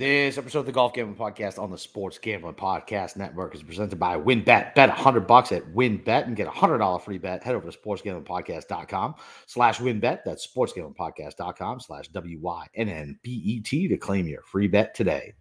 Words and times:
This 0.00 0.38
episode 0.38 0.60
of 0.60 0.64
the 0.64 0.72
Golf 0.72 0.94
Gambling 0.94 1.18
Podcast 1.18 1.62
on 1.62 1.70
the 1.70 1.76
Sports 1.76 2.16
Gambling 2.16 2.54
Podcast 2.54 3.18
Network 3.18 3.54
is 3.54 3.62
presented 3.62 3.98
by 3.98 4.16
WynnBET. 4.16 4.74
Bet 4.74 4.88
100 4.88 5.26
bucks 5.26 5.52
at 5.52 5.62
WynnBET 5.74 6.24
and 6.26 6.34
get 6.34 6.46
a 6.46 6.50
$100 6.50 7.02
free 7.02 7.18
bet. 7.18 7.44
Head 7.44 7.54
over 7.54 7.70
to 7.70 7.78
sportsgamblingpodcast.com 7.78 9.16
slash 9.44 9.78
WynnBET. 9.78 10.20
That's 10.24 10.48
sportsgamblingpodcast.com 10.48 11.80
slash 11.80 12.08
W-Y-N-N-B-E-T 12.08 13.88
to 13.88 13.96
claim 13.98 14.26
your 14.26 14.40
free 14.44 14.68
bet 14.68 14.94
today. 14.94 15.34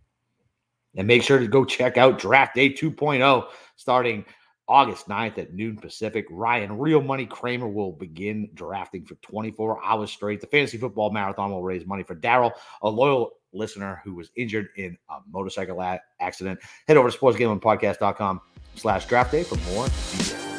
And 0.98 1.08
make 1.08 1.24
sure 1.24 1.40
to 1.40 1.48
go 1.48 1.64
check 1.64 1.96
out 1.96 2.20
Draft 2.20 2.56
Day 2.56 2.70
2.0 2.70 3.48
starting 3.78 4.26
August 4.68 5.08
9th 5.08 5.38
at 5.38 5.54
noon 5.54 5.78
Pacific. 5.78 6.26
Ryan 6.30 6.78
Real 6.78 7.02
Money 7.02 7.28
Kramer 7.28 7.70
will 7.70 7.94
begin 7.94 8.50
drafting 8.56 9.06
for 9.06 9.16
24 9.16 9.82
hours 9.86 10.12
straight. 10.12 10.42
The 10.42 10.48
Fantasy 10.48 10.78
Football 10.78 11.12
Marathon 11.12 11.50
will 11.50 11.64
raise 11.64 11.86
money 11.86 12.04
for 12.04 12.18
Daryl, 12.18 12.52
a 12.82 12.90
loyal 12.90 13.39
listener 13.54 14.02
who 14.04 14.16
was 14.16 14.32
injured 14.36 14.70
in 14.78 14.98
a 15.10 15.20
motorcycle 15.32 15.82
accident. 16.20 16.60
Head 16.88 16.98
over 16.98 17.10
to 17.10 17.18
sportsgamblingpodcast.com 17.18 18.42
slash 18.76 19.06
draft 19.06 19.32
day 19.32 19.44
for 19.44 19.56
more 19.72 19.88
details. 20.12 20.50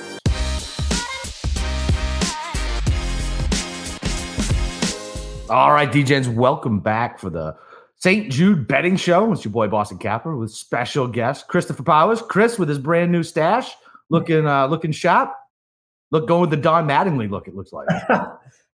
All 5.51 5.73
right, 5.73 5.91
DJs, 5.91 6.33
welcome 6.33 6.79
back 6.79 7.19
for 7.19 7.29
the 7.29 7.57
St. 7.97 8.31
Jude 8.31 8.69
Betting 8.69 8.95
Show. 8.95 9.33
It's 9.33 9.45
your 9.45 9.51
boy 9.51 9.67
Boston 9.67 9.99
Capper 9.99 10.37
with 10.37 10.53
special 10.53 11.09
guest 11.09 11.49
Christopher 11.49 11.83
Powers. 11.83 12.23
Chris 12.23 12.57
with 12.57 12.69
his 12.69 12.79
brand 12.79 13.11
new 13.11 13.25
stash, 13.25 13.73
looking 14.11 14.47
uh 14.47 14.69
looking 14.69 14.93
sharp. 14.93 15.35
Look, 16.13 16.29
going 16.29 16.43
with 16.43 16.51
the 16.51 16.57
Don 16.57 16.87
Mattingly 16.87 17.29
look. 17.29 17.49
It 17.49 17.57
looks 17.57 17.73
like. 17.73 17.89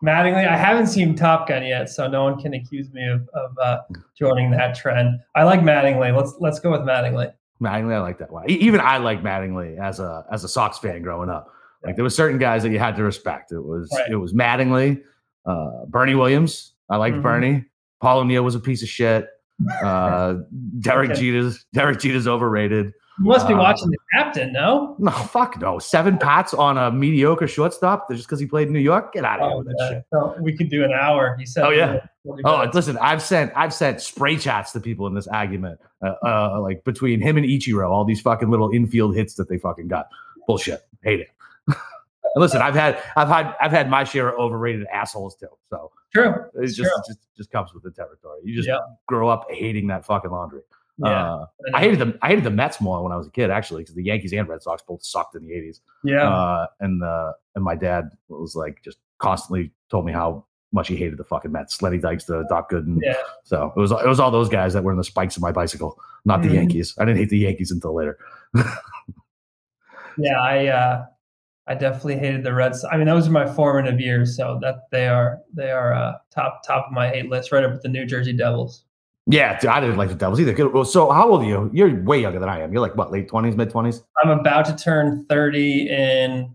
Mattingly, 0.03 0.45
I 0.45 0.57
haven't 0.57 0.87
seen 0.87 1.15
Top 1.15 1.47
Gun 1.47 1.65
yet, 1.65 1.89
so 1.89 2.09
no 2.09 2.25
one 2.25 2.37
can 2.39 2.53
accuse 2.53 2.91
me 2.91 3.07
of, 3.07 3.29
of 3.33 3.57
uh, 3.57 3.79
joining 4.17 4.51
that 4.51 4.75
trend. 4.75 5.19
I 5.33 5.43
like 5.43 5.61
Mattingly. 5.61 6.15
Let's 6.15 6.35
let's 6.39 6.59
go 6.59 6.71
with 6.71 6.81
Mattingly. 6.81 7.31
Mattingly, 7.61 7.93
I 7.93 7.99
like 7.99 8.17
that 8.17 8.29
one. 8.29 8.49
Even 8.49 8.81
I 8.81 8.97
like 8.97 9.23
Mattingly 9.23 9.79
as 9.79 10.01
a 10.01 10.25
as 10.29 10.43
a 10.43 10.49
Sox 10.49 10.77
fan 10.77 11.01
growing 11.01 11.29
up. 11.29 11.49
Like 11.85 11.95
there 11.95 12.03
were 12.03 12.09
certain 12.09 12.37
guys 12.37 12.63
that 12.63 12.71
you 12.71 12.79
had 12.79 12.97
to 12.97 13.03
respect. 13.03 13.53
It 13.53 13.61
was 13.61 13.89
right. 13.97 14.11
it 14.11 14.15
was 14.17 14.33
Mattingly, 14.33 15.01
uh, 15.45 15.85
Bernie 15.87 16.15
Williams. 16.15 16.73
I 16.89 16.97
liked 16.97 17.13
mm-hmm. 17.13 17.23
Bernie. 17.23 17.65
Paul 18.01 18.19
O'Neill 18.19 18.43
was 18.43 18.55
a 18.55 18.59
piece 18.59 18.83
of 18.83 18.89
shit. 18.89 19.27
Uh, 19.83 20.39
Derek 20.79 21.11
okay. 21.11 21.21
Jeter's 21.21 21.63
Derek 21.73 21.99
Jeter's 21.99 22.27
overrated. 22.27 22.91
You 23.19 23.25
must 23.25 23.47
be 23.47 23.53
uh, 23.53 23.57
watching 23.57 23.91
the 23.91 23.97
captain, 24.13 24.51
no? 24.51 24.95
No, 24.97 25.11
fuck 25.11 25.59
no. 25.61 25.77
Seven 25.77 26.17
pats 26.17 26.53
on 26.53 26.79
a 26.79 26.91
mediocre 26.91 27.47
shortstop 27.47 28.09
just 28.09 28.25
because 28.25 28.39
he 28.39 28.47
played 28.47 28.67
in 28.67 28.73
New 28.73 28.79
York. 28.79 29.13
Get 29.13 29.23
out 29.23 29.39
of 29.39 29.45
oh, 29.45 29.49
here 29.49 29.57
with 29.57 29.67
that 29.67 29.89
shit. 29.89 30.05
So 30.11 30.35
we 30.41 30.57
could 30.57 30.69
do 30.69 30.83
an 30.83 30.91
hour. 30.91 31.35
He 31.37 31.45
said. 31.45 31.63
Oh 31.63 31.69
yeah. 31.69 31.99
Oh, 32.45 32.67
listen, 32.73 32.97
I've 32.99 33.21
sent 33.21 33.51
I've 33.55 33.73
sent 33.73 34.01
spray 34.01 34.37
chats 34.37 34.71
to 34.71 34.79
people 34.79 35.05
in 35.05 35.13
this 35.13 35.27
argument, 35.27 35.79
uh, 36.01 36.13
uh, 36.25 36.59
like 36.61 36.83
between 36.85 37.21
him 37.21 37.37
and 37.37 37.45
Ichiro, 37.45 37.89
all 37.89 38.03
these 38.03 38.21
fucking 38.21 38.49
little 38.49 38.71
infield 38.71 39.15
hits 39.15 39.35
that 39.35 39.47
they 39.47 39.57
fucking 39.57 39.89
got. 39.89 40.07
Bullshit. 40.47 40.81
Hate 41.03 41.19
it. 41.19 41.29
listen, 42.35 42.61
I've 42.61 42.75
had 42.75 43.01
I've 43.15 43.27
had 43.27 43.55
I've 43.61 43.71
had 43.71 43.89
my 43.89 44.05
share 44.05 44.29
of 44.29 44.39
overrated 44.39 44.87
assholes 44.87 45.35
too. 45.35 45.49
So 45.69 45.91
true. 46.13 46.33
It's 46.55 46.75
just 46.75 46.89
true. 46.89 47.03
Just 47.07 47.19
just 47.37 47.51
comes 47.51 47.73
with 47.73 47.83
the 47.83 47.91
territory. 47.91 48.39
You 48.43 48.55
just 48.55 48.67
yep. 48.67 48.79
grow 49.05 49.27
up 49.29 49.51
hating 49.51 49.87
that 49.87 50.05
fucking 50.05 50.31
laundry. 50.31 50.61
Yeah, 50.99 51.33
uh, 51.33 51.45
I 51.73 51.79
hated 51.79 51.99
the 51.99 52.17
I 52.21 52.27
hated 52.27 52.43
the 52.43 52.51
Mets 52.51 52.79
more 52.79 53.01
when 53.01 53.11
I 53.11 53.15
was 53.15 53.27
a 53.27 53.31
kid, 53.31 53.49
actually, 53.49 53.81
because 53.81 53.95
the 53.95 54.03
Yankees 54.03 54.31
and 54.31 54.47
Red 54.47 54.61
Sox 54.61 54.83
both 54.87 55.03
sucked 55.03 55.35
in 55.35 55.43
the 55.43 55.51
'80s. 55.51 55.79
Yeah, 56.03 56.29
uh, 56.29 56.67
and 56.79 57.03
uh, 57.03 57.33
and 57.55 57.63
my 57.63 57.75
dad 57.75 58.09
was 58.29 58.55
like 58.55 58.83
just 58.83 58.97
constantly 59.17 59.71
told 59.89 60.05
me 60.05 60.11
how 60.11 60.45
much 60.71 60.87
he 60.87 60.95
hated 60.95 61.17
the 61.17 61.23
fucking 61.23 61.51
Mets, 61.51 61.81
Lenny 61.81 61.99
Dykstra, 61.99 62.47
Doc 62.49 62.71
Gooden. 62.71 62.99
Yeah. 63.01 63.15
So 63.43 63.71
it 63.75 63.79
was 63.79 63.91
it 63.91 64.07
was 64.07 64.19
all 64.19 64.31
those 64.31 64.49
guys 64.49 64.73
that 64.73 64.83
were 64.83 64.91
in 64.91 64.97
the 64.97 65.03
spikes 65.03 65.35
of 65.35 65.41
my 65.41 65.51
bicycle, 65.51 65.99
not 66.25 66.39
mm-hmm. 66.39 66.49
the 66.49 66.55
Yankees. 66.55 66.93
I 66.97 67.05
didn't 67.05 67.17
hate 67.17 67.29
the 67.29 67.39
Yankees 67.39 67.71
until 67.71 67.95
later. 67.95 68.17
yeah, 70.17 70.39
I 70.39 70.67
uh, 70.67 71.05
I 71.67 71.75
definitely 71.75 72.17
hated 72.17 72.43
the 72.43 72.53
Reds. 72.53 72.85
I 72.91 72.97
mean, 72.97 73.05
those 73.05 73.27
are 73.27 73.31
my 73.31 73.45
formative 73.45 73.99
years, 73.99 74.35
so 74.35 74.59
that 74.61 74.89
they 74.91 75.07
are 75.07 75.39
they 75.53 75.71
are 75.71 75.93
uh, 75.93 76.13
top 76.33 76.61
top 76.65 76.87
of 76.87 76.91
my 76.91 77.07
hate 77.07 77.29
list, 77.29 77.51
right 77.51 77.63
up 77.63 77.71
with 77.71 77.81
the 77.83 77.89
New 77.89 78.05
Jersey 78.05 78.33
Devils. 78.33 78.83
Yeah, 79.25 79.57
I 79.69 79.79
didn't 79.79 79.95
like 79.95 80.09
the 80.09 80.15
Devils 80.15 80.41
either. 80.41 80.83
So 80.83 81.09
how 81.09 81.29
old 81.29 81.43
are 81.43 81.45
you? 81.45 81.69
You're 81.73 82.03
way 82.03 82.21
younger 82.21 82.39
than 82.39 82.49
I 82.49 82.59
am. 82.59 82.73
You're 82.73 82.81
like 82.81 82.95
what, 82.95 83.11
late 83.11 83.29
twenties, 83.29 83.55
mid 83.55 83.69
twenties? 83.69 84.03
I'm 84.21 84.29
about 84.29 84.65
to 84.65 84.75
turn 84.75 85.25
thirty 85.29 85.89
in 85.89 86.53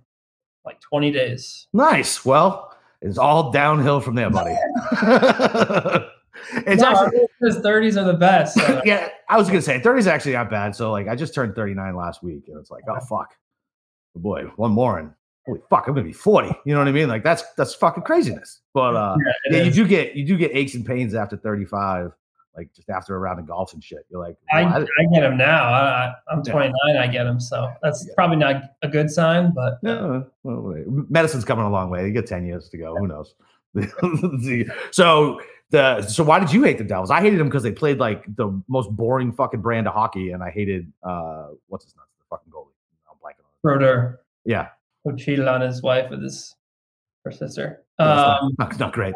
like 0.67 0.81
twenty 0.81 1.11
days. 1.11 1.67
Nice. 1.73 2.27
Well, 2.27 2.77
it's 3.01 3.17
all 3.17 3.51
downhill 3.53 4.01
from 4.01 4.17
there, 4.17 4.29
buddy. 4.29 4.55
it's 6.67 6.83
no, 6.83 6.89
actually 6.89 7.21
his 7.41 7.57
thirties 7.61 7.97
are 7.97 8.05
the 8.05 8.19
best. 8.19 8.55
So. 8.55 8.83
yeah, 8.85 9.09
I 9.31 9.39
was 9.39 9.47
gonna 9.47 9.63
say 9.63 9.81
thirties 9.81 10.07
actually 10.07 10.33
not 10.33 10.51
bad. 10.51 10.77
So 10.77 10.93
like, 10.93 11.09
I 11.09 11.17
just 11.17 11.35
turned 11.35 11.55
thirty 11.55 11.73
nine 11.73 11.97
last 11.97 12.23
week, 12.23 12.49
and 12.49 12.59
it's 12.59 12.71
like, 12.71 12.85
oh 12.87 13.01
fuck, 13.01 13.35
oh, 14.15 14.21
boy, 14.21 14.43
one 14.57 14.73
more 14.73 14.99
and 14.99 15.13
holy 15.49 15.61
fuck, 15.71 15.89
I'm 15.89 15.95
gonna 15.95 16.05
be 16.05 16.13
40. 16.13 16.49
You 16.67 16.75
know 16.75 16.81
what 16.81 16.89
I 16.89 16.93
mean? 16.93 17.09
Like 17.09 17.25
that's 17.25 17.43
that's 17.57 17.75
fucking 17.75 18.03
craziness. 18.03 18.61
But 18.75 18.95
uh 18.95 19.17
yeah, 19.25 19.59
yeah 19.59 19.63
you 19.65 19.71
do 19.71 19.89
get 19.89 20.15
you 20.15 20.27
do 20.27 20.37
get 20.37 20.51
aches 20.55 20.75
and 20.75 20.85
pains 20.85 21.15
after 21.15 21.37
35 21.37 22.13
like 22.59 22.75
just 22.75 22.91
after 22.91 23.15
a 23.15 23.19
round 23.19 23.39
of 23.39 23.47
golf 23.47 23.73
and 23.73 23.83
shit. 23.83 24.05
You're 24.11 24.21
like, 24.21 24.37
I, 24.53 24.65
I, 24.65 24.81
get 25.15 25.21
them 25.21 25.37
now. 25.37 25.63
I, 25.65 26.13
am 26.31 26.43
29. 26.43 26.75
Yeah. 26.89 27.03
I 27.03 27.07
get 27.07 27.25
them, 27.25 27.39
so 27.39 27.73
that's 27.83 28.05
yeah. 28.07 28.15
probably 28.17 28.37
not 28.37 28.63
a 28.83 28.89
good 28.89 29.11
sign. 29.11 29.53
But 29.55 29.79
yeah, 29.83 30.23
well, 30.43 30.75
medicine's 31.09 31.45
coming 31.45 31.65
a 31.65 31.71
long 31.71 31.89
way. 31.89 32.07
You 32.07 32.13
got 32.13 32.27
10 32.27 32.45
years 32.45 32.69
to 32.71 32.79
go. 32.79 32.97
Who 32.97 33.07
knows? 33.07 33.35
so 34.91 35.41
the 35.71 36.03
so 36.03 36.25
why 36.25 36.41
did 36.41 36.53
you 36.53 36.65
hate 36.65 36.79
the 36.79 36.85
Devils? 36.85 37.11
I 37.11 37.21
hated 37.21 37.39
them 37.39 37.49
because 37.49 37.63
they 37.63 37.71
played 37.71 37.99
like 37.99 38.25
the 38.37 38.61
most 38.67 38.91
boring 38.91 39.31
fucking 39.31 39.61
brand 39.61 39.87
of 39.87 39.95
hockey, 39.95 40.33
and 40.33 40.43
I 40.43 40.51
hated 40.51 40.93
uh 41.03 41.49
what's 41.69 41.85
his 41.85 41.95
name, 41.95 42.05
the 42.19 42.25
fucking 42.29 42.53
goalie. 42.53 42.73
I'm 43.09 43.17
blanking 43.19 43.45
on. 43.45 43.51
Brodeur. 43.63 44.21
Yeah. 44.45 44.69
Who 45.05 45.17
cheated 45.17 45.47
on 45.47 45.61
his 45.61 45.83
wife 45.83 46.11
with 46.11 46.23
his 46.23 46.57
her 47.25 47.31
sister. 47.31 47.85
Um, 47.99 48.55
not, 48.59 48.79
not 48.79 48.93
great. 48.93 49.15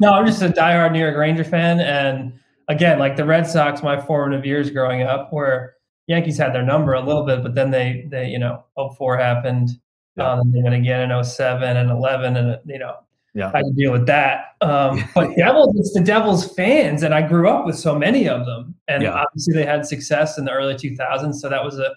No, 0.00 0.12
I'm 0.12 0.26
just 0.26 0.42
a 0.42 0.48
diehard 0.48 0.92
New 0.92 1.00
York 1.00 1.16
Ranger 1.16 1.44
fan, 1.44 1.80
and 1.80 2.38
again, 2.68 2.98
like 2.98 3.16
the 3.16 3.24
Red 3.24 3.46
Sox, 3.46 3.82
my 3.82 4.00
formative 4.00 4.44
years 4.44 4.70
growing 4.70 5.02
up, 5.02 5.32
where 5.32 5.74
Yankees 6.06 6.38
had 6.38 6.54
their 6.54 6.62
number 6.62 6.94
a 6.94 7.00
little 7.00 7.24
bit, 7.24 7.42
but 7.42 7.54
then 7.54 7.70
they, 7.70 8.06
they 8.10 8.28
you 8.28 8.38
know, 8.38 8.64
04 8.76 9.16
happened. 9.18 9.70
Yeah. 10.16 10.32
Um, 10.32 10.52
and 10.54 10.64
then 10.64 10.72
again 10.72 11.10
in 11.10 11.24
07 11.24 11.76
and 11.76 11.90
11, 11.90 12.36
and, 12.36 12.58
you 12.66 12.78
know, 12.78 12.96
yeah. 13.34 13.50
I 13.54 13.58
had 13.58 13.66
to 13.66 13.72
deal 13.72 13.92
with 13.92 14.06
that. 14.06 14.56
Um, 14.60 15.04
but 15.14 15.34
Devils, 15.36 15.76
it's 15.78 15.92
the 15.94 16.00
Devils 16.00 16.54
fans, 16.54 17.02
and 17.02 17.14
I 17.14 17.22
grew 17.22 17.48
up 17.48 17.66
with 17.66 17.78
so 17.78 17.96
many 17.96 18.28
of 18.28 18.46
them. 18.46 18.74
And 18.88 19.02
yeah. 19.02 19.12
obviously, 19.12 19.54
they 19.54 19.64
had 19.64 19.86
success 19.86 20.38
in 20.38 20.44
the 20.44 20.50
early 20.50 20.74
2000s. 20.74 21.34
So 21.34 21.48
that 21.48 21.64
was 21.64 21.78
a, 21.78 21.94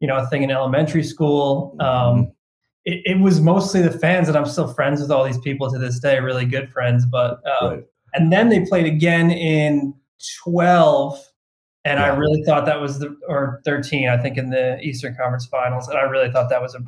you 0.00 0.08
know, 0.08 0.16
a 0.16 0.26
thing 0.26 0.42
in 0.42 0.50
elementary 0.50 1.04
school. 1.04 1.76
Um, 1.78 1.86
mm-hmm. 1.86 2.30
it, 2.86 3.02
it, 3.04 3.20
was 3.20 3.40
mostly 3.40 3.82
the 3.82 3.90
fans, 3.90 4.28
and 4.28 4.36
I'm 4.36 4.46
still 4.46 4.72
friends 4.72 5.00
with 5.00 5.10
all 5.12 5.24
these 5.24 5.38
people 5.38 5.70
to 5.70 5.78
this 5.78 6.00
day, 6.00 6.18
really 6.18 6.46
good 6.46 6.72
friends. 6.72 7.06
But 7.06 7.40
um, 7.60 7.70
right. 7.70 7.84
and 8.14 8.32
then 8.32 8.48
they 8.48 8.64
played 8.64 8.86
again 8.86 9.30
in 9.30 9.94
12 10.42 11.18
and 11.84 11.98
yeah. 11.98 12.04
I 12.04 12.16
really 12.16 12.42
thought 12.44 12.66
that 12.66 12.80
was 12.80 12.98
the 12.98 13.16
or 13.28 13.60
13 13.64 14.08
I 14.08 14.16
think 14.18 14.36
in 14.36 14.50
the 14.50 14.78
Eastern 14.80 15.14
Conference 15.14 15.46
Finals 15.46 15.88
and 15.88 15.98
I 15.98 16.02
really 16.02 16.30
thought 16.30 16.50
that 16.50 16.62
was 16.62 16.74
an 16.74 16.86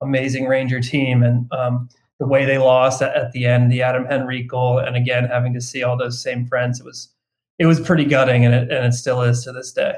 amazing 0.00 0.46
Ranger 0.46 0.80
team 0.80 1.22
and 1.22 1.50
um, 1.52 1.88
the 2.18 2.26
way 2.26 2.44
they 2.44 2.58
lost 2.58 3.02
at, 3.02 3.14
at, 3.16 3.32
the 3.32 3.46
end 3.46 3.70
the 3.70 3.82
Adam 3.82 4.06
Henrique 4.10 4.48
goal 4.48 4.78
and 4.78 4.96
again 4.96 5.24
having 5.24 5.54
to 5.54 5.60
see 5.60 5.82
all 5.82 5.96
those 5.96 6.22
same 6.22 6.46
friends 6.46 6.80
it 6.80 6.86
was 6.86 7.08
it 7.58 7.66
was 7.66 7.78
pretty 7.80 8.04
gutting 8.04 8.44
and 8.44 8.54
it 8.54 8.70
and 8.70 8.86
it 8.86 8.94
still 8.94 9.22
is 9.22 9.44
to 9.44 9.52
this 9.52 9.72
day. 9.72 9.94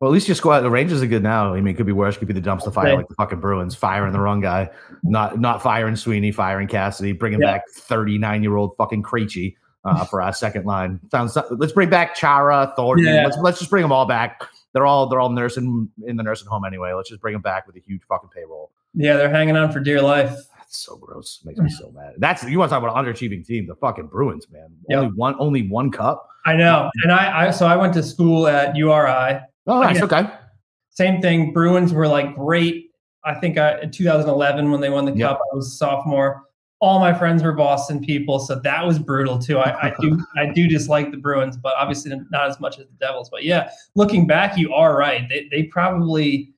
Well, 0.00 0.10
at 0.10 0.12
least 0.14 0.26
your 0.26 0.34
squad, 0.34 0.60
the 0.60 0.70
Rangers 0.70 1.02
are 1.02 1.06
good 1.06 1.22
now. 1.22 1.54
I 1.54 1.60
mean, 1.60 1.72
it 1.72 1.76
could 1.76 1.86
be 1.86 1.92
worse. 1.92 2.16
It 2.16 2.18
could 2.18 2.28
be 2.28 2.34
the 2.34 2.40
dumpster 2.40 2.72
fire, 2.72 2.96
like 2.96 3.06
the 3.06 3.14
fucking 3.14 3.38
Bruins, 3.38 3.76
firing 3.76 4.12
the 4.12 4.20
wrong 4.20 4.40
guy, 4.40 4.70
not 5.04 5.38
not 5.38 5.62
firing 5.62 5.94
Sweeney, 5.94 6.32
firing 6.32 6.66
Cassidy, 6.66 7.12
bringing 7.12 7.40
yeah. 7.40 7.52
back 7.52 7.62
thirty 7.70 8.18
nine 8.18 8.42
year 8.42 8.56
old 8.56 8.76
fucking 8.76 9.02
Krejci 9.02 9.54
uh, 9.84 10.04
for 10.04 10.20
our 10.20 10.32
second 10.32 10.66
line. 10.66 11.00
Sounds. 11.10 11.36
Let's 11.50 11.72
bring 11.72 11.90
back 11.90 12.14
Chara, 12.14 12.72
Thornton. 12.76 13.06
Yeah. 13.06 13.24
Let's 13.24 13.38
let's 13.38 13.58
just 13.58 13.70
bring 13.70 13.82
them 13.82 13.92
all 13.92 14.06
back. 14.06 14.42
They're 14.72 14.86
all 14.86 15.08
they're 15.08 15.20
all 15.20 15.30
nursing 15.30 15.88
in 16.06 16.16
the 16.16 16.22
nursing 16.22 16.48
home 16.48 16.64
anyway. 16.64 16.92
Let's 16.92 17.08
just 17.08 17.20
bring 17.20 17.32
them 17.32 17.42
back 17.42 17.66
with 17.66 17.76
a 17.76 17.80
huge 17.80 18.02
fucking 18.08 18.30
payroll. 18.34 18.70
Yeah, 18.94 19.16
they're 19.16 19.30
hanging 19.30 19.56
on 19.56 19.72
for 19.72 19.80
dear 19.80 20.02
life. 20.02 20.30
That's 20.56 20.78
so 20.78 20.96
gross. 20.96 21.40
Makes 21.44 21.60
me 21.60 21.70
so 21.70 21.90
mad. 21.92 22.14
That's 22.18 22.44
you 22.44 22.58
want 22.58 22.70
to 22.70 22.74
talk 22.74 22.82
about 22.82 22.96
underachieving 22.96 23.46
team, 23.46 23.66
the 23.66 23.76
fucking 23.76 24.08
Bruins, 24.08 24.46
man. 24.50 24.68
Yep. 24.88 24.98
Only 24.98 25.12
one, 25.14 25.34
only 25.38 25.68
one 25.68 25.90
cup. 25.90 26.28
I 26.44 26.56
know, 26.56 26.90
and 27.02 27.12
I, 27.12 27.46
I 27.46 27.50
so 27.50 27.66
I 27.66 27.76
went 27.76 27.94
to 27.94 28.02
school 28.02 28.46
at 28.46 28.76
URI. 28.76 29.40
Oh, 29.66 29.82
nice. 29.82 30.00
Okay. 30.02 30.28
Same 30.90 31.20
thing. 31.20 31.52
Bruins 31.52 31.92
were 31.92 32.08
like 32.08 32.34
great. 32.34 32.90
I 33.24 33.34
think 33.34 33.58
I, 33.58 33.80
in 33.80 33.90
2011 33.90 34.70
when 34.70 34.80
they 34.80 34.90
won 34.90 35.04
the 35.04 35.12
yep. 35.12 35.30
cup, 35.30 35.40
I 35.52 35.56
was 35.56 35.68
a 35.68 35.70
sophomore 35.70 36.42
all 36.80 37.00
my 37.00 37.12
friends 37.12 37.42
were 37.42 37.52
Boston 37.52 38.00
people, 38.04 38.38
so 38.38 38.54
that 38.60 38.86
was 38.86 38.98
brutal 38.98 39.38
too. 39.38 39.58
I, 39.58 39.88
I 39.88 39.94
do 40.00 40.18
I 40.36 40.46
do 40.52 40.68
dislike 40.68 41.10
the 41.10 41.16
Bruins, 41.16 41.56
but 41.56 41.74
obviously 41.76 42.12
not 42.30 42.48
as 42.48 42.60
much 42.60 42.78
as 42.78 42.86
the 42.86 42.92
Devils. 43.00 43.30
But 43.30 43.44
yeah, 43.44 43.70
looking 43.94 44.26
back, 44.26 44.56
you 44.56 44.72
are 44.72 44.96
right. 44.96 45.28
They 45.28 45.48
they 45.50 45.64
probably 45.64 46.54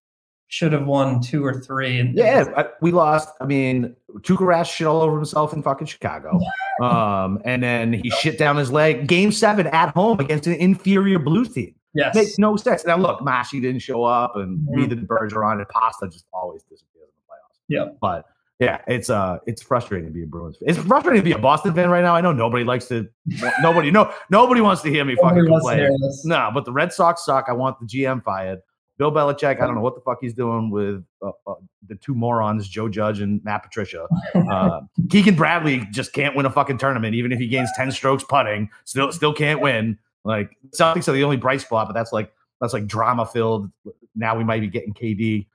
should 0.49 0.73
have 0.73 0.85
won 0.85 1.21
two 1.21 1.45
or 1.45 1.55
three. 1.61 2.01
And 2.01 2.17
yeah, 2.17 2.65
we 2.83 2.91
lost. 2.91 3.29
I 3.41 3.47
mean, 3.47 3.95
Tuukka 4.19 4.39
Rask 4.41 4.71
shit 4.75 4.87
all 4.87 5.01
over 5.01 5.17
himself 5.17 5.53
in 5.53 5.63
fucking 5.63 5.87
Chicago, 5.87 6.39
um, 6.83 7.41
and 7.45 7.63
then 7.63 7.93
he 7.93 8.11
shit 8.11 8.37
down 8.39 8.57
his 8.57 8.71
leg. 8.71 9.07
Game 9.07 9.33
seven 9.33 9.69
at 9.69 9.95
home 9.95 10.21
against 10.21 10.47
an 10.47 10.55
inferior 10.55 11.19
Blues 11.19 11.53
team. 11.53 11.75
Yes. 11.95 12.15
Makes 12.15 12.39
no 12.39 12.57
sense. 12.57 12.85
Now 12.85 12.97
look, 12.99 13.23
Marchy 13.23 13.59
didn't 13.61 13.81
show 13.81 14.05
up, 14.05 14.37
and 14.37 14.59
Mhm. 14.61 14.77
neither 14.77 14.95
did 14.97 15.09
Bergeron, 15.09 15.59
and 15.59 15.69
Pasta 15.69 16.09
just 16.09 16.25
always 16.33 16.63
disappears 16.65 17.09
in 17.09 17.23
the 17.27 17.33
playoffs. 17.33 17.59
Yeah. 17.69 17.93
But 18.01 18.27
yeah, 18.61 18.83
it's 18.87 19.09
uh, 19.09 19.39
it's 19.47 19.63
frustrating 19.63 20.07
to 20.09 20.13
be 20.13 20.23
a 20.23 20.27
Bruins. 20.27 20.59
fan. 20.59 20.69
It's 20.69 20.79
frustrating 20.79 21.23
to 21.23 21.25
be 21.25 21.33
a 21.33 21.39
Boston 21.39 21.73
fan 21.75 21.89
right 21.89 22.03
now. 22.03 22.15
I 22.15 22.21
know 22.21 22.33
nobody 22.33 22.63
likes 22.63 22.87
to. 22.89 23.09
nobody, 23.63 23.91
no, 23.91 24.13
nobody 24.29 24.61
wants 24.61 24.83
to 24.83 24.91
hear 24.91 25.05
me 25.05 25.17
fucking 25.17 25.45
Nobody 25.45 25.81
to 25.83 25.89
complain. 25.89 26.11
No, 26.25 26.51
but 26.53 26.67
the 26.67 26.73
Red 26.73 26.93
Sox 26.93 27.25
suck. 27.25 27.47
I 27.49 27.53
want 27.53 27.81
the 27.81 27.87
GM 27.87 28.23
fired. 28.23 28.61
Bill 28.99 29.11
Belichick, 29.11 29.63
I 29.63 29.67
don't 29.67 29.75
know 29.75 29.81
what 29.81 29.95
the 29.95 30.03
fuck 30.03 30.19
he's 30.21 30.35
doing 30.35 30.69
with 30.71 31.03
uh, 31.23 31.31
uh, 31.47 31.55
the 31.89 31.95
two 31.95 32.15
morons, 32.15 32.69
Joe 32.69 32.87
Judge 32.87 33.21
and 33.21 33.43
Matt 33.45 33.63
Patricia. 33.63 34.07
Uh, 34.51 34.81
Keegan 35.09 35.37
Bradley 35.37 35.87
just 35.93 36.13
can't 36.13 36.35
win 36.35 36.45
a 36.45 36.51
fucking 36.51 36.77
tournament, 36.77 37.15
even 37.15 37.31
if 37.31 37.39
he 37.39 37.47
gains 37.47 37.71
ten 37.77 37.91
strokes 37.93 38.25
putting. 38.25 38.69
Still, 38.85 39.13
still 39.13 39.33
can't 39.33 39.61
win. 39.61 39.97
Like 40.25 40.51
Celtics 40.77 41.09
are 41.09 41.13
the 41.13 41.23
only 41.25 41.37
bright 41.37 41.61
spot, 41.61 41.87
but 41.87 41.95
that's 41.95 42.13
like 42.13 42.33
that's 42.61 42.73
like 42.73 42.87
drama 42.87 43.25
filled. 43.27 43.71
Now 44.17 44.37
we 44.37 44.45
might 44.45 44.61
be 44.61 44.67
getting 44.69 44.93
KD. 44.93 45.47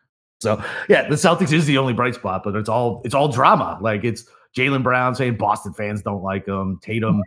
So 0.45 0.63
yeah, 0.87 1.09
the 1.09 1.15
Celtics 1.15 1.51
is 1.51 1.65
the 1.65 1.77
only 1.77 1.93
bright 1.93 2.15
spot, 2.15 2.43
but 2.43 2.55
it's 2.55 2.69
all 2.69 3.01
it's 3.03 3.13
all 3.13 3.27
drama. 3.27 3.77
Like 3.81 4.03
it's 4.05 4.25
Jaylen 4.55 4.83
Brown 4.83 5.15
saying 5.15 5.35
Boston 5.37 5.73
fans 5.73 6.01
don't 6.01 6.23
like 6.23 6.47
him, 6.47 6.79
Tatum 6.81 7.21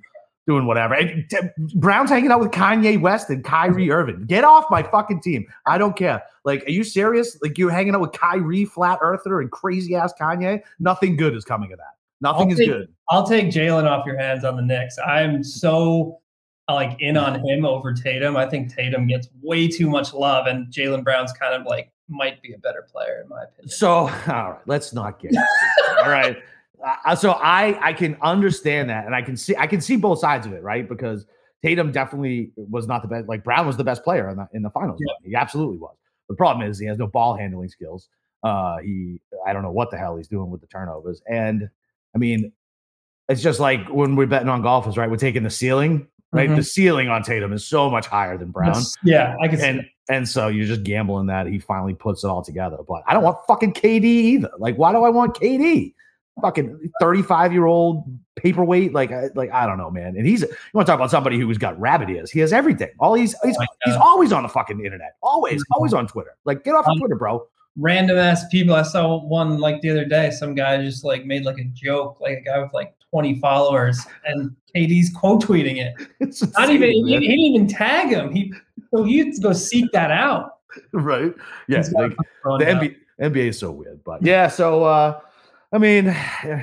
doing 0.47 0.65
whatever. 0.65 0.95
And 0.95 1.29
T- 1.29 1.37
Brown's 1.75 2.09
hanging 2.09 2.31
out 2.31 2.41
with 2.41 2.51
Kanye 2.53 2.99
West 2.99 3.29
and 3.29 3.45
Kyrie 3.45 3.91
Irving. 3.91 4.25
Get 4.27 4.45
off 4.45 4.65
my 4.71 4.83
fucking 4.83 5.21
team. 5.21 5.47
I 5.67 5.77
don't 5.77 5.95
care. 5.95 6.23
Like, 6.45 6.65
are 6.67 6.71
you 6.71 6.85
serious? 6.85 7.37
Like 7.43 7.59
you're 7.59 7.71
hanging 7.71 7.95
out 7.95 8.01
with 8.01 8.13
Kyrie, 8.13 8.65
flat 8.65 8.99
earther, 9.03 9.43
and 9.43 9.51
crazy 9.51 9.95
ass 9.95 10.15
Kanye? 10.19 10.63
Nothing 10.79 11.17
good 11.17 11.37
is 11.37 11.45
coming 11.45 11.71
of 11.73 11.79
that. 11.79 11.97
Nothing 12.23 12.47
I'll 12.47 12.53
is 12.53 12.59
take- 12.59 12.69
good. 12.69 12.89
I'll 13.11 13.27
take 13.27 13.49
Jaylen 13.49 13.85
off 13.85 14.07
your 14.07 14.19
hands 14.19 14.45
on 14.45 14.57
the 14.57 14.63
Knicks. 14.63 14.97
I'm 15.05 15.45
so 15.45 16.19
like 16.71 16.97
in 17.01 17.17
on 17.17 17.45
him 17.47 17.65
over 17.67 17.93
Tatum. 17.93 18.37
I 18.37 18.47
think 18.47 18.75
Tatum 18.75 19.07
gets 19.07 19.29
way 19.43 19.69
too 19.69 19.89
much 19.91 20.15
love, 20.15 20.47
and 20.47 20.73
Jaylen 20.73 21.05
Brown's 21.05 21.33
kind 21.33 21.55
of 21.55 21.67
like 21.67 21.91
might 22.09 22.43
be 22.43 22.53
a 22.53 22.59
better 22.59 22.87
player 22.91 23.21
in 23.23 23.29
my 23.29 23.45
opinion. 23.45 23.69
So, 23.69 23.91
all 23.93 24.09
right, 24.27 24.59
let's 24.67 24.93
not 24.93 25.21
get 25.21 25.33
all 26.03 26.11
right. 26.11 26.39
Uh, 27.05 27.17
so 27.17 27.33
I 27.33 27.89
I 27.89 27.93
can 27.93 28.17
understand 28.23 28.91
that, 28.91 29.07
and 29.07 29.15
I 29.15 29.23
can 29.23 29.37
see 29.37 29.57
I 29.57 29.67
can 29.67 29.81
see 29.81 29.97
both 29.97 30.21
sides 30.21 30.47
of 30.47 30.53
it, 30.53 30.63
right? 30.63 30.89
Because 30.89 31.27
Tatum 31.65 31.91
definitely 31.91 32.53
was 32.57 32.87
not 32.87 33.03
the 33.03 33.09
best. 33.09 33.29
Like 33.29 33.43
Brown 33.43 33.67
was 33.67 33.77
the 33.77 33.85
best 33.85 34.05
player 34.05 34.29
in 34.29 34.37
the 34.37 34.49
in 34.53 34.63
the 34.63 34.71
finals. 34.71 35.01
Yeah. 35.05 35.13
He 35.29 35.35
absolutely 35.35 35.79
was. 35.79 35.97
The 36.29 36.37
problem 36.37 36.69
is 36.69 36.79
he 36.79 36.87
has 36.87 36.99
no 36.99 37.07
ball 37.07 37.37
handling 37.37 37.69
skills. 37.69 38.09
Uh, 38.43 38.79
he 38.79 39.21
I 39.47 39.53
don't 39.53 39.63
know 39.63 39.73
what 39.73 39.91
the 39.91 39.99
hell 39.99 40.17
he's 40.17 40.29
doing 40.29 40.51
with 40.51 40.61
the 40.61 40.69
turnovers, 40.69 41.21
and 41.29 41.69
I 42.15 42.19
mean, 42.19 42.53
it's 43.29 43.43
just 43.43 43.59
like 43.59 43.89
when 43.89 44.15
we're 44.15 44.27
betting 44.27 44.49
on 44.49 44.63
golfers, 44.63 44.97
right? 44.97 45.11
We're 45.11 45.17
taking 45.17 45.43
the 45.43 45.51
ceiling, 45.51 46.07
right? 46.33 46.49
Mhm. 46.51 46.57
The 46.57 46.63
ceiling 46.63 47.09
on 47.09 47.23
Tatum 47.23 47.53
is 47.53 47.67
so 47.67 47.89
much 47.91 48.07
higher 48.07 48.37
than 48.37 48.51
Brown. 48.51 48.75
Yes. 48.75 48.95
Yeah, 49.05 49.37
I 49.43 49.49
can 49.49 49.59
see. 49.59 49.67
And 49.67 49.87
and 50.11 50.29
so 50.29 50.49
you're 50.49 50.67
just 50.67 50.85
gambling 50.85 51.27
that 51.27 51.47
he 51.47 51.59
finally 51.59 51.95
puts 51.95 52.25
it 52.25 52.29
all 52.29 52.43
together. 52.43 52.79
But 52.89 53.03
I 53.07 53.13
don't 53.15 53.23
want 53.23 53.39
fucking 53.47 53.75
KD 53.75 54.05
either. 54.05 54.51
Like, 54.59 54.77
why 54.77 54.93
do 54.93 55.05
I 55.05 55.11
want 55.11 55.35
KD? 55.35 55.95
Fucking 56.41 56.79
35 57.01 57.53
year 57.53 57.67
old 57.67 58.05
paperweight. 58.37 58.95
Like, 58.95 59.11
I, 59.11 59.29
like 59.35 59.51
I 59.53 59.67
don't 59.67 59.77
know, 59.77 59.91
man. 59.91 60.15
And 60.17 60.25
he's 60.27 60.43
you 60.43 60.49
want 60.73 60.87
to 60.87 60.91
talk 60.93 60.99
about 60.99 61.11
somebody 61.11 61.39
who's 61.39 61.59
got 61.59 61.79
rabbit 61.81 62.09
ears. 62.11 62.31
He 62.31 62.39
has 62.41 62.53
everything. 62.53 62.91
All 63.01 63.15
he's 63.15 63.35
he's, 63.43 63.59
my 63.59 63.67
he's 63.85 63.97
always 63.97 64.33
on 64.33 64.45
the 64.45 64.49
fucking 64.49 64.83
internet. 64.85 65.17
Always, 65.23 65.61
Mhm. 65.63 65.75
always 65.77 65.93
on 65.93 66.07
Twitter. 66.07 66.37
Like, 66.45 66.65
get 66.65 66.75
off 66.75 66.87
of 66.87 66.93
Um, 66.93 66.99
Twitter, 67.01 67.17
bro. 67.17 67.45
Random 67.77 68.17
ass 68.17 68.47
people. 68.49 68.75
I 68.75 68.83
saw 68.83 69.23
one 69.25 69.59
like 69.59 69.81
the 69.83 69.91
other 69.91 70.05
day. 70.05 70.31
Some 70.31 70.55
guy 70.55 70.81
just 70.83 71.05
like 71.05 71.27
made 71.27 71.45
like 71.45 71.59
a 71.59 71.65
joke, 71.75 72.21
like 72.21 72.39
a 72.39 72.41
guy 72.41 72.59
with 72.61 72.73
like 72.73 72.95
20 73.11 73.39
followers, 73.41 73.99
and 74.27 74.55
KD's 74.77 75.11
quote 75.15 75.43
tweeting 75.43 75.77
it. 75.79 75.95
It's 76.21 76.43
Not 76.57 76.71
even 76.71 76.91
he, 76.91 77.03
he 77.05 77.19
didn't 77.21 77.39
even 77.41 77.67
tag 77.67 78.09
him. 78.11 78.33
He 78.33 78.53
so 78.91 79.03
he 79.05 79.19
had 79.19 79.33
to 79.35 79.41
go 79.41 79.53
seek 79.53 79.91
that 79.93 80.11
out. 80.11 80.59
right. 80.93 81.33
Yeah, 81.69 81.83
like 81.93 82.15
the. 82.45 82.65
NBA, 82.65 82.97
NBA 83.21 83.49
is 83.49 83.59
so 83.59 83.71
weird, 83.73 84.03
but 84.05 84.23
yeah. 84.23 84.49
So 84.49 84.85
uh, 84.85 85.21
I 85.73 85.79
mean, 85.79 86.15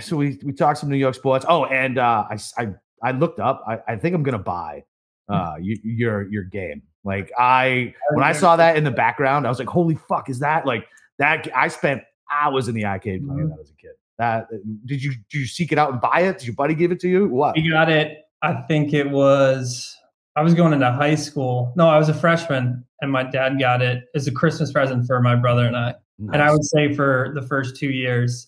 so 0.01 0.17
we 0.17 0.39
we 0.43 0.53
talked 0.53 0.79
some 0.79 0.89
New 0.89 0.97
York 0.97 1.15
sports. 1.15 1.45
Oh, 1.49 1.65
and 1.65 1.97
uh, 1.97 2.25
I 2.29 2.33
s- 2.35 2.53
I 2.57 2.69
I 3.03 3.11
looked 3.11 3.39
up. 3.39 3.63
I, 3.67 3.79
I 3.87 3.95
think 3.97 4.15
I'm 4.15 4.23
gonna 4.23 4.39
buy 4.39 4.83
uh 5.29 5.55
y- 5.57 5.75
your 5.83 6.29
your 6.31 6.43
game. 6.43 6.81
Like 7.03 7.31
I 7.37 7.93
when 8.13 8.23
I 8.23 8.31
saw 8.31 8.55
that 8.55 8.77
in 8.77 8.83
the 8.83 8.91
background, 8.91 9.45
I 9.45 9.49
was 9.49 9.59
like, 9.59 9.67
holy 9.67 9.95
fuck, 9.95 10.29
is 10.29 10.39
that 10.39 10.65
like 10.65 10.87
that? 11.19 11.47
I 11.55 11.67
spent 11.67 12.01
hours 12.31 12.67
in 12.67 12.73
the 12.75 12.85
arcade 12.85 13.25
playing 13.27 13.47
Mhm. 13.47 13.49
that 13.49 13.59
as 13.61 13.69
a 13.69 13.75
kid. 13.75 13.91
That 14.17 14.47
did 14.85 15.03
you 15.03 15.11
did 15.29 15.39
you 15.39 15.45
seek 15.45 15.71
it 15.71 15.77
out 15.77 15.91
and 15.91 15.99
buy 16.01 16.21
it? 16.21 16.37
Did 16.39 16.47
your 16.47 16.55
buddy 16.55 16.73
give 16.73 16.91
it 16.91 16.99
to 17.01 17.09
you? 17.09 17.27
What? 17.27 17.57
He 17.57 17.69
got 17.69 17.89
it. 17.89 18.19
I 18.41 18.53
think 18.67 18.93
it 18.93 19.09
was. 19.09 19.95
I 20.37 20.41
was 20.41 20.53
going 20.53 20.73
into 20.73 20.91
high 20.91 21.15
school. 21.15 21.73
No, 21.75 21.87
I 21.87 21.97
was 21.97 22.09
a 22.09 22.13
freshman, 22.13 22.85
and 23.01 23.11
my 23.11 23.23
dad 23.23 23.57
got 23.59 23.81
it 23.81 24.03
as 24.15 24.27
a 24.27 24.31
Christmas 24.31 24.71
present 24.71 25.05
for 25.07 25.21
my 25.21 25.35
brother 25.35 25.65
and 25.65 25.75
I. 25.77 25.95
And 26.31 26.41
I 26.41 26.51
would 26.51 26.63
say 26.63 26.93
for 26.93 27.31
the 27.35 27.41
first 27.41 27.75
two 27.75 27.89
years, 27.89 28.47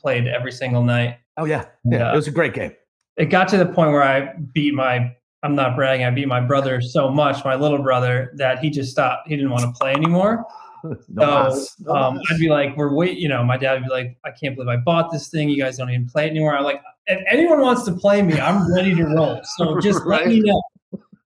played 0.00 0.26
every 0.26 0.50
single 0.52 0.82
night. 0.82 1.18
oh 1.36 1.44
yeah, 1.44 1.64
yeah, 1.84 1.98
Yeah. 1.98 2.12
it 2.12 2.16
was 2.16 2.26
a 2.26 2.32
great 2.32 2.54
game. 2.54 2.72
It 3.16 3.26
got 3.26 3.46
to 3.48 3.56
the 3.56 3.66
point 3.66 3.92
where 3.92 4.02
I 4.02 4.32
beat 4.52 4.74
my. 4.74 5.14
I'm 5.44 5.54
not 5.54 5.76
bragging. 5.76 6.06
I 6.06 6.10
beat 6.10 6.26
my 6.26 6.40
brother 6.40 6.80
so 6.80 7.10
much, 7.10 7.44
my 7.44 7.54
little 7.54 7.82
brother, 7.82 8.32
that 8.36 8.58
he 8.60 8.70
just 8.70 8.90
stopped. 8.90 9.28
He 9.28 9.36
didn't 9.36 9.50
want 9.50 9.62
to 9.62 9.72
play 9.78 9.92
anymore. 9.92 10.44
no 11.08 11.50
So 11.50 11.94
um. 11.94 12.20
I'd 12.30 12.38
be 12.38 12.48
like, 12.48 12.76
"We're 12.76 12.92
wait," 12.94 13.18
you 13.18 13.28
know. 13.28 13.42
My 13.44 13.56
dad 13.56 13.74
would 13.74 13.84
be 13.84 13.90
like, 13.90 14.16
"I 14.24 14.30
can't 14.30 14.54
believe 14.54 14.68
I 14.68 14.76
bought 14.76 15.10
this 15.10 15.28
thing. 15.28 15.48
You 15.48 15.62
guys 15.62 15.78
don't 15.78 15.90
even 15.90 16.06
play 16.06 16.26
it 16.26 16.30
anymore." 16.30 16.56
I'm 16.56 16.64
like, 16.64 16.82
"If 17.06 17.22
anyone 17.30 17.60
wants 17.60 17.84
to 17.84 17.92
play 17.92 18.22
me, 18.22 18.38
I'm 18.40 18.72
ready 18.72 18.94
to 18.94 19.04
roll. 19.04 19.40
So 19.56 19.80
just 19.80 20.04
let 20.06 20.26
me 20.26 20.40
know." 20.40 20.62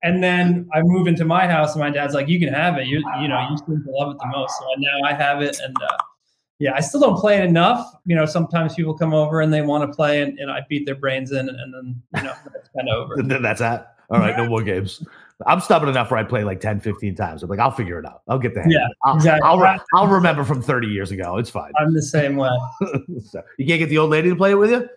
And 0.02 0.22
then 0.22 0.68
I 0.72 0.82
move 0.82 1.08
into 1.08 1.24
my 1.24 1.48
house, 1.48 1.74
and 1.74 1.80
my 1.80 1.90
dad's 1.90 2.14
like, 2.14 2.28
"You 2.28 2.38
can 2.38 2.52
have 2.52 2.78
it. 2.78 2.86
You 2.86 3.02
you 3.20 3.28
know, 3.28 3.48
you 3.50 3.56
seem 3.58 3.82
to 3.84 3.90
love 3.90 4.12
it 4.14 4.18
the 4.18 4.28
most." 4.28 4.56
So 4.58 4.66
now 4.78 5.08
I 5.08 5.12
have 5.12 5.42
it, 5.42 5.58
and 5.60 5.76
uh, 5.82 5.96
yeah, 6.58 6.72
I 6.74 6.80
still 6.80 7.00
don't 7.00 7.18
play 7.18 7.38
it 7.38 7.44
enough. 7.44 7.94
You 8.04 8.16
know, 8.16 8.26
sometimes 8.26 8.74
people 8.74 8.94
come 8.94 9.14
over 9.14 9.40
and 9.40 9.52
they 9.52 9.62
want 9.62 9.88
to 9.88 9.94
play, 9.94 10.22
and, 10.22 10.38
and 10.38 10.50
I 10.50 10.60
beat 10.68 10.86
their 10.86 10.96
brains 10.96 11.32
in, 11.32 11.48
and, 11.48 11.74
then 11.74 12.02
you 12.16 12.22
know 12.22 12.34
that's 12.52 12.68
kind 12.76 12.88
of 12.88 13.04
over. 13.04 13.16
Then 13.22 13.42
that's 13.42 13.60
that. 13.60 13.94
All 14.10 14.18
right, 14.18 14.36
no 14.36 14.46
more 14.48 14.62
games. 14.62 15.04
I'm 15.46 15.60
stubborn 15.60 15.88
enough 15.88 16.10
where 16.10 16.18
I 16.18 16.24
play 16.24 16.42
like 16.42 16.60
10, 16.60 16.80
15 16.80 17.14
times. 17.14 17.42
I'm 17.42 17.48
like, 17.48 17.60
I'll 17.60 17.70
figure 17.70 17.98
it 17.98 18.06
out. 18.06 18.22
I'll 18.28 18.38
get 18.40 18.54
the 18.54 18.62
hang. 18.62 18.70
Yeah. 18.72 18.86
I'll, 19.04 19.16
exactly. 19.16 19.48
I'll, 19.48 19.58
re- 19.58 19.78
I'll 19.94 20.08
remember 20.08 20.42
from 20.44 20.60
30 20.62 20.88
years 20.88 21.12
ago. 21.12 21.36
It's 21.36 21.50
fine. 21.50 21.70
I'm 21.78 21.94
the 21.94 22.02
same 22.02 22.36
way. 22.36 22.50
So, 23.24 23.42
you 23.56 23.66
can't 23.66 23.78
get 23.78 23.88
the 23.88 23.98
old 23.98 24.10
lady 24.10 24.30
to 24.30 24.36
play 24.36 24.50
it 24.52 24.54
with 24.54 24.70
you? 24.70 24.88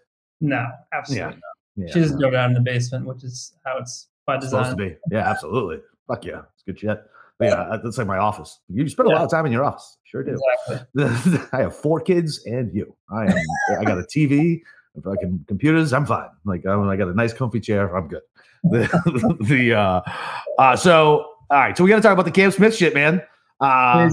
No, 0.41 0.67
absolutely. 0.93 1.21
Yeah. 1.21 1.29
not. 1.29 1.87
Yeah, 1.87 1.93
She 1.93 1.99
doesn't 1.99 2.19
go 2.19 2.29
down 2.31 2.49
in 2.49 2.53
the 2.55 2.61
basement, 2.61 3.05
which 3.05 3.23
is 3.23 3.53
how 3.65 3.77
it's 3.77 4.07
by 4.25 4.35
it's 4.37 4.49
supposed 4.49 4.71
to 4.71 4.75
design. 4.75 4.97
be. 5.09 5.15
Yeah, 5.15 5.29
absolutely. 5.29 5.81
Fuck 6.07 6.25
yeah. 6.25 6.41
It's 6.55 6.63
good 6.65 6.79
shit. 6.79 7.03
But 7.37 7.45
yeah, 7.45 7.77
that's 7.83 7.97
like 7.97 8.07
my 8.07 8.19
office. 8.19 8.59
You 8.69 8.87
spend 8.87 9.09
a 9.09 9.11
lot 9.11 9.21
of 9.23 9.31
time 9.31 9.45
in 9.47 9.51
your 9.51 9.63
office. 9.63 9.97
Sure 10.03 10.23
do. 10.23 10.37
Exactly. 10.67 11.39
I 11.53 11.61
have 11.61 11.75
four 11.75 11.99
kids 11.99 12.43
and 12.45 12.73
you. 12.73 12.95
I 13.09 13.25
am. 13.25 13.37
I 13.79 13.83
got 13.83 13.97
a 13.97 14.03
TV, 14.03 14.61
fucking 15.03 15.45
computers. 15.47 15.91
I'm 15.91 16.05
fine. 16.05 16.29
Like 16.45 16.65
I 16.67 16.95
got 16.95 17.07
a 17.07 17.13
nice, 17.15 17.33
comfy 17.33 17.59
chair. 17.59 17.95
I'm 17.95 18.07
good. 18.07 18.21
The, 18.71 19.37
the 19.41 19.73
uh, 19.73 20.01
uh, 20.59 20.75
so 20.75 21.25
all 21.49 21.57
right. 21.57 21.75
So 21.75 21.83
we 21.83 21.89
got 21.89 21.95
to 21.95 22.01
talk 22.01 22.13
about 22.13 22.25
the 22.25 22.31
Cam 22.31 22.51
Smith 22.51 22.75
shit, 22.75 22.93
man. 22.93 23.21
Uh, 23.59 24.09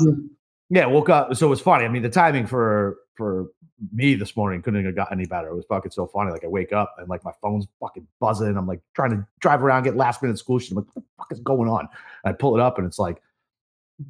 yeah, 0.71 0.87
woke 0.87 1.09
up. 1.09 1.35
So 1.37 1.47
it 1.47 1.51
was 1.51 1.61
funny. 1.61 1.85
I 1.85 1.89
mean, 1.89 2.03
the 2.03 2.09
timing 2.09 2.47
for 2.47 2.97
for 3.15 3.49
me 3.93 4.15
this 4.15 4.37
morning 4.37 4.61
couldn't 4.63 4.85
have 4.85 4.95
got 4.95 5.13
any 5.13 5.25
better. 5.25 5.49
It 5.49 5.55
was 5.55 5.65
fucking 5.67 5.93
so 5.93 6.07
funny. 6.07 6.31
Like 6.31 6.45
I 6.45 6.49
wake 6.49 6.73
up 6.73 6.97
and 6.99 7.09
like 7.09 7.25
my 7.25 7.33
phone's 7.41 7.67
fucking 7.81 8.07
buzzing. 8.21 8.57
I'm 8.57 8.67
like 8.67 8.81
trying 8.95 9.11
to 9.11 9.27
drive 9.41 9.63
around, 9.63 9.85
get 9.85 9.97
last 9.97 10.23
minute 10.23 10.39
school 10.39 10.59
shit. 10.59 10.73
I'm 10.73 10.79
like, 10.79 10.87
what 10.87 10.95
the 10.95 11.03
fuck 11.17 11.33
is 11.33 11.41
going 11.41 11.69
on? 11.69 11.89
And 12.25 12.31
I 12.31 12.33
pull 12.33 12.57
it 12.57 12.61
up 12.61 12.79
and 12.79 12.87
it's 12.87 12.99
like 12.99 13.23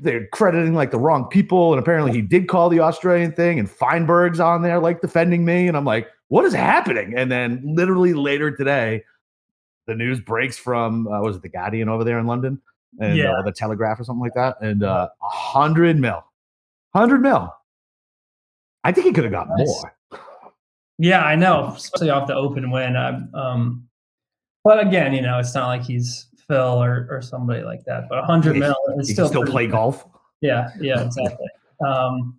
they're 0.01 0.27
crediting 0.29 0.75
like 0.75 0.91
the 0.91 0.99
wrong 0.99 1.27
people. 1.27 1.73
And 1.73 1.81
apparently 1.81 2.13
he 2.13 2.23
did 2.23 2.49
call 2.49 2.69
the 2.69 2.81
Australian 2.81 3.33
thing 3.33 3.59
and 3.59 3.69
Feinberg's 3.69 4.41
on 4.41 4.63
there 4.63 4.79
like 4.79 5.01
defending 5.01 5.45
me. 5.45 5.69
And 5.69 5.77
I'm 5.77 5.85
like, 5.85 6.09
what 6.29 6.45
is 6.45 6.55
happening? 6.55 7.15
And 7.17 7.31
then 7.31 7.63
literally 7.65 8.15
later 8.15 8.51
today, 8.51 9.05
the 9.89 9.95
news 9.97 10.21
breaks 10.21 10.57
from 10.57 11.09
uh, 11.09 11.21
was 11.23 11.37
it 11.37 11.43
the 11.43 11.49
Guardian 11.49 11.89
over 11.89 12.05
there 12.05 12.21
in 12.21 12.27
London 12.27 12.61
and 13.01 13.17
Yeah. 13.17 13.33
uh, 13.33 13.43
the 13.43 13.51
Telegraph 13.53 13.99
or 13.99 14.05
something 14.05 14.21
like 14.21 14.35
that, 14.35 14.57
and 14.61 14.85
uh, 14.85 15.09
a 15.21 15.29
hundred 15.29 15.99
mil, 15.99 16.23
hundred 16.95 17.21
mil. 17.23 17.53
I 18.85 18.93
think 18.93 19.07
he 19.09 19.13
could 19.13 19.25
have 19.25 19.33
got 19.33 19.49
Nice. 19.49 19.67
more. 19.67 19.95
Yeah, 20.99 21.23
I 21.25 21.35
know, 21.37 21.73
especially 21.77 22.11
off 22.11 22.29
the 22.29 22.35
open 22.35 22.71
win. 22.71 22.97
Um, 23.35 23.89
but 24.65 24.85
again, 24.87 25.13
you 25.15 25.23
know, 25.23 25.39
it's 25.39 25.55
not 25.55 25.67
like 25.69 25.83
he's 25.83 26.27
Phil 26.47 26.83
or, 26.83 27.07
or 27.11 27.23
somebody 27.23 27.63
like 27.63 27.85
that. 27.85 28.09
But 28.09 28.19
100 28.21 28.57
mil 28.57 28.75
is 28.99 29.09
He 29.09 29.15
still 29.15 29.27
can 29.29 29.43
still 29.43 29.53
play 29.53 29.67
good. 29.67 29.73
golf. 29.73 30.07
Yeah, 30.41 30.71
yeah, 30.81 31.03
exactly. 31.03 31.47
um, 31.87 32.39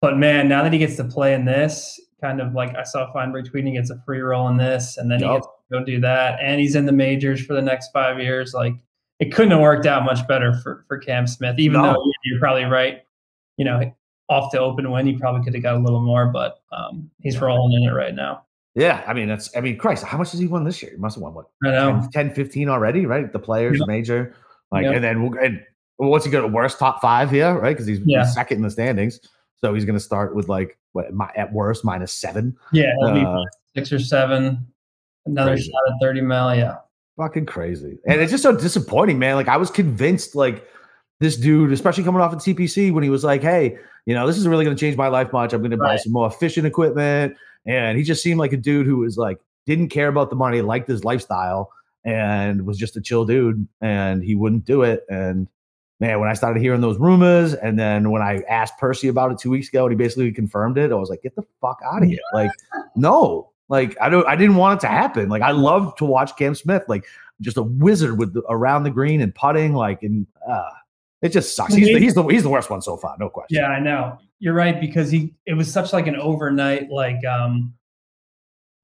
but 0.00 0.18
man, 0.18 0.48
now 0.48 0.62
that 0.62 0.72
he 0.72 0.78
gets 0.78 0.96
to 0.96 1.04
play 1.04 1.34
in 1.34 1.44
this, 1.44 2.00
kind 2.20 2.40
of 2.40 2.52
like 2.54 2.74
I 2.76 2.82
saw 2.84 3.12
Feinberg 3.12 3.46
tweeting, 3.50 3.68
he 3.68 3.72
gets 3.74 3.90
a 3.90 3.98
free 4.06 4.20
roll 4.20 4.48
in 4.48 4.56
this, 4.56 4.96
and 4.98 5.10
then 5.10 5.20
he 5.20 5.26
gets 5.26 5.46
go 5.72 5.84
do 5.84 6.00
that, 6.00 6.38
and 6.42 6.60
he's 6.60 6.74
in 6.74 6.86
the 6.86 6.92
majors 6.92 7.44
for 7.44 7.54
the 7.54 7.62
next 7.62 7.90
five 7.92 8.18
years. 8.20 8.54
Like 8.54 8.74
it 9.20 9.32
couldn't 9.32 9.52
have 9.52 9.60
worked 9.60 9.86
out 9.86 10.04
much 10.04 10.26
better 10.28 10.52
for 10.54 10.84
for 10.88 10.98
Cam 10.98 11.26
Smith. 11.26 11.58
Even 11.58 11.80
No. 11.80 11.92
though 11.94 12.04
you're 12.24 12.38
probably 12.40 12.64
right, 12.64 13.02
you 13.56 13.64
know, 13.64 13.92
off 14.28 14.50
the 14.52 14.58
open 14.60 14.90
win, 14.90 15.06
he 15.06 15.16
probably 15.16 15.42
could 15.44 15.54
have 15.54 15.62
got 15.62 15.76
a 15.76 15.78
little 15.78 16.00
more, 16.02 16.26
but 16.26 16.62
um, 16.72 17.10
he's 17.20 17.38
rolling 17.40 17.80
in 17.82 17.88
it 17.88 17.92
right 17.94 18.14
now. 18.14 18.44
Yeah, 18.74 19.04
I 19.06 19.12
mean 19.14 19.28
that's. 19.28 19.56
I 19.56 19.60
mean, 19.60 19.78
Christ, 19.78 20.04
how 20.04 20.18
much 20.18 20.32
has 20.32 20.40
he 20.40 20.46
won 20.48 20.64
this 20.64 20.82
year? 20.82 20.90
He 20.92 20.96
must 20.98 21.14
have 21.16 21.22
won 21.22 21.34
what 21.34 21.46
I 21.64 21.70
know. 21.70 22.00
10, 22.12 22.28
10 22.28 22.34
15 22.34 22.68
already, 22.68 23.06
right? 23.06 23.32
The 23.32 23.38
players 23.38 23.78
Yep. 23.78 23.86
major, 23.88 24.34
like, 24.72 24.84
Yep. 24.84 24.94
and 24.96 25.04
then 25.04 25.22
we'll, 25.22 25.38
and 25.38 25.60
what's 25.98 26.24
he 26.24 26.30
going 26.30 26.42
to 26.42 26.52
worst 26.52 26.78
top 26.80 27.00
five 27.00 27.30
here, 27.30 27.54
right? 27.56 27.70
Because 27.70 27.86
he's, 27.86 28.00
Yeah. 28.04 28.24
he's 28.24 28.34
second 28.34 28.56
in 28.56 28.62
the 28.64 28.70
standings. 28.70 29.20
So 29.58 29.72
he's 29.74 29.84
going 29.84 29.94
to 29.96 30.04
start 30.04 30.34
with 30.34 30.48
like 30.48 30.76
what 30.92 31.14
mi- 31.14 31.24
at 31.36 31.52
worst 31.52 31.84
minus 31.84 32.12
seven. 32.12 32.56
Yeah, 32.72 32.92
Uh, 33.04 33.44
six 33.76 33.92
or 33.92 34.00
seven. 34.00 34.66
Another 35.26 35.52
crazy. 35.52 35.70
shot 35.70 35.92
at 35.92 35.94
30 36.00 36.20
mil. 36.20 36.54
Yeah. 36.54 36.76
fucking 37.16 37.46
crazy. 37.46 37.98
And 38.06 38.20
it's 38.20 38.30
just 38.30 38.42
so 38.42 38.56
disappointing, 38.56 39.18
man. 39.18 39.36
Like 39.36 39.48
I 39.48 39.56
was 39.56 39.70
convinced, 39.70 40.34
like 40.34 40.66
this 41.20 41.36
dude, 41.36 41.72
especially 41.72 42.04
coming 42.04 42.20
off 42.20 42.32
at 42.32 42.38
TPC, 42.40 42.92
when 42.92 43.02
he 43.02 43.10
was 43.10 43.24
like, 43.24 43.42
"Hey, 43.42 43.78
you 44.06 44.14
know, 44.14 44.26
this 44.26 44.36
is 44.36 44.46
really 44.46 44.64
going 44.64 44.76
to 44.76 44.80
change 44.80 44.96
my 44.96 45.08
life 45.08 45.32
much. 45.32 45.52
I'm 45.52 45.60
going 45.60 45.70
to 45.70 45.76
buy 45.76 45.96
some 45.96 46.12
more 46.12 46.26
efficient 46.26 46.66
equipment." 46.66 47.36
And 47.66 47.96
he 47.96 48.04
just 48.04 48.22
seemed 48.22 48.38
like 48.38 48.52
a 48.52 48.56
dude 48.58 48.86
who 48.86 48.98
was 48.98 49.16
like 49.16 49.38
didn't 49.66 49.88
care 49.88 50.08
about 50.08 50.28
the 50.30 50.36
money, 50.36 50.60
liked 50.60 50.88
his 50.88 51.04
lifestyle, 51.04 51.70
and 52.04 52.66
was 52.66 52.76
just 52.76 52.96
a 52.96 53.00
chill 53.00 53.24
dude. 53.24 53.66
And 53.80 54.22
he 54.22 54.34
wouldn't 54.34 54.66
do 54.66 54.82
it. 54.82 55.04
And 55.08 55.48
man, 56.00 56.20
when 56.20 56.28
I 56.28 56.34
started 56.34 56.60
hearing 56.60 56.82
those 56.82 56.98
rumors, 56.98 57.54
and 57.54 57.78
then 57.78 58.10
when 58.10 58.20
I 58.20 58.42
asked 58.48 58.76
Percy 58.78 59.08
about 59.08 59.32
it 59.32 59.38
two 59.38 59.50
weeks 59.50 59.68
ago, 59.68 59.86
and 59.86 59.92
he 59.92 59.96
basically 59.96 60.30
confirmed 60.32 60.76
it, 60.76 60.92
I 60.92 60.96
was 60.96 61.08
like, 61.08 61.22
"Get 61.22 61.36
the 61.36 61.44
fuck 61.60 61.78
out 61.84 62.02
of 62.02 62.08
here!" 62.08 62.18
Like, 62.34 62.50
no, 62.96 63.52
like 63.68 63.96
I 64.00 64.08
don't, 64.08 64.26
I 64.26 64.36
didn't 64.36 64.56
want 64.56 64.80
it 64.80 64.86
to 64.86 64.88
happen. 64.88 65.28
Like 65.28 65.42
I 65.42 65.52
love 65.52 65.96
to 65.96 66.04
watch 66.04 66.36
Cam 66.36 66.54
Smith, 66.54 66.84
like 66.88 67.04
just 67.40 67.56
a 67.56 67.62
wizard 67.62 68.18
with 68.18 68.34
the, 68.34 68.42
around 68.48 68.84
the 68.84 68.90
green 68.90 69.20
and 69.20 69.34
putting, 69.34 69.74
like, 69.74 70.02
and 70.02 70.26
uh, 70.48 70.70
it 71.22 71.30
just 71.30 71.56
sucks. 71.56 71.74
He's 71.74 71.86
the, 71.86 71.98
he's 71.98 72.14
the 72.14 72.22
he's 72.24 72.42
the 72.42 72.50
worst 72.50 72.70
one 72.70 72.82
so 72.82 72.96
far, 72.96 73.16
no 73.18 73.28
question. 73.30 73.56
Yeah, 73.56 73.68
I 73.68 73.80
know. 73.80 74.18
You're 74.40 74.54
right 74.54 74.78
because 74.78 75.10
he 75.10 75.34
it 75.46 75.54
was 75.54 75.72
such 75.72 75.92
like 75.92 76.06
an 76.06 76.16
overnight 76.16 76.90
like 76.90 77.24
um 77.24 77.72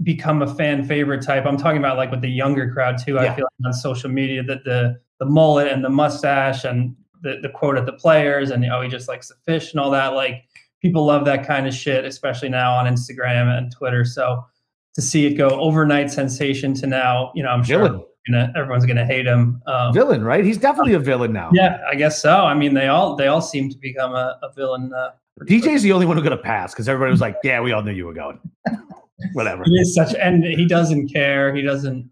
become 0.03 0.41
a 0.41 0.55
fan 0.55 0.85
favorite 0.85 1.23
type. 1.23 1.45
I'm 1.45 1.59
talking 1.59 1.79
about 1.79 1.99
like 1.99 2.11
with 2.11 2.23
the 2.23 2.31
younger 2.31 2.73
crowd 2.73 2.97
too. 2.99 3.15
Yeah. 3.15 3.33
I 3.33 3.37
feel 3.37 3.45
like 3.45 3.67
on 3.67 3.73
social 3.75 4.11
media 4.11 4.43
that 4.45 4.65
the 4.65 4.99
the 5.19 5.27
mullet 5.27 5.69
and 5.69 5.85
the 5.85 5.91
mustache 5.91 6.65
and 6.65 6.97
the 7.21 7.39
the 7.43 7.51
quote 7.51 7.77
at 7.77 7.85
the 7.85 7.93
players 7.93 8.51
and 8.51 8.65
oh 8.73 8.81
he 8.81 8.89
just 8.89 9.09
likes 9.09 9.29
the 9.29 9.35
fish 9.45 9.73
and 9.73 9.81
all 9.81 9.91
that 9.91 10.15
like 10.15 10.45
people 10.81 11.05
love 11.05 11.27
that 11.27 11.47
kind 11.47 11.69
of 11.69 11.75
shit 11.75 12.07
especially 12.07 12.49
now 12.49 12.75
on 12.75 12.87
Instagram 12.87 13.57
and 13.57 13.71
Twitter. 13.71 14.05
So 14.05 14.47
to 14.95 15.03
see 15.03 15.27
it 15.27 15.35
go 15.35 15.49
overnight 15.51 16.11
sensation 16.11 16.75
to 16.75 16.87
now, 16.87 17.33
you 17.35 17.43
know, 17.43 17.49
I'm 17.51 17.63
sure 17.63 17.79
Villain, 17.85 18.05
gonna, 18.31 18.53
everyone's 18.57 18.87
gonna 18.87 19.07
hate 19.07 19.27
him. 19.27 19.63
Um, 19.67 19.93
villain, 19.95 20.23
right? 20.25 20.45
He's 20.45 20.59
definitely 20.59 20.95
a 20.95 20.99
villain 20.99 21.33
now. 21.33 21.51
yeah, 21.53 21.79
I 21.91 21.95
guess 21.95 22.21
so. 22.21 22.45
I 22.45 22.55
mean, 22.55 22.75
they 22.75 22.89
all 22.89 23.17
they 23.17 23.27
all 23.29 23.41
seem 23.43 23.71
to 23.71 23.79
become 23.79 24.13
a, 24.15 24.39
a 24.43 24.53
villain. 24.55 24.93
Uh. 24.93 25.11
DJ's 25.45 25.83
the 25.83 25.93
only 25.93 26.05
one 26.07 26.17
who 26.19 26.23
got 26.23 26.33
a 26.35 26.37
pass 26.37 26.73
because 26.75 26.89
everybody 26.89 27.11
was 27.13 27.21
like, 27.21 27.37
"Yeah, 27.43 27.61
we 27.63 27.73
all 27.73 27.83
knew 27.83 27.93
you 27.93 28.05
were 28.07 28.13
going." 28.13 28.39
Whatever. 29.33 29.63
He 29.65 29.73
is 29.75 29.95
such, 29.95 30.15
and 30.15 30.45
he 30.45 30.67
doesn't 30.67 31.09
care. 31.13 31.55
He 31.55 31.63
doesn't 31.63 32.11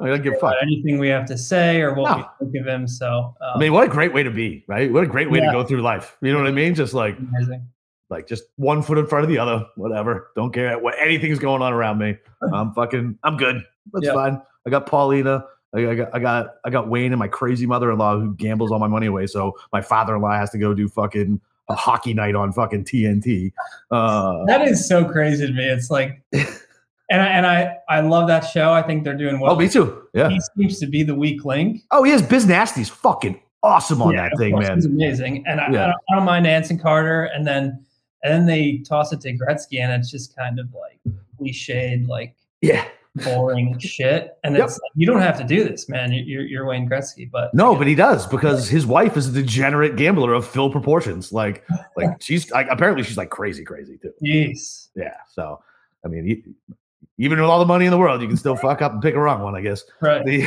I 0.00 0.06
don't 0.08 0.22
give 0.22 0.34
a 0.34 0.38
fuck. 0.38 0.54
anything 0.62 0.98
we 0.98 1.08
have 1.08 1.26
to 1.26 1.36
say 1.38 1.80
or 1.80 1.94
what 1.94 2.10
No. 2.18 2.26
we 2.40 2.46
think 2.50 2.60
of 2.60 2.66
him. 2.66 2.88
So, 2.88 3.34
um, 3.40 3.52
I 3.54 3.58
mean, 3.58 3.72
what 3.72 3.84
a 3.84 3.88
great 3.90 4.12
way 4.12 4.22
to 4.22 4.30
be, 4.30 4.64
right? 4.68 4.90
What 4.92 5.04
a 5.04 5.06
great 5.06 5.30
way 5.30 5.38
Yeah. 5.38 5.46
to 5.46 5.52
go 5.52 5.64
through 5.64 5.82
life. 5.82 6.16
You 6.22 6.32
know 6.32 6.38
what 6.38 6.46
I 6.46 6.50
mean? 6.52 6.74
Just 6.74 6.92
like 6.94 7.16
amazing. 7.18 7.66
Like 8.12 8.28
just 8.28 8.44
one 8.56 8.82
foot 8.82 8.98
in 8.98 9.06
front 9.06 9.24
of 9.24 9.28
the 9.30 9.38
other, 9.38 9.66
whatever. 9.76 10.28
Don't 10.36 10.52
care 10.52 10.78
what 10.78 10.94
anything's 11.00 11.38
going 11.40 11.62
on 11.62 11.72
around 11.72 11.98
me. 11.98 12.16
I'm 12.52 12.72
fucking 12.74 13.18
I'm 13.24 13.36
good. 13.36 13.64
That's 13.92 14.06
Yeah. 14.06 14.14
fine. 14.14 14.40
I 14.66 14.70
got 14.70 14.86
Paulina. 14.86 15.44
I, 15.74 15.94
got 15.94 16.14
I 16.14 16.18
got 16.18 16.54
I 16.64 16.70
got 16.70 16.88
Wayne 16.88 17.12
and 17.12 17.18
my 17.18 17.28
crazy 17.28 17.66
mother-in-law 17.66 18.20
who 18.20 18.34
gambles 18.34 18.70
all 18.70 18.78
my 18.78 18.86
money 18.88 19.06
away. 19.06 19.26
So 19.26 19.56
my 19.72 19.80
father-in-law 19.80 20.32
has 20.36 20.50
to 20.50 20.58
go 20.58 20.74
do 20.74 20.86
fucking 20.88 21.40
a 21.68 21.74
hockey 21.74 22.12
night 22.12 22.34
on 22.34 22.52
fucking 22.52 22.84
TNT. 22.84 23.52
Uh, 23.90 24.44
That 24.46 24.68
is 24.68 24.86
so 24.86 25.04
crazy 25.04 25.46
to 25.46 25.52
me. 25.52 25.64
It's 25.64 25.90
like, 25.90 26.20
and 26.32 27.22
I, 27.22 27.26
and 27.26 27.46
I 27.46 27.76
I 27.88 28.00
love 28.00 28.28
that 28.28 28.40
show. 28.40 28.72
I 28.72 28.82
think 28.82 29.04
they're 29.04 29.16
doing 29.16 29.40
well. 29.40 29.52
oh, 29.52 29.56
me 29.56 29.68
too. 29.68 30.02
Yeah. 30.12 30.28
He 30.28 30.40
seems 30.56 30.78
to 30.80 30.86
be 30.86 31.02
the 31.02 31.14
weak 31.14 31.44
link. 31.46 31.80
Oh, 31.90 32.02
he 32.02 32.12
is. 32.12 32.20
Biz 32.20 32.46
Nasty's 32.46 32.90
fucking 32.90 33.40
awesome 33.62 34.02
on 34.02 34.12
Yeah, 34.12 34.28
that 34.28 34.36
thing, 34.38 34.58
man. 34.58 34.74
He's 34.74 34.84
amazing, 34.86 35.44
and 35.46 35.58
I, 35.60 35.70
Yeah. 35.70 35.82
I, 35.84 35.86
don't, 35.86 35.96
I 36.10 36.14
don't 36.16 36.24
mind 36.26 36.46
Anson 36.46 36.78
Carter. 36.78 37.24
And 37.24 37.46
then 37.46 37.82
and 38.22 38.32
then 38.32 38.46
they 38.46 38.78
toss 38.78 39.12
it 39.12 39.20
to 39.22 39.32
Gretzky, 39.36 39.80
and 39.80 39.92
it's 39.92 40.10
just 40.10 40.36
kind 40.36 40.58
of 40.58 40.66
like 40.74 41.00
cliched, 41.40 42.06
like 42.08 42.34
Yeah. 42.60 42.84
boring 43.24 43.78
shit. 43.80 44.32
And 44.44 44.54
Yep. 44.56 44.64
it's 44.64 44.74
like, 44.74 44.92
you 44.94 45.06
don't 45.06 45.20
have 45.20 45.36
to 45.38 45.44
do 45.44 45.64
this, 45.64 45.88
man. 45.88 46.12
You- 46.12 46.22
You're 46.24 46.42
you're 46.42 46.66
Wayne 46.66 46.88
Gretzky, 46.88 47.30
but 47.30 47.52
No, 47.54 47.74
but 47.76 47.86
he 47.86 47.94
does 47.94 48.26
because 48.26 48.68
his 48.68 48.86
wife 48.86 49.16
is 49.16 49.28
a 49.28 49.32
degenerate 49.32 49.96
gambler 49.96 50.32
of 50.32 50.46
Phil 50.46 50.70
proportions. 50.70 51.32
Like, 51.32 51.64
like 51.96 52.20
she's 52.22 52.50
like 52.50 52.68
apparently 52.70 53.02
she's 53.02 53.16
like 53.18 53.30
crazy, 53.30 53.64
crazy 53.64 53.98
too. 53.98 54.12
jeez. 54.24 54.88
Yeah. 54.94 55.14
So, 55.30 55.60
I 56.04 56.08
mean, 56.08 56.26
e- 56.28 56.74
even 57.18 57.38
with 57.40 57.48
all 57.50 57.58
the 57.58 57.66
money 57.66 57.84
in 57.84 57.90
the 57.90 57.98
world, 57.98 58.20
you 58.22 58.28
can 58.28 58.36
still 58.36 58.56
fuck 58.56 58.82
up 58.82 58.92
and 58.92 59.02
pick 59.02 59.14
a 59.14 59.20
wrong 59.20 59.42
one, 59.42 59.54
I 59.54 59.60
guess. 59.60 59.84
Right. 60.00 60.24
The, 60.24 60.40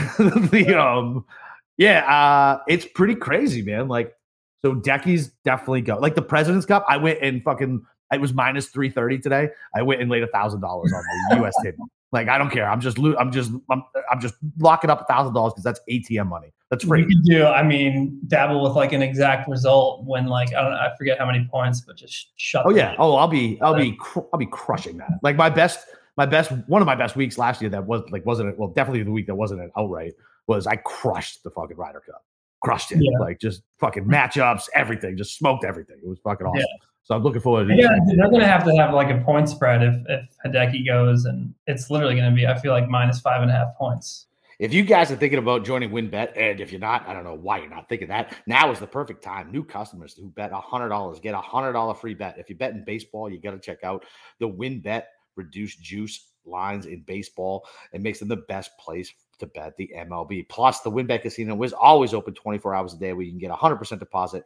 the 0.52 0.76
um, 0.82 1.24
yeah, 1.78 2.00
uh, 2.10 2.64
it's 2.68 2.86
pretty 2.86 3.16
crazy, 3.16 3.62
man. 3.62 3.88
Like, 3.88 4.14
so 4.66 4.74
Decky's 4.74 5.28
definitely 5.44 5.82
go. 5.82 5.98
Like 6.00 6.16
the 6.16 6.24
President's 6.24 6.66
Cup, 6.66 6.84
I 6.90 6.98
went 6.98 7.20
and 7.22 7.44
fucking. 7.44 7.86
It 8.12 8.20
was 8.20 8.34
minus 8.34 8.68
three 8.68 8.90
thirty 8.90 9.20
today. 9.20 9.50
I 9.76 9.84
went 9.84 10.02
and 10.02 10.10
laid 10.10 10.24
a 10.24 10.28
thousand 10.28 10.62
dollars 10.62 10.92
on 10.92 11.04
the 11.30 11.36
U.S. 11.42 11.54
table. 11.64 11.86
Like 12.12 12.30
I 12.30 12.40
don't 12.40 12.50
care. 12.50 12.68
I'm 12.68 12.82
just 12.82 12.98
lo- 12.98 13.16
I'm 13.20 13.32
just 13.32 13.52
I'm, 13.70 13.84
I'm 14.12 14.20
just 14.20 14.34
locking 14.58 14.90
up 14.90 15.02
a 15.02 15.06
thousand 15.06 15.36
dollars 15.36 15.54
because 15.54 15.64
that's 15.66 15.80
ATM 15.88 16.28
money. 16.28 16.52
That's 16.72 16.84
You 16.84 16.88
free. 16.90 17.04
could 17.06 17.24
do, 17.26 17.46
I 17.46 17.62
mean, 17.62 18.20
dabble 18.28 18.64
with 18.64 18.74
like 18.74 18.92
an 18.94 19.04
exact 19.04 19.48
result 19.48 20.04
when 20.06 20.26
like 20.26 20.50
I 20.56 20.62
don't 20.64 20.72
know, 20.72 20.78
I 20.78 20.96
forget 20.98 21.20
how 21.20 21.28
many 21.28 21.48
points, 21.52 21.82
but 21.82 21.96
just 21.96 22.32
shut. 22.38 22.66
Oh 22.66 22.72
yeah. 22.74 22.96
Oh, 22.98 23.16
I'll 23.18 23.28
be 23.28 23.60
I'll 23.62 23.76
be 23.76 23.92
cr- 23.94 24.22
I'll 24.34 24.40
be 24.40 24.48
crushing 24.48 24.98
that. 24.98 25.12
Like 25.22 25.36
my 25.36 25.50
best 25.50 25.86
my 26.18 26.26
best 26.26 26.52
one 26.68 26.82
of 26.82 26.86
my 26.88 26.96
best 26.96 27.16
weeks 27.16 27.38
last 27.38 27.62
year 27.62 27.70
that 27.70 27.86
was 27.86 28.02
like 28.10 28.26
wasn't 28.26 28.50
it 28.50 28.58
well 28.58 28.70
definitely 28.70 29.04
the 29.04 29.12
week 29.12 29.28
that 29.28 29.36
wasn't 29.36 29.62
an 29.62 29.72
outright 29.78 30.14
was 30.48 30.66
I 30.68 30.78
crushed 30.78 31.44
the 31.44 31.50
fucking 31.52 31.76
Ryder 31.78 32.02
Cup. 32.06 32.24
Crushed 32.66 32.92
it. 32.92 33.00
Yeah. 33.02 33.20
Like 33.20 33.40
just 33.40 33.64
fucking 33.80 34.06
matchups, 34.06 34.68
everything. 34.74 35.18
Just 35.18 35.38
smoked 35.38 35.64
everything. 35.64 35.98
It 36.04 36.08
was 36.08 36.20
fucking 36.20 36.48
awesome. 36.48 36.60
Yeah. 36.60 36.86
So 37.04 37.16
I'm 37.16 37.22
looking 37.22 37.42
forward 37.42 37.68
to 37.68 37.74
it. 37.74 37.78
Yeah, 37.78 37.90
they're 38.08 38.32
gonna 38.32 38.48
have 38.48 38.66
to 38.66 38.76
have 38.78 38.94
like 38.94 39.12
a 39.12 39.24
point 39.24 39.48
spread 39.48 39.84
if 39.84 39.96
if 40.10 40.26
Hideki 40.44 40.88
goes, 40.88 41.26
and 41.26 41.54
it's 41.68 41.92
literally 41.92 42.16
gonna 42.16 42.36
be 42.36 42.48
I 42.48 42.58
feel 42.60 42.72
like 42.72 42.90
minus 42.90 43.20
five 43.20 43.44
and 43.44 43.52
a 43.52 43.54
half 43.54 43.76
points. 43.78 44.26
If 44.58 44.74
you 44.74 44.84
guys 44.84 45.12
are 45.12 45.16
thinking 45.16 45.38
about 45.38 45.66
joining 45.66 45.92
WynnBET, 45.92 46.32
and 46.38 46.62
if 46.62 46.72
you're 46.72 46.80
not, 46.80 47.08
I 47.08 47.14
don't 47.14 47.26
know 47.26 47.36
why 47.36 47.60
you're 47.60 47.70
not 47.70 47.90
thinking 47.90 48.08
that. 48.08 48.34
Now 48.48 48.72
is 48.72 48.80
the 48.80 48.88
perfect 48.88 49.22
time. 49.22 49.52
New 49.52 49.66
customers 49.66 50.14
who 50.14 50.30
bet 50.30 50.52
$100 50.52 51.22
get 51.22 51.36
a 51.36 51.40
$100 51.40 51.98
free 51.98 52.14
bet. 52.14 52.38
If 52.38 52.50
you 52.50 52.56
bet 52.56 52.72
in 52.72 52.86
baseball, 52.86 53.30
you 53.30 53.38
got 53.38 53.52
to 53.52 53.60
check 53.60 53.84
out 53.84 54.06
the 54.40 54.48
WynnBET 54.48 55.04
reduced 55.36 55.82
juice 55.82 56.32
lines 56.46 56.86
in 56.86 57.02
baseball. 57.02 57.68
It 57.92 58.02
makes 58.02 58.20
them 58.20 58.30
the 58.30 58.46
best 58.48 58.72
place 58.78 59.14
to 59.40 59.48
bet 59.48 59.76
the 59.78 59.92
MLB. 59.96 60.48
Plus, 60.50 60.82
the 60.82 60.92
WynnBET 60.92 61.22
Casino 61.22 61.62
is 61.64 61.74
always 61.74 62.14
open 62.14 62.34
24 62.34 62.74
hours 62.74 62.94
a 62.94 62.98
day 62.98 63.14
where 63.14 63.24
you 63.24 63.32
can 63.32 63.40
get 63.40 63.52
a 63.52 63.56
100% 63.56 64.00
deposit 64.00 64.46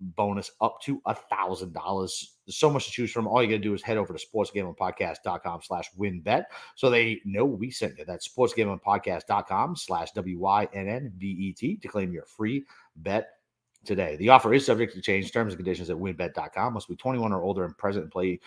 bonus 0.00 0.50
up 0.60 0.80
to 0.82 1.00
a 1.06 1.14
thousand 1.14 1.72
dollars. 1.72 2.36
So 2.48 2.70
much 2.70 2.86
to 2.86 2.90
choose 2.90 3.12
from. 3.12 3.26
All 3.26 3.42
you 3.42 3.48
gotta 3.48 3.58
do 3.58 3.74
is 3.74 3.82
head 3.82 3.98
over 3.98 4.14
to 4.14 4.26
sportsgamblingpodcast.com 4.26 5.60
slash 5.62 5.90
wynnbet 5.98 6.44
so 6.74 6.90
they 6.90 7.20
know 7.24 7.44
we 7.44 7.70
sent 7.70 7.98
you. 7.98 8.04
That's 8.04 8.28
sportsgamblingpodcast.com 8.28 9.76
slash 9.76 10.12
W-I-N-N-B-E-T 10.12 11.76
to 11.76 11.88
claim 11.88 12.12
your 12.12 12.24
free 12.24 12.64
bet 12.96 13.28
today. 13.84 14.16
The 14.16 14.30
offer 14.30 14.54
is 14.54 14.66
subject 14.66 14.94
to 14.94 15.00
change. 15.00 15.32
Terms 15.32 15.52
and 15.52 15.58
conditions 15.58 15.90
at 15.90 15.96
wynnbet.com. 15.96 16.74
Must 16.74 16.88
be 16.88 16.96
21 16.96 17.32
or 17.32 17.42
older 17.42 17.64
and 17.64 17.76
present 17.76 18.04
and 18.04 18.12
play 18.12 18.40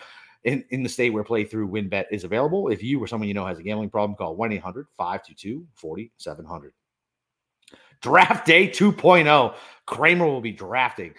in, 0.44 0.64
in 0.70 0.82
the 0.82 0.88
state 0.88 1.10
where 1.10 1.24
play 1.24 1.44
through 1.44 1.68
WynnBET 1.68 2.06
is 2.10 2.24
available. 2.24 2.68
If 2.68 2.82
you 2.82 2.98
or 3.02 3.06
someone 3.06 3.28
you 3.28 3.34
know 3.34 3.44
has 3.46 3.58
a 3.58 3.62
gambling 3.62 3.90
problem, 3.90 4.16
call 4.16 4.36
1-800-522-4700. 4.36 6.70
Draft 8.02 8.46
Day 8.46 8.68
2.0. 8.68 9.54
Kramer 9.86 10.26
will 10.26 10.40
be 10.40 10.52
drafting 10.52 11.14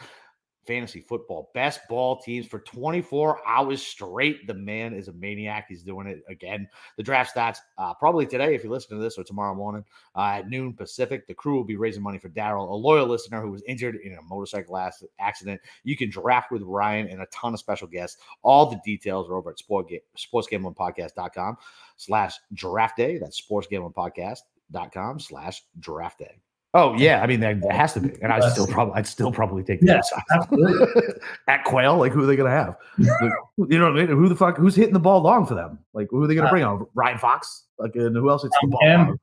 fantasy 0.65 0.99
football 0.99 1.51
best 1.53 1.81
ball 1.89 2.19
teams 2.21 2.45
for 2.45 2.59
24 2.59 3.39
hours 3.47 3.81
straight. 3.81 4.47
The 4.47 4.53
man 4.53 4.93
is 4.93 5.07
a 5.07 5.13
maniac. 5.13 5.65
He's 5.69 5.83
doing 5.83 6.07
it 6.07 6.23
again. 6.27 6.67
The 6.97 7.03
draft 7.03 7.35
stats, 7.35 7.57
uh, 7.77 7.93
probably 7.93 8.25
today 8.25 8.55
if 8.55 8.63
you 8.63 8.69
listen 8.69 8.97
to 8.97 9.03
this 9.03 9.17
or 9.17 9.23
tomorrow 9.23 9.55
morning 9.55 9.83
uh, 10.15 10.37
at 10.39 10.49
noon 10.49 10.73
Pacific. 10.73 11.27
The 11.27 11.33
crew 11.33 11.55
will 11.55 11.63
be 11.63 11.75
raising 11.75 12.03
money 12.03 12.17
for 12.17 12.29
Daryl, 12.29 12.69
a 12.69 12.73
loyal 12.73 13.07
listener 13.07 13.41
who 13.41 13.51
was 13.51 13.63
injured 13.67 13.95
in 14.03 14.13
a 14.13 14.21
motorcycle 14.21 14.77
accident. 15.19 15.61
You 15.83 15.97
can 15.97 16.09
draft 16.09 16.51
with 16.51 16.61
Ryan 16.63 17.07
and 17.07 17.21
a 17.21 17.27
ton 17.27 17.53
of 17.53 17.59
special 17.59 17.87
guests. 17.87 18.17
All 18.41 18.69
the 18.69 18.79
details 18.85 19.29
are 19.29 19.35
over 19.35 19.51
at 19.51 19.59
sport 19.59 19.89
ga- 19.89 20.03
sportsgamblingpodcast.com 20.17 21.57
slash 21.97 22.35
draft 22.53 22.97
day. 22.97 23.17
That's 23.17 23.41
sportsgamblingpodcast.com 23.41 25.19
slash 25.19 25.63
draft 25.79 26.19
day. 26.19 26.39
Oh 26.77 26.93
yeah, 26.97 27.21
I 27.23 27.27
mean 27.27 27.39
that, 27.39 27.61
that 27.61 27.71
has 27.71 27.93
to 27.93 28.01
be, 28.01 28.11
and 28.21 28.33
I 28.33 28.47
still 28.49 28.67
probably 28.67 28.95
I'd 28.95 29.07
still 29.07 29.31
probably 29.31 29.63
take 29.63 29.79
the 29.79 29.87
Yeah, 29.87 30.01
absolutely. 30.35 31.13
at 31.47 31.63
Quail. 31.63 31.97
Like 31.97 32.11
who 32.11 32.21
are 32.21 32.25
they 32.25 32.35
gonna 32.35 32.49
have? 32.49 32.75
Like, 32.99 33.31
you 33.69 33.79
know 33.79 33.89
what 33.91 33.99
I 34.01 34.05
mean? 34.05 34.07
Who 34.07 34.27
the 34.27 34.35
fuck? 34.35 34.57
Who's 34.57 34.75
hitting 34.75 34.93
the 34.93 34.99
ball 34.99 35.21
long 35.21 35.45
for 35.45 35.55
them? 35.55 35.79
Like 35.93 36.09
who 36.11 36.21
are 36.21 36.27
they 36.27 36.35
gonna 36.35 36.47
Uh, 36.47 36.51
bring 36.51 36.63
on? 36.65 36.85
Ryan 36.93 37.17
Fox? 37.17 37.63
Like 37.79 37.95
and 37.95 38.13
who 38.15 38.29
else 38.29 38.43
hits 38.43 38.55
the 38.61 38.67
ball? 38.67 38.81
Long? 38.83 39.17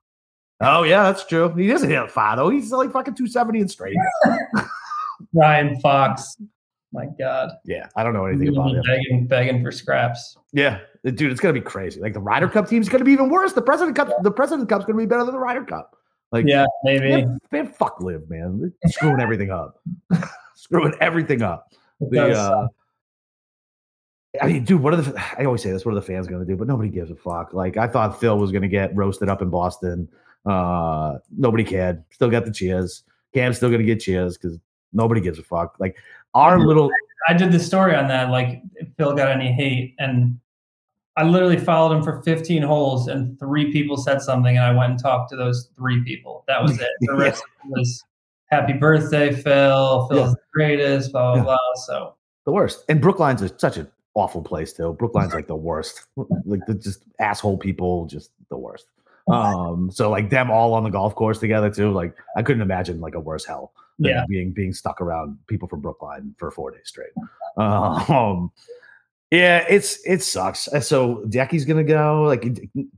Oh 0.62 0.82
yeah, 0.84 1.02
that's 1.02 1.26
true. 1.26 1.52
He 1.54 1.66
doesn't 1.68 1.90
hit 1.90 2.10
far 2.10 2.36
though. 2.36 2.48
He's 2.48 2.72
like 2.72 2.90
fucking 2.90 3.16
two 3.16 3.26
seventy 3.26 3.60
and 3.60 3.70
straight. 3.70 3.96
Ryan 5.34 5.78
Fox, 5.80 6.36
my 6.92 7.06
God, 7.18 7.50
Yeah, 7.64 7.88
I 7.96 8.02
don't 8.02 8.12
know 8.14 8.26
anything 8.26 8.48
about 8.48 8.74
him. 8.74 8.82
begging 8.86 9.26
begging 9.26 9.62
for 9.62 9.70
scraps. 9.72 10.36
Yeah, 10.52 10.80
dude, 11.04 11.30
it's 11.30 11.40
gonna 11.40 11.52
be 11.54 11.60
crazy. 11.60 12.00
Like 12.00 12.12
the 12.14 12.20
Ryder 12.20 12.48
Cup 12.48 12.68
team's 12.68 12.88
gonna 12.88 13.04
be 13.04 13.12
even 13.12 13.28
worse. 13.30 13.52
The 13.52 13.62
President 13.62 13.96
Cup, 13.96 14.08
the 14.22 14.30
President 14.30 14.68
Cup's 14.68 14.84
gonna 14.84 14.98
be 14.98 15.06
better 15.06 15.24
than 15.24 15.34
the 15.34 15.38
Ryder 15.40 15.64
Cup. 15.64 15.96
Like, 16.32 16.46
yeah, 16.46 16.64
maybe. 16.82 17.10
Man, 17.10 17.38
man 17.52 17.66
fuck 17.66 18.00
LIV, 18.00 18.28
man. 18.30 18.72
Screwing 18.86 19.20
everything 19.20 19.50
up. 19.50 19.80
screwing 20.54 20.94
everything 21.00 21.42
up. 21.42 21.72
The, 22.00 22.32
uh, 22.32 22.66
I 24.40 24.46
mean, 24.46 24.64
dude, 24.64 24.82
what 24.82 24.94
are 24.94 24.96
the? 24.96 25.22
I 25.38 25.44
always 25.44 25.62
say 25.62 25.70
this. 25.70 25.84
What 25.84 25.92
are 25.92 25.96
the 25.96 26.02
fans 26.02 26.26
going 26.26 26.40
to 26.40 26.46
do? 26.46 26.56
But 26.56 26.66
nobody 26.66 26.88
gives 26.88 27.10
a 27.10 27.14
fuck. 27.14 27.52
Like 27.52 27.76
I 27.76 27.86
thought 27.86 28.18
Phil 28.18 28.38
was 28.38 28.50
going 28.50 28.62
to 28.62 28.68
get 28.68 28.96
roasted 28.96 29.28
up 29.28 29.42
in 29.42 29.50
Boston. 29.50 30.08
Uh, 30.46 31.18
nobody 31.36 31.64
cared. 31.64 32.02
Still 32.10 32.30
got 32.30 32.46
the 32.46 32.52
cheers. 32.52 33.04
Cam's 33.34 33.58
still 33.58 33.68
going 33.68 33.80
to 33.80 33.86
get 33.86 34.00
cheers 34.00 34.38
because 34.38 34.58
nobody 34.92 35.20
gives 35.20 35.38
a 35.38 35.42
fuck. 35.42 35.76
Like 35.78 35.96
our 36.34 36.58
little. 36.58 36.90
I 37.28 37.34
did 37.34 37.52
the 37.52 37.60
story 37.60 37.94
on 37.94 38.08
that. 38.08 38.30
Like 38.30 38.62
Phil 38.96 39.14
got 39.14 39.28
any 39.28 39.52
hate, 39.52 39.94
and 39.98 40.40
I 41.16 41.24
literally 41.24 41.58
followed 41.58 41.94
him 41.94 42.02
for 42.02 42.22
15 42.22 42.62
holes, 42.62 43.08
and 43.08 43.38
three 43.38 43.70
people 43.70 43.96
said 43.96 44.22
something, 44.22 44.56
and 44.56 44.64
I 44.64 44.72
went 44.72 44.92
and 44.92 44.98
talked 44.98 45.30
to 45.30 45.36
those 45.36 45.68
three 45.76 46.02
people. 46.04 46.44
That 46.48 46.62
was 46.62 46.80
it. 46.80 46.88
The 47.00 47.14
rest 47.16 47.42
yeah. 47.64 47.70
was 47.70 48.04
happy 48.50 48.72
birthday, 48.72 49.32
Phil. 49.32 50.08
Phil's 50.08 50.10
yeah. 50.10 50.26
the 50.26 50.36
greatest. 50.52 51.12
Blah 51.12 51.32
blah 51.32 51.36
yeah. 51.36 51.42
blah. 51.44 51.58
So 51.86 52.14
the 52.44 52.52
worst. 52.52 52.84
And 52.88 53.00
Brookline's 53.00 53.42
a, 53.42 53.58
such 53.58 53.76
an 53.76 53.88
awful 54.14 54.42
place 54.42 54.72
too. 54.72 54.94
Brookline's 54.98 55.34
like 55.34 55.48
the 55.48 55.56
worst. 55.56 56.06
Like 56.16 56.60
the 56.66 56.74
just 56.74 57.04
asshole 57.20 57.58
people, 57.58 58.06
just 58.06 58.30
the 58.48 58.56
worst. 58.56 58.86
Um, 59.28 59.90
so 59.90 60.10
like 60.10 60.30
them 60.30 60.50
all 60.50 60.74
on 60.74 60.82
the 60.82 60.90
golf 60.90 61.14
course 61.14 61.38
together 61.38 61.70
too. 61.70 61.92
Like 61.92 62.14
I 62.36 62.42
couldn't 62.42 62.62
imagine 62.62 63.00
like 63.00 63.14
a 63.14 63.20
worse 63.20 63.44
hell 63.44 63.72
than 63.98 64.12
yeah. 64.12 64.24
being 64.28 64.52
being 64.52 64.72
stuck 64.72 65.00
around 65.00 65.38
people 65.46 65.68
from 65.68 65.80
Brookline 65.80 66.34
for 66.38 66.50
four 66.50 66.70
days 66.70 66.86
straight. 66.86 67.12
Um, 67.58 68.50
yeah, 69.32 69.64
it's 69.66 69.98
it 70.04 70.22
sucks. 70.22 70.68
So 70.82 71.24
Decky's 71.24 71.64
gonna 71.64 71.82
go. 71.82 72.22
Like 72.22 72.44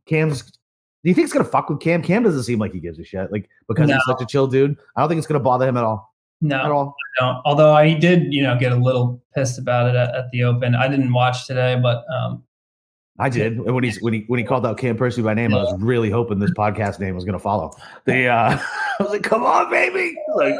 Cam's. 0.04 0.42
Do 0.42 1.10
you 1.10 1.14
think 1.14 1.26
it's 1.26 1.32
gonna 1.32 1.44
fuck 1.44 1.70
with 1.70 1.80
Cam? 1.80 2.02
Cam 2.02 2.24
doesn't 2.24 2.42
seem 2.42 2.58
like 2.58 2.72
he 2.72 2.80
gives 2.80 2.98
a 2.98 3.04
shit. 3.04 3.30
Like 3.30 3.48
because 3.68 3.88
no. 3.88 3.94
he's 3.94 4.04
such 4.04 4.20
a 4.20 4.26
chill 4.26 4.48
dude. 4.48 4.76
I 4.96 5.00
don't 5.00 5.08
think 5.08 5.18
it's 5.18 5.28
gonna 5.28 5.38
bother 5.38 5.68
him 5.68 5.76
at 5.76 5.84
all. 5.84 6.12
No, 6.40 6.56
at 6.56 6.70
all. 6.72 6.96
I 7.20 7.24
don't. 7.24 7.42
Although 7.44 7.72
I 7.72 7.94
did, 7.94 8.34
you 8.34 8.42
know, 8.42 8.58
get 8.58 8.72
a 8.72 8.76
little 8.76 9.22
pissed 9.34 9.58
about 9.60 9.88
it 9.88 9.94
at, 9.94 10.12
at 10.14 10.30
the 10.32 10.42
Open. 10.42 10.74
I 10.74 10.88
didn't 10.88 11.12
watch 11.12 11.46
today, 11.46 11.78
but 11.80 12.04
um, 12.12 12.42
I 13.20 13.28
did. 13.28 13.58
And 13.58 13.72
when 13.72 13.84
he 13.84 13.92
when 14.00 14.12
he 14.12 14.24
when 14.26 14.38
he 14.38 14.44
called 14.44 14.66
out 14.66 14.76
Cam 14.76 14.96
Percy 14.96 15.22
by 15.22 15.34
name, 15.34 15.52
yeah. 15.52 15.58
I 15.58 15.62
was 15.62 15.80
really 15.80 16.10
hoping 16.10 16.40
this 16.40 16.50
podcast 16.50 16.98
name 16.98 17.14
was 17.14 17.24
going 17.24 17.34
to 17.34 17.38
follow. 17.38 17.72
The 18.06 18.26
uh, 18.26 18.58
I 18.98 19.02
was 19.02 19.10
like, 19.10 19.22
"Come 19.22 19.44
on, 19.44 19.70
baby!" 19.70 20.16
Like, 20.34 20.56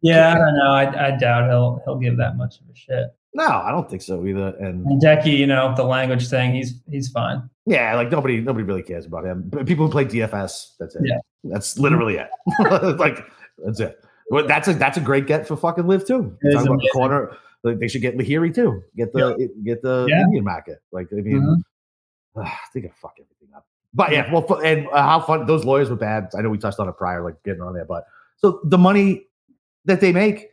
yeah, 0.00 0.32
I 0.34 0.38
don't 0.38 0.56
know. 0.56 0.70
I, 0.70 1.08
I 1.08 1.10
doubt 1.16 1.50
he'll 1.50 1.82
he'll 1.84 1.98
give 1.98 2.16
that 2.18 2.36
much 2.36 2.60
of 2.60 2.68
a 2.72 2.76
shit. 2.76 3.16
No, 3.36 3.44
I 3.44 3.70
don't 3.70 3.88
think 3.88 4.00
so 4.00 4.24
either. 4.26 4.56
And, 4.58 4.86
and 4.86 5.02
Decky, 5.02 5.36
you 5.36 5.46
know, 5.46 5.74
the 5.76 5.84
language 5.84 6.28
thing, 6.28 6.54
he's 6.54 6.80
he's 6.90 7.10
fine. 7.10 7.48
Yeah, 7.66 7.94
like 7.94 8.10
nobody 8.10 8.40
nobody 8.40 8.64
really 8.64 8.82
cares 8.82 9.04
about 9.04 9.26
him. 9.26 9.42
But 9.46 9.66
people 9.66 9.84
who 9.84 9.92
play 9.92 10.06
DFS, 10.06 10.76
that's 10.80 10.96
it. 10.96 11.02
Yeah. 11.04 11.18
That's 11.44 11.78
literally 11.78 12.16
it. 12.16 12.28
like 12.98 13.26
that's 13.58 13.78
it. 13.80 14.02
Well, 14.30 14.46
that's 14.46 14.68
a 14.68 14.72
that's 14.72 14.96
a 14.96 15.02
great 15.02 15.26
get 15.26 15.46
for 15.46 15.54
fucking 15.54 15.86
LIV 15.86 16.06
too. 16.06 16.38
Talking 16.50 16.66
about 16.66 16.80
the 16.80 16.90
corner, 16.94 17.36
like 17.62 17.78
they 17.78 17.88
should 17.88 18.00
get 18.00 18.16
Lahiri 18.16 18.54
too. 18.54 18.82
Get 18.96 19.12
the 19.12 19.36
yeah. 19.38 19.46
get 19.64 19.82
the 19.82 20.06
yeah. 20.08 20.22
Indian 20.22 20.44
market. 20.44 20.78
Like 20.90 21.08
I 21.12 21.16
mean, 21.16 21.42
mm-hmm. 21.42 22.40
uh, 22.40 22.50
they 22.72 22.80
gotta 22.80 22.94
fuck 22.94 23.16
everything 23.20 23.54
up. 23.54 23.66
But 23.92 24.12
yeah, 24.12 24.32
well, 24.32 24.60
and 24.64 24.88
uh, 24.88 25.02
how 25.02 25.20
fun 25.20 25.44
those 25.44 25.66
lawyers 25.66 25.90
were 25.90 25.96
bad. 25.96 26.30
I 26.36 26.40
know 26.40 26.48
we 26.48 26.56
touched 26.56 26.80
on 26.80 26.88
it 26.88 26.96
prior, 26.96 27.22
like 27.22 27.42
getting 27.44 27.60
on 27.60 27.74
there, 27.74 27.84
but 27.84 28.04
so 28.38 28.60
the 28.64 28.78
money 28.78 29.26
that 29.84 30.00
they 30.00 30.12
make, 30.12 30.48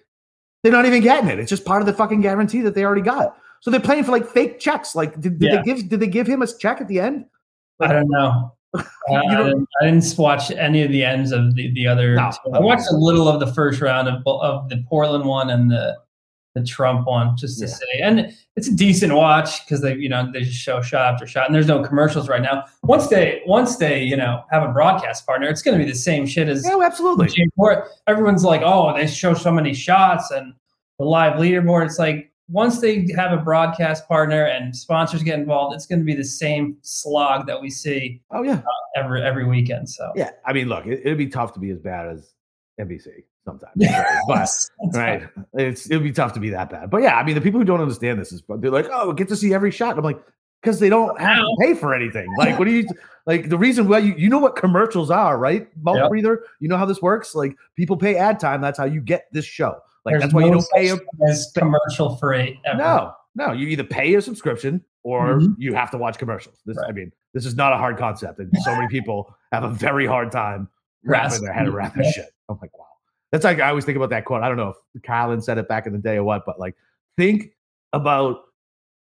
they're 0.64 0.72
not 0.72 0.86
even 0.86 1.04
getting 1.04 1.30
it. 1.30 1.40
It's 1.40 1.50
just 1.50 1.66
part 1.66 1.82
of 1.82 1.86
the 1.86 1.94
fucking 1.94 2.22
guarantee 2.22 2.62
that 2.62 2.74
they 2.74 2.86
already 2.86 3.02
got. 3.02 3.38
So 3.60 3.70
they're 3.70 3.80
playing 3.80 4.06
for 4.06 4.12
like 4.12 4.26
fake 4.26 4.60
checks. 4.60 4.96
Like, 4.96 5.20
did, 5.20 5.40
did 5.40 5.52
yeah. 5.52 5.58
they 5.58 5.64
give 5.64 5.90
did 5.90 6.00
they 6.00 6.08
give 6.08 6.28
him 6.28 6.42
a 6.42 6.48
check 6.48 6.82
at 6.82 6.88
the 6.88 7.00
end? 7.00 7.26
Like, 7.80 7.92
I 7.92 7.94
don't 7.94 8.10
know. 8.10 8.56
Uh, 8.74 8.84
I, 9.14 9.36
didn't, 9.38 9.68
I, 9.82 9.86
didn't, 9.86 10.18
watch 10.18 10.50
any 10.52 10.84
of 10.84 10.92
the 10.92 11.04
ends 11.04 11.32
of 11.32 11.54
the, 11.56 11.72
the 11.74 11.86
other. 11.86 12.16
No, 12.16 12.32
I 12.54 12.60
watched 12.60 12.88
a 12.92 12.96
little 12.96 13.28
of 13.28 13.40
the 13.40 13.54
first 13.54 13.82
round 13.82 14.08
of, 14.08 14.24
of 14.26 14.68
the 14.70 14.84
Portland 14.90 15.26
one 15.26 15.52
and 15.52 15.70
the 15.70 15.96
the 16.56 16.64
Trump 16.64 17.08
one, 17.08 17.36
just 17.36 17.60
to 17.60 17.66
yeah. 17.66 17.74
say. 17.74 18.00
And 18.02 18.34
it's 18.56 18.68
a 18.68 18.76
decent 18.76 19.14
watch 19.14 19.66
because 19.66 19.82
they, 19.82 19.96
you 19.96 20.10
know, 20.10 20.30
they 20.32 20.42
just 20.42 20.58
show 20.58 20.82
shot 20.82 21.14
after 21.14 21.26
shot, 21.26 21.48
and 21.48 21.56
there's 21.56 21.68
no 21.68 21.84
commercials 21.84 22.30
right 22.30 22.42
now. 22.42 22.66
Once 22.84 23.08
they, 23.08 23.42
once 23.46 23.78
they, 23.78 24.04
you 24.04 24.16
know, 24.16 24.44
have 24.52 24.64
a 24.64 24.72
broadcast 24.72 25.26
partner, 25.26 25.48
it's 25.48 25.62
going 25.62 25.78
to 25.78 25.84
be 25.84 25.90
the 25.90 25.98
same 25.98 26.26
shit 26.26 26.48
as. 26.48 26.66
Oh, 26.70 26.84
absolutely. 26.84 27.30
Everyone's 28.08 28.44
like, 28.44 28.62
oh, 28.64 28.96
they 28.96 29.08
show 29.08 29.34
so 29.34 29.52
many 29.52 29.74
shots 29.74 30.32
and 30.32 30.54
the 31.00 31.06
live 31.06 31.34
leaderboard. 31.34 31.86
It's 31.86 32.00
like 32.00 32.32
once 32.50 32.80
they 32.80 33.08
have 33.16 33.32
a 33.32 33.42
broadcast 33.42 34.08
partner 34.08 34.46
and 34.46 34.76
sponsors 34.76 35.24
get 35.24 35.40
involved, 35.40 35.76
it's 35.76 35.88
going 35.88 36.00
to 36.00 36.06
be 36.06 36.16
the 36.16 36.24
same 36.24 36.78
slog 36.82 37.48
that 37.48 37.60
we 37.60 37.70
see. 37.70 38.22
Oh 38.32 38.44
yeah, 38.44 38.60
uh, 38.60 39.00
every 39.00 39.24
every 39.24 39.46
weekend. 39.46 39.90
So 39.90 40.12
yeah, 40.16 40.32
I 40.46 40.54
mean, 40.54 40.68
look, 40.68 40.86
it, 40.86 41.04
would 41.06 41.18
be 41.18 41.28
tough 41.28 41.54
to 41.54 41.60
be 41.60 41.72
as 41.72 41.80
bad 41.80 42.08
as 42.08 42.34
NBC 42.80 43.24
sometimes, 43.46 43.74
yeah. 43.76 44.20
but 44.28 44.50
right, 44.94 45.28
it's 45.54 45.90
it'd 45.90 46.04
be 46.04 46.12
tough 46.12 46.34
to 46.34 46.40
be 46.40 46.50
that 46.50 46.70
bad. 46.70 46.90
But 46.90 47.02
yeah, 47.02 47.18
I 47.18 47.24
mean, 47.24 47.36
the 47.36 47.42
people 47.42 47.60
who 47.60 47.66
don't 47.66 47.82
understand 47.82 48.20
this 48.20 48.32
is 48.32 48.44
they're 48.48 48.72
like, 48.72 48.88
oh, 48.92 49.14
get 49.14 49.28
to 49.30 49.36
see 49.36 49.54
every 49.54 49.72
shot. 49.72 49.98
I'm 49.98 50.04
like, 50.04 50.22
because 50.62 50.80
they 50.80 50.90
don't 50.90 51.20
have 51.20 51.40
to 51.40 51.58
pay 51.60 51.74
for 51.74 51.94
anything. 51.94 52.28
Like, 52.38 52.58
what 52.58 52.66
do 52.66 52.72
you 52.72 52.88
like? 53.26 53.50
The 53.50 53.58
reason 53.58 53.88
why 53.88 54.00
you 54.00 54.14
you 54.18 54.30
know 54.30 54.40
what 54.40 54.56
commercials 54.56 55.12
are, 55.12 55.38
right? 55.38 55.68
Mouth 55.82 55.98
yep. 55.98 56.10
breather. 56.10 56.44
You 56.60 56.70
know 56.70 56.78
how 56.78 56.86
this 56.86 57.02
works. 57.02 57.36
Like, 57.36 57.56
people 57.76 57.98
pay 57.98 58.16
ad 58.16 58.40
time. 58.40 58.62
That's 58.62 58.78
how 58.78 58.86
you 58.86 59.02
get 59.02 59.26
this 59.32 59.46
show. 59.46 59.78
Like 60.06 60.14
There's 60.14 60.24
that's 60.24 60.34
why 60.34 60.42
no 60.42 60.48
you 60.48 60.54
don't 60.54 60.68
pay 60.74 60.90
a 60.90 60.98
as 61.30 61.52
commercial 61.56 62.18
free. 62.18 62.60
Ever. 62.66 62.78
No, 62.78 63.14
no, 63.36 63.52
you 63.52 63.68
either 63.68 63.84
pay 63.84 64.14
a 64.16 64.22
subscription 64.22 64.84
or 65.04 65.38
mm-hmm. 65.38 65.54
you 65.58 65.74
have 65.74 65.92
to 65.92 65.98
watch 65.98 66.18
commercials. 66.18 66.60
This, 66.66 66.78
right. 66.78 66.90
I 66.90 66.92
mean, 66.92 67.12
this 67.34 67.46
is 67.46 67.56
not 67.56 67.74
a 67.74 67.78
hard 67.78 67.98
concept, 67.98 68.40
and 68.40 68.52
so 68.64 68.76
many 68.76 68.88
people 68.88 69.34
have 69.52 69.64
a 69.64 69.70
very 69.70 70.06
hard 70.06 70.32
time 70.32 70.68
wrapping 71.06 71.42
their 71.42 71.54
head 71.54 71.68
around 71.68 71.94
this 71.96 72.14
shit. 72.14 72.30
I'm 72.50 72.58
like, 72.62 72.78
wow. 72.78 72.86
That's 73.34 73.44
like 73.44 73.60
I 73.60 73.70
always 73.70 73.84
think 73.84 73.96
about 73.96 74.12
that 74.12 74.26
quote. 74.26 74.44
I 74.44 74.48
don't 74.48 74.58
know 74.58 74.76
if 74.94 75.02
Carlin 75.02 75.42
said 75.42 75.58
it 75.58 75.68
back 75.68 75.88
in 75.88 75.94
the 75.94 75.98
day 75.98 76.18
or 76.18 76.24
what, 76.24 76.46
but 76.46 76.60
like, 76.60 76.76
think 77.18 77.56
about 77.92 78.44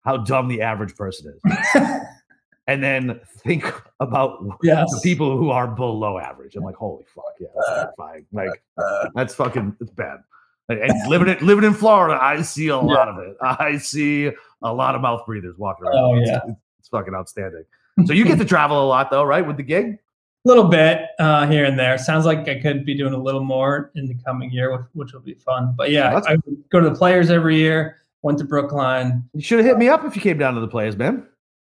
how 0.03 0.17
dumb 0.17 0.47
the 0.47 0.63
average 0.63 0.95
person 0.95 1.31
is. 1.45 1.81
and 2.67 2.83
then 2.83 3.21
think 3.43 3.71
about 3.99 4.43
yes. 4.63 4.89
the 4.91 5.01
people 5.03 5.37
who 5.37 5.51
are 5.51 5.67
below 5.67 6.17
average. 6.17 6.55
I'm 6.55 6.63
like, 6.63 6.73
holy 6.73 7.05
fuck, 7.13 7.25
yeah, 7.39 7.49
that's 7.55 7.69
terrifying. 7.69 8.25
Like, 8.33 8.63
that's 9.13 9.35
fucking, 9.35 9.77
it's 9.79 9.91
bad. 9.91 10.23
And 10.67 10.91
living 11.07 11.27
in 11.27 11.45
living 11.45 11.63
in 11.63 11.75
Florida, 11.75 12.17
I 12.19 12.41
see 12.41 12.69
a 12.69 12.77
lot 12.77 13.09
of 13.09 13.19
it. 13.19 13.37
I 13.39 13.77
see 13.77 14.31
a 14.63 14.73
lot 14.73 14.95
of 14.95 15.01
mouth 15.01 15.27
breathers 15.27 15.59
walking 15.59 15.85
around. 15.85 15.95
Oh 15.95 16.15
yeah, 16.15 16.39
it's, 16.47 16.57
it's 16.79 16.87
fucking 16.87 17.13
outstanding. 17.13 17.65
So 18.05 18.13
you 18.13 18.25
get 18.25 18.39
to 18.39 18.45
travel 18.45 18.83
a 18.83 18.87
lot 18.87 19.11
though, 19.11 19.25
right? 19.25 19.45
With 19.45 19.57
the 19.57 19.63
gig, 19.63 19.99
little 20.45 20.65
bit 20.65 21.01
uh, 21.19 21.47
here 21.47 21.65
and 21.65 21.77
there. 21.77 21.97
Sounds 21.97 22.25
like 22.25 22.47
I 22.47 22.59
could 22.59 22.85
be 22.85 22.95
doing 22.95 23.13
a 23.13 23.17
little 23.17 23.43
more 23.43 23.91
in 23.95 24.07
the 24.07 24.15
coming 24.25 24.51
year, 24.51 24.71
which, 24.71 24.87
which 24.93 25.13
will 25.13 25.21
be 25.21 25.35
fun. 25.35 25.73
But 25.77 25.91
yeah, 25.91 26.21
I 26.25 26.37
go 26.69 26.79
to 26.79 26.89
the 26.89 26.95
players 26.95 27.29
every 27.29 27.57
year. 27.57 27.97
Went 28.21 28.37
to 28.37 28.45
Brookline. 28.45 29.23
You 29.33 29.41
should 29.41 29.59
have 29.59 29.65
hit 29.65 29.77
me 29.77 29.89
up 29.89 30.05
if 30.05 30.15
you 30.15 30.21
came 30.21 30.37
down 30.37 30.53
to 30.55 30.61
the 30.61 30.67
players, 30.67 30.95
man. 30.95 31.27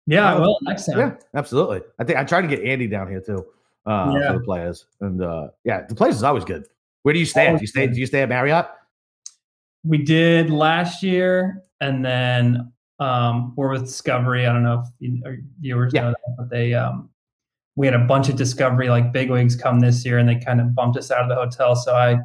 Yeah, 0.07 0.35
I 0.35 0.38
will 0.38 0.59
next 0.62 0.87
time. 0.87 0.98
Yeah, 0.98 1.14
absolutely. 1.35 1.83
I 1.98 2.04
think 2.04 2.18
I 2.18 2.24
tried 2.24 2.42
to 2.42 2.48
get 2.48 2.64
Andy 2.64 2.87
down 2.87 3.09
here 3.09 3.20
too 3.20 3.44
uh, 3.85 4.14
yeah. 4.18 4.33
for 4.33 4.38
the 4.38 4.44
players, 4.44 4.87
and 5.02 5.22
uh, 5.22 5.48
yeah, 5.64 5.85
the 5.87 5.94
place 5.94 6.14
is 6.14 6.22
always 6.22 6.44
good. 6.44 6.64
Where 7.02 7.12
do 7.12 7.20
you 7.20 7.26
stay? 7.26 7.52
Do 7.52 7.61
you 7.61 7.66
stay? 7.66 7.87
Do 7.87 7.98
you 7.98 8.07
stay 8.07 8.22
at 8.22 8.31
Marriott? 8.31 8.66
we 9.85 9.98
did 9.98 10.50
last 10.50 11.02
year, 11.02 11.62
and 11.81 12.04
then 12.04 12.72
um, 12.98 13.54
we're 13.57 13.70
with 13.70 13.85
Discovery. 13.85 14.46
I 14.46 14.52
don't 14.52 14.62
know 14.62 14.85
if 14.85 14.88
you, 14.98 15.22
viewers 15.61 15.92
yeah. 15.94 16.02
know 16.02 16.11
that, 16.11 16.37
but 16.37 16.50
they 16.50 16.74
um, 16.74 17.09
we 17.78 17.86
had 17.86 17.94
a 17.94 18.04
bunch 18.04 18.28
of 18.28 18.36
Discovery 18.36 18.88
like 18.90 19.12
bigwigs 19.12 19.56
come 19.56 19.80
this 19.80 20.04
year, 20.04 20.18
and 20.18 20.28
they 20.28 20.36
kind 20.36 20.60
of 20.60 20.74
bumped 20.74 20.98
us 20.98 21.10
out 21.10 21.22
of 21.22 21.28
the 21.28 21.34
hotel. 21.34 21.76
So 21.76 21.94
I 21.94 22.18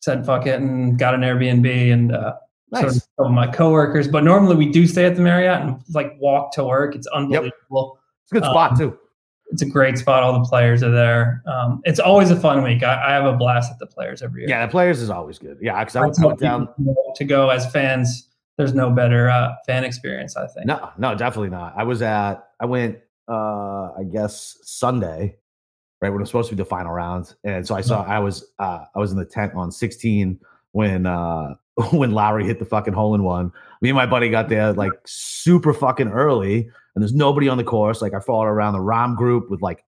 said 0.00 0.24
fuck 0.24 0.46
it 0.46 0.60
and 0.60 0.98
got 0.98 1.14
an 1.14 1.20
Airbnb 1.20 1.92
and 1.92 2.12
uh, 2.12 2.34
nice. 2.70 2.82
sort 3.16 3.28
of 3.28 3.32
my 3.32 3.46
coworkers. 3.48 4.08
But 4.08 4.24
normally 4.24 4.56
we 4.56 4.70
do 4.70 4.86
stay 4.86 5.04
at 5.04 5.16
the 5.16 5.22
Marriott 5.22 5.60
and 5.60 5.82
like 5.92 6.16
walk 6.18 6.52
to 6.54 6.64
work. 6.64 6.94
It's 6.94 7.06
unbelievable. 7.08 7.98
Yep. 7.98 8.02
It's 8.22 8.32
a 8.32 8.34
good 8.34 8.44
spot 8.44 8.72
um, 8.72 8.78
too 8.78 8.98
it's 9.50 9.62
a 9.62 9.66
great 9.66 9.98
spot. 9.98 10.22
All 10.22 10.38
the 10.38 10.44
players 10.44 10.82
are 10.82 10.90
there. 10.90 11.42
Um, 11.46 11.80
it's 11.84 11.98
always 11.98 12.30
a 12.30 12.38
fun 12.38 12.62
week. 12.62 12.82
I, 12.82 13.08
I, 13.08 13.12
have 13.12 13.24
a 13.24 13.32
blast 13.32 13.72
at 13.72 13.78
the 13.78 13.86
players 13.86 14.22
every 14.22 14.42
year. 14.42 14.50
Yeah, 14.50 14.66
the 14.66 14.70
players 14.70 15.00
is 15.00 15.10
always 15.10 15.38
good. 15.38 15.58
Yeah, 15.60 15.78
because 15.80 15.96
I 15.96 16.04
would 16.04 16.16
come 16.16 16.36
down 16.36 16.68
to 17.16 17.24
go 17.24 17.48
as 17.48 17.70
fans. 17.72 18.28
There's 18.56 18.74
no 18.74 18.90
better 18.90 19.30
uh, 19.30 19.54
fan 19.66 19.84
experience. 19.84 20.36
I 20.36 20.46
think. 20.48 20.66
No, 20.66 20.90
no, 20.98 21.14
definitely 21.14 21.50
not. 21.50 21.74
I 21.76 21.84
was 21.84 22.02
at. 22.02 22.48
I 22.60 22.66
went. 22.66 22.98
Uh 23.28 23.92
I 23.98 24.04
guess 24.10 24.58
Sunday, 24.62 25.36
right 26.00 26.10
when 26.10 26.20
it 26.20 26.22
was 26.22 26.30
supposed 26.30 26.48
to 26.50 26.56
be 26.56 26.62
the 26.62 26.68
final 26.68 26.92
round, 26.92 27.34
and 27.44 27.66
so 27.66 27.74
I 27.74 27.80
saw. 27.80 28.02
I 28.04 28.18
was. 28.18 28.50
uh 28.58 28.84
I 28.94 28.98
was 28.98 29.12
in 29.12 29.18
the 29.18 29.24
tent 29.24 29.52
on 29.54 29.70
16 29.70 30.38
when 30.72 31.06
uh 31.06 31.54
when 31.92 32.12
Lowry 32.12 32.44
hit 32.44 32.58
the 32.58 32.64
fucking 32.64 32.94
hole 32.94 33.14
in 33.14 33.22
one. 33.22 33.52
Me 33.80 33.90
and 33.90 33.96
my 33.96 34.06
buddy 34.06 34.30
got 34.30 34.48
there 34.48 34.72
like 34.84 34.92
super 35.04 35.72
fucking 35.72 36.08
early 36.08 36.68
and 36.94 37.02
there's 37.02 37.14
nobody 37.14 37.48
on 37.48 37.58
the 37.58 37.64
course. 37.64 38.02
Like 38.02 38.14
I 38.14 38.18
followed 38.18 38.46
around 38.46 38.72
the 38.72 38.80
Rahm 38.80 39.16
group 39.16 39.50
with 39.50 39.62
like 39.62 39.84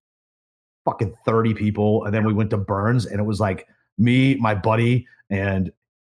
fucking 0.85 1.13
30 1.25 1.53
people. 1.53 2.05
And 2.05 2.13
then 2.13 2.25
we 2.25 2.33
went 2.33 2.49
to 2.51 2.57
Burns 2.57 3.05
and 3.05 3.19
it 3.19 3.23
was 3.23 3.39
like 3.39 3.67
me, 3.97 4.35
my 4.35 4.55
buddy, 4.55 5.05
and 5.29 5.71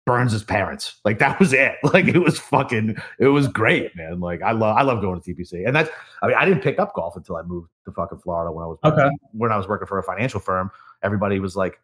Burns's 0.05 0.43
parents. 0.43 0.99
Like 1.03 1.19
that 1.19 1.39
was 1.39 1.53
it. 1.53 1.75
Like 1.83 2.07
it 2.07 2.19
was 2.19 2.39
fucking, 2.39 2.97
it 3.19 3.27
was 3.27 3.47
great, 3.47 3.95
man. 3.95 4.19
Like 4.19 4.41
I 4.41 4.51
love, 4.51 4.77
I 4.77 4.81
love 4.81 5.01
going 5.01 5.21
to 5.21 5.33
TPC. 5.33 5.65
And 5.65 5.75
that's, 5.75 5.89
I 6.21 6.27
mean, 6.27 6.35
I 6.37 6.45
didn't 6.45 6.61
pick 6.61 6.79
up 6.79 6.93
golf 6.93 7.15
until 7.15 7.37
I 7.37 7.41
moved 7.41 7.69
to 7.85 7.91
fucking 7.91 8.19
Florida 8.19 8.51
when 8.51 8.63
I 8.63 8.67
was, 8.67 8.77
okay. 8.83 9.09
when 9.31 9.51
I 9.51 9.57
was 9.57 9.67
working 9.67 9.87
for 9.87 9.97
a 9.97 10.03
financial 10.03 10.39
firm. 10.39 10.71
everybody 11.03 11.39
was 11.39 11.55
like 11.55 11.79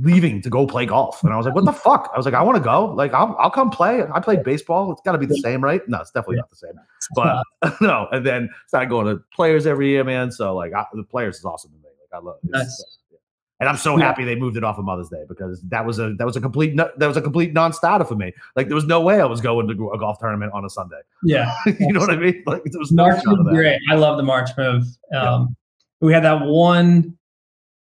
leaving 0.00 0.42
to 0.42 0.50
go 0.50 0.66
play 0.66 0.86
golf. 0.86 1.22
And 1.24 1.32
I 1.32 1.36
was 1.36 1.46
like, 1.46 1.54
what 1.54 1.64
the 1.64 1.72
fuck? 1.88 2.10
I 2.12 2.16
was 2.16 2.26
like, 2.26 2.34
I 2.34 2.42
want 2.42 2.56
to 2.56 2.62
go. 2.62 2.86
Like, 2.86 3.12
I'll, 3.14 3.34
I'll 3.38 3.50
come 3.50 3.70
play. 3.70 4.02
I 4.12 4.20
played 4.20 4.42
baseball. 4.44 4.92
It's 4.92 5.00
got 5.02 5.12
to 5.12 5.18
be 5.18 5.26
the 5.26 5.38
same, 5.38 5.62
right? 5.62 5.80
No, 5.88 6.00
it's 6.00 6.10
definitely 6.10 6.36
not 6.36 6.50
the 6.50 6.56
same. 6.56 6.74
But 7.14 7.42
no. 7.80 8.08
And 8.12 8.24
then 8.24 8.50
started 8.66 8.90
going 8.90 9.06
to 9.06 9.22
players 9.34 9.66
every 9.66 9.88
year, 9.88 10.04
man. 10.04 10.30
So, 10.30 10.54
like, 10.54 10.72
I, 10.74 10.84
the 10.92 11.04
players 11.04 11.38
is 11.38 11.44
awesome 11.44 11.70
to 11.70 11.76
me. 11.76 11.84
Like, 11.84 12.20
I 12.20 12.24
love 12.24 12.36
it. 12.42 12.50
Nice. 12.50 12.98
And 13.60 13.68
I'm 13.68 13.76
so 13.76 13.96
happy 13.96 14.24
they 14.24 14.36
moved 14.36 14.56
it 14.56 14.62
off 14.62 14.78
of 14.78 14.84
Mother's 14.84 15.08
Day 15.08 15.24
because 15.28 15.60
that 15.62 15.84
was 15.84 15.98
a 15.98 16.14
that 16.14 16.24
was 16.24 16.36
a 16.36 16.40
complete 16.40 16.76
that 16.76 16.96
was 17.00 17.16
a 17.16 17.20
complete 17.20 17.52
non-starter 17.52 18.04
for 18.04 18.14
me. 18.14 18.32
Like 18.54 18.68
there 18.68 18.76
was 18.76 18.86
no 18.86 19.00
way 19.00 19.20
I 19.20 19.24
was 19.24 19.40
going 19.40 19.66
to 19.66 19.90
a 19.90 19.98
golf 19.98 20.20
tournament 20.20 20.52
on 20.54 20.64
a 20.64 20.70
Sunday. 20.70 21.00
Yeah, 21.24 21.52
you 21.66 21.92
know 21.92 21.98
what 21.98 22.10
I 22.10 22.16
mean. 22.16 22.42
Like 22.46 22.62
there 22.64 22.78
was 22.78 22.92
March 22.92 23.20
no 23.26 23.34
move 23.34 23.52
great. 23.52 23.80
I 23.90 23.96
love 23.96 24.16
the 24.16 24.22
March 24.22 24.50
move. 24.56 24.84
Um, 24.84 24.88
yeah. 25.12 25.44
We 26.00 26.12
had 26.12 26.22
that 26.22 26.46
one 26.46 27.18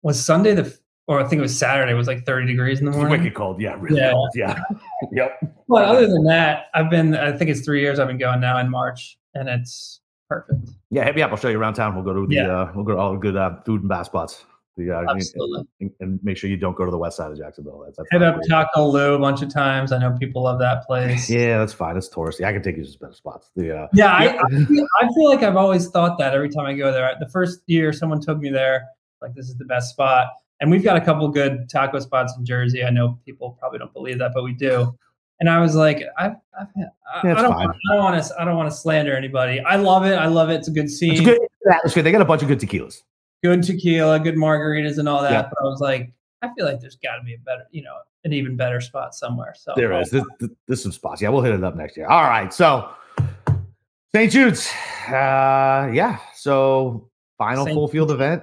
was 0.03 0.19
Sunday 0.19 0.55
the 0.55 0.77
or 1.11 1.21
I 1.21 1.25
think 1.25 1.41
it 1.41 1.43
was 1.43 1.59
Saturday. 1.59 1.91
It 1.91 1.97
was 1.97 2.07
like 2.07 2.25
30 2.25 2.47
degrees 2.47 2.79
in 2.79 2.85
the 2.85 2.93
morning. 2.93 3.11
Wicked 3.11 3.35
cold. 3.35 3.61
Yeah, 3.61 3.77
really 3.81 3.99
yeah. 3.99 4.13
cold. 4.13 4.31
Yeah. 4.35 4.61
yep. 5.13 5.41
But 5.69 5.85
other 5.85 6.07
than 6.07 6.25
that, 6.25 6.67
I've 6.73 6.89
been. 6.89 7.17
I 7.17 7.37
think 7.37 7.51
it's 7.51 7.63
three 7.63 7.81
years 7.81 7.99
I've 7.99 8.07
been 8.07 8.17
going 8.17 8.41
now 8.41 8.59
in 8.59 8.71
March, 8.71 9.19
and 9.35 9.49
it's 9.49 10.01
perfect. 10.29 10.71
Yeah, 10.91 11.05
hit 11.05 11.17
me 11.17 11.23
up. 11.23 11.33
I'll 11.33 11.37
show 11.37 11.49
you 11.49 11.59
around 11.59 11.75
town. 11.75 11.97
We'll 11.97 12.05
go 12.05 12.13
to 12.15 12.27
the. 12.29 12.35
Yeah. 12.35 12.61
Uh, 12.61 12.73
we'll 12.77 12.85
go 12.85 12.93
to 12.93 12.99
all 12.99 13.13
the 13.13 13.19
good 13.19 13.37
uh, 13.37 13.61
food 13.67 13.81
and 13.81 13.89
bath 13.89 14.07
spots. 14.07 14.45
The, 14.85 14.97
uh, 14.97 15.05
Absolutely. 15.15 15.67
And, 15.81 15.91
and, 16.01 16.21
make 16.23 16.37
sure 16.37 16.49
you 16.51 16.57
don't 16.57 16.77
go 16.77 16.85
to 16.85 16.91
the 16.91 16.99
west 16.99 17.17
side 17.17 17.31
of 17.31 17.39
Jacksonville. 17.39 17.83
That's, 17.85 17.97
that's 17.97 18.09
hit 18.11 18.23
up 18.23 18.41
Taco 18.49 18.89
Lou 18.89 19.15
a 19.15 19.19
bunch 19.19 19.43
of 19.43 19.53
times. 19.53 19.93
I 19.93 19.99
know 19.99 20.17
people 20.19 20.43
love 20.43 20.59
that 20.61 20.87
place. 20.87 21.29
Yeah, 21.31 21.59
that's 21.59 21.73
fine. 21.73 21.97
It's 21.97 22.09
touristy. 22.09 22.45
I 22.45 22.53
can 22.53 22.63
take 22.63 22.77
you 22.77 22.85
to 22.85 22.99
better 22.99 23.13
spots. 23.13 23.51
The, 23.57 23.83
uh, 23.83 23.89
yeah, 23.93 24.13
I, 24.13 24.39
I, 24.39 24.49
feel, 24.65 24.87
I 25.01 25.09
feel 25.15 25.29
like 25.29 25.43
I've 25.43 25.57
always 25.57 25.89
thought 25.89 26.19
that 26.19 26.35
every 26.35 26.49
time 26.49 26.67
I 26.67 26.75
go 26.75 26.93
there. 26.93 27.15
The 27.21 27.29
first 27.29 27.61
year 27.67 27.93
someone 27.93 28.21
took 28.21 28.39
me 28.39 28.51
there, 28.51 28.87
like 29.21 29.35
this 29.35 29.49
is 29.49 29.57
the 29.57 29.65
best 29.65 29.91
spot 29.91 30.29
and 30.61 30.71
we've 30.71 30.85
got 30.85 30.97
a 30.97 31.01
couple 31.01 31.27
good 31.29 31.69
taco 31.69 31.99
spots 31.99 32.35
in 32.37 32.45
Jersey. 32.45 32.85
I 32.85 32.91
know 32.91 33.19
people 33.25 33.57
probably 33.59 33.79
don't 33.79 33.93
believe 33.93 34.19
that, 34.19 34.33
but 34.35 34.45
we 34.45 34.53
do. 34.53 34.95
And 35.41 35.49
I 35.49 35.59
was 35.59 35.75
like, 35.75 36.03
I've, 36.19 36.37
I've 36.59 36.67
I, 37.25 37.31
I, 37.31 37.43
don't, 37.43 37.55
I 37.55 37.65
don't 37.65 37.99
want 37.99 38.23
to, 38.23 38.41
I 38.41 38.45
don't 38.45 38.57
want 38.57 38.71
to 38.71 38.77
slander 38.77 39.17
anybody. 39.17 39.61
I 39.61 39.77
love 39.77 40.05
it. 40.05 40.17
I 40.17 40.27
love 40.27 40.51
it. 40.51 40.57
It's 40.57 40.69
a 40.69 40.71
good 40.71 40.91
scene. 40.91 41.13
It's 41.13 41.21
a 41.21 41.25
good. 41.95 42.05
They 42.05 42.13
got 42.13 42.21
a 42.21 42.27
bunch 42.27 42.43
of 42.43 42.49
good 42.49 42.61
tequilas, 42.61 43.03
good 43.43 43.63
tequila, 43.63 44.21
good 44.21 44.37
margaritas, 44.37 44.99
and 44.99 45.09
all 45.09 45.23
that. 45.23 45.33
Yeah. 45.33 45.43
But 45.43 45.59
I 45.61 45.65
was 45.65 45.81
like, 45.81 46.13
I 46.43 46.51
feel 46.55 46.67
like 46.67 46.81
there's 46.81 46.97
got 46.97 47.17
to 47.17 47.23
be 47.23 47.35
a 47.35 47.39
better, 47.39 47.65
you 47.71 47.83
know, 47.83 47.97
an 48.25 48.33
even 48.33 48.57
better 48.57 48.81
spot 48.81 49.15
somewhere. 49.15 49.55
So 49.57 49.73
there 49.77 49.93
is. 50.01 50.11
There's, 50.11 50.25
there's 50.67 50.83
some 50.83 50.93
spots. 50.93 51.23
Yeah, 51.23 51.31
we'll 51.31 51.43
hit 51.43 51.55
it 51.55 51.65
up 51.65 51.77
next 51.77 51.97
year. 51.97 52.07
All 52.07 52.25
right. 52.25 52.53
So 52.53 52.91
St. 54.15 54.31
Jude's. 54.31 54.71
Uh, 55.09 55.91
yeah. 55.93 56.19
So 56.35 57.11
final 57.39 57.65
St. 57.65 57.75
full 57.75 57.89
field 57.89 58.11
event. 58.11 58.43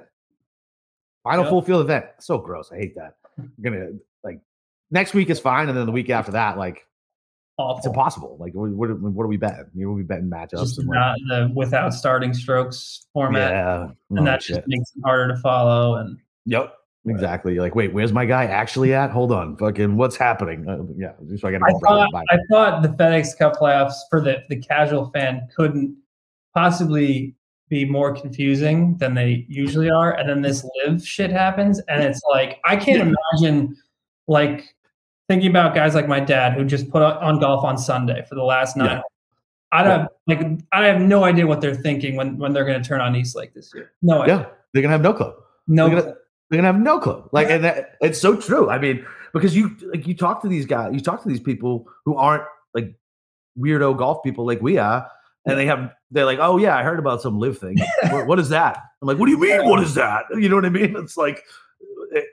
Final 1.24 1.44
yep. 1.44 1.50
full 1.50 1.62
field 1.62 1.82
event. 1.82 2.06
So 2.20 2.38
gross. 2.38 2.72
I 2.72 2.78
hate 2.78 2.96
that. 2.96 3.16
I'm 3.38 3.52
gonna 3.62 3.90
like 4.24 4.40
next 4.90 5.14
week 5.14 5.30
is 5.30 5.40
fine, 5.40 5.70
and 5.70 5.78
then 5.78 5.86
the 5.86 5.92
week 5.92 6.10
after 6.10 6.32
that, 6.32 6.58
like 6.58 6.88
Awful. 7.58 7.78
it's 7.78 7.88
impossible. 7.88 8.38
Like 8.40 8.54
what, 8.54 8.70
what, 8.70 9.00
what 9.00 9.24
are 9.24 9.28
we 9.28 9.38
betting? 9.38 9.66
You 9.74 9.88
know, 9.88 9.94
we 9.94 10.04
betting 10.04 10.30
matchups 10.30 10.60
just 10.60 10.78
and 10.78 10.88
not 10.88 11.16
like, 11.28 11.48
the 11.48 11.54
without 11.56 11.94
starting 11.94 12.34
strokes 12.34 13.08
format. 13.14 13.52
Yeah, 13.52 13.88
and 14.12 14.28
that 14.28 14.44
shit. 14.44 14.58
just 14.58 14.68
makes 14.68 14.92
it 14.96 15.02
harder 15.04 15.34
to 15.34 15.40
follow. 15.40 15.96
And 15.96 16.18
yep, 16.46 16.76
exactly. 17.08 17.56
You're 17.56 17.64
like, 17.64 17.74
wait, 17.74 17.94
where's 17.94 18.14
my 18.14 18.26
guy 18.26 18.46
actually 18.46 18.94
at? 18.94 19.10
Hold 19.10 19.32
on, 19.32 19.58
fucking, 19.58 19.98
what's 19.98 20.16
happening? 20.16 20.70
Uh, 20.70 20.84
yeah, 20.96 21.14
so 21.36 21.48
I, 21.48 21.52
got. 21.52 21.62
I 21.64 21.72
thought 21.80 22.10
I 22.30 22.38
thought 22.50 22.84
the 22.84 22.90
FedEx 22.90 23.38
Cup 23.38 23.56
playoffs 23.56 23.96
for 24.10 24.22
the 24.22 24.44
the 24.50 24.58
casual 24.58 25.10
fan 25.10 25.48
couldn't 25.56 25.98
possibly 26.54 27.36
be 27.70 27.86
more 27.86 28.14
confusing 28.14 28.98
than 28.98 29.14
they 29.14 29.46
usually 29.50 29.90
are. 29.90 30.14
And 30.14 30.30
then 30.30 30.42
this 30.42 30.66
LIV 30.86 31.06
shit 31.06 31.32
happens. 31.32 31.80
And 31.88 32.02
it's 32.02 32.22
like, 32.30 32.60
I 32.66 32.76
can't 32.78 33.14
imagine 33.34 33.76
like 34.28 34.74
thinking 35.28 35.50
about 35.50 35.76
guys 35.76 35.96
like 35.96 36.08
my 36.08 36.20
dad 36.20 36.54
who 36.54 36.66
just 36.66 36.90
put 36.90 37.02
on 37.02 37.40
golf 37.40 37.64
on 37.64 37.78
Sunday 37.78 38.26
for 38.28 38.36
the 38.36 38.44
last 38.44 38.78
nine. 38.78 38.98
Yeah. 38.98 39.02
I 39.72 39.84
have 39.84 40.08
like 40.28 40.42
I 40.72 40.86
have 40.86 41.02
no 41.02 41.26
idea 41.26 41.46
what 41.46 41.60
they're 41.60 41.76
thinking 41.76 42.16
when 42.16 42.38
when 42.38 42.54
they're 42.54 42.66
going 42.66 42.82
to 42.82 42.88
turn 42.88 43.02
on 43.02 43.16
East 43.16 43.36
Lake 43.36 43.54
this 43.54 43.72
year. 43.76 43.92
No 44.02 44.22
idea. 44.22 44.36
Yeah, 44.36 44.46
they're 44.74 44.82
going 44.82 44.90
to 44.90 44.90
have 44.90 45.02
no 45.02 45.14
clue. 45.14 45.34
No, 45.68 45.90
they're 45.90 46.02
gonna, 46.02 46.16
they're 46.50 46.62
have 46.62 46.80
no 46.80 47.00
clue. 47.00 47.28
Like, 47.32 47.50
and 47.50 47.64
that, 47.64 47.98
it's 48.02 48.20
so 48.20 48.38
true. 48.38 48.70
I 48.70 48.80
mean, 48.80 49.06
because 49.34 49.56
you 49.56 49.76
like 49.94 50.08
you 50.08 50.16
talk 50.16 50.42
to 50.44 50.48
these 50.48 50.66
guys, 50.66 50.94
you 50.94 51.02
talk 51.02 51.22
to 51.24 51.28
these 51.28 51.42
people 51.42 51.88
who 52.06 52.16
aren't 52.16 52.44
like 52.74 52.96
weirdo 53.60 53.98
golf 53.98 54.24
people 54.24 54.46
like 54.46 54.62
we 54.62 54.78
are, 54.78 55.06
and 55.46 55.58
they 55.58 55.66
have 55.66 55.92
they're 56.12 56.26
like, 56.26 56.40
oh 56.40 56.58
yeah, 56.58 56.78
I 56.78 56.84
heard 56.84 57.00
about 57.00 57.22
some 57.22 57.38
LIV 57.38 57.58
thing. 57.58 57.78
what, 58.10 58.28
what 58.28 58.40
is 58.40 58.50
that? 58.50 58.78
I'm 59.02 59.08
like, 59.08 59.18
what 59.18 59.26
do 59.26 59.32
you 59.32 59.40
mean? 59.40 59.68
What 59.68 59.84
is 59.84 59.96
that? 59.96 60.24
You 60.32 60.48
know 60.48 60.56
what 60.56 60.66
I 60.66 60.70
mean? 60.70 60.96
It's 60.96 61.18
like 61.18 61.44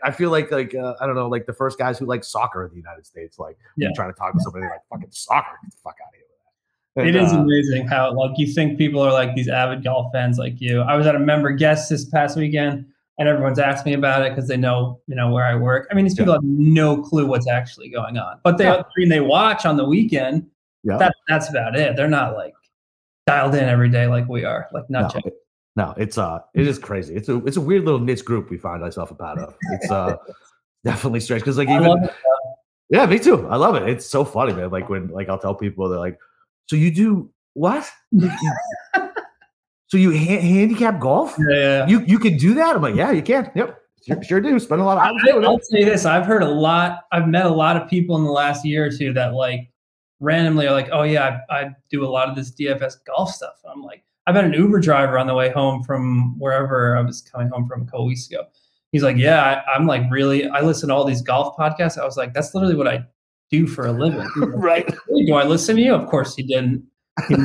I 0.03 0.11
feel 0.11 0.31
like 0.31 0.51
like 0.51 0.75
uh, 0.75 0.95
I 1.01 1.07
don't 1.07 1.15
know, 1.15 1.29
like 1.29 1.47
the 1.47 1.53
first 1.53 1.79
guys 1.79 1.99
who 1.99 2.07
like 2.07 2.25
soccer 2.25 2.65
in 2.65 2.71
the 2.71 2.77
United 2.77 3.07
States, 3.07 3.39
like 3.39 3.57
yeah. 3.77 3.89
trying 3.95 4.13
to 4.13 4.19
talk 4.19 4.33
to 4.35 4.41
somebody 4.41 4.67
like 4.67 4.81
fucking 4.91 5.11
soccer, 5.11 5.59
get 5.63 5.71
the 5.71 5.79
fuck 5.83 5.97
out 6.03 6.09
of 6.09 6.15
here. 6.15 6.25
And, 6.97 7.09
it 7.09 7.17
is 7.17 7.33
uh, 7.33 7.39
amazing 7.39 7.89
how 7.89 8.13
like 8.13 8.39
you 8.39 8.47
think 8.47 8.79
people 8.79 9.01
are 9.01 9.13
like 9.13 9.35
these 9.35 9.49
avid 9.49 9.83
golf 9.83 10.13
fans 10.13 10.39
like 10.39 10.61
you. 10.61 10.81
I 10.83 10.97
was 10.97 11.07
at 11.07 11.17
a 11.17 11.19
member 11.19 11.51
guest 11.53 11.91
this 11.91 12.05
past 12.05 12.37
weekend, 12.37 12.87
and 13.19 13.29
everyone's 13.29 13.59
asked 13.59 13.85
me 13.85 13.95
about 13.95 14.23
it 14.25 14.35
because 14.35 14.49
they 14.49 14.57
know 14.57 15.01
you 15.07 15.17
know 15.17 15.33
where 15.33 15.45
I 15.45 15.57
work. 15.57 15.89
I 15.91 15.95
mean, 15.95 16.05
these 16.05 16.15
people 16.15 16.33
yeah. 16.33 16.39
have 16.39 16.45
no 16.45 17.03
clue 17.03 17.27
what's 17.27 17.49
actually 17.49 17.89
going 17.89 18.17
on, 18.17 18.39
but 18.45 18.59
they 18.59 18.65
yeah. 18.65 18.77
I 18.77 18.85
mean, 18.97 19.09
they 19.09 19.21
watch 19.21 19.67
on 19.67 19.77
the 19.77 19.85
weekend. 19.85 20.47
Yeah, 20.85 20.99
that, 20.99 21.15
that's 21.29 21.49
about 21.49 21.77
it. 21.77 21.97
They're 21.97 22.09
not 22.09 22.35
like 22.35 22.55
dialed 23.27 23.55
in 23.55 23.65
every 23.65 23.89
day 23.89 24.07
like 24.07 24.29
we 24.29 24.45
are, 24.45 24.69
like 24.73 24.89
not 24.89 25.15
no, 25.15 25.21
it, 25.25 25.35
no, 25.77 25.95
it's 25.97 26.19
uh 26.19 26.41
it 26.55 26.67
is 26.67 26.79
crazy. 26.79 27.15
It's 27.15 27.29
a 27.29 27.45
it's 27.45 27.57
a 27.57 27.61
weird 27.61 27.85
little 27.85 28.01
niche 28.01 28.25
group 28.25 28.51
we 28.51 28.59
find 28.59 28.83
ourselves 28.83 29.11
a 29.11 29.15
part 29.15 29.39
of. 29.39 29.55
It's 29.73 29.91
uh 29.91 30.17
definitely 30.85 31.21
strange 31.21 31.43
because 31.43 31.59
like 31.59 31.69
even 31.69 32.09
yeah, 32.91 33.07
me 33.07 33.19
too. 33.19 33.47
I 33.49 33.57
love 33.57 33.75
it. 33.75 33.89
It's 33.89 34.07
so 34.07 34.25
funny, 34.25 34.53
man. 34.53 34.71
Like 34.71 34.89
when 34.89 35.09
like 35.09 35.29
I'll 35.29 35.39
tell 35.39 35.55
people 35.55 35.89
they're 35.89 35.99
like, 35.99 36.19
so 36.67 36.77
you 36.77 36.93
do 36.93 37.31
what? 37.55 37.91
so 39.89 39.97
you 39.97 40.13
ha- 40.13 40.41
handicap 40.41 41.01
golf? 41.01 41.35
Yeah, 41.39 41.57
yeah, 41.57 41.87
You 41.87 42.01
you 42.07 42.19
can 42.19 42.37
do 42.37 42.55
that? 42.55 42.77
I'm 42.77 42.83
like, 42.83 42.95
yeah, 42.95 43.11
you 43.11 43.23
can. 43.23 43.51
Yep. 43.55 43.81
Sure, 44.07 44.23
sure 44.23 44.41
do. 44.41 44.59
Spend 44.61 44.83
a 44.83 44.85
lot 44.85 44.99
of 44.99 45.03
hours 45.03 45.23
I, 45.25 45.49
I'll 45.49 45.59
say 45.61 45.83
this. 45.83 46.05
I've 46.05 46.27
heard 46.27 46.43
a 46.43 46.49
lot. 46.49 47.05
I've 47.11 47.27
met 47.27 47.47
a 47.47 47.51
lot 47.51 47.77
of 47.77 47.89
people 47.89 48.17
in 48.17 48.25
the 48.25 48.31
last 48.31 48.65
year 48.65 48.85
or 48.85 48.91
two 48.91 49.15
that 49.15 49.33
like 49.33 49.71
randomly 50.21 50.67
are 50.67 50.73
like, 50.73 50.91
oh 50.93 51.03
yeah, 51.05 51.41
I, 51.49 51.55
I 51.55 51.71
do 51.91 52.05
a 52.05 52.09
lot 52.09 52.29
of 52.29 52.37
this 52.37 52.53
DFS 52.53 52.97
golf 53.07 53.31
stuff. 53.31 53.55
I'm 53.65 53.83
like, 53.83 54.05
I've 54.27 54.35
had 54.35 54.45
an 54.45 54.55
Uber 54.55 54.81
driver 54.81 55.19
on 55.19 55.27
the 55.27 55.35
way 55.35 55.51
home 55.51 55.83
from 55.83 56.39
wherever 56.39 56.97
I 56.97 57.03
was 57.03 57.21
coming 57.21 57.49
home 57.49 57.69
from 57.69 57.83
a 57.83 57.85
couple 57.85 58.07
weeks 58.07 58.27
ago. 58.29 58.45
He's 58.93 59.03
like, 59.03 59.17
yeah, 59.17 59.63
I, 59.67 59.77
am 59.77 59.87
like 59.87 60.03
really, 60.11 60.49
I 60.49 60.61
listen 60.61 60.89
to 60.89 60.95
all 60.95 61.05
these 61.05 61.21
golf 61.21 61.57
podcasts. 61.57 61.99
I 61.99 62.05
was 62.05 62.17
like, 62.17 62.33
that's 62.33 62.55
literally 62.55 62.77
what 62.77 62.89
I 62.89 63.05
do 63.51 63.67
for 63.67 63.87
a 63.87 63.93
living. 63.93 64.21
Like, 64.37 64.51
right. 64.55 64.89
Hey, 64.89 65.27
do 65.27 65.35
I 65.35 65.45
listen 65.45 65.77
to 65.77 65.83
you? 65.83 65.95
Of 65.95 66.09
course 66.09 66.35
he 66.35 66.43
didn't. 66.43 66.85
He, 67.29 67.37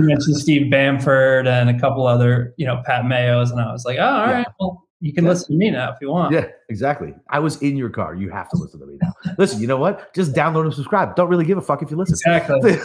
mentioned 0.00 0.36
Steve 0.36 0.70
Bamford 0.70 1.46
and 1.46 1.68
a 1.68 1.78
couple 1.78 2.06
other, 2.06 2.54
you 2.56 2.66
know, 2.66 2.82
Pat 2.86 3.04
Mayos. 3.04 3.50
And 3.50 3.60
I 3.60 3.70
was 3.70 3.84
like, 3.84 3.98
oh, 3.98 4.06
all 4.06 4.26
right, 4.26 4.46
well, 4.58 4.88
you 5.00 5.12
can 5.12 5.24
yeah. 5.24 5.30
listen 5.30 5.52
to 5.52 5.58
me 5.58 5.70
now 5.70 5.92
if 5.92 5.98
you 6.00 6.10
want. 6.10 6.32
Yeah, 6.32 6.46
exactly. 6.68 7.14
I 7.28 7.38
was 7.38 7.60
in 7.62 7.76
your 7.76 7.90
car. 7.90 8.14
You 8.14 8.30
have 8.30 8.48
to 8.50 8.56
listen 8.56 8.80
to 8.80 8.86
me 8.86 8.98
now. 9.00 9.12
listen, 9.38 9.60
you 9.60 9.66
know 9.66 9.76
what? 9.76 10.14
Just 10.14 10.32
download 10.32 10.64
and 10.64 10.74
subscribe. 10.74 11.14
Don't 11.14 11.28
really 11.28 11.44
give 11.44 11.58
a 11.58 11.62
fuck 11.62 11.82
if 11.82 11.90
you 11.90 11.96
listen. 11.96 12.14
Exactly. 12.14 12.78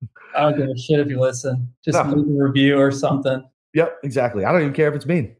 I 0.36 0.42
don't 0.42 0.56
give 0.56 0.68
a 0.68 0.78
shit 0.78 1.00
if 1.00 1.08
you 1.08 1.20
listen. 1.20 1.68
Just 1.84 1.96
no. 1.96 2.14
leave 2.14 2.28
a 2.28 2.44
review 2.44 2.78
or 2.78 2.90
something. 2.90 3.42
Yep, 3.74 3.98
exactly. 4.04 4.44
I 4.44 4.52
don't 4.52 4.62
even 4.62 4.72
care 4.72 4.88
if 4.88 4.94
it's 4.94 5.06
mean. 5.06 5.36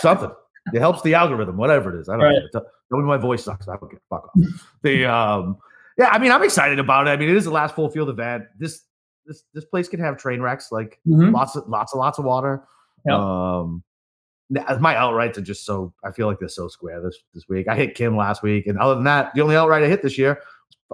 something. 0.00 0.30
It 0.74 0.80
helps 0.80 1.00
the 1.00 1.14
algorithm, 1.14 1.56
whatever 1.56 1.96
it 1.96 1.98
is. 1.98 2.10
I 2.10 2.18
don't 2.18 2.24
right. 2.24 2.42
care. 2.52 2.60
Tell 2.60 2.98
me 2.98 3.04
my 3.04 3.16
voice 3.16 3.42
sucks. 3.42 3.66
I 3.68 3.76
don't 3.76 3.90
care. 3.90 4.02
Fuck 4.10 4.24
off. 4.26 4.68
the 4.82 5.06
um, 5.06 5.56
yeah. 5.96 6.08
I 6.10 6.18
mean, 6.18 6.30
I'm 6.30 6.42
excited 6.42 6.78
about 6.78 7.06
it. 7.06 7.10
I 7.10 7.16
mean, 7.16 7.30
it 7.30 7.36
is 7.36 7.44
the 7.44 7.50
last 7.50 7.74
full 7.74 7.88
field 7.88 8.10
event. 8.10 8.44
This 8.58 8.82
this 9.24 9.44
this 9.54 9.64
place 9.64 9.88
can 9.88 9.98
have 10.00 10.18
train 10.18 10.42
wrecks, 10.42 10.70
like 10.70 11.00
mm-hmm. 11.06 11.34
lots 11.34 11.56
of 11.56 11.66
lots 11.70 11.94
of 11.94 12.00
lots 12.00 12.18
of 12.18 12.26
water. 12.26 12.64
Yep. 13.06 13.14
Um, 13.14 13.82
my 14.50 14.94
outrights 14.94 15.38
are 15.38 15.42
just 15.42 15.64
so 15.64 15.94
I 16.04 16.10
feel 16.10 16.26
like 16.26 16.38
they're 16.38 16.48
so 16.48 16.68
square 16.68 17.00
this 17.00 17.18
this 17.32 17.48
week. 17.48 17.66
I 17.68 17.74
hit 17.74 17.94
Kim 17.94 18.14
last 18.14 18.42
week, 18.42 18.66
and 18.66 18.78
other 18.78 18.94
than 18.94 19.04
that, 19.04 19.34
the 19.34 19.40
only 19.40 19.56
outright 19.56 19.82
I 19.82 19.88
hit 19.88 20.02
this 20.02 20.18
year 20.18 20.42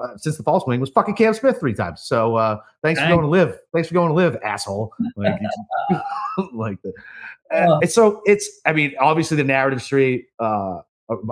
uh, 0.00 0.16
since 0.16 0.36
the 0.36 0.42
fall 0.42 0.60
swing 0.60 0.80
was 0.80 0.90
fucking 0.90 1.14
Cam 1.14 1.34
Smith 1.34 1.58
three 1.60 1.74
times. 1.74 2.02
So 2.02 2.36
uh, 2.36 2.58
thanks 2.82 3.00
Dang. 3.00 3.10
for 3.10 3.16
going 3.16 3.24
to 3.24 3.30
LIV. 3.30 3.58
Thanks 3.72 3.88
for 3.88 3.94
going 3.94 4.08
to 4.08 4.14
LIV, 4.14 4.36
asshole. 4.42 4.92
Like, 5.16 5.40
like 6.52 6.82
the, 6.82 6.92
uh, 7.54 7.78
it's 7.80 7.94
so 7.94 8.20
it's. 8.24 8.60
I 8.66 8.72
mean, 8.72 8.94
obviously 9.00 9.36
the 9.36 9.44
narrative 9.44 9.82
street. 9.82 10.26
Uh, 10.40 10.80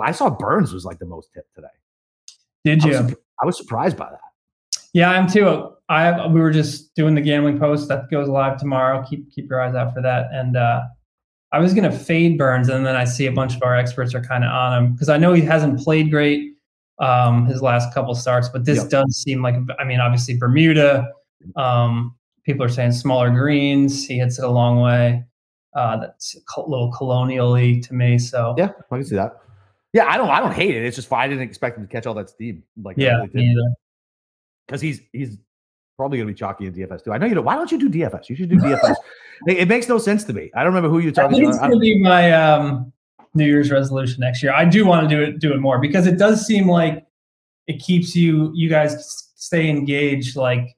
I 0.01 0.11
saw 0.11 0.29
Burns 0.29 0.73
was 0.73 0.85
like 0.85 0.99
the 0.99 1.05
most 1.05 1.29
hit 1.33 1.45
today. 1.55 1.67
Did 2.63 2.83
you? 2.83 2.95
I 2.95 3.01
was, 3.01 3.15
I 3.41 3.45
was 3.45 3.57
surprised 3.57 3.97
by 3.97 4.09
that. 4.09 4.19
Yeah, 4.93 5.11
I'm 5.11 5.27
too. 5.27 5.73
I 5.89 6.27
we 6.27 6.39
were 6.39 6.51
just 6.51 6.95
doing 6.95 7.15
the 7.15 7.21
gambling 7.21 7.59
post 7.59 7.89
that 7.89 8.09
goes 8.09 8.29
live 8.29 8.57
tomorrow. 8.57 9.03
Keep 9.09 9.31
keep 9.31 9.49
your 9.49 9.61
eyes 9.61 9.75
out 9.75 9.93
for 9.93 10.01
that. 10.01 10.27
And 10.31 10.55
uh, 10.55 10.83
I 11.51 11.59
was 11.59 11.73
going 11.73 11.89
to 11.89 11.97
fade 11.97 12.37
Burns, 12.37 12.69
and 12.69 12.85
then 12.85 12.95
I 12.95 13.03
see 13.03 13.25
a 13.25 13.31
bunch 13.31 13.55
of 13.55 13.63
our 13.63 13.75
experts 13.75 14.13
are 14.15 14.21
kind 14.21 14.43
of 14.43 14.51
on 14.51 14.77
him 14.77 14.93
because 14.93 15.09
I 15.09 15.17
know 15.17 15.33
he 15.33 15.41
hasn't 15.41 15.79
played 15.79 16.09
great 16.09 16.52
um, 16.99 17.45
his 17.45 17.61
last 17.61 17.93
couple 17.93 18.13
starts, 18.15 18.49
but 18.49 18.65
this 18.65 18.79
yep. 18.79 18.89
does 18.89 19.17
seem 19.17 19.41
like 19.41 19.55
I 19.79 19.83
mean, 19.83 19.99
obviously 19.99 20.37
Bermuda. 20.37 21.07
Um, 21.55 22.15
people 22.43 22.63
are 22.63 22.69
saying 22.69 22.93
smaller 22.93 23.29
greens. 23.29 24.05
He 24.05 24.19
hits 24.19 24.39
it 24.39 24.45
a 24.45 24.49
long 24.49 24.79
way. 24.81 25.23
Uh, 25.75 25.97
that's 25.97 26.35
a 26.55 26.61
little 26.61 26.91
colonially 26.91 27.81
to 27.81 27.93
me. 27.93 28.19
So 28.19 28.55
yeah, 28.57 28.69
I 28.91 28.95
can 28.97 29.05
see 29.05 29.15
that. 29.15 29.37
Yeah, 29.91 30.05
I 30.05 30.17
don't 30.17 30.29
I 30.29 30.39
don't 30.39 30.53
hate 30.53 30.75
it. 30.75 30.85
It's 30.85 30.95
just 30.95 31.11
I 31.11 31.27
didn't 31.27 31.43
expect 31.43 31.77
him 31.77 31.85
to 31.85 31.91
catch 31.91 32.05
all 32.05 32.13
that 32.15 32.29
steam. 32.29 32.63
Like 32.81 32.97
yeah, 32.97 33.25
because 34.67 34.81
he's 34.81 35.01
he's 35.11 35.37
probably 35.97 36.17
going 36.17 36.27
to 36.27 36.33
be 36.33 36.37
chalky 36.37 36.65
in 36.67 36.73
DFS 36.73 37.03
too. 37.03 37.11
I 37.11 37.17
know 37.17 37.25
you. 37.25 37.35
Don't, 37.35 37.45
why 37.45 37.55
don't 37.55 37.71
you 37.71 37.77
do 37.77 37.89
DFS? 37.89 38.29
You 38.29 38.35
should 38.35 38.49
do 38.49 38.57
DFS. 38.57 38.95
it, 39.47 39.57
it, 39.59 39.67
makes 39.67 39.87
no 39.87 39.97
sense 39.97 40.23
to 40.25 40.33
me. 40.33 40.51
I 40.55 40.59
don't 40.59 40.73
remember 40.73 40.89
who 40.89 40.99
you're 40.99 41.11
talking. 41.11 41.35
I 41.35 41.39
think 41.39 41.49
it's 41.49 41.59
going 41.59 41.71
to 41.71 41.79
be 41.79 41.99
my 41.99 42.31
um, 42.31 42.92
New 43.33 43.45
Year's 43.45 43.71
resolution 43.71 44.19
next 44.19 44.43
year. 44.43 44.53
I 44.53 44.65
do 44.65 44.85
want 44.85 45.09
to 45.09 45.15
do 45.15 45.21
it 45.21 45.39
do 45.39 45.53
it 45.53 45.59
more 45.59 45.79
because 45.79 46.07
it 46.07 46.17
does 46.17 46.45
seem 46.45 46.69
like 46.69 47.05
it 47.67 47.79
keeps 47.79 48.15
you 48.15 48.51
you 48.53 48.69
guys 48.69 49.31
stay 49.35 49.69
engaged 49.69 50.35
like 50.35 50.75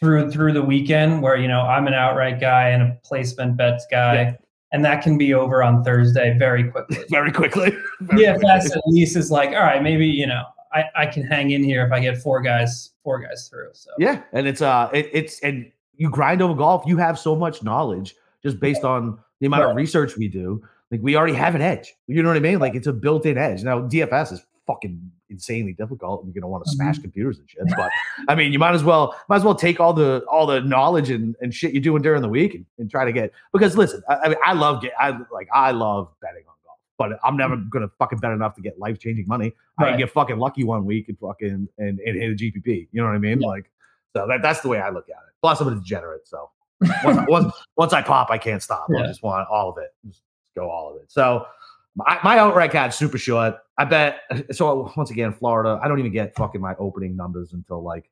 through 0.00 0.30
through 0.30 0.52
the 0.52 0.62
weekend 0.62 1.22
where 1.22 1.36
you 1.36 1.48
know 1.48 1.62
I'm 1.62 1.86
an 1.86 1.94
outright 1.94 2.40
guy 2.40 2.68
and 2.68 2.82
a 2.82 2.98
placement 3.04 3.56
bets 3.56 3.86
guy. 3.90 4.14
Yeah. 4.14 4.36
And 4.70 4.84
that 4.84 5.02
can 5.02 5.16
be 5.16 5.32
over 5.32 5.62
on 5.62 5.82
Thursday 5.82 6.36
very 6.38 6.70
quickly. 6.70 6.98
very 7.10 7.32
quickly. 7.32 7.74
Very 8.00 8.24
DFS 8.24 8.38
quickly. 8.38 8.72
at 8.76 8.82
least 8.86 9.16
is 9.16 9.30
like, 9.30 9.48
all 9.48 9.62
right, 9.62 9.82
maybe 9.82 10.06
you 10.06 10.26
know 10.26 10.44
I, 10.72 10.84
I 10.94 11.06
can 11.06 11.24
hang 11.24 11.50
in 11.52 11.64
here 11.64 11.84
if 11.86 11.92
I 11.92 12.00
get 12.00 12.18
four 12.18 12.40
guys 12.42 12.90
four 13.02 13.18
guys 13.18 13.48
through. 13.48 13.70
So 13.72 13.90
yeah, 13.98 14.22
and 14.32 14.46
it's 14.46 14.62
uh 14.62 14.90
it, 14.92 15.08
it's 15.12 15.40
and 15.40 15.70
you 15.96 16.10
grind 16.10 16.42
over 16.42 16.54
golf. 16.54 16.84
You 16.86 16.96
have 16.98 17.18
so 17.18 17.34
much 17.34 17.62
knowledge 17.62 18.14
just 18.42 18.60
based 18.60 18.84
on 18.84 19.18
the 19.40 19.46
amount 19.46 19.64
right. 19.64 19.70
of 19.70 19.76
research 19.76 20.16
we 20.16 20.28
do. 20.28 20.62
Like 20.90 21.00
we 21.02 21.16
already 21.16 21.34
have 21.34 21.54
an 21.54 21.62
edge. 21.62 21.94
You 22.06 22.22
know 22.22 22.28
what 22.28 22.36
I 22.36 22.40
mean? 22.40 22.58
Like 22.58 22.74
it's 22.74 22.86
a 22.86 22.92
built-in 22.92 23.36
edge. 23.36 23.62
Now 23.62 23.80
DFS 23.80 24.32
is 24.32 24.42
fucking 24.66 25.10
insanely 25.30 25.72
difficult. 25.72 26.24
You're 26.24 26.34
gonna 26.34 26.48
want 26.48 26.64
to 26.64 26.70
smash 26.70 26.96
mm-hmm. 26.96 27.02
computers 27.02 27.38
and 27.38 27.50
shit. 27.50 27.62
But 27.76 27.90
I 28.28 28.34
mean, 28.34 28.52
you 28.52 28.58
might 28.58 28.74
as 28.74 28.84
well 28.84 29.18
might 29.28 29.36
as 29.36 29.44
well 29.44 29.54
take 29.54 29.80
all 29.80 29.92
the 29.92 30.24
all 30.30 30.46
the 30.46 30.60
knowledge 30.60 31.10
and, 31.10 31.34
and 31.40 31.52
shit 31.52 31.72
you're 31.72 31.82
doing 31.82 32.02
during 32.02 32.22
the 32.22 32.28
week 32.28 32.54
and, 32.54 32.66
and 32.78 32.90
try 32.90 33.04
to 33.04 33.12
get 33.12 33.32
because 33.52 33.76
listen, 33.76 34.02
I, 34.08 34.16
I 34.16 34.28
mean, 34.28 34.38
I 34.44 34.52
love 34.52 34.82
get 34.82 34.92
I 34.98 35.18
like 35.32 35.48
I 35.52 35.72
love 35.72 36.12
betting 36.20 36.44
on 36.48 36.54
golf, 36.64 36.78
but 36.96 37.18
I'm 37.24 37.36
never 37.36 37.56
mm. 37.56 37.68
gonna 37.70 37.88
fucking 37.98 38.18
bet 38.18 38.32
enough 38.32 38.54
to 38.56 38.62
get 38.62 38.78
life 38.78 38.98
changing 38.98 39.26
money. 39.26 39.54
Right. 39.80 39.88
I 39.88 39.90
can 39.90 39.98
get 40.00 40.10
fucking 40.10 40.38
lucky 40.38 40.64
one 40.64 40.84
week 40.84 41.08
and 41.08 41.18
fucking 41.18 41.68
and, 41.78 41.98
and 41.98 42.16
hit 42.16 42.30
a 42.30 42.34
GPP. 42.34 42.88
You 42.92 43.00
know 43.00 43.06
what 43.06 43.14
I 43.14 43.18
mean? 43.18 43.40
Yeah. 43.40 43.48
Like, 43.48 43.70
so 44.16 44.26
that 44.26 44.42
that's 44.42 44.60
the 44.60 44.68
way 44.68 44.80
I 44.80 44.90
look 44.90 45.08
at 45.08 45.16
it. 45.16 45.34
Plus, 45.42 45.60
I'm 45.60 45.68
a 45.68 45.74
degenerate, 45.74 46.26
so 46.26 46.50
once, 47.04 47.28
once, 47.28 47.54
once 47.76 47.92
I 47.92 48.02
pop, 48.02 48.30
I 48.30 48.38
can't 48.38 48.62
stop. 48.62 48.86
Yeah. 48.90 49.04
I 49.04 49.06
just 49.06 49.22
want 49.22 49.48
all 49.48 49.70
of 49.70 49.78
it. 49.78 49.90
Just 50.06 50.22
go 50.58 50.70
all 50.70 50.90
of 50.90 50.96
it. 50.96 51.10
So 51.10 51.46
my, 51.94 52.18
my 52.22 52.38
outright 52.38 52.70
cat's 52.70 52.98
super 52.98 53.18
short. 53.18 53.56
I 53.76 53.84
bet. 53.84 54.20
So 54.52 54.92
once 54.96 55.10
again, 55.10 55.32
Florida. 55.32 55.80
I 55.82 55.88
don't 55.88 55.98
even 55.98 56.12
get 56.12 56.34
fucking 56.36 56.60
my 56.60 56.74
opening 56.78 57.16
numbers 57.16 57.52
until 57.52 57.82
like 57.82 58.10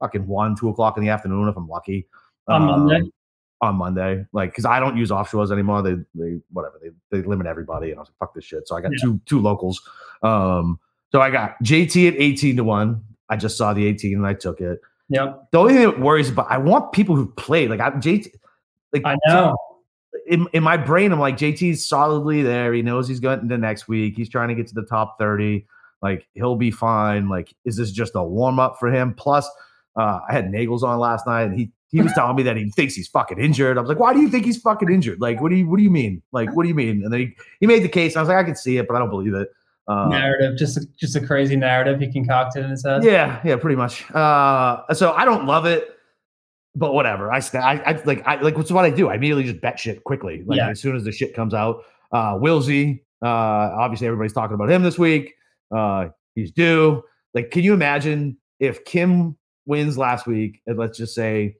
fucking 0.00 0.26
one, 0.26 0.56
two 0.56 0.68
o'clock 0.68 0.96
in 0.96 1.04
the 1.04 1.10
afternoon 1.10 1.48
if 1.48 1.56
I'm 1.56 1.68
lucky. 1.68 2.06
On 2.48 2.62
um, 2.62 2.68
Monday 2.68 3.10
on 3.62 3.76
Monday, 3.76 4.26
like 4.32 4.50
because 4.50 4.64
I 4.64 4.80
don't 4.80 4.96
use 4.96 5.10
offshores 5.10 5.52
anymore. 5.52 5.82
They 5.82 5.94
they 6.14 6.40
whatever 6.52 6.80
they 6.82 6.90
they 7.10 7.26
limit 7.26 7.46
everybody, 7.46 7.90
and 7.90 7.98
I 7.98 8.00
was 8.00 8.08
like, 8.08 8.18
fuck 8.18 8.34
this 8.34 8.44
shit. 8.44 8.66
So 8.66 8.76
I 8.76 8.80
got 8.80 8.90
yeah. 8.92 8.98
two 9.02 9.20
two 9.24 9.40
locals. 9.40 9.80
Um, 10.22 10.80
so 11.12 11.20
I 11.20 11.30
got 11.30 11.62
JT 11.62 12.08
at 12.08 12.14
eighteen 12.16 12.56
to 12.56 12.64
one. 12.64 13.02
I 13.28 13.36
just 13.36 13.56
saw 13.56 13.72
the 13.72 13.86
eighteen 13.86 14.14
and 14.14 14.26
I 14.26 14.34
took 14.34 14.60
it. 14.60 14.80
Yeah. 15.08 15.34
The 15.52 15.58
only 15.58 15.74
thing 15.74 15.82
that 15.84 16.00
worries 16.00 16.28
about 16.28 16.50
I 16.50 16.58
want 16.58 16.92
people 16.92 17.14
who 17.14 17.26
played 17.26 17.70
like 17.70 17.80
I 17.80 17.90
JT. 17.90 18.32
Like 18.92 19.02
I 19.06 19.16
know. 19.26 19.56
In, 20.26 20.46
in 20.52 20.62
my 20.62 20.76
brain, 20.76 21.12
I'm 21.12 21.20
like 21.20 21.36
JT's 21.36 21.86
solidly 21.86 22.42
there. 22.42 22.72
He 22.72 22.82
knows 22.82 23.08
he's 23.08 23.20
going 23.20 23.48
to 23.48 23.58
next 23.58 23.88
week. 23.88 24.14
He's 24.16 24.28
trying 24.28 24.48
to 24.48 24.54
get 24.54 24.66
to 24.68 24.74
the 24.74 24.84
top 24.84 25.18
thirty. 25.18 25.66
Like 26.02 26.26
he'll 26.34 26.56
be 26.56 26.70
fine. 26.70 27.28
Like 27.28 27.54
is 27.64 27.76
this 27.76 27.90
just 27.90 28.14
a 28.14 28.22
warm 28.22 28.58
up 28.58 28.78
for 28.78 28.92
him? 28.92 29.14
Plus, 29.14 29.48
uh, 29.96 30.20
I 30.28 30.32
had 30.32 30.46
Nagels 30.46 30.82
on 30.82 30.98
last 30.98 31.26
night, 31.26 31.44
and 31.44 31.58
he 31.58 31.70
he 31.92 32.00
was 32.00 32.12
telling 32.14 32.36
me 32.36 32.42
that 32.44 32.56
he 32.56 32.70
thinks 32.70 32.94
he's 32.94 33.08
fucking 33.08 33.38
injured. 33.38 33.76
I 33.76 33.80
was 33.80 33.88
like, 33.88 33.98
why 33.98 34.14
do 34.14 34.20
you 34.20 34.28
think 34.28 34.46
he's 34.46 34.56
fucking 34.56 34.90
injured? 34.90 35.20
Like, 35.20 35.40
what 35.40 35.50
do 35.50 35.56
you 35.56 35.68
what 35.68 35.76
do 35.76 35.82
you 35.82 35.90
mean? 35.90 36.22
Like, 36.32 36.54
what 36.56 36.62
do 36.62 36.68
you 36.68 36.74
mean? 36.74 37.04
And 37.04 37.12
then 37.12 37.20
he, 37.20 37.36
he 37.60 37.66
made 37.66 37.82
the 37.84 37.88
case. 37.88 38.16
I 38.16 38.20
was 38.20 38.28
like, 38.28 38.38
I 38.38 38.44
can 38.44 38.56
see 38.56 38.78
it, 38.78 38.88
but 38.88 38.96
I 38.96 38.98
don't 38.98 39.10
believe 39.10 39.34
it. 39.34 39.50
Uh, 39.88 40.08
narrative, 40.08 40.56
just 40.56 40.76
a, 40.76 40.86
just 40.96 41.16
a 41.16 41.26
crazy 41.26 41.56
narrative 41.56 42.00
he 42.00 42.10
concocted 42.10 42.64
in 42.64 42.70
his 42.70 42.84
head. 42.84 43.04
Yeah, 43.04 43.40
yeah, 43.44 43.56
pretty 43.56 43.76
much. 43.76 44.10
Uh, 44.12 44.82
so 44.94 45.12
I 45.12 45.24
don't 45.24 45.44
love 45.44 45.66
it, 45.66 45.98
but 46.74 46.94
whatever. 46.94 47.32
I, 47.32 47.38
I, 47.54 47.92
I 47.92 48.02
like 48.04 48.22
I 48.26 48.40
like 48.40 48.56
what's 48.56 48.70
what 48.70 48.84
I 48.84 48.90
do. 48.90 49.08
I 49.08 49.14
immediately 49.14 49.44
just 49.44 49.60
bet 49.60 49.78
shit 49.78 50.04
quickly. 50.04 50.42
Like 50.46 50.58
yeah. 50.58 50.70
as 50.70 50.80
soon 50.80 50.96
as 50.96 51.04
the 51.04 51.12
shit 51.12 51.34
comes 51.34 51.54
out. 51.54 51.84
Uh, 52.12 52.34
Willsy, 52.34 53.00
uh, 53.22 53.26
obviously 53.26 54.06
everybody's 54.06 54.32
talking 54.32 54.54
about 54.54 54.70
him 54.70 54.82
this 54.82 54.98
week. 54.98 55.34
Uh, 55.74 56.08
he's 56.34 56.50
due. 56.50 57.02
Like, 57.34 57.50
can 57.50 57.62
you 57.62 57.72
imagine 57.72 58.36
if 58.60 58.84
Kim 58.84 59.36
wins 59.66 59.96
last 59.96 60.26
week, 60.26 60.60
and 60.66 60.78
let's 60.78 60.98
just 60.98 61.14
say 61.14 61.56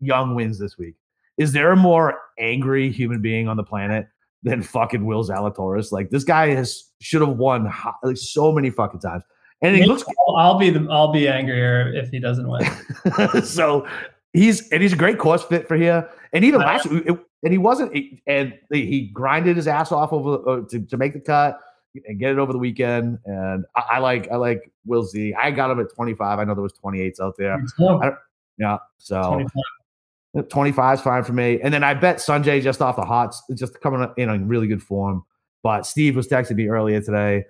Young 0.00 0.34
wins 0.34 0.58
this 0.58 0.76
week. 0.78 0.94
Is 1.38 1.52
there 1.52 1.72
a 1.72 1.76
more 1.76 2.18
angry 2.38 2.90
human 2.90 3.20
being 3.20 3.48
on 3.48 3.56
the 3.56 3.64
planet 3.64 4.08
than 4.42 4.62
fucking 4.62 5.04
Will 5.04 5.24
Zalatoris? 5.24 5.92
Like 5.92 6.10
this 6.10 6.24
guy 6.24 6.48
has 6.54 6.84
should 7.00 7.20
have 7.20 7.36
won 7.36 7.72
like 8.02 8.16
so 8.16 8.52
many 8.52 8.70
fucking 8.70 9.00
times. 9.00 9.22
And 9.62 9.74
it 9.74 9.86
looks 9.86 10.04
I'll 10.36 10.58
be 10.58 10.70
the 10.70 10.86
I'll 10.90 11.12
be 11.12 11.28
angrier 11.28 11.92
if 11.94 12.10
he 12.10 12.20
doesn't 12.20 12.46
win. 12.46 13.42
so 13.44 13.86
he's 14.36 14.68
and 14.70 14.82
he's 14.82 14.92
a 14.92 14.96
great 14.96 15.18
course 15.18 15.42
fit 15.42 15.66
for 15.66 15.76
here. 15.76 16.08
And 16.32 16.44
even 16.44 16.60
last 16.60 16.86
week, 16.86 17.06
and 17.06 17.52
he 17.52 17.58
wasn't, 17.58 17.92
and 18.26 18.54
he 18.70 19.10
grinded 19.12 19.56
his 19.56 19.68
ass 19.68 19.92
off 19.92 20.12
over 20.12 20.48
uh, 20.48 20.64
to, 20.68 20.80
to 20.80 20.96
make 20.96 21.12
the 21.12 21.20
cut 21.20 21.58
and 22.06 22.18
get 22.18 22.32
it 22.32 22.38
over 22.38 22.52
the 22.52 22.58
weekend. 22.58 23.18
And 23.24 23.64
I, 23.74 23.82
I, 23.92 23.98
like 23.98 24.30
I 24.30 24.36
like 24.36 24.70
Will 24.84 25.04
Z. 25.04 25.34
I 25.34 25.50
got 25.50 25.70
him 25.70 25.80
at 25.80 25.94
25. 25.94 26.38
I 26.38 26.44
know 26.44 26.54
there 26.54 26.62
was 26.62 26.74
28s 26.74 27.20
out 27.20 27.36
there. 27.38 27.62
yeah. 28.58 28.78
So 28.98 29.22
25. 30.34 30.48
25 30.50 30.98
is 30.98 31.02
fine 31.02 31.24
for 31.24 31.32
me. 31.32 31.60
And 31.62 31.72
then 31.72 31.82
I 31.82 31.94
bet 31.94 32.16
Sungjae 32.16 32.62
just 32.62 32.82
off 32.82 32.96
the 32.96 33.04
hots, 33.04 33.42
just 33.54 33.80
coming 33.80 34.06
in 34.18 34.28
on 34.28 34.48
really 34.48 34.66
good 34.66 34.82
form. 34.82 35.24
But 35.62 35.86
Steve 35.86 36.14
was 36.14 36.28
texting 36.28 36.56
me 36.56 36.68
earlier 36.68 37.00
today 37.00 37.44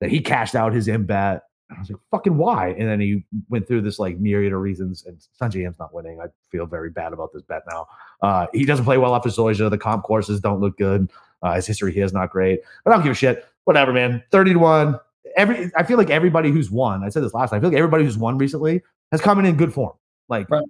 that 0.00 0.10
he 0.10 0.20
cashed 0.20 0.54
out 0.54 0.72
his 0.72 0.88
in 0.88 1.04
bet. 1.04 1.42
I 1.70 1.78
was 1.78 1.90
like, 1.90 1.98
fucking 2.10 2.36
why? 2.36 2.68
And 2.68 2.88
then 2.88 3.00
he 3.00 3.24
went 3.48 3.66
through 3.66 3.82
this 3.82 3.98
like 3.98 4.18
myriad 4.18 4.52
of 4.52 4.60
reasons. 4.60 5.04
And 5.06 5.18
Sungjae 5.40 5.64
Im's 5.64 5.78
not 5.78 5.94
winning. 5.94 6.20
I 6.20 6.26
feel 6.50 6.66
very 6.66 6.90
bad 6.90 7.12
about 7.12 7.32
this 7.32 7.42
bet 7.42 7.62
now. 7.70 7.86
Uh, 8.22 8.46
he 8.52 8.64
doesn't 8.64 8.84
play 8.84 8.98
well 8.98 9.12
off 9.12 9.24
his 9.24 9.36
Zoysia. 9.36 9.70
The 9.70 9.78
comp 9.78 10.04
courses 10.04 10.40
don't 10.40 10.60
look 10.60 10.76
good. 10.76 11.10
Uh, 11.42 11.54
his 11.54 11.66
history 11.66 11.92
here 11.92 12.04
is 12.04 12.12
not 12.12 12.30
great. 12.30 12.60
But 12.84 12.92
I 12.92 12.96
don't 12.96 13.02
give 13.02 13.12
a 13.12 13.14
shit. 13.14 13.46
Whatever, 13.64 13.92
man. 13.92 14.22
30 14.30 14.54
to 14.54 14.58
1. 14.58 15.00
Every 15.36 15.70
I 15.76 15.82
feel 15.82 15.98
like 15.98 16.10
everybody 16.10 16.50
who's 16.50 16.70
won, 16.70 17.02
I 17.02 17.08
said 17.08 17.24
this 17.24 17.34
last 17.34 17.50
time, 17.50 17.58
I 17.58 17.60
feel 17.60 17.70
like 17.70 17.78
everybody 17.78 18.04
who's 18.04 18.18
won 18.18 18.38
recently 18.38 18.82
has 19.10 19.20
come 19.20 19.38
in 19.38 19.46
in 19.46 19.56
good 19.56 19.72
form. 19.72 19.94
Like 20.28 20.48
right. 20.50 20.64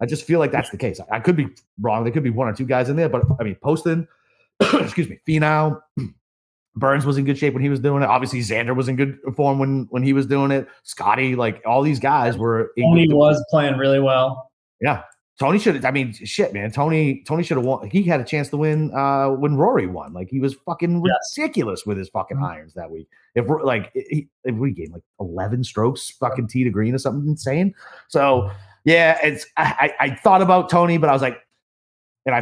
I 0.00 0.06
just 0.06 0.24
feel 0.24 0.38
like 0.40 0.52
that's 0.52 0.70
the 0.70 0.76
case. 0.76 1.00
I, 1.00 1.16
I 1.16 1.20
could 1.20 1.36
be 1.36 1.48
wrong. 1.80 2.04
There 2.04 2.12
could 2.12 2.22
be 2.22 2.30
one 2.30 2.48
or 2.48 2.52
two 2.52 2.66
guys 2.66 2.88
in 2.88 2.96
there, 2.96 3.08
but 3.08 3.22
I 3.38 3.44
mean, 3.44 3.56
Poston, 3.62 4.08
excuse 4.60 5.08
me, 5.08 5.20
Finau, 5.26 5.80
Burns 6.76 7.04
was 7.04 7.18
in 7.18 7.24
good 7.24 7.36
shape 7.36 7.54
when 7.54 7.62
he 7.62 7.68
was 7.68 7.80
doing 7.80 8.02
it. 8.02 8.06
Obviously, 8.06 8.40
Xander 8.40 8.76
was 8.76 8.88
in 8.88 8.96
good 8.96 9.18
form 9.34 9.58
when 9.58 9.86
when 9.90 10.02
he 10.02 10.12
was 10.12 10.26
doing 10.26 10.50
it. 10.50 10.68
Scotty, 10.84 11.34
like 11.34 11.60
all 11.66 11.82
these 11.82 11.98
guys 11.98 12.36
were. 12.36 12.72
Tony 12.78 13.12
was 13.12 13.44
playing 13.50 13.76
really 13.76 13.98
well. 13.98 14.50
Yeah, 14.80 15.02
Tony 15.38 15.58
should. 15.58 15.84
I 15.84 15.90
mean, 15.90 16.12
shit, 16.12 16.52
man. 16.52 16.70
Tony 16.70 17.24
Tony 17.26 17.42
should 17.42 17.56
have 17.56 17.66
won. 17.66 17.90
He 17.90 18.02
had 18.02 18.20
a 18.20 18.24
chance 18.24 18.50
to 18.50 18.56
win 18.56 18.94
uh 18.94 19.30
when 19.30 19.56
Rory 19.56 19.86
won. 19.86 20.12
Like 20.12 20.28
he 20.28 20.38
was 20.38 20.54
fucking 20.66 21.02
yes. 21.04 21.34
ridiculous 21.36 21.84
with 21.84 21.98
his 21.98 22.08
fucking 22.10 22.36
mm-hmm. 22.36 22.46
irons 22.46 22.74
that 22.74 22.90
week. 22.90 23.08
If 23.34 23.46
we're 23.46 23.62
like, 23.62 23.90
he, 23.94 24.28
if 24.44 24.54
we 24.54 24.70
gave 24.70 24.92
like 24.92 25.02
eleven 25.18 25.64
strokes, 25.64 26.10
fucking 26.10 26.48
tee 26.48 26.64
to 26.64 26.70
green 26.70 26.94
or 26.94 26.98
something 26.98 27.28
insane. 27.28 27.74
So 28.08 28.50
yeah, 28.84 29.18
it's 29.22 29.46
I, 29.56 29.92
I 29.98 30.10
thought 30.14 30.40
about 30.40 30.68
Tony, 30.68 30.98
but 30.98 31.10
I 31.10 31.12
was 31.12 31.22
like, 31.22 31.38
and 32.26 32.34
I 32.34 32.38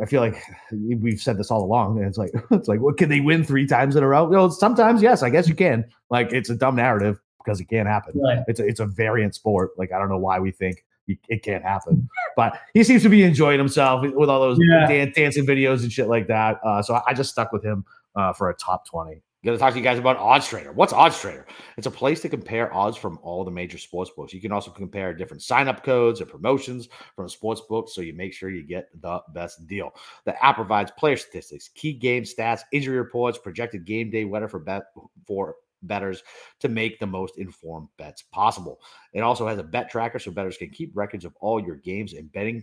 I 0.00 0.06
feel 0.06 0.20
like 0.20 0.42
we've 0.72 1.20
said 1.20 1.38
this 1.38 1.50
all 1.50 1.64
along. 1.64 1.98
And 1.98 2.06
it's 2.06 2.18
like 2.18 2.32
it's 2.50 2.68
like, 2.68 2.80
what 2.80 2.96
can 2.96 3.08
they 3.08 3.20
win 3.20 3.44
three 3.44 3.66
times 3.66 3.96
in 3.96 4.02
a 4.02 4.08
row? 4.08 4.26
You 4.26 4.36
know, 4.36 4.48
sometimes 4.48 5.02
yes, 5.02 5.22
I 5.22 5.30
guess 5.30 5.48
you 5.48 5.54
can. 5.54 5.84
Like 6.10 6.32
it's 6.32 6.50
a 6.50 6.54
dumb 6.54 6.76
narrative 6.76 7.20
because 7.44 7.60
it 7.60 7.66
can't 7.66 7.88
happen. 7.88 8.20
Right. 8.20 8.40
It's 8.48 8.60
a 8.60 8.66
it's 8.66 8.80
a 8.80 8.86
variant 8.86 9.34
sport. 9.34 9.70
Like 9.78 9.92
I 9.92 9.98
don't 9.98 10.08
know 10.08 10.18
why 10.18 10.38
we 10.40 10.50
think 10.50 10.84
it 11.28 11.42
can't 11.42 11.64
happen, 11.64 12.08
but 12.36 12.60
he 12.72 12.84
seems 12.84 13.02
to 13.02 13.08
be 13.08 13.24
enjoying 13.24 13.58
himself 13.58 14.02
with 14.14 14.30
all 14.30 14.40
those 14.40 14.58
yeah. 14.60 14.86
dan- 14.86 15.12
dancing 15.14 15.44
videos 15.44 15.82
and 15.82 15.90
shit 15.90 16.08
like 16.08 16.28
that. 16.28 16.60
Uh, 16.64 16.80
so 16.82 17.00
I 17.04 17.14
just 17.14 17.30
stuck 17.30 17.52
with 17.52 17.64
him 17.64 17.84
uh, 18.14 18.32
for 18.32 18.48
a 18.48 18.54
top 18.54 18.86
twenty. 18.86 19.22
Going 19.42 19.56
to 19.56 19.60
talk 19.60 19.72
to 19.72 19.78
you 19.78 19.84
guys 19.84 19.98
about 19.98 20.18
OddsTrader. 20.18 20.74
What's 20.74 20.92
OddsTrader? 20.92 21.44
It's 21.78 21.86
a 21.86 21.90
place 21.90 22.20
to 22.20 22.28
compare 22.28 22.74
odds 22.74 22.98
from 22.98 23.18
all 23.22 23.42
the 23.42 23.50
major 23.50 23.78
sports 23.78 24.10
books. 24.14 24.34
You 24.34 24.40
can 24.40 24.52
also 24.52 24.70
compare 24.70 25.14
different 25.14 25.42
sign-up 25.42 25.82
codes 25.82 26.20
and 26.20 26.28
promotions 26.28 26.90
from 27.16 27.26
sports 27.30 27.62
books, 27.66 27.94
so 27.94 28.02
you 28.02 28.12
make 28.12 28.34
sure 28.34 28.50
you 28.50 28.62
get 28.62 28.90
the 29.00 29.22
best 29.32 29.66
deal. 29.66 29.92
The 30.26 30.44
app 30.44 30.56
provides 30.56 30.90
player 30.90 31.16
statistics, 31.16 31.68
key 31.68 31.94
game 31.94 32.24
stats, 32.24 32.60
injury 32.70 32.98
reports, 32.98 33.38
projected 33.38 33.86
game 33.86 34.10
day 34.10 34.26
weather 34.26 34.46
for 34.46 34.58
bet 34.58 34.82
for 35.26 35.54
betters 35.84 36.22
to 36.58 36.68
make 36.68 36.98
the 36.98 37.06
most 37.06 37.38
informed 37.38 37.88
bets 37.96 38.20
possible. 38.20 38.78
It 39.14 39.20
also 39.20 39.46
has 39.46 39.58
a 39.58 39.62
bet 39.62 39.88
tracker 39.88 40.18
so 40.18 40.30
betters 40.30 40.58
can 40.58 40.68
keep 40.68 40.94
records 40.94 41.24
of 41.24 41.34
all 41.40 41.64
your 41.64 41.76
games 41.76 42.12
and 42.12 42.30
betting 42.30 42.62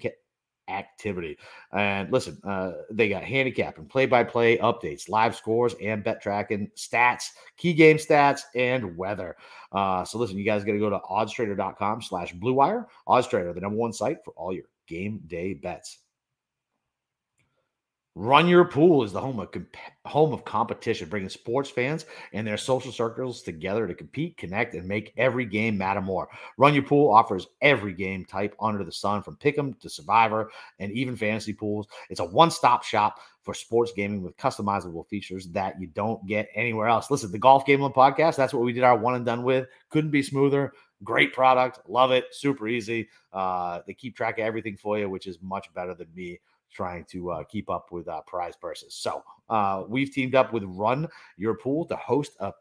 activity. 0.67 1.37
And 1.71 2.11
listen, 2.11 2.39
uh, 2.43 2.71
they 2.91 3.09
got 3.09 3.23
handicap 3.23 3.77
and 3.77 3.89
play 3.89 4.05
by 4.05 4.23
play 4.23 4.57
updates, 4.57 5.09
live 5.09 5.35
scores, 5.35 5.75
and 5.81 6.03
bet 6.03 6.21
tracking 6.21 6.69
stats, 6.75 7.31
key 7.57 7.73
game 7.73 7.97
stats, 7.97 8.41
and 8.55 8.97
weather. 8.97 9.35
Uh, 9.71 10.03
so 10.05 10.17
listen, 10.17 10.37
you 10.37 10.45
guys 10.45 10.63
got 10.63 10.73
to 10.73 10.79
go 10.79 10.89
to 10.89 10.99
oddstrader.com 10.99 12.01
slash 12.01 12.33
blue 12.33 12.53
wire. 12.53 12.87
Oddstrader, 13.07 13.53
the 13.53 13.61
number 13.61 13.77
one 13.77 13.93
site 13.93 14.23
for 14.23 14.31
all 14.31 14.53
your 14.53 14.65
game 14.87 15.21
day 15.27 15.53
bets. 15.53 15.99
Run 18.19 18.47
Your 18.47 18.65
Pool 18.65 19.03
is 19.03 19.13
the 19.13 19.21
home 19.21 19.39
of 19.39 19.51
comp- 19.51 19.77
home 20.03 20.33
of 20.33 20.43
competition, 20.43 21.07
bringing 21.07 21.29
sports 21.29 21.69
fans 21.69 22.07
and 22.33 22.47
their 22.47 22.57
social 22.57 22.91
circles 22.91 23.43
together 23.43 23.85
to 23.85 23.93
compete, 23.93 24.37
connect, 24.37 24.73
and 24.73 24.87
make 24.87 25.13
every 25.17 25.45
game 25.45 25.77
matter 25.77 26.01
more. 26.01 26.27
Run 26.57 26.73
Your 26.73 26.81
Pool 26.81 27.13
offers 27.13 27.45
every 27.61 27.93
game 27.93 28.25
type 28.25 28.55
under 28.59 28.83
the 28.83 28.91
sun, 28.91 29.21
from 29.21 29.35
Pick'em 29.35 29.79
to 29.81 29.87
Survivor 29.87 30.49
and 30.79 30.91
even 30.93 31.15
fantasy 31.15 31.53
pools. 31.53 31.87
It's 32.09 32.19
a 32.19 32.25
one-stop 32.25 32.83
shop 32.83 33.19
for 33.43 33.53
sports 33.53 33.91
gaming 33.95 34.23
with 34.23 34.35
customizable 34.35 35.07
features 35.07 35.49
that 35.49 35.79
you 35.79 35.85
don't 35.85 36.25
get 36.25 36.49
anywhere 36.55 36.87
else. 36.87 37.11
Listen, 37.11 37.31
the 37.31 37.37
Golf 37.37 37.67
Gambling 37.67 37.93
Podcast, 37.93 38.35
that's 38.35 38.51
what 38.51 38.63
we 38.63 38.73
did 38.73 38.83
our 38.83 38.97
one 38.97 39.13
and 39.13 39.27
done 39.27 39.43
with. 39.43 39.67
Couldn't 39.89 40.09
be 40.09 40.23
smoother. 40.23 40.73
Great 41.03 41.33
product. 41.33 41.87
Love 41.87 42.09
it. 42.09 42.25
Super 42.31 42.67
easy. 42.67 43.09
Uh, 43.31 43.81
they 43.85 43.93
keep 43.93 44.15
track 44.17 44.39
of 44.39 44.45
everything 44.45 44.75
for 44.75 44.97
you, 44.97 45.07
which 45.07 45.27
is 45.27 45.37
much 45.39 45.71
better 45.75 45.93
than 45.93 46.07
me 46.15 46.39
trying 46.71 47.05
to 47.05 47.31
uh, 47.31 47.43
keep 47.43 47.69
up 47.69 47.91
with 47.91 48.07
uh, 48.07 48.21
prize 48.27 48.55
purses. 48.55 48.93
So 48.93 49.23
uh, 49.49 49.83
we've 49.87 50.11
teamed 50.11 50.35
up 50.35 50.53
with 50.53 50.63
Run 50.63 51.07
Your 51.37 51.55
Pool 51.55 51.85
to 51.85 51.95
host 51.95 52.33
a 52.39 52.53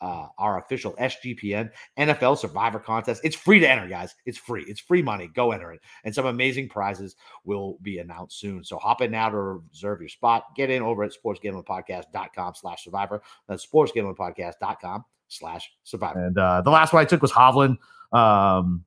uh, 0.00 0.26
our 0.38 0.58
official 0.58 0.94
SGPN 0.94 1.70
NFL 1.98 2.38
Survivor 2.38 2.78
contest. 2.78 3.20
It's 3.24 3.36
free 3.36 3.60
to 3.60 3.68
enter, 3.68 3.86
guys. 3.86 4.14
It's 4.24 4.38
free. 4.38 4.64
It's 4.66 4.80
free 4.80 5.02
money. 5.02 5.28
Go 5.34 5.52
enter 5.52 5.72
it. 5.72 5.80
And 6.04 6.14
some 6.14 6.26
amazing 6.26 6.68
prizes 6.68 7.16
will 7.44 7.78
be 7.82 7.98
announced 7.98 8.40
soon. 8.40 8.64
So 8.64 8.78
hop 8.78 9.02
in 9.02 9.10
now 9.10 9.28
to 9.28 9.36
reserve 9.36 10.00
your 10.00 10.08
spot. 10.08 10.54
Get 10.56 10.70
in 10.70 10.82
over 10.82 11.04
at 11.04 11.12
sportsgamblingpodcast.com 11.12 12.54
slash 12.54 12.84
survivor. 12.84 13.22
That's 13.46 13.66
sportsgamblingpodcast.com 13.66 15.04
slash 15.28 15.70
survivor. 15.84 16.24
And 16.24 16.38
uh, 16.38 16.62
the 16.62 16.70
last 16.70 16.92
one 16.92 17.02
I 17.02 17.04
took 17.04 17.22
was 17.22 17.32
Hovland. 17.32 17.76
Um, 18.12 18.84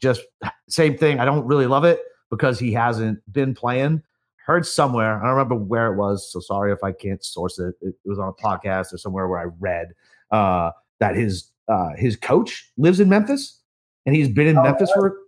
just 0.00 0.22
same 0.68 0.96
thing. 0.96 1.20
I 1.20 1.24
don't 1.24 1.46
really 1.46 1.66
love 1.66 1.84
it 1.84 2.00
because 2.30 2.58
he 2.58 2.72
hasn't 2.72 3.20
been 3.32 3.54
playing 3.54 4.02
heard 4.48 4.66
somewhere, 4.66 5.18
I 5.18 5.26
don't 5.26 5.36
remember 5.36 5.54
where 5.54 5.92
it 5.92 5.96
was, 5.96 6.32
so 6.32 6.40
sorry 6.40 6.72
if 6.72 6.82
I 6.82 6.90
can't 6.90 7.22
source 7.22 7.58
it. 7.58 7.74
It, 7.82 7.88
it 7.88 8.08
was 8.08 8.18
on 8.18 8.28
a 8.28 8.32
podcast 8.32 8.94
or 8.94 8.98
somewhere 8.98 9.28
where 9.28 9.38
I 9.38 9.46
read 9.60 9.88
uh, 10.30 10.70
that 11.00 11.14
his 11.14 11.50
uh, 11.68 11.90
his 11.96 12.16
coach 12.16 12.72
lives 12.78 12.98
in 12.98 13.10
Memphis, 13.10 13.60
and 14.06 14.16
he's 14.16 14.28
been 14.28 14.46
in 14.46 14.56
oh, 14.56 14.62
Memphis 14.62 14.90
for 14.92 15.18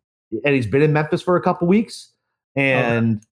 and 0.45 0.55
he's 0.55 0.67
been 0.67 0.83
in 0.83 0.93
Memphis 0.93 1.21
for 1.21 1.37
a 1.37 1.43
couple 1.43 1.69
weeks. 1.69 2.13
And 2.57 3.17
okay. 3.19 3.27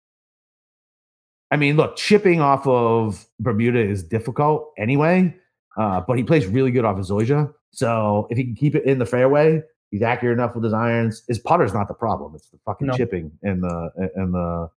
I 1.52 1.56
mean, 1.56 1.76
look, 1.76 1.96
chipping 1.96 2.40
off 2.40 2.66
of 2.66 3.24
Bermuda 3.38 3.78
is 3.78 4.02
difficult 4.02 4.72
anyway, 4.76 5.34
uh, 5.78 6.00
but 6.00 6.18
he 6.18 6.24
plays 6.24 6.46
really 6.46 6.72
good 6.72 6.84
off 6.84 6.98
of 6.98 7.04
Zoysia. 7.04 7.52
So 7.70 8.26
if 8.28 8.36
he 8.36 8.44
can 8.44 8.56
keep 8.56 8.74
it 8.74 8.84
in 8.84 8.98
the 8.98 9.06
fairway, 9.06 9.62
he's 9.92 10.02
accurate 10.02 10.36
enough 10.36 10.56
with 10.56 10.64
his 10.64 10.72
irons. 10.72 11.22
His 11.28 11.38
putter's 11.38 11.72
not 11.72 11.86
the 11.86 11.94
problem; 11.94 12.34
it's 12.34 12.48
the 12.48 12.58
fucking 12.66 12.88
no. 12.88 12.96
chipping 12.96 13.30
and 13.44 13.62
the 13.62 14.10
and 14.16 14.34
the 14.34 14.68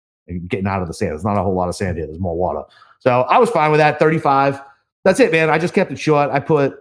getting 0.48 0.68
out 0.68 0.82
of 0.82 0.88
the 0.88 0.94
sand. 0.94 1.12
There's 1.12 1.24
not 1.24 1.38
a 1.38 1.44
whole 1.44 1.56
lot 1.56 1.70
of 1.70 1.76
sand 1.76 1.98
here. 1.98 2.06
There's 2.06 2.20
more 2.20 2.36
water. 2.36 2.63
So 3.00 3.22
I 3.22 3.38
was 3.38 3.50
fine 3.50 3.72
with 3.72 3.80
that. 3.80 4.00
35. 4.00 4.62
That's 5.04 5.20
it, 5.20 5.32
man. 5.32 5.50
I 5.50 5.58
just 5.58 5.74
kept 5.74 5.92
it 5.92 6.00
short. 6.00 6.30
I 6.30 6.39
put 6.39 6.76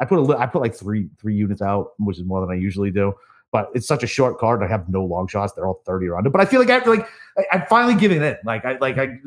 I 0.00 0.04
put 0.04 0.18
a 0.18 0.38
I 0.38 0.46
put 0.46 0.62
like 0.62 0.74
three 0.74 1.08
three 1.20 1.34
units 1.34 1.62
out, 1.62 1.92
which 1.98 2.18
is 2.18 2.24
more 2.24 2.40
than 2.40 2.50
I 2.50 2.58
usually 2.58 2.90
do. 2.90 3.12
But 3.52 3.70
it's 3.74 3.86
such 3.86 4.04
a 4.04 4.06
short 4.06 4.38
card. 4.38 4.62
I 4.62 4.68
have 4.68 4.88
no 4.88 5.04
long 5.04 5.26
shots. 5.26 5.52
They're 5.52 5.66
all 5.66 5.82
30 5.84 6.06
around 6.06 6.26
it. 6.26 6.30
But 6.30 6.40
I 6.40 6.44
feel 6.44 6.60
like 6.60 6.70
I 6.70 6.88
like 6.88 7.06
I, 7.36 7.56
am 7.56 7.66
finally 7.68 7.96
giving 7.96 8.22
in. 8.22 8.36
Like 8.44 8.64
I 8.64 8.78
like 8.78 8.96
I 8.96 9.18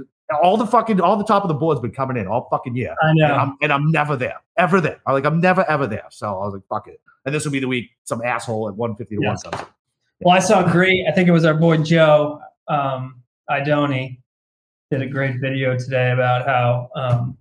all 0.42 0.56
the 0.56 0.66
fucking 0.66 1.02
all 1.02 1.18
the 1.18 1.26
top 1.26 1.44
of 1.44 1.50
the 1.50 1.54
board's 1.54 1.82
been 1.82 1.92
coming 1.92 2.18
in 2.18 2.28
all 2.28 2.48
fucking 2.50 2.76
year. 2.76 2.96
I 3.02 3.14
know. 3.14 3.26
And 3.26 3.34
I'm, 3.34 3.58
and 3.62 3.74
I'm 3.74 3.92
never 3.92 4.16
there. 4.16 4.38
Ever 4.58 4.80
there. 4.80 5.02
I'm 5.06 5.14
like 5.14 5.26
I'm 5.26 5.42
never 5.42 5.70
ever 5.70 5.88
there. 5.88 6.06
So 6.10 6.28
I 6.28 6.46
was 6.46 6.54
like, 6.54 6.64
fuck 6.70 6.88
it. 6.88 7.02
And 7.26 7.36
this 7.36 7.44
will 7.46 7.52
be 7.52 7.60
the 7.60 7.68
week 7.68 7.92
some 8.06 8.22
asshole 8.24 8.70
at 8.70 8.76
150 8.76 9.16
to 9.16 9.22
yes. 9.22 9.44
1 9.46 9.52
comes. 9.52 9.70
Well, 10.22 10.36
I 10.36 10.40
saw 10.40 10.72
great. 10.72 11.06
I 11.08 11.12
think 11.12 11.28
it 11.28 11.34
was 11.34 11.46
our 11.46 11.54
boy 11.54 11.78
Joe. 11.78 12.40
Um, 12.70 13.23
Idoni 13.50 14.20
did 14.92 15.02
a 15.02 15.08
great 15.08 15.40
video 15.42 15.78
today 15.78 16.12
about 16.12 16.46
how 16.46 16.90
um, 16.96 17.38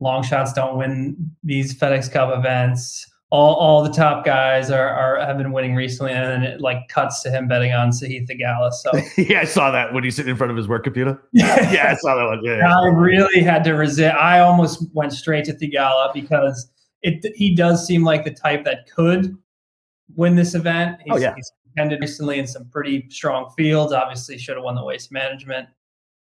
long 0.00 0.22
shots 0.22 0.52
don't 0.52 0.78
win 0.78 1.30
these 1.42 1.78
FedEx 1.78 2.10
Cup 2.10 2.36
events. 2.36 3.10
All, 3.30 3.56
all 3.56 3.82
the 3.82 3.90
top 3.90 4.24
guys 4.24 4.70
are, 4.70 4.88
are 4.88 5.18
have 5.18 5.36
been 5.36 5.50
winning 5.50 5.74
recently, 5.74 6.12
and 6.12 6.24
then 6.24 6.42
it 6.44 6.60
like 6.60 6.86
cuts 6.88 7.20
to 7.22 7.30
him 7.30 7.48
betting 7.48 7.72
on 7.72 7.90
Sahith 7.90 8.28
Theegala. 8.28 8.70
So 8.72 8.92
yeah, 9.22 9.40
I 9.40 9.44
saw 9.44 9.72
that 9.72 9.92
when 9.92 10.04
he's 10.04 10.14
sitting 10.14 10.30
in 10.30 10.36
front 10.36 10.52
of 10.52 10.56
his 10.56 10.68
work 10.68 10.84
computer. 10.84 11.20
yeah, 11.32 11.88
I 11.90 11.94
saw 11.96 12.14
that 12.14 12.26
one. 12.26 12.44
Yeah, 12.44 12.72
I 12.72 12.86
really 12.86 13.40
had 13.40 13.64
to 13.64 13.72
resist. 13.72 14.14
I 14.14 14.38
almost 14.38 14.86
went 14.92 15.12
straight 15.12 15.44
to 15.46 15.52
Theegala 15.52 16.14
because 16.14 16.70
it 17.02 17.26
he 17.34 17.54
does 17.56 17.84
seem 17.84 18.04
like 18.04 18.24
the 18.24 18.30
type 18.30 18.64
that 18.64 18.88
could 18.94 19.36
win 20.14 20.36
this 20.36 20.54
event. 20.54 20.98
He's, 21.04 21.14
oh 21.14 21.16
yeah. 21.16 21.34
He's 21.34 21.50
contended 21.74 22.00
recently 22.00 22.38
in 22.38 22.46
some 22.46 22.66
pretty 22.66 23.08
strong 23.10 23.50
fields. 23.56 23.92
Obviously, 23.92 24.38
should 24.38 24.56
have 24.56 24.64
won 24.64 24.74
the 24.74 24.84
waste 24.84 25.12
management. 25.12 25.68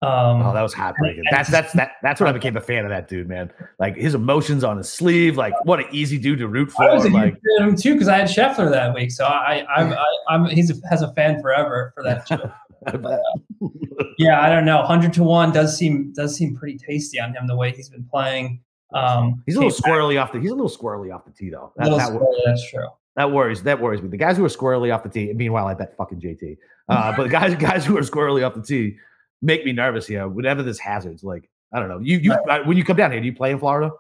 Um, 0.03 0.41
oh, 0.41 0.55
that 0.55 0.63
was 0.63 0.73
heartbreaking. 0.73 1.25
That's 1.31 1.51
that's 1.51 1.75
that. 1.75 1.93
That's 2.03 2.21
when 2.21 2.29
I 2.29 2.33
became 2.33 2.57
a 2.57 2.61
fan 2.61 2.85
of 2.85 2.91
that 2.91 3.07
dude, 3.07 3.29
man. 3.29 3.53
Like 3.79 3.97
his 3.97 4.15
emotions 4.15 4.65
on 4.65 4.79
his 4.79 4.91
sleeve. 4.91 5.37
Like 5.37 5.53
what 5.67 5.79
an 5.79 5.87
easy 5.93 6.17
dude 6.17 6.39
to 6.39 6.49
root 6.49 6.71
for. 6.71 6.85
I 6.85 6.95
was 6.95 7.05
a 7.05 7.11
like 7.11 7.35
fan 7.35 7.69
him 7.69 7.77
too 7.77 7.93
because 7.93 8.09
I 8.09 8.17
had 8.17 8.29
Scheffler 8.29 8.71
that 8.71 8.95
week, 8.95 9.11
so 9.11 9.27
I, 9.27 9.67
I, 9.69 9.95
I 10.29 10.35
am 10.35 10.47
he's 10.47 10.71
a, 10.71 10.89
has 10.89 11.03
a 11.03 11.13
fan 11.13 11.43
forever 11.43 11.93
for 11.95 12.03
that. 12.03 12.27
yeah, 14.19 14.41
I 14.41 14.49
don't 14.49 14.65
know. 14.65 14.83
Hundred 14.83 15.13
to 15.15 15.23
one 15.23 15.53
does 15.53 15.77
seem 15.77 16.13
does 16.13 16.35
seem 16.35 16.57
pretty 16.57 16.79
tasty 16.79 17.21
on 17.21 17.35
him 17.35 17.47
the 17.47 17.57
way 17.57 17.73
he's 17.73 17.91
been 17.91 18.05
playing. 18.05 18.63
Um, 18.95 19.43
he's 19.45 19.57
a 19.57 19.61
little 19.61 19.77
squirrely 19.77 20.21
off 20.21 20.33
the. 20.33 20.41
He's 20.41 20.51
a 20.51 20.55
little 20.55 20.71
squirrely 20.71 21.15
off 21.15 21.27
the 21.27 21.31
tee 21.31 21.51
though. 21.51 21.73
That, 21.77 21.91
that, 21.91 22.11
squirrely, 22.11 22.41
that's 22.47 22.69
true. 22.71 22.89
That 23.16 23.33
worries. 23.33 23.62
That 23.64 23.81
worries 23.81 24.03
me. 24.03 24.09
The 24.09 24.16
guys 24.16 24.37
who 24.37 24.44
are 24.44 24.51
squarely 24.51 24.90
off 24.90 25.03
the 25.03 25.09
tee. 25.09 25.33
Meanwhile, 25.33 25.66
I 25.66 25.75
bet 25.75 25.96
fucking 25.96 26.20
JT. 26.20 26.57
Uh, 26.88 27.12
but 27.16 27.25
the 27.25 27.29
guys, 27.29 27.55
guys 27.57 27.85
who 27.85 27.99
are 27.99 28.03
squarely 28.03 28.42
off 28.42 28.55
the 28.55 28.62
tee 28.62 28.96
make 29.42 29.64
me 29.64 29.73
nervous 29.73 30.07
here. 30.07 30.29
Whatever 30.29 30.62
this 30.62 30.79
hazards, 30.79 31.25
like 31.25 31.51
I 31.73 31.81
don't 31.81 31.88
know. 31.88 31.99
You, 31.99 32.18
you 32.18 32.33
uh, 32.33 32.62
when 32.64 32.77
you 32.77 32.85
come 32.85 32.96
down 32.96 33.12
here, 33.12 33.20
do 33.20 33.27
you 33.27 33.35
play 33.35 33.51
in 33.51 33.59
Florida? 33.59 33.90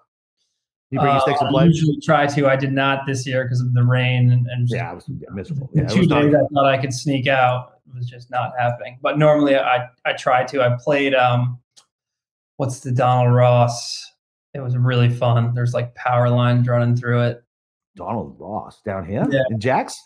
You 0.90 0.98
bring 0.98 1.12
your 1.12 1.20
sticks 1.20 1.40
and 1.40 1.48
uh, 1.48 1.52
play. 1.52 1.62
I 1.64 1.66
usually 1.66 2.00
try 2.00 2.26
to. 2.26 2.48
I 2.48 2.56
did 2.56 2.72
not 2.72 3.06
this 3.06 3.26
year 3.26 3.44
because 3.44 3.60
of 3.60 3.72
the 3.74 3.84
rain 3.84 4.32
and, 4.32 4.46
and 4.48 4.68
yeah, 4.68 4.90
it 4.90 4.94
was 4.96 5.08
miserable. 5.32 5.70
Yeah, 5.72 5.86
two 5.86 6.06
days 6.06 6.34
I 6.34 6.40
thought 6.52 6.66
I 6.66 6.78
could 6.78 6.92
sneak 6.92 7.28
out. 7.28 7.78
It 7.88 7.96
was 7.96 8.08
just 8.08 8.30
not 8.30 8.52
happening. 8.58 8.98
But 9.00 9.18
normally 9.18 9.56
I 9.56 9.88
I 10.04 10.12
try 10.14 10.44
to. 10.44 10.62
I 10.62 10.76
played 10.80 11.14
um, 11.14 11.60
what's 12.56 12.80
the 12.80 12.90
Donald 12.90 13.32
Ross? 13.32 14.12
It 14.52 14.60
was 14.60 14.76
really 14.76 15.08
fun. 15.08 15.54
There's 15.54 15.74
like 15.74 15.94
power 15.94 16.28
lines 16.28 16.66
running 16.66 16.96
through 16.96 17.22
it. 17.22 17.44
Donald 17.96 18.36
Ross 18.38 18.80
down 18.82 19.06
here 19.06 19.26
yeah. 19.30 19.42
in 19.50 19.60
Jacks? 19.60 20.00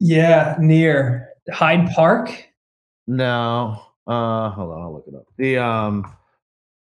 Yeah, 0.00 0.56
near 0.58 1.28
Hyde 1.50 1.90
Park. 1.90 2.30
No. 3.06 3.82
Uh 4.06 4.50
hold 4.50 4.72
on, 4.72 4.82
I'll 4.82 4.92
look 4.92 5.04
it 5.06 5.14
up. 5.14 5.26
The 5.38 5.58
um 5.58 6.16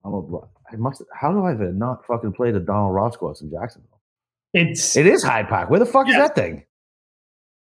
Donald 0.02 0.48
I 0.72 0.76
must 0.76 1.02
how 1.12 1.32
do 1.32 1.44
I 1.44 1.54
even 1.54 1.78
not 1.78 2.04
fucking 2.06 2.32
play 2.32 2.50
the 2.50 2.60
Donald 2.60 2.94
Ross 2.94 3.16
course 3.16 3.40
in 3.40 3.50
Jacksonville? 3.50 4.00
It's 4.52 4.96
it 4.96 5.06
is 5.06 5.22
Hyde 5.22 5.48
Park. 5.48 5.70
Where 5.70 5.78
the 5.78 5.86
fuck 5.86 6.06
yeah. 6.08 6.14
is 6.14 6.18
that 6.18 6.34
thing? 6.34 6.64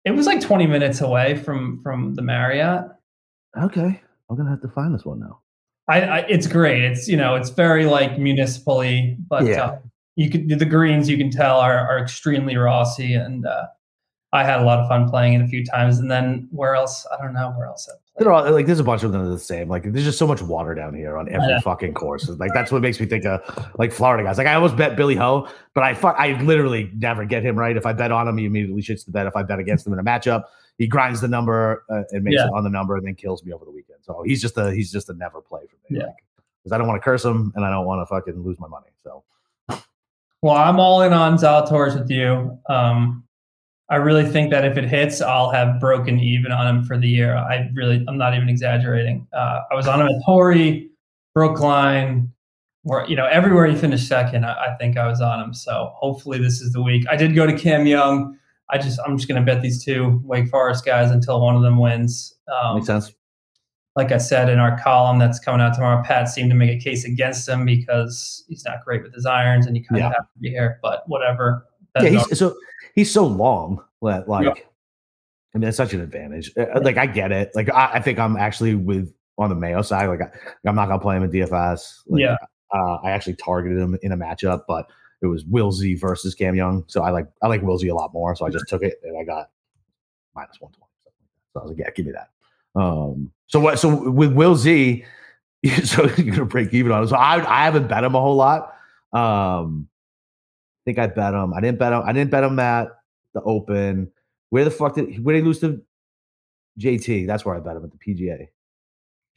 It 0.05 0.11
was 0.11 0.25
like 0.25 0.41
20 0.41 0.67
minutes 0.67 1.01
away 1.01 1.37
from 1.37 1.81
from 1.81 2.13
the 2.15 2.21
Marriott. 2.21 2.85
Okay. 3.57 4.01
I'm 4.29 4.37
gonna 4.37 4.49
have 4.49 4.61
to 4.61 4.69
find 4.69 4.93
this 4.93 5.05
one 5.05 5.19
now. 5.19 5.39
I, 5.87 6.01
I 6.01 6.17
it's 6.29 6.47
great. 6.47 6.83
It's 6.83 7.07
you 7.07 7.17
know, 7.17 7.35
it's 7.35 7.49
very 7.49 7.85
like 7.85 8.17
municipally, 8.17 9.17
but 9.27 9.45
yeah. 9.45 9.63
Uh, 9.63 9.79
you 10.15 10.29
could 10.29 10.47
the 10.59 10.65
greens 10.65 11.09
you 11.09 11.17
can 11.17 11.29
tell 11.29 11.59
are, 11.59 11.77
are 11.77 11.99
extremely 11.99 12.55
Rossi, 12.55 13.13
and 13.13 13.45
uh, 13.45 13.65
I 14.33 14.43
had 14.43 14.59
a 14.59 14.63
lot 14.63 14.79
of 14.79 14.87
fun 14.87 15.09
playing 15.09 15.33
it 15.33 15.41
a 15.41 15.47
few 15.47 15.63
times. 15.63 15.99
And 15.99 16.09
then 16.09 16.47
where 16.51 16.75
else? 16.75 17.05
I 17.11 17.21
don't 17.21 17.33
know 17.33 17.53
where 17.55 17.67
else. 17.67 17.87
They're 18.17 18.31
all 18.31 18.51
like 18.51 18.67
there's 18.67 18.79
a 18.79 18.83
bunch 18.83 19.03
of 19.03 19.11
them 19.11 19.27
the 19.29 19.39
same. 19.39 19.69
Like 19.69 19.83
there's 19.83 20.05
just 20.05 20.19
so 20.19 20.27
much 20.27 20.41
water 20.41 20.75
down 20.75 20.93
here 20.93 21.17
on 21.17 21.29
every 21.29 21.59
fucking 21.61 21.93
course. 21.93 22.27
Like 22.29 22.51
that's 22.53 22.71
what 22.71 22.81
makes 22.81 22.99
me 22.99 23.07
think 23.07 23.25
of 23.25 23.41
like 23.79 23.91
Florida 23.91 24.23
guys. 24.23 24.37
Like 24.37 24.47
I 24.47 24.53
almost 24.53 24.75
bet 24.75 24.95
Billy 24.95 25.15
Ho, 25.15 25.47
but 25.73 25.83
I 25.83 25.95
fuck 25.95 26.15
I 26.19 26.39
literally 26.41 26.91
never 26.95 27.25
get 27.25 27.43
him 27.43 27.57
right. 27.57 27.75
If 27.75 27.87
I 27.87 27.93
bet 27.93 28.11
on 28.11 28.27
him, 28.27 28.37
he 28.37 28.45
immediately 28.45 28.81
shits 28.83 29.05
the 29.05 29.11
bet. 29.11 29.25
If 29.25 29.35
I 29.35 29.41
bet 29.41 29.57
against 29.57 29.87
him 29.87 29.93
in 29.93 29.99
a 29.99 30.03
matchup, 30.03 30.43
he 30.77 30.85
grinds 30.85 31.21
the 31.21 31.27
number 31.27 31.83
uh, 31.89 32.03
and 32.11 32.23
makes 32.23 32.35
yeah. 32.35 32.47
it 32.47 32.53
on 32.53 32.63
the 32.63 32.69
number 32.69 32.95
and 32.95 33.05
then 33.05 33.15
kills 33.15 33.43
me 33.43 33.51
over 33.51 33.65
the 33.65 33.71
weekend. 33.71 33.99
So 34.01 34.21
he's 34.23 34.41
just 34.41 34.57
a 34.57 34.71
he's 34.71 34.91
just 34.91 35.09
a 35.09 35.13
never 35.13 35.41
play 35.41 35.61
for 35.67 35.77
me. 35.91 35.99
Yeah. 35.99 36.07
because 36.59 36.71
I 36.71 36.77
don't 36.77 36.87
want 36.87 37.01
to 37.01 37.03
curse 37.03 37.25
him 37.25 37.51
and 37.55 37.65
I 37.65 37.71
don't 37.71 37.85
want 37.85 38.01
to 38.01 38.05
fucking 38.07 38.43
lose 38.43 38.59
my 38.59 38.67
money. 38.67 38.89
So 39.03 39.23
well, 40.43 40.57
I'm 40.57 40.77
all 40.77 41.01
in 41.01 41.13
on 41.13 41.37
Zalatoris 41.37 41.97
with 41.97 42.11
you. 42.11 42.59
Um, 42.67 43.23
I 43.89 43.95
really 43.95 44.25
think 44.25 44.51
that 44.51 44.65
if 44.65 44.77
it 44.77 44.83
hits, 44.83 45.21
I'll 45.21 45.49
have 45.51 45.79
broken 45.79 46.19
even 46.19 46.51
on 46.51 46.67
him 46.67 46.83
for 46.83 46.97
the 46.97 47.07
year. 47.07 47.37
I 47.37 47.69
really, 47.73 48.03
I'm 48.09 48.17
not 48.17 48.35
even 48.35 48.49
exaggerating. 48.49 49.25
Uh, 49.31 49.61
I 49.71 49.75
was 49.75 49.87
on 49.87 50.01
him 50.01 50.07
at 50.07 50.21
Torrey, 50.25 50.89
Brookline, 51.33 52.29
where 52.81 53.07
you 53.07 53.15
know 53.15 53.25
everywhere 53.25 53.67
he 53.67 53.75
finished 53.75 54.05
second. 54.05 54.45
I, 54.45 54.51
I, 54.51 54.75
think 54.75 54.97
I 54.97 55.07
was 55.07 55.21
on 55.21 55.39
him. 55.39 55.53
So 55.53 55.93
hopefully 55.95 56.39
this 56.39 56.59
is 56.59 56.73
the 56.73 56.81
week. 56.81 57.05
I 57.09 57.15
did 57.15 57.35
go 57.35 57.47
to 57.47 57.57
Cam 57.57 57.87
Young. 57.87 58.37
I 58.69 58.77
just, 58.77 58.99
I'm 59.05 59.15
just 59.15 59.29
going 59.29 59.39
to 59.39 59.45
bet 59.45 59.61
these 59.61 59.83
two 59.83 60.21
Wake 60.25 60.49
Forest 60.49 60.83
guys 60.83 61.11
until 61.11 61.39
one 61.39 61.55
of 61.55 61.61
them 61.61 61.77
wins. 61.77 62.35
Um, 62.51 62.75
Makes 62.75 62.87
sense 62.87 63.13
like 63.95 64.11
I 64.11 64.17
said 64.17 64.49
in 64.49 64.59
our 64.59 64.79
column 64.79 65.19
that's 65.19 65.39
coming 65.39 65.61
out 65.61 65.75
tomorrow, 65.75 66.03
Pat 66.03 66.27
seemed 66.27 66.49
to 66.49 66.55
make 66.55 66.69
a 66.71 66.83
case 66.83 67.05
against 67.05 67.47
him 67.47 67.63
because 67.65 68.43
he's 68.47 68.65
not 68.65 68.83
great 68.83 69.03
with 69.03 69.13
his 69.13 69.25
irons 69.25 69.67
and 69.67 69.77
you 69.77 69.83
kind 69.83 69.99
yeah. 69.99 70.07
of 70.07 70.13
have 70.13 70.33
to 70.33 70.39
be 70.39 70.49
here. 70.49 70.79
But 70.81 71.07
whatever. 71.07 71.67
yeah, 72.01 72.09
he's 72.09 72.39
so 72.39 72.55
he's 72.95 73.11
so 73.11 73.25
long 73.25 73.83
that 74.01 74.27
like 74.27 74.45
yeah. 74.45 74.63
I 75.53 75.57
mean 75.57 75.65
that's 75.65 75.77
such 75.77 75.93
an 75.93 76.01
advantage. 76.01 76.51
Uh, 76.57 76.79
like 76.81 76.97
I 76.97 77.05
get 77.05 77.31
it. 77.31 77.51
Like 77.53 77.69
I, 77.69 77.91
I, 77.93 77.99
think 77.99 78.17
I'm 78.17 78.35
actually 78.35 78.73
with 78.73 79.13
on 79.37 79.49
the 79.49 79.55
Mayo 79.55 79.83
side. 79.83 80.07
Like 80.07 80.21
I, 80.21 80.69
am 80.69 80.75
not 80.75 80.87
gonna 80.87 80.99
play 80.99 81.15
him 81.15 81.23
in 81.23 81.31
DFS. 81.31 81.99
Like, 82.07 82.21
yeah. 82.21 82.37
Uh, 82.73 82.95
I 83.03 83.11
actually 83.11 83.35
targeted 83.35 83.77
him 83.77 83.95
in 84.01 84.11
a 84.11 84.17
matchup, 84.17 84.63
but 84.67 84.89
it 85.21 85.27
was 85.27 85.45
Will 85.45 85.71
Z 85.71 85.93
versus 85.95 86.33
Cam 86.33 86.55
Young. 86.55 86.83
So 86.87 87.03
I 87.03 87.11
like 87.11 87.27
I 87.43 87.47
like 87.47 87.61
Will 87.61 87.77
Z 87.77 87.87
a 87.87 87.95
lot 87.95 88.11
more. 88.11 88.35
So 88.35 88.47
I 88.47 88.49
just 88.49 88.67
took 88.67 88.81
it 88.81 88.99
and 89.03 89.15
I 89.15 89.23
got 89.23 89.51
minus 90.35 90.59
one 90.59 90.71
twenty. 90.71 90.89
So 91.53 91.59
I 91.59 91.63
was 91.63 91.69
like, 91.69 91.79
yeah, 91.79 91.91
give 91.95 92.07
me 92.07 92.13
that. 92.13 92.29
Um, 92.75 93.31
so 93.47 93.59
what? 93.59 93.79
So 93.79 94.09
with 94.09 94.33
Will 94.33 94.55
Z, 94.55 95.05
so 95.83 96.03
you're 96.17 96.35
gonna 96.35 96.45
break 96.45 96.73
even 96.73 96.91
on 96.91 97.03
it. 97.03 97.07
So 97.07 97.15
I 97.15 97.35
I 97.35 97.65
haven't 97.65 97.87
bet 97.87 98.03
him 98.03 98.15
a 98.15 98.19
whole 98.19 98.35
lot. 98.35 98.75
Um, 99.13 99.87
I 100.81 100.83
think 100.85 100.99
I 100.99 101.07
bet 101.07 101.33
him. 101.33 101.53
I 101.53 101.61
didn't 101.61 101.79
bet 101.79 101.93
him. 101.93 102.01
I 102.05 102.13
didn't 102.13 102.31
bet 102.31 102.43
him 102.43 102.59
at 102.59 102.89
the 103.33 103.41
Open. 103.41 104.11
Where 104.49 104.63
the 104.65 104.71
fuck 104.71 104.95
did 104.95 105.23
where 105.23 105.33
did 105.33 105.41
he 105.41 105.45
lose 105.45 105.59
to 105.59 105.81
JT? 106.79 107.27
That's 107.27 107.45
where 107.45 107.55
I 107.55 107.59
bet 107.59 107.77
him 107.77 107.85
at 107.85 107.91
the 107.91 107.97
PGA. 107.97 108.47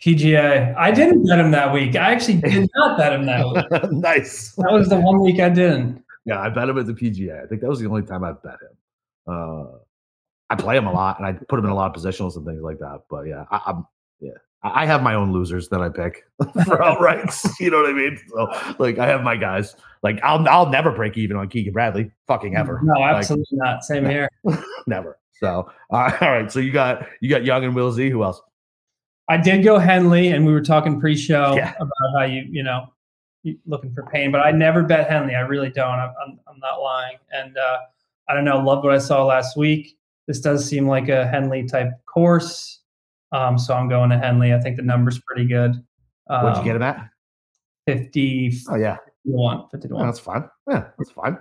PGA. 0.04 0.74
I 0.76 0.90
didn't 0.90 1.26
bet 1.26 1.38
him 1.38 1.50
that 1.52 1.72
week. 1.72 1.96
I 1.96 2.12
actually 2.12 2.36
did 2.40 2.68
not 2.74 2.98
bet 2.98 3.12
him 3.12 3.26
that 3.26 3.46
week. 3.46 3.90
nice. 3.92 4.52
That 4.56 4.72
was 4.72 4.88
the 4.88 5.00
one 5.00 5.20
week 5.20 5.40
I 5.40 5.48
didn't. 5.48 6.02
Yeah, 6.24 6.40
I 6.40 6.48
bet 6.48 6.68
him 6.68 6.78
at 6.78 6.86
the 6.86 6.92
PGA. 6.92 7.44
I 7.44 7.46
think 7.46 7.60
that 7.60 7.68
was 7.68 7.80
the 7.80 7.88
only 7.88 8.02
time 8.02 8.24
I 8.24 8.32
bet 8.32 8.54
him. 8.54 8.76
Uh, 9.26 9.78
I 10.48 10.54
play 10.54 10.76
him 10.76 10.86
a 10.86 10.92
lot, 10.92 11.18
and 11.18 11.26
I 11.26 11.32
put 11.32 11.58
him 11.58 11.64
in 11.64 11.70
a 11.70 11.74
lot 11.74 11.94
of 11.94 12.02
positionals 12.02 12.36
and 12.36 12.46
things 12.46 12.62
like 12.62 12.78
that. 12.78 13.00
But 13.10 13.22
yeah, 13.22 13.44
I, 13.50 13.60
am 13.66 13.86
yeah. 14.20 14.30
I 14.62 14.86
have 14.86 15.02
my 15.02 15.14
own 15.14 15.32
losers 15.32 15.68
that 15.70 15.80
I 15.80 15.88
pick 15.88 16.24
for 16.64 16.78
outrights. 16.78 17.48
you 17.60 17.70
know 17.70 17.82
what 17.82 17.90
I 17.90 17.92
mean? 17.92 18.18
So 18.28 18.74
like, 18.78 18.98
I 18.98 19.06
have 19.06 19.22
my 19.22 19.36
guys. 19.36 19.74
Like, 20.02 20.20
I'll 20.22 20.48
I'll 20.48 20.68
never 20.68 20.92
break 20.92 21.16
even 21.16 21.36
on 21.36 21.48
Keegan 21.48 21.72
Bradley, 21.72 22.10
fucking 22.26 22.56
ever. 22.56 22.80
No, 22.82 23.02
absolutely 23.02 23.58
like, 23.58 23.74
not. 23.74 23.84
Same 23.84 24.04
here. 24.06 24.28
never. 24.86 25.18
So 25.40 25.70
all 25.90 26.08
right. 26.20 26.50
So 26.50 26.60
you 26.60 26.72
got 26.72 27.06
you 27.20 27.28
got 27.28 27.44
Young 27.44 27.64
and 27.64 27.74
Will 27.74 27.90
Z. 27.92 28.08
Who 28.10 28.22
else? 28.22 28.40
I 29.28 29.36
did 29.36 29.64
go 29.64 29.78
Henley, 29.78 30.28
and 30.28 30.46
we 30.46 30.52
were 30.52 30.62
talking 30.62 31.00
pre-show 31.00 31.56
yeah. 31.56 31.74
about 31.76 32.18
how 32.18 32.24
you 32.24 32.44
you 32.48 32.62
know 32.62 32.92
looking 33.66 33.92
for 33.94 34.04
pain, 34.06 34.32
but 34.32 34.40
I 34.40 34.50
never 34.50 34.82
bet 34.82 35.08
Henley. 35.08 35.34
I 35.34 35.40
really 35.40 35.70
don't. 35.70 35.98
I'm 35.98 36.14
I'm, 36.24 36.40
I'm 36.48 36.58
not 36.60 36.80
lying, 36.80 37.16
and 37.32 37.56
uh, 37.58 37.78
I 38.28 38.34
don't 38.34 38.44
know. 38.44 38.58
Loved 38.58 38.84
what 38.84 38.94
I 38.94 38.98
saw 38.98 39.24
last 39.24 39.56
week. 39.56 39.96
This 40.26 40.40
does 40.40 40.66
seem 40.68 40.86
like 40.88 41.08
a 41.08 41.26
Henley 41.26 41.66
type 41.66 41.90
course, 42.06 42.80
um, 43.32 43.58
so 43.58 43.74
I'm 43.74 43.88
going 43.88 44.10
to 44.10 44.18
Henley. 44.18 44.52
I 44.52 44.60
think 44.60 44.76
the 44.76 44.82
number's 44.82 45.20
pretty 45.20 45.46
good. 45.46 45.72
Um, 46.28 46.44
What'd 46.44 46.58
you 46.58 46.64
get 46.64 46.76
him 46.76 46.82
at? 46.82 47.08
Fifty. 47.86 48.52
Oh 48.68 48.74
yeah, 48.74 48.96
51, 49.26 49.68
51. 49.70 50.02
Oh, 50.02 50.06
that's 50.06 50.18
fine. 50.18 50.48
Yeah, 50.68 50.88
that's 50.98 51.10
fine. 51.10 51.38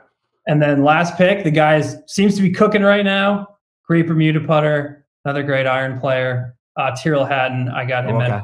And 0.48 0.62
then 0.62 0.84
last 0.84 1.18
pick, 1.18 1.44
the 1.44 1.52
guy 1.52 1.82
seems 2.08 2.36
to 2.36 2.42
be 2.42 2.52
cooking 2.52 2.84
right 2.84 3.04
now. 3.04 3.58
Great 3.88 4.08
Bermuda 4.08 4.40
putter, 4.40 5.06
another 5.24 5.44
great 5.44 5.68
iron 5.68 6.00
player. 6.00 6.56
Uh, 6.78 6.96
Tyrrell 6.96 7.26
Hatton, 7.26 7.70
I 7.70 7.86
got 7.86 8.06
him 8.06 8.16
oh, 8.16 8.22
okay. 8.22 8.32
at 8.32 8.44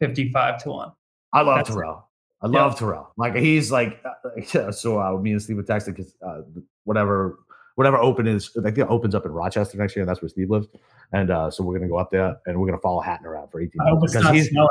55 0.00 0.62
to 0.64 0.70
1. 0.70 0.92
I 1.32 1.40
love 1.42 1.58
That's 1.58 1.70
Tyrrell. 1.70 2.08
I 2.42 2.46
love 2.46 2.72
yeah. 2.72 2.78
Tyrrell. 2.78 3.12
Like 3.16 3.34
he's 3.36 3.70
like, 3.70 4.02
uh, 4.54 4.72
so 4.72 5.00
uh, 5.00 5.16
me 5.18 5.32
and 5.32 5.42
Steve 5.42 5.56
were 5.56 5.62
texting 5.62 5.96
because 5.96 6.14
uh, 6.26 6.40
whatever 6.84 7.38
whatever 7.78 7.96
open 7.98 8.26
is, 8.26 8.50
I 8.58 8.62
think 8.62 8.76
it 8.76 8.88
opens 8.88 9.14
up 9.14 9.24
in 9.24 9.30
Rochester 9.30 9.78
next 9.78 9.94
year, 9.94 10.02
and 10.02 10.10
that's 10.10 10.20
where 10.20 10.28
Steve 10.28 10.50
lives. 10.50 10.66
And 11.12 11.30
uh, 11.30 11.48
so 11.48 11.62
we're 11.62 11.78
gonna 11.78 11.88
go 11.88 11.96
up 11.96 12.10
there 12.10 12.36
and 12.46 12.60
we're 12.60 12.66
gonna 12.66 12.80
follow 12.80 13.00
Hatton 13.00 13.24
around 13.24 13.50
for 13.52 13.60
18 13.60 13.70
months 13.76 14.12
because 14.12 14.30
he's. 14.32 14.48
Snowing. 14.48 14.68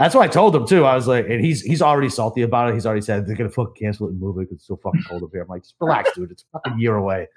That's 0.00 0.16
what 0.16 0.22
I 0.22 0.26
told 0.26 0.56
him 0.56 0.66
too. 0.66 0.84
I 0.84 0.96
was 0.96 1.06
like, 1.06 1.26
and 1.28 1.44
he's 1.44 1.62
he's 1.62 1.80
already 1.80 2.08
salty 2.08 2.42
about 2.42 2.70
it. 2.70 2.74
He's 2.74 2.86
already 2.86 3.02
said 3.02 3.28
they're 3.28 3.36
gonna 3.36 3.50
fucking 3.50 3.74
cancel 3.78 4.08
it 4.08 4.10
and 4.10 4.20
move 4.20 4.36
it 4.38 4.40
because 4.40 4.56
it's 4.56 4.66
so 4.66 4.76
fucking 4.82 5.04
cold 5.08 5.22
up 5.22 5.30
here. 5.32 5.42
I'm 5.42 5.48
like, 5.48 5.62
just 5.62 5.76
relax, 5.78 6.10
dude. 6.16 6.32
It's 6.32 6.44
fucking 6.52 6.76
year 6.76 6.96
away. 6.96 7.28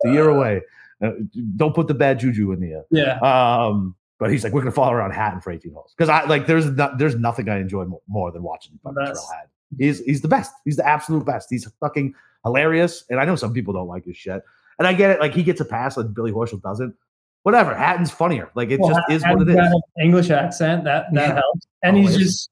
It's 0.00 0.10
a 0.10 0.12
year 0.14 0.30
away. 0.30 0.62
Uh, 1.04 1.10
don't 1.56 1.74
put 1.74 1.88
the 1.88 1.94
bad 1.94 2.18
juju 2.18 2.52
in 2.52 2.60
the 2.60 2.72
air. 2.72 2.84
Yeah. 2.90 3.18
Um, 3.18 3.94
but 4.18 4.30
he's 4.30 4.42
like, 4.42 4.54
we're 4.54 4.62
gonna 4.62 4.72
follow 4.72 4.94
around 4.94 5.10
Hatton 5.10 5.42
for 5.42 5.52
18 5.52 5.74
holes 5.74 5.92
because 5.94 6.08
I 6.08 6.24
like 6.24 6.46
there's 6.46 6.64
not, 6.64 6.96
there's 6.96 7.16
nothing 7.16 7.50
I 7.50 7.58
enjoy 7.58 7.84
more, 7.84 8.00
more 8.08 8.32
than 8.32 8.42
watching 8.42 8.78
fucking 8.82 8.96
Tyrrell 8.96 9.28
Hatton. 9.34 9.50
He's 9.78 10.00
he's 10.04 10.22
the 10.22 10.28
best. 10.28 10.52
He's 10.64 10.76
the 10.76 10.86
absolute 10.86 11.24
best. 11.24 11.48
He's 11.50 11.68
fucking 11.80 12.14
hilarious. 12.44 13.04
And 13.10 13.20
I 13.20 13.24
know 13.24 13.36
some 13.36 13.52
people 13.52 13.74
don't 13.74 13.88
like 13.88 14.04
his 14.04 14.16
shit, 14.16 14.42
and 14.78 14.86
I 14.86 14.92
get 14.92 15.10
it. 15.10 15.20
Like 15.20 15.34
he 15.34 15.42
gets 15.42 15.60
a 15.60 15.64
pass, 15.64 15.96
like 15.96 16.12
Billy 16.14 16.32
Horschel 16.32 16.62
doesn't. 16.62 16.94
Whatever. 17.42 17.76
Hatton's 17.76 18.10
funnier. 18.10 18.50
Like 18.54 18.70
it 18.70 18.80
well, 18.80 18.90
just 18.90 19.02
is 19.08 19.22
what 19.22 19.42
it 19.42 19.48
is. 19.50 19.82
English 20.02 20.30
accent 20.30 20.84
that 20.84 21.06
that 21.12 21.28
yeah. 21.28 21.34
helps, 21.34 21.66
and 21.82 21.96
he's 21.96 22.16
just 22.16 22.50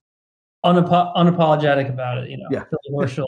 unapo- 0.65 1.15
unapologetic 1.17 1.89
about 1.89 2.19
it. 2.19 2.31
You 2.31 2.39
know, 2.39 2.49
yeah. 2.51 2.65
Billy 2.71 3.07
Horschel 3.07 3.27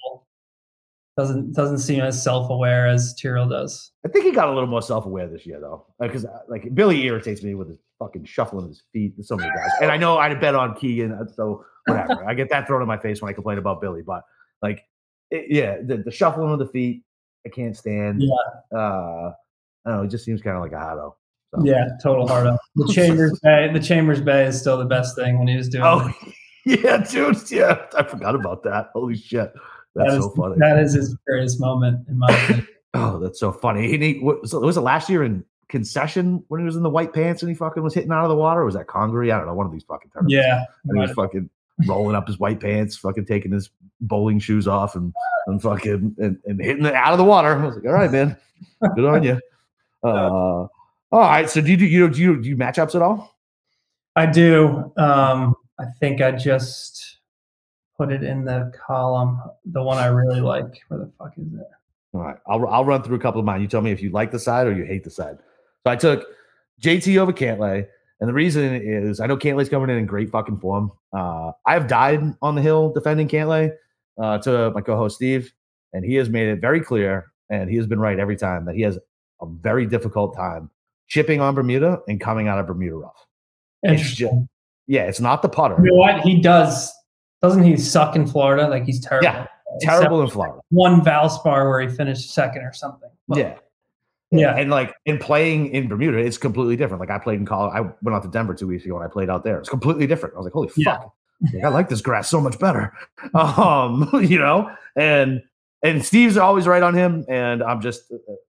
doesn't 1.17 1.55
doesn't 1.55 1.79
seem 1.79 2.03
as 2.03 2.23
self 2.23 2.51
aware 2.51 2.87
as 2.87 3.15
Tyrrell 3.15 3.49
does. 3.49 3.91
I 4.05 4.09
think 4.09 4.25
he 4.25 4.33
got 4.33 4.49
a 4.49 4.53
little 4.53 4.69
more 4.69 4.83
self 4.83 5.07
aware 5.07 5.29
this 5.29 5.47
year 5.47 5.61
though, 5.61 5.87
because 5.99 6.25
like, 6.25 6.33
uh, 6.33 6.39
like, 6.49 6.75
Billy 6.75 7.03
irritates 7.05 7.43
me 7.43 7.55
with 7.55 7.69
his 7.69 7.79
fucking 7.99 8.25
shuffling 8.25 8.65
of 8.65 8.71
his 8.71 8.83
feet. 8.93 9.15
So 9.23 9.37
many 9.37 9.51
guys, 9.51 9.71
and 9.81 9.91
I 9.91 9.97
know 9.97 10.19
I'd 10.19 10.41
bet 10.41 10.55
on 10.55 10.75
Keegan, 10.75 11.29
so 11.35 11.65
whatever. 11.87 12.25
I 12.27 12.35
get 12.35 12.51
that 12.51 12.67
thrown 12.67 12.83
in 12.83 12.89
my 12.89 12.99
face 12.99 13.23
when 13.23 13.31
I 13.31 13.33
complain 13.33 13.59
about 13.59 13.81
Billy, 13.81 14.03
but 14.03 14.23
like, 14.63 14.85
it, 15.31 15.47
yeah, 15.49 15.79
the, 15.83 15.99
the, 15.99 16.11
shuffling 16.11 16.53
of 16.53 16.59
the 16.59 16.67
feet, 16.67 17.03
I 17.45 17.49
can't 17.49 17.77
stand. 17.77 18.23
Yeah, 18.23 18.79
uh, 18.79 19.33
I 19.85 19.91
don't 19.91 19.97
know. 19.97 20.03
It 20.05 20.09
just 20.09 20.25
seems 20.25 20.43
kind 20.43 20.57
of 20.57 20.63
like 20.63 20.73
a 20.73 20.79
hardo. 20.79 21.17
So. 21.55 21.65
Yeah, 21.65 21.89
total 22.03 22.27
hardo. 22.27 22.59
The 22.75 22.89
Chambers 22.93 23.39
Bay, 23.43 23.71
the 23.73 23.81
Chambers 23.81 24.21
Bay 24.21 24.47
is 24.47 24.61
still 24.61 24.79
the 24.79 24.85
best 24.85 25.17
thing 25.17 25.39
when 25.39 25.49
he 25.49 25.57
was 25.57 25.69
doing. 25.69 25.85
Oh, 25.85 26.13
it. 26.25 26.35
yeah, 26.85 26.99
dude. 26.99 27.51
Yeah, 27.51 27.87
I 27.97 28.03
forgot 28.03 28.35
about 28.35 28.63
that. 28.65 28.91
Holy 28.95 29.17
shit. 29.17 29.53
That's 29.95 30.11
that 30.11 30.19
is, 30.19 30.25
so 30.25 30.31
funny. 30.31 30.57
That 30.59 30.79
is 30.79 30.93
his 30.93 31.17
greatest 31.27 31.61
moment 31.61 32.07
in 32.09 32.19
my 32.19 32.29
opinion. 32.29 32.69
oh, 32.95 33.19
that's 33.19 33.41
so 33.41 33.51
funny. 33.51 33.89
He, 33.89 33.99
he 33.99 34.19
was, 34.19 34.53
was 34.53 34.77
it 34.77 34.83
last 34.83 35.09
year 35.09 35.25
in 35.25 35.45
concession 35.69 36.45
when 36.49 36.61
he 36.61 36.67
was 36.67 36.77
in 36.77 36.83
the 36.83 36.91
white 36.91 37.13
pants 37.13 37.43
and 37.43 37.49
he 37.49 37.55
fucking 37.55 37.83
was 37.83 37.95
hitting 37.95 38.13
out 38.13 38.25
of 38.25 38.29
the 38.29 38.37
water? 38.37 38.65
was 38.65 38.75
that 38.75 38.87
Congaree? 38.87 39.33
I 39.33 39.39
don't 39.39 39.47
know. 39.47 39.55
One 39.55 39.67
of 39.67 39.73
these 39.73 39.85
fucking 39.85 40.11
tournaments. 40.11 40.35
Yeah. 40.35 40.65
He 40.85 41.01
was 41.01 41.13
fucking 41.13 41.49
rolling 41.87 42.17
up 42.17 42.27
his 42.27 42.39
white 42.39 42.61
pants, 42.61 42.97
fucking 42.97 43.27
taking 43.27 43.53
his 43.53 43.71
bowling 44.01 44.39
shoes 44.39 44.67
off 44.67 44.95
and, 44.95 45.13
and 45.47 45.61
fucking 45.61 46.15
and, 46.19 46.39
and 46.45 46.61
hitting 46.61 46.87
it 46.87 46.95
out 46.95 47.13
of 47.13 47.19
the 47.19 47.25
water. 47.25 47.59
I 47.59 47.67
was 47.67 47.77
like, 47.77 47.85
all 47.87 47.93
right, 47.93 48.11
man. 48.11 48.37
Good 48.95 49.05
on 49.05 49.23
you. 49.23 49.41
Uh, 50.05 50.69
all 51.11 51.21
right. 51.21 51.51
So 51.51 51.61
do 51.61 51.69
you 51.69 51.77
do 51.77 51.85
you 51.85 52.09
do 52.09 52.21
you 52.21 52.41
do 52.41 52.49
you 52.51 52.57
matchups 52.57 52.95
at 52.95 53.03
all? 53.03 53.35
I 54.15 54.27
do. 54.27 54.93
Um, 54.97 55.57
I 55.81 55.87
think 55.99 56.21
I 56.21 56.31
just 56.31 57.19
put 57.97 58.13
it 58.13 58.23
in 58.23 58.45
the 58.45 58.73
column, 58.87 59.41
the 59.65 59.83
one 59.83 59.99
I 59.99 60.07
really 60.07 60.41
like. 60.41 60.81
Where 60.87 61.01
the 61.01 61.11
fuck 61.19 61.33
is 61.39 61.53
it? 61.55 61.67
All 62.13 62.21
right, 62.21 62.37
I'll 62.47 62.65
I'll 62.69 62.85
run 62.85 63.03
through 63.03 63.17
a 63.17 63.19
couple 63.19 63.41
of 63.41 63.45
mine. 63.45 63.63
You 63.63 63.67
tell 63.67 63.81
me 63.81 63.91
if 63.91 64.01
you 64.01 64.11
like 64.11 64.31
the 64.31 64.39
side 64.39 64.69
or 64.69 64.73
you 64.73 64.85
hate 64.85 65.03
the 65.03 65.11
side. 65.11 65.39
So 65.85 65.91
I 65.91 65.97
took 65.97 66.25
JT 66.81 67.17
over 67.19 67.33
Cantlay, 67.33 67.89
and 68.21 68.29
the 68.29 68.35
reason 68.35 68.75
is 68.75 69.21
I 69.21 69.27
know 69.27 69.37
Cantlay's 69.37 69.69
coming 69.69 69.91
in 69.91 69.97
in 69.97 70.07
great 70.07 70.31
fucking 70.31 70.59
form. 70.59 70.91
Uh, 71.13 71.53
I 71.67 71.73
have 71.75 71.87
died 71.87 72.23
on 72.43 72.55
the 72.55 72.63
hill 72.63 72.93
defending 72.93 73.29
Cantlay 73.29 73.73
uh, 74.21 74.39
to 74.39 74.71
my 74.71 74.81
co-host 74.81 75.17
Steve, 75.17 75.53
and 75.93 76.05
he 76.05 76.15
has 76.15 76.29
made 76.29 76.49
it 76.49 76.61
very 76.61 76.81
clear, 76.81 77.33
and 77.51 77.71
he 77.71 77.77
has 77.77 77.87
been 77.87 78.01
right 78.01 78.19
every 78.19 78.37
time 78.37 78.65
that 78.67 78.75
he 78.75 78.83
has 78.83 78.99
a 79.41 79.47
very 79.47 79.87
difficult 79.87 80.35
time 80.35 80.71
chipping 81.09 81.41
on 81.41 81.55
Bermuda 81.55 82.01
and 82.09 82.21
coming 82.21 82.49
out 82.49 82.59
of 82.59 82.67
Bermuda 82.67 82.97
rough. 82.97 83.27
It's 83.83 84.11
just, 84.15 84.35
yeah, 84.87 85.03
it's 85.03 85.21
not 85.21 85.43
the 85.43 85.49
putter. 85.49 85.77
You 85.79 85.91
know 85.91 85.97
what? 85.97 86.21
He 86.23 86.41
does 86.41 86.93
doesn't 87.43 87.65
he 87.65 87.77
suck 87.77 88.17
in 88.17 88.27
Florida? 88.27 88.69
Like 88.69 88.85
he's 88.85 89.01
terrible. 89.01 89.25
Yeah, 89.25 89.47
terrible 89.81 90.23
in 90.23 90.29
Florida. 90.29 90.61
One 90.71 91.01
Valspar 91.03 91.69
where 91.69 91.81
he 91.81 91.89
finished 91.89 92.33
second 92.33 92.63
or 92.63 92.73
something. 92.73 93.11
But, 93.29 93.39
yeah. 93.39 93.59
Yeah. 94.39 94.57
And 94.57 94.71
like 94.71 94.95
in 95.05 95.19
playing 95.19 95.71
in 95.73 95.89
Bermuda, 95.89 96.19
it's 96.19 96.39
completely 96.39 96.77
different. 96.77 97.01
Like 97.01 97.11
I 97.11 97.19
played 97.19 97.39
in 97.39 97.47
college. 97.47 97.73
I 97.75 97.81
went 97.81 98.15
out 98.15 98.23
to 98.23 98.29
Denver 98.29 98.55
two 98.55 98.67
weeks 98.67 98.85
ago 98.85 98.97
and 98.97 99.05
I 99.05 99.09
played 99.09 99.31
out 99.31 99.45
there. 99.45 99.59
It's 99.59 99.69
completely 99.69 100.07
different. 100.07 100.35
I 100.35 100.39
was 100.39 100.45
like, 100.45 100.53
holy 100.53 100.71
yeah. 100.77 100.99
fuck. 100.99 101.13
Like, 101.53 101.65
I 101.65 101.69
like 101.69 101.89
this 101.89 102.01
grass 102.01 102.29
so 102.29 102.41
much 102.41 102.59
better. 102.59 102.93
Um, 103.35 104.09
you 104.23 104.39
know, 104.39 104.71
and 104.95 105.43
and 105.83 106.05
Steve's 106.05 106.37
always 106.37 106.67
right 106.67 106.83
on 106.83 106.95
him. 106.95 107.25
And 107.29 107.63
I'm 107.63 107.81
just 107.81 108.13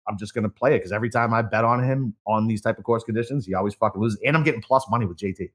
I'm 0.08 0.16
just 0.18 0.34
gonna 0.34 0.48
play 0.48 0.74
it 0.74 0.78
because 0.78 0.92
every 0.92 1.10
time 1.10 1.34
I 1.34 1.42
bet 1.42 1.64
on 1.64 1.82
him 1.82 2.14
on 2.26 2.46
these 2.46 2.60
type 2.60 2.78
of 2.78 2.84
course 2.84 3.04
conditions, 3.04 3.46
he 3.46 3.54
always 3.54 3.74
fucking 3.74 4.00
loses. 4.00 4.18
And 4.24 4.36
I'm 4.36 4.42
getting 4.42 4.62
plus 4.62 4.86
money 4.90 5.06
with 5.06 5.18
JT. 5.18 5.50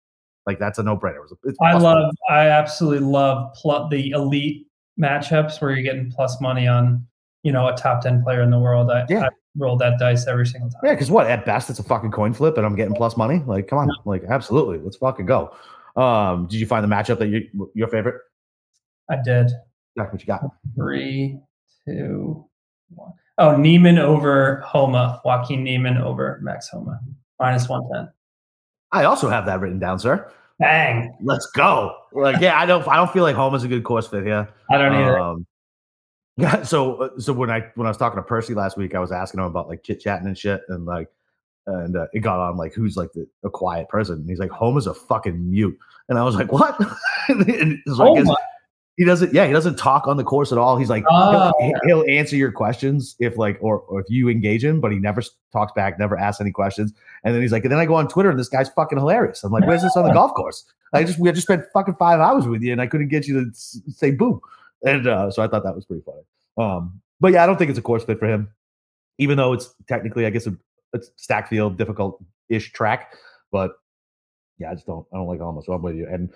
Like 0.45 0.59
that's 0.59 0.77
a 0.79 0.83
no 0.83 0.95
brainer. 0.95 1.19
I 1.61 1.73
love, 1.73 2.13
I 2.29 2.47
absolutely 2.47 3.05
love 3.05 3.53
pl- 3.55 3.87
the 3.89 4.11
elite 4.11 4.67
matchups 4.99 5.59
where 5.59 5.71
you're 5.71 5.81
getting 5.81 6.11
plus 6.11 6.39
money 6.39 6.67
on, 6.67 7.05
you 7.43 7.51
know, 7.51 7.67
a 7.67 7.75
top 7.75 8.01
10 8.01 8.23
player 8.23 8.41
in 8.41 8.51
the 8.51 8.59
world. 8.59 8.91
I, 8.91 9.05
yeah. 9.09 9.25
I 9.25 9.29
roll 9.57 9.77
that 9.77 9.99
dice 9.99 10.27
every 10.27 10.45
single 10.45 10.69
time. 10.69 10.81
Yeah. 10.83 10.95
Cause 10.95 11.11
what 11.11 11.27
at 11.27 11.45
best 11.45 11.69
it's 11.69 11.79
a 11.79 11.83
fucking 11.83 12.11
coin 12.11 12.33
flip 12.33 12.57
and 12.57 12.65
I'm 12.65 12.75
getting 12.75 12.95
plus 12.95 13.17
money. 13.17 13.41
Like, 13.45 13.67
come 13.67 13.79
on. 13.79 13.87
Yeah. 13.87 13.93
Like, 14.05 14.23
absolutely. 14.29 14.79
Let's 14.79 14.97
fucking 14.97 15.25
go. 15.25 15.55
Um, 15.95 16.47
did 16.47 16.59
you 16.59 16.65
find 16.65 16.83
the 16.83 16.93
matchup 16.93 17.19
that 17.19 17.27
you, 17.27 17.69
your 17.73 17.87
favorite? 17.87 18.21
I 19.09 19.17
did. 19.23 19.51
Jack, 19.97 20.11
what 20.11 20.21
you 20.21 20.27
got? 20.27 20.41
Three, 20.75 21.39
two, 21.87 22.45
one. 22.89 23.13
Oh, 23.37 23.55
Niemann 23.55 23.97
over 23.97 24.61
Homa. 24.61 25.21
Joaquin 25.25 25.63
Niemann 25.63 25.97
over 25.97 26.39
Max 26.41 26.69
Homa. 26.69 26.99
Minus 27.39 27.67
110. 27.67 28.13
I 28.91 29.03
also 29.03 29.29
have 29.29 29.45
that 29.45 29.59
written 29.59 29.79
down, 29.79 29.99
sir. 29.99 30.31
Bang. 30.59 31.13
Let's 31.21 31.47
go. 31.47 31.95
Like, 32.13 32.39
yeah, 32.39 32.57
I 32.57 32.65
don't 32.65 32.87
I 32.87 32.95
don't 32.95 33.11
feel 33.11 33.23
like 33.23 33.35
home 33.35 33.55
is 33.55 33.63
a 33.63 33.67
good 33.67 33.83
course 33.83 34.07
fit 34.07 34.23
here. 34.23 34.47
I 34.71 34.77
don't 34.77 34.93
either. 34.93 35.19
Um, 35.19 35.45
yeah, 36.37 36.61
so 36.63 37.11
so 37.17 37.33
when 37.33 37.49
I 37.49 37.71
when 37.75 37.87
I 37.87 37.89
was 37.89 37.97
talking 37.97 38.17
to 38.17 38.23
Percy 38.23 38.53
last 38.53 38.77
week, 38.77 38.95
I 38.95 38.99
was 38.99 39.11
asking 39.11 39.39
him 39.39 39.45
about 39.45 39.67
like 39.67 39.83
chit 39.83 39.99
chatting 39.99 40.27
and 40.27 40.37
shit, 40.37 40.61
and 40.69 40.85
like 40.85 41.09
and 41.67 41.97
uh, 41.97 42.07
it 42.13 42.19
got 42.19 42.39
on 42.39 42.57
like 42.57 42.73
who's 42.73 42.97
like 42.97 43.11
the, 43.13 43.27
a 43.43 43.49
quiet 43.49 43.89
person. 43.89 44.15
And 44.15 44.29
he's 44.29 44.39
like, 44.39 44.51
Homa's 44.51 44.87
a 44.87 44.93
fucking 44.93 45.49
mute, 45.49 45.77
and 46.09 46.17
I 46.17 46.23
was 46.23 46.35
like, 46.35 46.51
what? 46.51 46.79
and 47.29 47.79
so 47.87 48.13
I 48.13 48.21
guess 48.21 48.35
he 48.97 49.03
doesn't. 49.03 49.33
Yeah, 49.33 49.45
he 49.45 49.53
doesn't 49.53 49.77
talk 49.77 50.07
on 50.07 50.17
the 50.17 50.23
course 50.23 50.51
at 50.51 50.57
all. 50.57 50.77
He's 50.77 50.89
like, 50.89 51.03
oh. 51.09 51.51
he'll, 51.59 52.03
he'll, 52.03 52.05
answer 52.09 52.35
your 52.35 52.51
questions 52.51 53.15
if 53.19 53.37
like 53.37 53.57
or, 53.61 53.79
or 53.79 53.99
if 53.99 54.05
you 54.09 54.29
engage 54.29 54.63
him, 54.63 54.79
but 54.79 54.91
he 54.91 54.99
never 54.99 55.21
talks 55.51 55.73
back, 55.73 55.99
never 55.99 56.17
asks 56.17 56.39
any 56.39 56.51
questions. 56.51 56.93
And 57.23 57.33
then 57.33 57.41
he's 57.41 57.51
like, 57.51 57.63
and 57.63 57.71
then 57.71 57.79
I 57.79 57.85
go 57.85 57.95
on 57.95 58.07
Twitter 58.07 58.29
and 58.29 58.39
this 58.39 58.47
guy's 58.47 58.69
fucking 58.69 58.97
hilarious. 58.97 59.43
I'm 59.43 59.51
like, 59.51 59.65
where's 59.65 59.81
this 59.81 59.97
on 59.97 60.05
the 60.05 60.13
golf 60.13 60.33
course? 60.33 60.65
I 60.93 61.03
just 61.03 61.19
we 61.19 61.29
just 61.31 61.45
spent 61.45 61.65
fucking 61.73 61.95
five 61.95 62.19
hours 62.19 62.47
with 62.47 62.61
you, 62.61 62.71
and 62.71 62.81
I 62.81 62.87
couldn't 62.87 63.09
get 63.09 63.27
you 63.27 63.43
to 63.43 63.51
say 63.53 64.11
boo. 64.11 64.41
And 64.85 65.07
uh, 65.07 65.31
so 65.31 65.41
I 65.41 65.47
thought 65.47 65.63
that 65.63 65.75
was 65.75 65.85
pretty 65.85 66.03
funny. 66.05 66.21
Um, 66.57 67.01
but 67.19 67.33
yeah, 67.33 67.43
I 67.43 67.45
don't 67.45 67.57
think 67.57 67.69
it's 67.69 67.79
a 67.79 67.83
course 67.83 68.03
fit 68.03 68.19
for 68.19 68.27
him, 68.27 68.49
even 69.17 69.37
though 69.37 69.53
it's 69.53 69.73
technically, 69.87 70.25
I 70.25 70.29
guess, 70.29 70.47
a, 70.47 70.55
it's 70.93 71.11
stack 71.15 71.49
field, 71.49 71.77
difficult 71.77 72.23
ish 72.49 72.71
track. 72.71 73.15
But 73.51 73.73
yeah, 74.57 74.71
I 74.71 74.75
just 74.75 74.85
don't, 74.85 75.05
I 75.13 75.17
don't 75.17 75.27
like 75.27 75.41
almost. 75.41 75.65
So 75.65 75.73
I'm 75.73 75.81
with 75.81 75.95
you. 75.95 76.07
And 76.07 76.31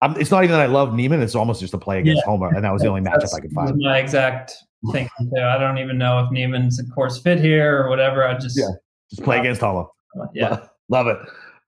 I'm, 0.00 0.18
it's 0.20 0.30
not 0.30 0.44
even 0.44 0.56
that 0.56 0.62
I 0.62 0.66
love 0.66 0.94
Niemann. 0.94 1.22
It's 1.22 1.34
almost 1.34 1.60
just 1.60 1.74
a 1.74 1.78
play 1.78 1.98
against 1.98 2.22
yeah. 2.24 2.30
Homa, 2.30 2.48
and 2.48 2.64
that 2.64 2.72
was 2.72 2.82
the 2.82 2.88
only 2.88 3.00
matchup 3.08 3.34
I 3.34 3.40
could 3.40 3.52
find. 3.52 3.76
My 3.78 3.98
exact 3.98 4.54
thing. 4.92 5.08
Too. 5.18 5.40
I 5.40 5.58
don't 5.58 5.78
even 5.78 5.98
know 5.98 6.20
if 6.20 6.30
Niemann's 6.30 6.78
a 6.78 6.84
course 6.84 7.18
fit 7.18 7.40
here 7.40 7.84
or 7.84 7.88
whatever. 7.88 8.26
I 8.26 8.34
just 8.34 8.58
yeah, 8.58 8.70
just 9.10 9.22
play 9.22 9.38
against 9.38 9.60
Homa. 9.60 9.86
Yeah, 10.34 10.66
love 10.88 11.08
it. 11.08 11.18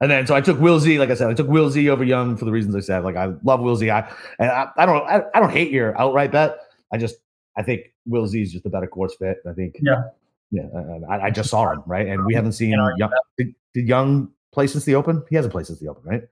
And 0.00 0.10
then 0.10 0.26
so 0.26 0.34
I 0.34 0.40
took 0.40 0.58
Will 0.58 0.80
Z, 0.80 0.98
like 0.98 1.10
I 1.10 1.14
said, 1.14 1.28
I 1.28 1.34
took 1.34 1.48
Will 1.48 1.70
Z 1.70 1.88
over 1.90 2.04
Young 2.04 2.36
for 2.36 2.46
the 2.46 2.52
reasons 2.52 2.74
I 2.74 2.80
said. 2.80 3.04
Like 3.04 3.16
I 3.16 3.32
love 3.44 3.60
Will 3.60 3.76
Z. 3.76 3.90
I 3.90 4.10
and 4.38 4.50
I, 4.50 4.68
I 4.76 4.86
don't 4.86 5.02
I, 5.06 5.22
I 5.34 5.40
don't 5.40 5.50
hate 5.50 5.70
your 5.70 5.98
outright 6.00 6.32
bet. 6.32 6.58
I 6.92 6.96
just 6.96 7.16
I 7.56 7.62
think 7.62 7.92
Will 8.06 8.26
Z 8.26 8.40
is 8.40 8.52
just 8.52 8.64
a 8.64 8.70
better 8.70 8.86
course 8.86 9.14
fit. 9.16 9.38
I 9.48 9.52
think 9.52 9.76
yeah 9.82 10.04
yeah. 10.50 10.64
Uh, 10.74 10.78
uh, 10.78 10.98
I, 11.08 11.26
I 11.26 11.30
just 11.30 11.50
saw 11.50 11.70
him 11.70 11.82
right, 11.86 12.06
and 12.06 12.24
we 12.24 12.34
haven't 12.34 12.52
seen 12.52 12.70
Young. 12.70 13.10
Did, 13.38 13.54
did 13.74 13.88
Young 13.88 14.30
play 14.52 14.66
since 14.66 14.84
the 14.84 14.94
Open? 14.94 15.22
He 15.30 15.36
hasn't 15.36 15.52
played 15.52 15.66
since 15.66 15.78
the 15.78 15.88
Open, 15.88 16.02
right? 16.04 16.22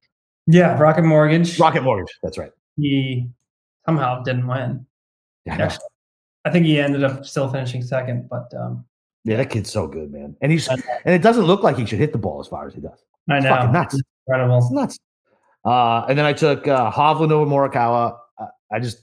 Yeah, 0.47 0.79
Rocket 0.79 1.03
Mortgage. 1.03 1.59
Rocket 1.59 1.83
Mortgage. 1.83 2.13
That's 2.23 2.39
right. 2.39 2.53
He 2.77 3.29
somehow 3.87 4.23
didn't 4.23 4.47
win. 4.47 4.87
Yeah, 5.45 5.57
I, 5.57 5.63
Actually, 5.63 5.85
I 6.45 6.51
think 6.51 6.67
he 6.67 6.81
ended 6.81 7.05
up 7.05 7.25
still 7.27 7.49
finishing 7.51 7.83
second, 7.83 8.29
but 8.29 8.53
um, 8.55 8.85
yeah, 9.25 9.37
that 9.37 9.51
kid's 9.51 9.71
so 9.71 9.87
good, 9.87 10.11
man. 10.11 10.37
And 10.41 10.51
he's 10.51 10.69
uh, 10.69 10.77
and 11.05 11.15
it 11.15 11.23
doesn't 11.23 11.45
look 11.45 11.63
like 11.63 11.77
he 11.77 11.87
should 11.87 11.99
hit 11.99 12.13
the 12.13 12.19
ball 12.19 12.41
as 12.41 12.49
far 12.49 12.67
as 12.67 12.75
he 12.75 12.81
does. 12.81 13.05
I 13.29 13.41
know. 13.41 13.55
It's 13.55 13.73
nuts. 13.73 13.95
It's 13.95 14.03
incredible. 14.27 14.59
It's 14.59 14.71
nuts. 14.71 14.99
Uh, 15.65 16.07
and 16.09 16.19
then 16.19 16.25
I 16.25 16.33
took 16.33 16.67
uh, 16.67 16.91
Hovland 16.91 17.31
over 17.31 17.51
Morikawa. 17.51 18.19
Uh, 18.39 18.47
I 18.73 18.81
just 18.81 19.03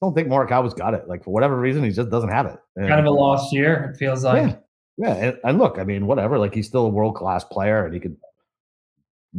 don't 0.00 0.14
think 0.14 0.28
Morikawa's 0.28 0.74
got 0.74 0.94
it. 0.94 1.08
Like 1.08 1.24
for 1.24 1.30
whatever 1.30 1.58
reason, 1.58 1.84
he 1.84 1.90
just 1.90 2.10
doesn't 2.10 2.30
have 2.30 2.46
it. 2.46 2.58
And, 2.76 2.88
kind 2.88 3.00
of 3.00 3.06
a 3.06 3.10
lost 3.10 3.52
year. 3.52 3.92
It 3.94 3.98
feels 3.98 4.24
like. 4.24 4.48
Yeah. 4.48 4.56
Yeah, 4.98 5.12
and, 5.12 5.38
and, 5.44 5.58
look, 5.58 5.78
I 5.78 5.84
mean, 5.84 6.06
whatever. 6.06 6.38
Like 6.38 6.54
he's 6.54 6.66
still 6.66 6.86
a 6.86 6.88
world 6.88 7.16
class 7.16 7.44
player, 7.44 7.84
and 7.84 7.92
he 7.92 8.00
could 8.00 8.16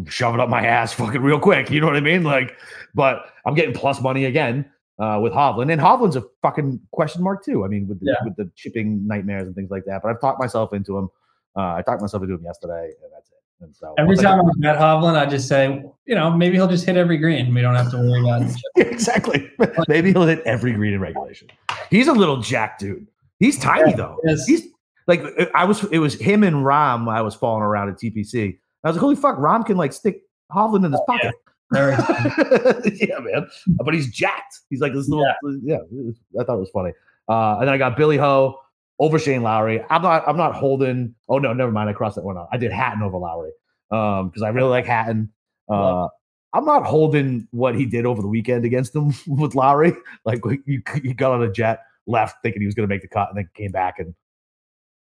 shove 0.07 0.35
it 0.35 0.39
up 0.39 0.49
my 0.49 0.63
ass 0.63 0.93
fucking 0.93 1.21
real 1.21 1.39
quick. 1.39 1.71
You 1.71 1.81
know 1.81 1.87
what 1.87 1.95
I 1.95 2.01
mean? 2.01 2.23
Like, 2.23 2.55
but 2.93 3.31
I'm 3.43 3.55
getting 3.55 3.73
plus 3.73 3.99
money 3.99 4.25
again 4.25 4.69
uh, 4.99 5.19
with 5.21 5.33
Hovland, 5.33 5.71
and 5.71 5.81
Hovland's 5.81 6.15
a 6.15 6.23
fucking 6.43 6.79
question 6.91 7.23
mark 7.23 7.43
too. 7.43 7.65
I 7.65 7.69
mean, 7.69 7.87
with 7.87 7.99
the, 8.01 8.05
yeah. 8.05 8.23
with 8.23 8.35
the 8.35 8.51
chipping 8.55 9.07
nightmares 9.07 9.47
and 9.47 9.55
things 9.55 9.71
like 9.71 9.85
that. 9.85 10.03
But 10.03 10.09
I've 10.09 10.21
talked 10.21 10.39
myself 10.39 10.73
into 10.73 10.95
him. 10.95 11.09
Uh, 11.55 11.73
I 11.73 11.81
talked 11.81 12.01
myself 12.01 12.21
into 12.21 12.35
him 12.35 12.43
yesterday, 12.43 12.91
and. 13.03 13.16
And 13.59 13.75
so 13.75 13.95
every 13.97 14.15
time 14.17 14.39
I 14.39 14.51
met 14.57 14.77
Hovland, 14.77 15.17
I 15.17 15.25
just 15.25 15.47
say, 15.47 15.83
you 16.05 16.15
know, 16.15 16.29
maybe 16.29 16.55
he'll 16.55 16.67
just 16.67 16.85
hit 16.85 16.95
every 16.95 17.17
green. 17.17 17.53
We 17.53 17.61
don't 17.61 17.75
have 17.75 17.89
to 17.91 17.97
worry 17.97 18.21
about 18.21 18.43
it. 18.43 18.55
exactly. 18.75 19.51
maybe 19.87 20.11
he'll 20.11 20.27
hit 20.27 20.41
every 20.45 20.73
green 20.73 20.93
in 20.93 20.99
regulation. 20.99 21.47
He's 21.89 22.07
a 22.07 22.13
little 22.13 22.37
jack 22.37 22.77
dude. 22.77 23.07
He's 23.39 23.57
tiny 23.57 23.91
yeah, 23.91 23.97
though. 23.97 24.17
He's 24.45 24.67
like 25.07 25.21
I 25.53 25.65
was. 25.65 25.83
It 25.85 25.99
was 25.99 26.15
him 26.15 26.43
and 26.43 26.57
Rahm. 26.57 27.09
I 27.09 27.21
was 27.21 27.35
falling 27.35 27.63
around 27.63 27.89
at 27.89 27.95
TPC. 27.95 28.57
I 28.83 28.87
was 28.87 28.95
like, 28.95 29.01
holy 29.01 29.15
fuck, 29.15 29.37
Rahm 29.37 29.65
can 29.65 29.77
like 29.77 29.93
stick 29.93 30.21
Hovland 30.51 30.85
in 30.85 30.91
his 30.91 31.01
pocket. 31.07 31.33
Yeah. 31.73 32.81
yeah, 32.95 33.19
man. 33.19 33.47
But 33.83 33.93
he's 33.93 34.11
jacked. 34.11 34.59
He's 34.69 34.79
like 34.79 34.93
this 34.93 35.09
little. 35.09 35.25
Yeah, 35.63 35.77
yeah 35.91 36.11
I 36.39 36.43
thought 36.43 36.55
it 36.55 36.59
was 36.59 36.69
funny. 36.69 36.93
Uh, 37.29 37.57
and 37.59 37.67
then 37.67 37.73
I 37.73 37.77
got 37.77 37.97
Billy 37.97 38.17
Ho 38.17 38.59
over 38.99 39.19
Shane 39.19 39.43
Lowry. 39.43 39.83
I'm 39.89 40.01
not. 40.01 40.23
I'm 40.27 40.37
not 40.37 40.55
holding. 40.55 41.15
Oh 41.29 41.37
no, 41.39 41.53
never 41.53 41.71
mind. 41.71 41.89
I 41.89 41.93
crossed 41.93 42.15
that 42.15 42.23
one 42.23 42.37
out. 42.37 42.47
I 42.51 42.57
did 42.57 42.71
Hatton 42.71 43.01
over 43.03 43.17
Lowry 43.17 43.51
um 43.91 44.27
because 44.27 44.41
I 44.41 44.49
really 44.49 44.69
like 44.69 44.85
Hatton. 44.85 45.31
Uh, 45.69 46.07
I'm 46.53 46.65
not 46.65 46.85
holding 46.85 47.47
what 47.51 47.75
he 47.75 47.85
did 47.85 48.05
over 48.05 48.21
the 48.21 48.27
weekend 48.27 48.65
against 48.65 48.95
him 48.95 49.13
with 49.27 49.55
Lowry. 49.55 49.93
Like 50.25 50.41
you, 50.65 50.81
you 51.03 51.13
got 51.13 51.31
on 51.33 51.43
a 51.43 51.51
jet 51.51 51.81
left 52.07 52.37
thinking 52.41 52.61
he 52.61 52.65
was 52.65 52.75
going 52.75 52.87
to 52.87 52.93
make 52.93 53.01
the 53.01 53.07
cut 53.07 53.29
and 53.29 53.37
then 53.37 53.49
came 53.53 53.71
back 53.71 53.99
and 53.99 54.15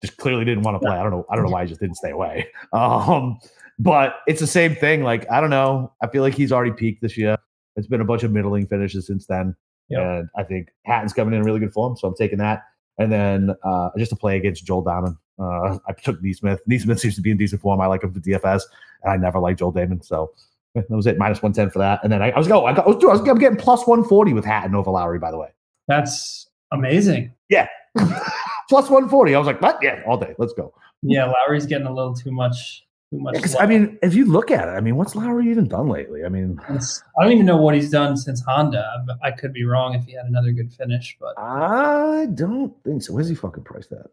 just 0.03 0.17
clearly 0.17 0.45
didn't 0.45 0.63
want 0.63 0.75
to 0.75 0.79
play. 0.79 0.95
I 0.95 1.03
don't 1.03 1.11
know. 1.11 1.25
I 1.29 1.35
don't 1.35 1.45
know 1.45 1.51
why 1.51 1.63
he 1.63 1.67
just 1.67 1.81
didn't 1.81 1.95
stay 1.95 2.11
away. 2.11 2.47
Um, 2.73 3.39
but 3.79 4.17
it's 4.27 4.39
the 4.39 4.47
same 4.47 4.75
thing. 4.75 5.03
Like 5.03 5.29
I 5.31 5.41
don't 5.41 5.49
know. 5.49 5.91
I 6.01 6.07
feel 6.07 6.21
like 6.21 6.35
he's 6.35 6.51
already 6.51 6.71
peaked 6.71 7.01
this 7.01 7.17
year. 7.17 7.35
It's 7.75 7.87
been 7.87 8.01
a 8.01 8.05
bunch 8.05 8.23
of 8.23 8.31
middling 8.31 8.67
finishes 8.67 9.07
since 9.07 9.25
then, 9.25 9.55
yep. 9.89 10.01
and 10.01 10.29
I 10.37 10.43
think 10.43 10.69
Hatton's 10.85 11.13
coming 11.13 11.33
in 11.33 11.43
really 11.43 11.59
good 11.59 11.73
form. 11.73 11.97
So 11.97 12.07
I'm 12.07 12.15
taking 12.15 12.37
that. 12.37 12.63
And 13.01 13.11
then 13.11 13.55
uh, 13.63 13.89
just 13.97 14.11
to 14.11 14.15
play 14.15 14.37
against 14.37 14.65
Joel 14.65 14.83
Dahmen, 14.83 15.17
uh, 15.39 15.79
I 15.87 15.93
took 15.93 16.21
NeSmith. 16.21 16.59
NeSmith 16.69 16.99
seems 16.99 17.15
to 17.15 17.21
be 17.21 17.31
in 17.31 17.37
decent 17.37 17.61
form. 17.61 17.81
I 17.81 17.87
like 17.87 18.03
him 18.03 18.13
for 18.13 18.19
DFS, 18.19 18.63
and 19.03 19.11
I 19.11 19.17
never 19.17 19.39
liked 19.39 19.59
Joel 19.59 19.73
Dahmen. 19.73 20.03
So 20.05 20.31
that 20.75 20.89
was 20.89 21.07
it, 21.07 21.17
minus 21.17 21.41
110 21.41 21.71
for 21.71 21.79
that. 21.79 21.99
And 22.03 22.11
then 22.11 22.21
I, 22.21 22.31
I 22.31 22.37
was 22.37 22.47
go, 22.47 22.65
I 22.65 22.73
got, 22.73 22.85
I 22.85 22.89
was, 22.89 23.03
I 23.03 23.07
was, 23.07 23.27
I'm 23.27 23.39
getting 23.39 23.57
plus 23.57 23.87
140 23.87 24.33
with 24.33 24.45
Hatton 24.45 24.75
over 24.75 24.91
Lowry, 24.91 25.19
by 25.19 25.31
the 25.31 25.37
way. 25.37 25.49
That's 25.87 26.47
amazing. 26.71 27.33
Yeah. 27.49 27.67
plus 27.97 28.89
140. 28.89 29.35
I 29.35 29.37
was 29.37 29.47
like, 29.47 29.61
what? 29.61 29.79
Yeah, 29.81 30.01
all 30.07 30.17
day. 30.17 30.35
Let's 30.37 30.53
go. 30.53 30.73
Yeah, 31.01 31.25
Lowry's 31.25 31.65
getting 31.65 31.87
a 31.87 31.93
little 31.93 32.13
too 32.13 32.31
much 32.31 32.85
too 33.12 33.20
much. 33.20 33.55
I 33.59 33.66
mean, 33.66 33.99
if 34.01 34.16
you 34.16 34.26
look 34.26 34.51
at 34.51 34.68
it, 34.68 34.72
I 34.72 34.82
mean, 34.82 34.95
what's 34.95 35.16
Lowry 35.16 35.49
even 35.49 35.68
done 35.68 35.89
lately? 35.89 36.24
I 36.26 36.30
mean, 36.30 36.59
it's, 36.70 37.03
I 37.20 37.24
don't 37.24 37.34
even 37.34 37.45
know 37.45 37.57
what 37.57 37.76
he's 37.76 37.89
done 37.89 38.18
since 38.18 38.41
Honda. 38.41 39.05
I 39.22 39.32
could 39.32 39.53
be 39.53 39.66
wrong 39.66 39.93
if 39.93 40.05
he 40.05 40.14
had 40.14 40.26
another 40.26 40.51
good 40.51 40.74
finish, 40.74 41.18
but 41.20 41.38
I 41.38 42.28
don't 42.34 42.74
think 42.84 43.03
so. 43.03 43.14
Where's 43.14 43.30
he 43.30 43.36
fucking 43.36 43.64
priced 43.64 43.91
at? 43.91 44.07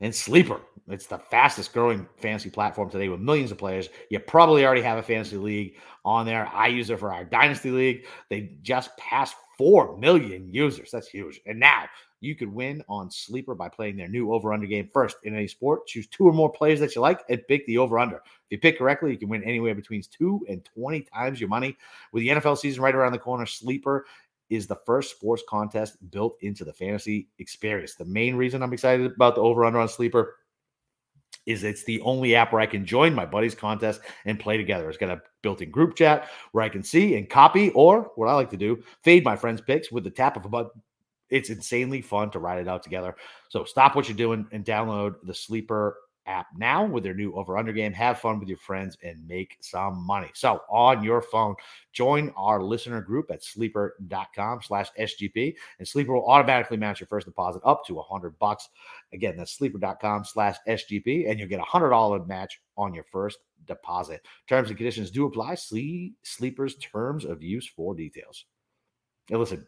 And 0.00 0.14
Sleeper, 0.14 0.60
it's 0.88 1.06
the 1.06 1.18
fastest 1.18 1.72
growing 1.72 2.06
fantasy 2.16 2.50
platform 2.50 2.88
today 2.88 3.08
with 3.08 3.20
millions 3.20 3.50
of 3.50 3.58
players. 3.58 3.88
You 4.10 4.18
probably 4.20 4.64
already 4.64 4.82
have 4.82 4.98
a 4.98 5.02
fantasy 5.02 5.36
league 5.36 5.74
on 6.04 6.24
there. 6.24 6.48
I 6.52 6.68
use 6.68 6.88
it 6.90 6.98
for 6.98 7.12
our 7.12 7.24
dynasty 7.24 7.70
league. 7.70 8.06
They 8.30 8.52
just 8.62 8.96
passed 8.96 9.34
4 9.58 9.98
million 9.98 10.54
users. 10.54 10.90
That's 10.92 11.08
huge. 11.08 11.40
And 11.46 11.58
now 11.58 11.86
you 12.20 12.34
could 12.34 12.52
win 12.52 12.82
on 12.88 13.10
Sleeper 13.10 13.54
by 13.54 13.68
playing 13.68 13.96
their 13.96 14.08
new 14.08 14.32
over 14.32 14.52
under 14.52 14.66
game 14.66 14.88
first 14.92 15.16
in 15.22 15.34
any 15.34 15.46
sport. 15.46 15.86
Choose 15.86 16.06
two 16.08 16.24
or 16.24 16.32
more 16.32 16.50
players 16.50 16.80
that 16.80 16.94
you 16.94 17.00
like 17.00 17.20
and 17.28 17.46
pick 17.48 17.66
the 17.66 17.78
over 17.78 17.98
under. 17.98 18.16
If 18.16 18.22
you 18.50 18.58
pick 18.58 18.78
correctly, 18.78 19.12
you 19.12 19.18
can 19.18 19.28
win 19.28 19.44
anywhere 19.44 19.74
between 19.74 20.02
two 20.02 20.44
and 20.48 20.64
20 20.74 21.02
times 21.02 21.40
your 21.40 21.48
money. 21.48 21.76
With 22.12 22.22
the 22.22 22.28
NFL 22.30 22.58
season 22.58 22.82
right 22.82 22.94
around 22.94 23.12
the 23.12 23.18
corner, 23.18 23.46
Sleeper 23.46 24.06
is 24.50 24.66
the 24.66 24.80
first 24.86 25.10
sports 25.12 25.42
contest 25.48 25.96
built 26.10 26.36
into 26.40 26.64
the 26.64 26.72
fantasy 26.72 27.28
experience. 27.38 27.94
The 27.94 28.04
main 28.06 28.34
reason 28.34 28.62
I'm 28.62 28.72
excited 28.72 29.06
about 29.06 29.34
the 29.34 29.42
over 29.42 29.64
under 29.64 29.78
on 29.78 29.88
Sleeper 29.88 30.36
is 31.46 31.64
it's 31.64 31.84
the 31.84 32.00
only 32.02 32.34
app 32.34 32.52
where 32.52 32.60
I 32.60 32.66
can 32.66 32.84
join 32.84 33.14
my 33.14 33.24
buddies' 33.24 33.54
contest 33.54 34.00
and 34.26 34.38
play 34.38 34.56
together. 34.58 34.88
It's 34.88 34.98
got 34.98 35.10
a 35.10 35.22
built-in 35.42 35.70
group 35.70 35.96
chat 35.96 36.28
where 36.52 36.64
I 36.64 36.68
can 36.68 36.82
see 36.82 37.16
and 37.16 37.28
copy, 37.28 37.70
or 37.70 38.10
what 38.16 38.28
I 38.28 38.34
like 38.34 38.50
to 38.50 38.56
do, 38.56 38.82
fade 39.02 39.24
my 39.24 39.36
friends' 39.36 39.62
picks 39.62 39.90
with 39.90 40.04
the 40.04 40.10
tap 40.10 40.36
of 40.36 40.44
a 40.44 40.48
button 40.48 40.82
it's 41.30 41.50
insanely 41.50 42.00
fun 42.00 42.30
to 42.30 42.38
ride 42.38 42.60
it 42.60 42.68
out 42.68 42.82
together. 42.82 43.16
So 43.48 43.64
stop 43.64 43.96
what 43.96 44.08
you're 44.08 44.16
doing 44.16 44.46
and 44.52 44.64
download 44.64 45.16
the 45.24 45.34
Sleeper 45.34 45.96
app 46.28 46.46
now 46.56 46.84
with 46.84 47.02
their 47.02 47.14
new 47.14 47.32
over 47.32 47.58
under 47.58 47.72
game. 47.72 47.92
Have 47.92 48.20
fun 48.20 48.38
with 48.38 48.48
your 48.48 48.58
friends 48.58 48.96
and 49.02 49.26
make 49.26 49.56
some 49.60 50.06
money. 50.06 50.28
So 50.34 50.60
on 50.70 51.02
your 51.02 51.22
phone, 51.22 51.56
join 51.92 52.32
our 52.36 52.62
listener 52.62 53.00
group 53.00 53.30
at 53.30 53.42
sleeper.com 53.42 54.60
slash 54.62 54.88
SGP 54.98 55.54
and 55.78 55.88
Sleeper 55.88 56.14
will 56.14 56.28
automatically 56.28 56.76
match 56.76 57.00
your 57.00 57.08
first 57.08 57.26
deposit 57.26 57.62
up 57.64 57.84
to 57.86 57.98
a 57.98 58.02
hundred 58.02 58.38
bucks. 58.38 58.68
Again, 59.12 59.36
that's 59.36 59.52
sleeper.com 59.52 60.24
slash 60.24 60.56
SGP 60.68 61.28
and 61.28 61.38
you'll 61.38 61.48
get 61.48 61.60
a 61.60 61.64
hundred 61.64 61.90
dollar 61.90 62.24
match 62.24 62.60
on 62.76 62.94
your 62.94 63.04
first 63.10 63.38
deposit. 63.66 64.24
Terms 64.48 64.68
and 64.68 64.76
conditions 64.76 65.10
do 65.10 65.26
apply. 65.26 65.54
See 65.56 66.14
Sleeper's 66.22 66.76
terms 66.76 67.24
of 67.24 67.42
use 67.42 67.66
for 67.66 67.94
details. 67.94 68.44
And 69.30 69.40
listen, 69.40 69.66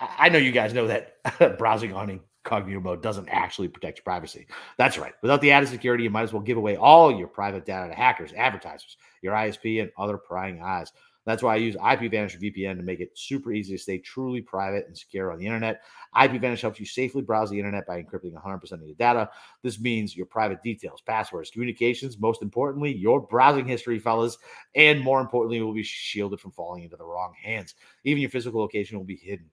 I 0.00 0.28
know 0.30 0.38
you 0.38 0.52
guys 0.52 0.72
know 0.72 0.86
that 0.86 1.58
browsing 1.58 1.92
on 1.92 2.20
incognito 2.44 2.80
mode 2.80 3.02
doesn't 3.02 3.28
actually 3.28 3.68
protect 3.68 3.98
your 3.98 4.04
privacy. 4.04 4.46
That's 4.78 4.98
right. 4.98 5.12
Without 5.20 5.42
the 5.42 5.50
added 5.50 5.68
security, 5.68 6.04
you 6.04 6.10
might 6.10 6.22
as 6.22 6.32
well 6.32 6.42
give 6.42 6.56
away 6.56 6.76
all 6.76 7.12
your 7.12 7.28
private 7.28 7.66
data 7.66 7.88
to 7.88 7.94
hackers, 7.94 8.32
advertisers, 8.32 8.96
your 9.20 9.34
ISP, 9.34 9.82
and 9.82 9.90
other 9.98 10.16
prying 10.16 10.62
eyes. 10.62 10.92
That's 11.26 11.42
why 11.42 11.52
I 11.52 11.58
use 11.58 11.76
IPVanish 11.76 12.40
VPN 12.40 12.78
to 12.78 12.82
make 12.82 13.00
it 13.00 13.16
super 13.16 13.52
easy 13.52 13.76
to 13.76 13.82
stay 13.82 13.98
truly 13.98 14.40
private 14.40 14.86
and 14.86 14.96
secure 14.96 15.30
on 15.30 15.38
the 15.38 15.44
internet. 15.44 15.82
IPVanish 16.16 16.62
helps 16.62 16.80
you 16.80 16.86
safely 16.86 17.20
browse 17.20 17.50
the 17.50 17.58
internet 17.58 17.86
by 17.86 18.02
encrypting 18.02 18.32
100% 18.32 18.72
of 18.72 18.82
your 18.82 18.94
data. 18.94 19.28
This 19.62 19.78
means 19.78 20.16
your 20.16 20.24
private 20.24 20.62
details, 20.62 21.02
passwords, 21.02 21.50
communications, 21.50 22.18
most 22.18 22.40
importantly, 22.40 22.96
your 22.96 23.20
browsing 23.20 23.66
history, 23.66 23.98
fellas, 23.98 24.38
and 24.74 24.98
more 24.98 25.20
importantly, 25.20 25.60
will 25.60 25.74
be 25.74 25.82
shielded 25.82 26.40
from 26.40 26.52
falling 26.52 26.84
into 26.84 26.96
the 26.96 27.04
wrong 27.04 27.34
hands. 27.40 27.74
Even 28.04 28.22
your 28.22 28.30
physical 28.30 28.60
location 28.60 28.96
will 28.96 29.04
be 29.04 29.16
hidden 29.16 29.50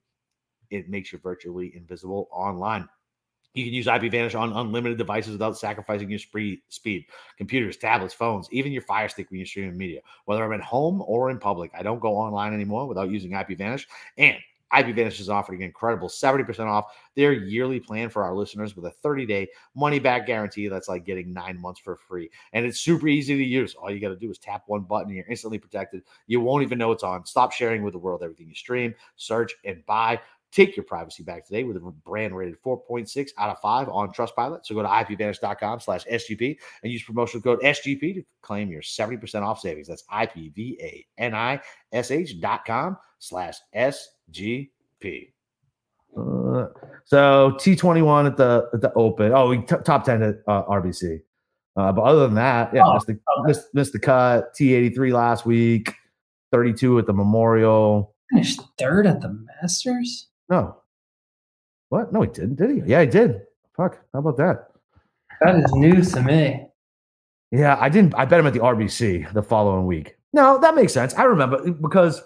it 0.70 0.90
makes 0.90 1.12
you 1.12 1.20
virtually 1.20 1.74
invisible 1.76 2.28
online. 2.32 2.88
You 3.54 3.66
can 3.66 3.74
use 3.74 3.88
IPVanish 3.88 4.40
on 4.40 4.54
unlimited 4.54 5.00
devices 5.00 5.32
without 5.32 5.58
sacrificing 5.58 6.10
your 6.12 6.20
speed. 6.20 7.06
Computers, 7.38 7.78
tablets, 7.78 8.14
phones, 8.14 8.48
even 8.52 8.72
your 8.72 8.84
Fire 8.84 9.10
Stick 9.10 9.32
when 9.32 9.40
you're 9.40 9.48
streaming 9.48 9.78
media. 9.78 10.02
Whether 10.26 10.44
I'm 10.44 10.54
at 10.54 10.62
home 10.62 11.04
or 11.08 11.32
in 11.32 11.40
public, 11.40 11.72
I 11.74 11.82
don't 11.82 12.00
go 12.00 12.16
online 12.16 12.54
anymore 12.54 12.88
without 12.88 13.10
using 13.10 13.32
IPVanish. 13.32 13.86
And 14.18 14.38
IPVanish 14.74 15.20
is 15.20 15.30
offering 15.30 15.62
an 15.62 15.68
incredible 15.68 16.10
70% 16.10 16.68
off 16.68 16.94
their 17.16 17.32
yearly 17.32 17.80
plan 17.80 18.10
for 18.10 18.24
our 18.24 18.36
listeners 18.36 18.76
with 18.76 18.86
a 18.86 18.92
30 18.92 19.26
day 19.26 19.48
money 19.76 20.00
back 20.00 20.28
guarantee. 20.28 20.68
That's 20.68 20.90
like 20.90 21.06
getting 21.06 21.34
nine 21.34 21.60
months 21.60 21.80
for 21.80 21.96
free. 21.96 22.30
And 22.54 22.66
it's 22.66 22.80
super 22.80 23.08
easy 23.08 23.38
to 23.38 23.44
use. 23.44 23.76
All 23.76 23.90
you 23.90 24.00
got 24.00 24.10
to 24.10 24.16
do 24.16 24.30
is 24.30 24.38
tap 24.38 24.64
one 24.68 24.82
button 24.82 25.08
and 25.08 25.16
you're 25.16 25.26
instantly 25.30 25.58
protected. 25.58 26.04
You 26.28 26.42
won't 26.42 26.64
even 26.64 26.78
know 26.78 26.92
it's 26.92 27.04
on. 27.04 27.26
Stop 27.26 27.54
sharing 27.54 27.82
with 27.82 27.94
the 27.94 28.00
world 28.00 28.24
everything 28.24 28.50
you 28.50 28.56
stream, 28.56 28.94
search, 29.16 29.56
and 29.64 29.86
buy. 29.86 30.20
Take 30.58 30.76
your 30.76 30.86
privacy 30.86 31.22
back 31.22 31.46
today 31.46 31.64
with 31.66 31.78
a 31.78 31.80
brand 31.80 32.36
rated 32.36 32.60
4.6 32.64 33.30
out 33.38 33.52
of 33.52 33.60
5 33.60 33.90
on 33.90 34.12
Trustpilot. 34.12 34.66
So 34.66 34.74
go 34.74 34.82
to 34.82 34.88
ipvanish.com 34.88 35.80
slash 35.80 36.04
SGP 36.06 36.58
and 36.82 36.92
use 36.92 37.04
promotional 37.04 37.44
code 37.44 37.60
SGP 37.62 38.16
to 38.16 38.24
claim 38.42 38.72
your 38.72 38.82
70% 38.82 39.44
off 39.44 39.60
savings. 39.60 39.88
That's 39.88 40.04
I-P-V-A-N-I-S-H 40.10 40.42
dot 42.42 42.66
com 42.66 42.98
slash 43.20 43.58
SGP. 43.76 45.30
Uh, 46.18 46.66
so 47.06 47.52
T21 47.60 48.26
at 48.26 48.38
the 48.38 48.68
at 48.74 48.82
the 48.82 48.92
Open. 48.94 49.34
Oh, 49.34 49.50
we 49.50 49.60
t- 49.60 49.76
top 49.86 50.06
10 50.06 50.24
at 50.24 50.38
uh, 50.48 50.64
RBC. 50.64 51.22
Uh, 51.76 51.92
but 51.92 52.02
other 52.02 52.22
than 52.22 52.34
that, 52.34 52.74
yeah, 52.74 52.82
oh, 52.84 52.96
missed, 52.96 53.06
the, 53.06 53.14
okay. 53.14 53.22
missed, 53.46 53.68
missed 53.76 53.94
the 53.94 54.00
cut. 54.00 54.56
T83 54.56 55.14
last 55.14 55.46
week, 55.46 55.94
32 56.52 56.98
at 56.98 57.06
the 57.06 57.14
Memorial. 57.14 58.16
Finished 58.32 58.60
third 58.80 59.06
at 59.06 59.22
the 59.22 59.46
Masters? 59.62 60.30
No. 60.50 60.78
What? 61.90 62.12
No, 62.12 62.22
he 62.22 62.28
didn't, 62.28 62.56
did 62.56 62.70
he? 62.70 62.82
Yeah, 62.86 63.02
he 63.02 63.08
did. 63.08 63.42
Fuck. 63.76 64.00
How 64.14 64.20
about 64.20 64.38
that? 64.38 64.70
That 65.42 65.56
is 65.56 65.72
news 65.74 66.12
to 66.14 66.22
me. 66.22 66.68
Yeah, 67.52 67.78
I 67.80 67.90
didn't. 67.90 68.14
I 68.16 68.26
bet 68.26 68.40
him 68.40 68.48
at 68.48 68.54
the 68.54 68.60
RBC 68.60 69.34
the 69.34 69.44
following 69.44 69.86
week. 69.86 70.18
No, 70.34 70.60
that 70.60 70.76
makes 70.76 70.94
sense. 70.94 71.14
I 71.16 71.24
remember 71.24 71.72
because 71.72 72.22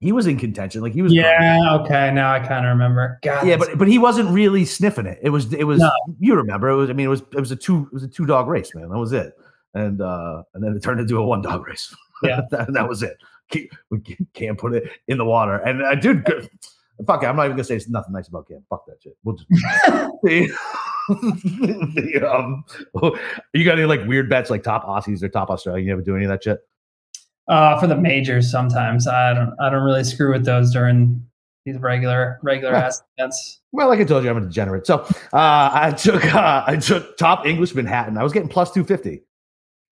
he 0.00 0.10
was 0.10 0.26
in 0.26 0.36
contention. 0.36 0.82
Like 0.82 0.94
he 0.94 1.02
was. 1.02 1.12
Yeah. 1.12 1.78
Okay. 1.80 2.10
Now 2.12 2.32
I 2.32 2.40
kind 2.40 2.66
of 2.66 2.70
remember. 2.70 3.20
God, 3.22 3.46
yeah, 3.46 3.56
but 3.56 3.78
but 3.78 3.86
he 3.86 3.98
wasn't 3.98 4.30
really 4.30 4.64
sniffing 4.64 5.06
it. 5.06 5.18
It 5.22 5.30
was 5.30 5.52
it 5.52 5.64
was. 5.64 5.78
No. 5.78 5.90
You 6.18 6.34
remember? 6.34 6.68
It 6.70 6.76
was. 6.76 6.90
I 6.90 6.92
mean, 6.92 7.06
it 7.06 7.10
was 7.10 7.22
it 7.32 7.40
was 7.40 7.52
a 7.52 7.56
two 7.56 7.86
it 7.86 7.92
was 7.92 8.02
a 8.02 8.08
two 8.08 8.26
dog 8.26 8.48
race, 8.48 8.74
man. 8.74 8.88
That 8.88 8.98
was 8.98 9.12
it. 9.12 9.34
And 9.74 10.00
uh 10.00 10.42
and 10.54 10.64
then 10.64 10.74
it 10.74 10.82
turned 10.82 11.00
into 11.00 11.18
a 11.18 11.24
one 11.24 11.42
dog 11.42 11.66
race. 11.66 11.94
Yeah. 12.22 12.40
that, 12.50 12.72
that 12.72 12.88
was 12.88 13.02
it. 13.02 13.16
We 13.90 14.00
can't 14.32 14.58
put 14.58 14.74
it 14.74 14.90
in 15.08 15.18
the 15.18 15.24
water. 15.24 15.56
And 15.56 15.84
I 15.84 15.92
uh, 15.92 15.94
did. 15.94 16.26
Fuck 17.06 17.22
it. 17.22 17.26
I'm 17.26 17.36
not 17.36 17.44
even 17.46 17.56
gonna 17.56 17.64
say 17.64 17.76
it's 17.76 17.88
nothing 17.88 18.12
nice 18.12 18.28
about 18.28 18.46
Cam. 18.48 18.64
Fuck 18.68 18.86
that 18.86 19.02
shit. 19.02 19.16
We'll 19.24 19.36
just. 19.36 19.48
the, 21.08 22.30
um, 22.32 22.64
you 23.54 23.64
got 23.64 23.78
any 23.78 23.86
like 23.86 24.06
weird 24.06 24.28
bets 24.28 24.50
like 24.50 24.62
top 24.62 24.84
Aussies 24.84 25.22
or 25.22 25.28
top 25.28 25.50
Australian? 25.50 25.86
You 25.86 25.92
ever 25.92 26.02
do 26.02 26.14
any 26.14 26.24
of 26.24 26.30
that 26.30 26.44
shit? 26.44 26.60
Uh, 27.48 27.78
for 27.80 27.86
the 27.88 27.96
majors, 27.96 28.50
sometimes 28.50 29.08
I 29.08 29.34
don't. 29.34 29.54
I 29.60 29.68
don't 29.68 29.82
really 29.82 30.04
screw 30.04 30.32
with 30.32 30.44
those 30.44 30.72
during 30.72 31.24
these 31.64 31.76
regular 31.78 32.38
regular 32.42 32.72
yeah. 32.72 32.90
events. 33.18 33.60
Well, 33.72 33.88
like 33.88 34.00
I 34.00 34.04
told 34.04 34.22
you, 34.24 34.30
I'm 34.30 34.36
a 34.36 34.42
degenerate. 34.42 34.86
So 34.86 35.00
uh, 35.32 35.70
I 35.72 35.92
took 35.96 36.24
uh, 36.34 36.64
I 36.66 36.76
took 36.76 37.16
top 37.16 37.46
English 37.46 37.74
man 37.74 37.86
Hatton. 37.86 38.16
I 38.16 38.22
was 38.22 38.32
getting 38.32 38.48
plus 38.48 38.70
two 38.70 38.84
fifty. 38.84 39.22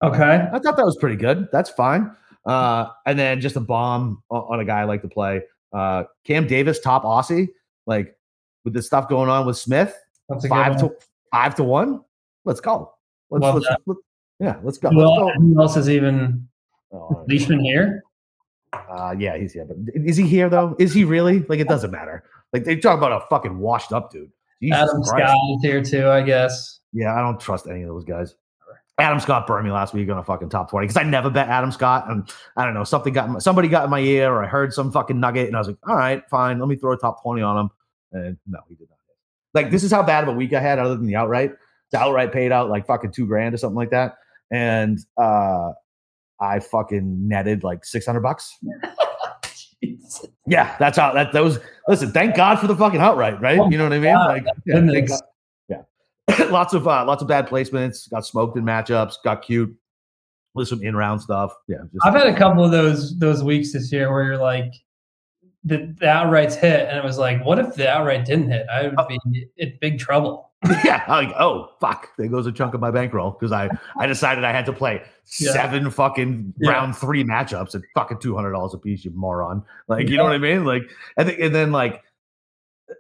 Okay, 0.03 0.49
I 0.53 0.59
thought 0.59 0.77
that 0.77 0.87
was 0.87 0.97
pretty 0.97 1.17
good. 1.17 1.49
That's 1.53 1.71
fine. 1.71 2.15
Uh, 2.47 2.87
and 3.05 3.19
then 3.19 3.41
just 3.41 3.57
a 3.57 3.61
bomb 3.61 4.23
on 4.31 4.61
a 4.61 4.65
guy 4.65 4.81
I 4.81 4.85
like 4.85 5.03
to 5.03 5.09
play. 5.09 5.43
Uh, 5.73 6.05
Cam 6.25 6.47
Davis, 6.47 6.81
top 6.81 7.05
Aussie, 7.05 7.49
like 7.87 8.17
with 8.65 8.75
the 8.75 8.83
stuff 8.83 9.09
going 9.09 9.29
on 9.31 9.47
with 9.47 9.57
Smith, 9.57 9.97
five 10.49 10.79
to 10.81 10.91
five 11.31 11.55
to 11.57 11.65
one. 11.65 12.01
Let's 12.45 12.61
go. 12.61 12.93
Let's, 13.31 13.43
well, 13.43 13.55
let's, 13.55 13.69
let's 13.87 14.01
yeah, 14.41 14.57
let's 14.63 14.79
go. 14.79 14.91
Well, 14.93 15.27
let's 15.27 15.39
go. 15.39 15.43
who 15.43 15.61
else 15.61 15.77
is 15.77 15.89
even 15.89 16.49
oh, 16.93 17.25
Leishman 17.29 17.61
here? 17.61 18.03
Uh, 18.73 19.15
yeah, 19.19 19.37
he's 19.37 19.53
here. 19.53 19.65
But 19.65 19.77
is 19.95 20.17
he 20.17 20.27
here 20.27 20.49
though? 20.49 20.77
Is 20.79 20.93
he 20.93 21.05
really? 21.05 21.41
Like, 21.49 21.61
it 21.61 21.69
doesn't 21.69 21.91
matter. 21.91 22.25
Like 22.53 22.65
they 22.65 22.77
talk 22.77 22.99
about 22.99 23.13
a 23.13 23.27
fucking 23.27 23.59
washed 23.59 23.93
up 23.93 24.11
dude. 24.11 24.31
Jesus 24.63 24.79
Adam. 24.79 25.05
Scott 25.05 25.37
is 25.51 25.63
here 25.63 25.83
too, 25.83 26.09
I 26.09 26.23
guess. 26.23 26.81
Yeah, 26.93 27.15
I 27.15 27.21
don't 27.21 27.39
trust 27.39 27.67
any 27.69 27.83
of 27.83 27.89
those 27.89 28.05
guys. 28.05 28.35
Adam 29.01 29.21
Scott 29.21 29.47
burned 29.47 29.65
me 29.65 29.73
last 29.73 29.95
week 29.95 30.09
on 30.11 30.19
a 30.19 30.25
fucking 30.25 30.49
top 30.49 30.71
20 30.71 30.87
because 30.87 30.97
I 30.97 31.03
never 31.03 31.31
bet 31.31 31.49
Adam 31.49 31.73
Scott. 31.73 32.11
And 32.11 32.31
I 32.57 32.65
don't 32.65 32.75
know, 32.75 32.85
something 32.85 33.13
got 33.13 33.29
in, 33.29 33.41
somebody 33.41 33.69
got 33.69 33.85
in 33.85 33.91
my 33.91 34.01
ear 34.01 34.33
or 34.33 34.45
I 34.45 34.47
heard 34.47 34.73
some 34.73 34.93
fucking 34.93 35.19
nugget 35.19 35.47
and 35.47 35.57
I 35.57 35.59
was 35.59 35.69
like, 35.69 35.79
all 35.87 35.97
right, 35.97 36.23
fine, 36.31 36.59
let 36.59 36.69
me 36.69 36.77
throw 36.77 36.93
a 36.93 36.97
top 36.97 37.23
20 37.23 37.43
on 37.43 37.59
him. 37.59 37.71
And 38.13 38.37
no, 38.47 38.61
he 38.69 38.75
did 38.75 38.89
not. 38.89 38.99
Like, 39.53 39.71
this 39.71 39.83
is 39.83 39.91
how 39.91 40.03
bad 40.03 40.25
of 40.25 40.29
a 40.29 40.33
week 40.37 40.53
I 40.53 40.61
had 40.61 40.79
other 40.79 40.97
than 40.97 41.07
the 41.07 41.17
outright. 41.17 41.53
The 41.93 41.99
outright 41.99 42.33
paid 42.33 42.53
out 42.53 42.71
like 42.71 42.87
fucking 42.87 43.13
two 43.13 43.27
grand 43.27 43.55
or 43.55 43.59
something 43.59 43.77
like 43.77 43.91
that. 43.91 44.17
And 44.51 44.99
uh 45.17 45.73
I 46.41 46.59
fucking 46.61 47.29
netted 47.29 47.63
like 47.63 47.85
600 47.85 48.21
bucks. 48.21 48.57
yeah, 50.47 50.75
that's 50.79 50.99
how 50.99 51.13
that, 51.13 51.33
that 51.33 51.45
was. 51.45 51.59
Listen, 51.87 52.13
thank 52.13 52.35
God 52.35 52.59
for 52.59 52.67
the 52.67 52.77
fucking 52.77 53.01
outright, 53.01 53.41
right? 53.41 53.61
You 53.71 53.77
know 53.77 53.85
what 53.85 53.93
I 53.93 53.99
mean? 53.99 54.15
Like, 54.15 54.45
yeah, 54.65 55.21
lots 56.51 56.75
of 56.75 56.87
uh, 56.87 57.05
lots 57.05 57.23
of 57.23 57.29
bad 57.29 57.49
placements. 57.49 58.11
Got 58.11 58.27
smoked 58.27 58.57
in 58.57 58.65
matchups. 58.65 59.15
Got 59.25 59.43
cute 59.43 59.75
with 60.55 60.69
some 60.69 60.83
in 60.83 60.97
round 60.97 61.21
stuff. 61.21 61.55
Yeah, 61.69 61.79
just, 61.93 62.05
I've 62.05 62.15
had 62.15 62.27
a 62.27 62.37
couple 62.37 62.65
of 62.65 62.71
those 62.71 63.19
those 63.19 63.43
weeks 63.43 63.73
this 63.73 63.93
year 63.93 64.13
where 64.13 64.25
you're 64.25 64.39
like, 64.39 64.73
the, 65.65 65.77
the 65.99 66.07
outrights 66.07 66.55
hit, 66.55 66.89
and 66.89 66.97
it 66.97 67.05
was 67.05 67.19
like, 67.19 67.45
what 67.45 67.59
if 67.59 67.75
the 67.75 67.89
outright 67.89 68.25
didn't 68.25 68.51
hit? 68.51 68.67
I 68.71 68.85
would 68.85 68.95
oh. 68.99 69.07
be 69.07 69.49
in 69.57 69.79
big 69.81 69.99
trouble. 69.99 70.51
yeah, 70.85 71.03
like 71.09 71.31
oh 71.39 71.71
fuck, 71.81 72.09
there 72.19 72.29
goes 72.29 72.47
a 72.47 72.53
chunk 72.53 72.75
of 72.75 72.81
my 72.81 72.91
bankroll 72.91 73.31
because 73.31 73.51
I 73.51 73.71
I 73.99 74.07
decided 74.07 74.45
I 74.45 74.53
had 74.53 74.67
to 74.67 74.75
play 74.75 75.03
yeah. 75.41 75.53
seven 75.53 75.91
fucking 75.91 76.53
yeah. 76.59 76.71
round 76.71 76.97
three 76.97 77.25
matchups 77.25 77.75
at 77.75 77.81
fucking 77.95 78.19
two 78.19 78.35
hundred 78.35 78.53
dollars 78.53 78.75
a 78.75 78.79
piece, 78.79 79.03
you 79.05 79.11
moron. 79.13 79.65
Like 79.89 80.09
you 80.09 80.19
know 80.19 80.25
what 80.25 80.35
I 80.35 80.39
mean? 80.39 80.67
Like 80.67 80.83
I 81.17 81.25
think, 81.25 81.41
and 81.41 81.55
then 81.55 81.73
like 81.73 82.03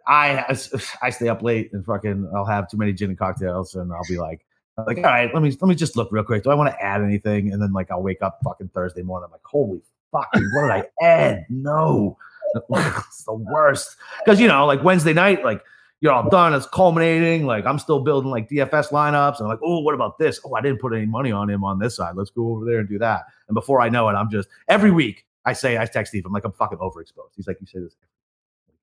I 0.06 0.56
I 1.02 1.10
stay 1.10 1.28
up 1.28 1.42
late 1.42 1.72
and 1.72 1.84
fucking 1.84 2.30
I'll 2.34 2.44
have 2.44 2.70
too 2.70 2.76
many 2.76 2.92
gin 2.92 3.10
and 3.10 3.18
cocktails 3.18 3.74
and 3.74 3.92
I'll 3.92 4.06
be 4.08 4.18
like 4.18 4.44
like 4.86 4.98
all 4.98 5.04
right 5.04 5.32
let 5.34 5.42
me 5.42 5.50
let 5.60 5.68
me 5.68 5.74
just 5.74 5.96
look 5.96 6.10
real 6.10 6.24
quick. 6.24 6.44
Do 6.44 6.50
I 6.50 6.54
want 6.54 6.70
to 6.70 6.82
add 6.82 7.02
anything? 7.02 7.52
And 7.52 7.60
then 7.60 7.72
like 7.72 7.90
I'll 7.90 8.02
wake 8.02 8.22
up 8.22 8.38
fucking 8.44 8.70
Thursday 8.74 9.02
morning 9.02 9.26
I'm 9.26 9.32
like 9.32 9.44
holy 9.44 9.80
fucking 10.12 10.50
what 10.54 10.62
did 10.62 10.70
I 10.70 11.04
add? 11.04 11.46
No. 11.48 12.16
It's 12.68 13.22
the 13.22 13.34
worst. 13.34 13.96
Because 14.24 14.40
you 14.40 14.48
know 14.48 14.66
like 14.66 14.82
Wednesday 14.82 15.12
night 15.12 15.44
like 15.44 15.62
you're 16.00 16.12
all 16.12 16.28
done 16.30 16.52
it's 16.52 16.66
culminating 16.66 17.46
like 17.46 17.64
I'm 17.64 17.78
still 17.78 18.00
building 18.00 18.30
like 18.30 18.48
DFS 18.48 18.90
lineups 18.90 19.36
and 19.36 19.42
I'm 19.42 19.48
like 19.48 19.60
oh 19.62 19.80
what 19.80 19.94
about 19.94 20.18
this? 20.18 20.40
Oh 20.44 20.54
I 20.54 20.60
didn't 20.60 20.80
put 20.80 20.92
any 20.92 21.06
money 21.06 21.30
on 21.30 21.48
him 21.48 21.62
on 21.62 21.78
this 21.78 21.96
side. 21.96 22.16
Let's 22.16 22.30
go 22.30 22.48
over 22.48 22.64
there 22.64 22.80
and 22.80 22.88
do 22.88 22.98
that. 22.98 23.26
And 23.48 23.54
before 23.54 23.80
I 23.80 23.88
know 23.88 24.08
it 24.08 24.14
I'm 24.14 24.30
just 24.30 24.48
every 24.68 24.90
week 24.90 25.26
I 25.44 25.52
say 25.52 25.78
I 25.78 25.84
text 25.84 26.10
Steve 26.10 26.26
I'm 26.26 26.32
like 26.32 26.44
I'm 26.44 26.52
fucking 26.52 26.78
overexposed. 26.78 27.36
He's 27.36 27.46
like 27.46 27.58
you 27.60 27.66
say 27.66 27.78
this 27.78 27.94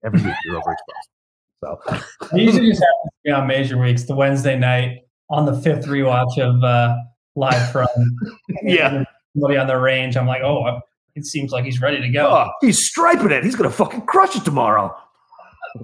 every 0.08 0.22
week 0.22 0.36
you're 0.46 0.62
overexposed. 0.62 1.64
So 1.64 1.80
I 2.32 2.36
usually 2.36 2.70
just 2.70 2.82
have 2.82 2.90
to 3.06 3.12
be 3.24 3.32
on 3.32 3.48
major 3.48 3.78
weeks, 3.78 4.04
the 4.04 4.16
Wednesday 4.16 4.58
night 4.58 5.00
on 5.30 5.46
the 5.46 5.60
fifth 5.62 5.86
rewatch 5.86 6.38
of 6.40 6.64
uh, 6.64 6.96
live 7.36 7.72
from 7.72 7.88
yeah 8.64 9.04
somebody 9.34 9.58
on 9.58 9.68
the 9.68 9.78
range. 9.78 10.18
I'm 10.18 10.28
like, 10.28 10.42
oh, 10.42 10.80
it 11.16 11.26
seems 11.26 11.52
like 11.52 11.66
he's 11.66 11.82
ready 11.82 12.02
to 12.02 12.10
go. 12.10 12.28
Oh, 12.28 12.50
he's 12.62 12.86
striping 12.86 13.32
it. 13.32 13.44
He's 13.44 13.56
gonna 13.56 13.70
fucking 13.70 14.06
crush 14.06 14.36
it 14.36 14.46
tomorrow. 14.46 14.96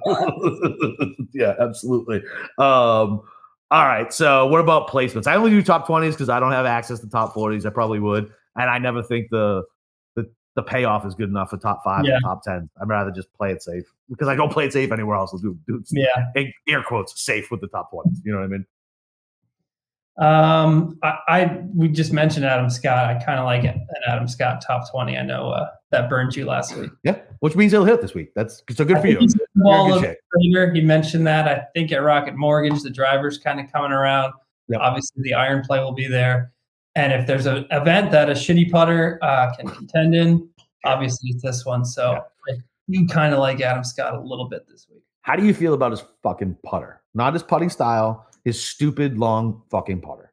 yeah, 1.33 1.53
absolutely. 1.59 2.17
Um, 2.57 3.21
all 3.71 3.87
right. 3.87 4.13
So 4.13 4.47
what 4.47 4.59
about 4.59 4.87
placements? 4.87 5.27
I 5.27 5.35
only 5.35 5.49
do 5.49 5.61
top 5.61 5.87
20s 5.87 6.11
because 6.11 6.29
I 6.29 6.39
don't 6.39 6.51
have 6.51 6.65
access 6.65 6.99
to 6.99 7.09
top 7.09 7.33
40s. 7.33 7.65
I 7.65 7.69
probably 7.69 7.99
would. 7.99 8.31
And 8.55 8.69
I 8.69 8.77
never 8.77 9.01
think 9.01 9.27
the 9.31 9.63
the 10.55 10.63
payoff 10.63 11.05
is 11.05 11.15
good 11.15 11.29
enough 11.29 11.49
for 11.49 11.57
top 11.57 11.83
five 11.83 12.05
yeah. 12.05 12.15
and 12.15 12.23
top 12.23 12.43
ten. 12.43 12.69
I'd 12.81 12.87
rather 12.87 13.11
just 13.11 13.31
play 13.33 13.51
it 13.51 13.63
safe 13.63 13.85
because 14.09 14.27
I 14.27 14.35
don't 14.35 14.51
play 14.51 14.65
it 14.65 14.73
safe 14.73 14.91
anywhere 14.91 15.15
else. 15.15 15.31
I'll 15.33 15.39
do, 15.39 15.57
do 15.67 15.83
yeah, 15.91 16.31
air 16.67 16.83
quotes 16.83 17.19
safe 17.23 17.49
with 17.51 17.61
the 17.61 17.67
top 17.67 17.91
ones. 17.91 18.21
You 18.23 18.31
know 18.31 18.39
what 18.39 18.45
I 18.45 18.47
mean? 18.47 18.65
Um, 20.15 20.99
I, 21.01 21.17
I 21.27 21.61
we 21.73 21.87
just 21.87 22.13
mentioned 22.13 22.45
Adam 22.45 22.69
Scott. 22.69 23.09
I 23.09 23.23
kind 23.23 23.39
of 23.39 23.45
like 23.45 23.63
an 23.63 23.83
Adam 24.07 24.27
Scott 24.27 24.63
top 24.65 24.89
twenty. 24.91 25.17
I 25.17 25.23
know 25.23 25.49
uh, 25.49 25.69
that 25.89 26.07
burned 26.07 26.35
you 26.35 26.45
last 26.45 26.75
week. 26.77 26.91
Yeah, 27.03 27.17
which 27.39 27.55
means 27.55 27.71
he'll 27.71 27.83
hit 27.83 28.01
this 28.01 28.13
week. 28.13 28.31
That's 28.35 28.61
so 28.71 28.85
good 28.85 28.97
I 28.97 29.01
for 29.01 29.07
you. 29.07 29.27
He 30.73 30.81
mentioned 30.81 31.25
that. 31.25 31.47
I 31.47 31.65
think 31.73 31.91
at 31.91 32.03
Rocket 32.03 32.35
Mortgage, 32.35 32.83
the 32.83 32.91
driver's 32.91 33.39
kind 33.39 33.59
of 33.59 33.71
coming 33.71 33.91
around. 33.91 34.33
Yep. 34.69 34.81
Obviously, 34.81 35.23
the 35.23 35.33
iron 35.33 35.63
play 35.63 35.79
will 35.79 35.93
be 35.93 36.07
there. 36.07 36.52
And 36.95 37.11
if 37.11 37.25
there's 37.25 37.45
an 37.45 37.65
event 37.71 38.11
that 38.11 38.29
a 38.29 38.33
shitty 38.33 38.71
putter 38.71 39.19
uh, 39.21 39.55
can 39.55 39.67
contend 39.75 40.15
in, 40.15 40.49
obviously 40.85 41.29
it's 41.31 41.43
this 41.43 41.65
one. 41.65 41.85
So 41.85 42.23
yeah. 42.47 42.55
you 42.87 43.07
kind 43.07 43.33
of 43.33 43.39
like 43.39 43.61
Adam 43.61 43.83
Scott 43.83 44.13
a 44.15 44.19
little 44.19 44.47
bit 44.47 44.67
this 44.69 44.87
week. 44.91 45.03
How 45.21 45.35
do 45.35 45.45
you 45.45 45.53
feel 45.53 45.73
about 45.73 45.91
his 45.91 46.03
fucking 46.21 46.57
putter? 46.65 47.01
Not 47.13 47.33
his 47.33 47.43
putting 47.43 47.69
style, 47.69 48.27
his 48.43 48.61
stupid 48.61 49.17
long 49.17 49.61
fucking 49.71 50.01
putter. 50.01 50.31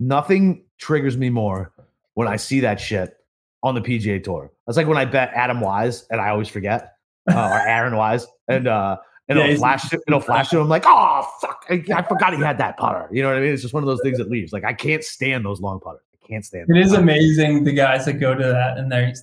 Nothing 0.00 0.64
triggers 0.78 1.16
me 1.16 1.28
more 1.28 1.72
when 2.14 2.28
I 2.28 2.36
see 2.36 2.60
that 2.60 2.80
shit 2.80 3.16
on 3.62 3.74
the 3.74 3.80
PGA 3.80 4.22
Tour. 4.22 4.52
That's 4.66 4.76
like 4.76 4.86
when 4.86 4.96
I 4.96 5.04
bet 5.04 5.30
Adam 5.34 5.60
Wise, 5.60 6.06
and 6.10 6.20
I 6.20 6.28
always 6.28 6.48
forget, 6.48 6.94
uh, 7.30 7.48
or 7.52 7.60
Aaron 7.60 7.96
Wise, 7.96 8.26
and 8.46 8.68
uh, 8.68 8.98
and 9.28 9.38
yeah, 9.38 9.46
it'll 9.46 9.58
flash. 9.58 9.92
It'll 9.92 10.20
flash 10.30 10.48
to 10.50 10.58
him 10.58 10.68
like, 10.68 10.84
oh 10.86 11.28
fuck, 11.40 11.64
I, 11.68 11.82
I, 11.94 12.02
forgot 12.02 12.32
he 12.32 12.40
had 12.40 12.58
that 12.58 12.76
putter. 12.76 13.08
You 13.12 13.22
know 13.22 13.28
what 13.28 13.38
I 13.38 13.40
mean? 13.40 13.52
It's 13.52 13.62
just 13.62 13.74
one 13.74 13.82
of 13.82 13.86
those 13.86 14.00
things 14.02 14.18
that 14.18 14.30
leaves. 14.30 14.52
Like 14.52 14.64
I 14.64 14.72
can't 14.72 15.04
stand 15.04 15.44
those 15.44 15.60
long 15.60 15.80
putters. 15.80 16.02
I 16.22 16.26
can't 16.26 16.44
stand. 16.44 16.66
It 16.68 16.78
is 16.78 16.92
amazing 16.92 17.64
the 17.64 17.72
guys 17.72 18.06
that 18.06 18.14
go 18.14 18.34
to 18.34 18.44
that 18.44 18.78
and 18.78 18.90
they 18.90 19.14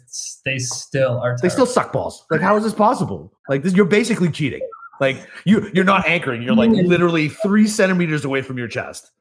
they 0.46 0.60
still 0.60 1.18
are. 1.18 1.30
Terrible. 1.30 1.42
They 1.42 1.50
still 1.50 1.66
suck 1.66 1.92
balls. 1.92 2.26
Like 2.30 2.42
how 2.42 2.56
is 2.56 2.64
this 2.64 2.74
possible? 2.74 3.34
Like 3.50 3.64
this, 3.64 3.74
you're 3.74 3.86
basically 3.86 4.30
cheating. 4.30 4.62
Like 5.02 5.18
you 5.44 5.70
you're 5.74 5.84
not 5.84 6.08
anchoring. 6.08 6.42
You're 6.42 6.56
like 6.56 6.70
mm. 6.70 6.86
literally 6.86 7.30
three 7.30 7.68
centimeters 7.68 8.26
away 8.26 8.42
from 8.42 8.58
your 8.58 8.68
chest. 8.68 9.12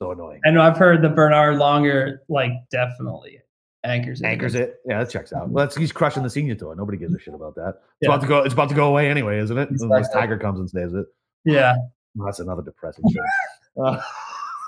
So 0.00 0.10
annoying. 0.10 0.40
And 0.42 0.60
I've 0.60 0.76
heard 0.76 1.02
the 1.02 1.08
Bernhard 1.08 1.56
Langer 1.56 2.18
like 2.28 2.52
definitely 2.70 3.38
anchors 3.84 4.20
it. 4.20 4.26
Anchors 4.26 4.54
it. 4.54 4.80
Yeah, 4.86 4.98
that 4.98 5.10
checks 5.10 5.32
out. 5.32 5.50
Well, 5.50 5.64
that's 5.64 5.76
he's 5.76 5.92
crushing 5.92 6.22
the 6.22 6.30
senior 6.30 6.54
tour. 6.54 6.74
Nobody 6.74 6.98
gives 6.98 7.14
a 7.14 7.18
shit 7.18 7.34
about 7.34 7.54
that. 7.56 7.68
It's 7.68 7.78
yeah. 8.02 8.08
about 8.08 8.20
to 8.22 8.26
go. 8.26 8.38
It's 8.38 8.54
about 8.54 8.68
to 8.68 8.74
go 8.74 8.88
away 8.88 9.10
anyway, 9.10 9.38
isn't 9.38 9.56
it? 9.56 9.70
Exactly. 9.70 9.84
Unless 9.86 10.12
Tiger 10.12 10.38
comes 10.38 10.60
and 10.60 10.70
saves 10.70 10.94
it. 10.94 11.06
Yeah. 11.44 11.74
That's 12.14 12.40
another 12.40 12.62
depressing 12.62 13.04
shit. 13.10 13.22
Uh, 13.74 13.98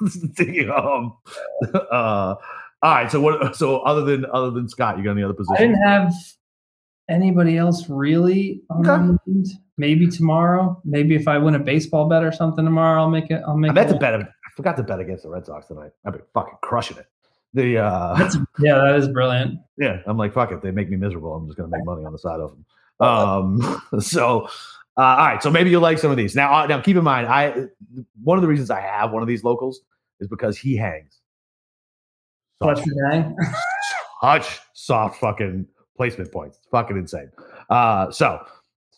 um, 0.74 1.18
uh, 1.74 1.76
all 1.92 2.36
right. 2.82 3.10
So 3.10 3.20
what? 3.20 3.54
So 3.54 3.80
other 3.80 4.02
than 4.02 4.24
other 4.32 4.50
than 4.50 4.66
Scott, 4.66 4.96
you 4.96 5.04
got 5.04 5.10
any 5.10 5.22
other 5.22 5.34
positions? 5.34 5.58
I 5.58 5.62
didn't 5.62 5.82
have 5.86 6.10
anybody 7.10 7.58
else 7.58 7.90
really 7.90 8.62
on 8.70 9.18
okay. 9.28 9.52
Maybe 9.76 10.06
tomorrow. 10.06 10.80
Maybe 10.86 11.14
if 11.14 11.28
I 11.28 11.36
win 11.36 11.54
a 11.54 11.58
baseball 11.58 12.08
bet 12.08 12.24
or 12.24 12.32
something 12.32 12.64
tomorrow, 12.64 13.02
I'll 13.02 13.10
make 13.10 13.30
it. 13.30 13.42
I'll 13.46 13.58
make. 13.58 13.72
I 13.72 13.74
bet 13.74 13.88
to 13.90 13.98
bet. 13.98 14.14
I 14.14 14.26
forgot 14.56 14.78
to 14.78 14.82
bet 14.82 15.00
against 15.00 15.24
the 15.24 15.28
Red 15.28 15.44
Sox 15.44 15.66
tonight. 15.66 15.90
I've 16.06 16.14
been 16.14 16.22
fucking 16.32 16.54
crushing 16.62 16.96
it. 16.96 17.06
The 17.54 17.78
uh, 17.78 18.16
That's, 18.18 18.36
yeah, 18.58 18.78
that 18.78 18.96
is 18.96 19.08
brilliant. 19.08 19.60
Yeah, 19.78 20.00
I'm 20.06 20.18
like 20.18 20.34
fuck 20.34 20.52
it. 20.52 20.60
They 20.60 20.72
make 20.72 20.90
me 20.90 20.96
miserable. 20.96 21.34
I'm 21.34 21.46
just 21.46 21.56
gonna 21.56 21.68
make 21.68 21.84
money 21.84 22.04
on 22.04 22.12
the 22.12 22.18
side 22.18 22.40
of 22.40 22.50
them. 22.50 22.64
Um, 23.00 23.82
so. 24.00 24.48
Uh, 24.96 25.02
all 25.02 25.26
right, 25.26 25.42
so 25.42 25.50
maybe 25.50 25.70
you'll 25.70 25.82
like 25.82 25.98
some 25.98 26.12
of 26.12 26.16
these. 26.16 26.36
Now, 26.36 26.54
uh, 26.54 26.66
now 26.68 26.80
keep 26.80 26.96
in 26.96 27.02
mind, 27.02 27.26
I 27.26 27.66
one 28.22 28.38
of 28.38 28.42
the 28.42 28.46
reasons 28.46 28.70
I 28.70 28.80
have 28.80 29.10
one 29.10 29.22
of 29.22 29.26
these 29.26 29.42
locals 29.42 29.80
is 30.20 30.28
because 30.28 30.56
he 30.56 30.76
hangs. 30.76 31.18
Such, 32.62 32.78
such 34.22 34.60
soft 34.72 35.18
fucking 35.18 35.66
placement 35.96 36.30
points. 36.30 36.58
It's 36.58 36.68
fucking 36.68 36.96
insane. 36.96 37.30
Uh, 37.68 38.10
so 38.12 38.44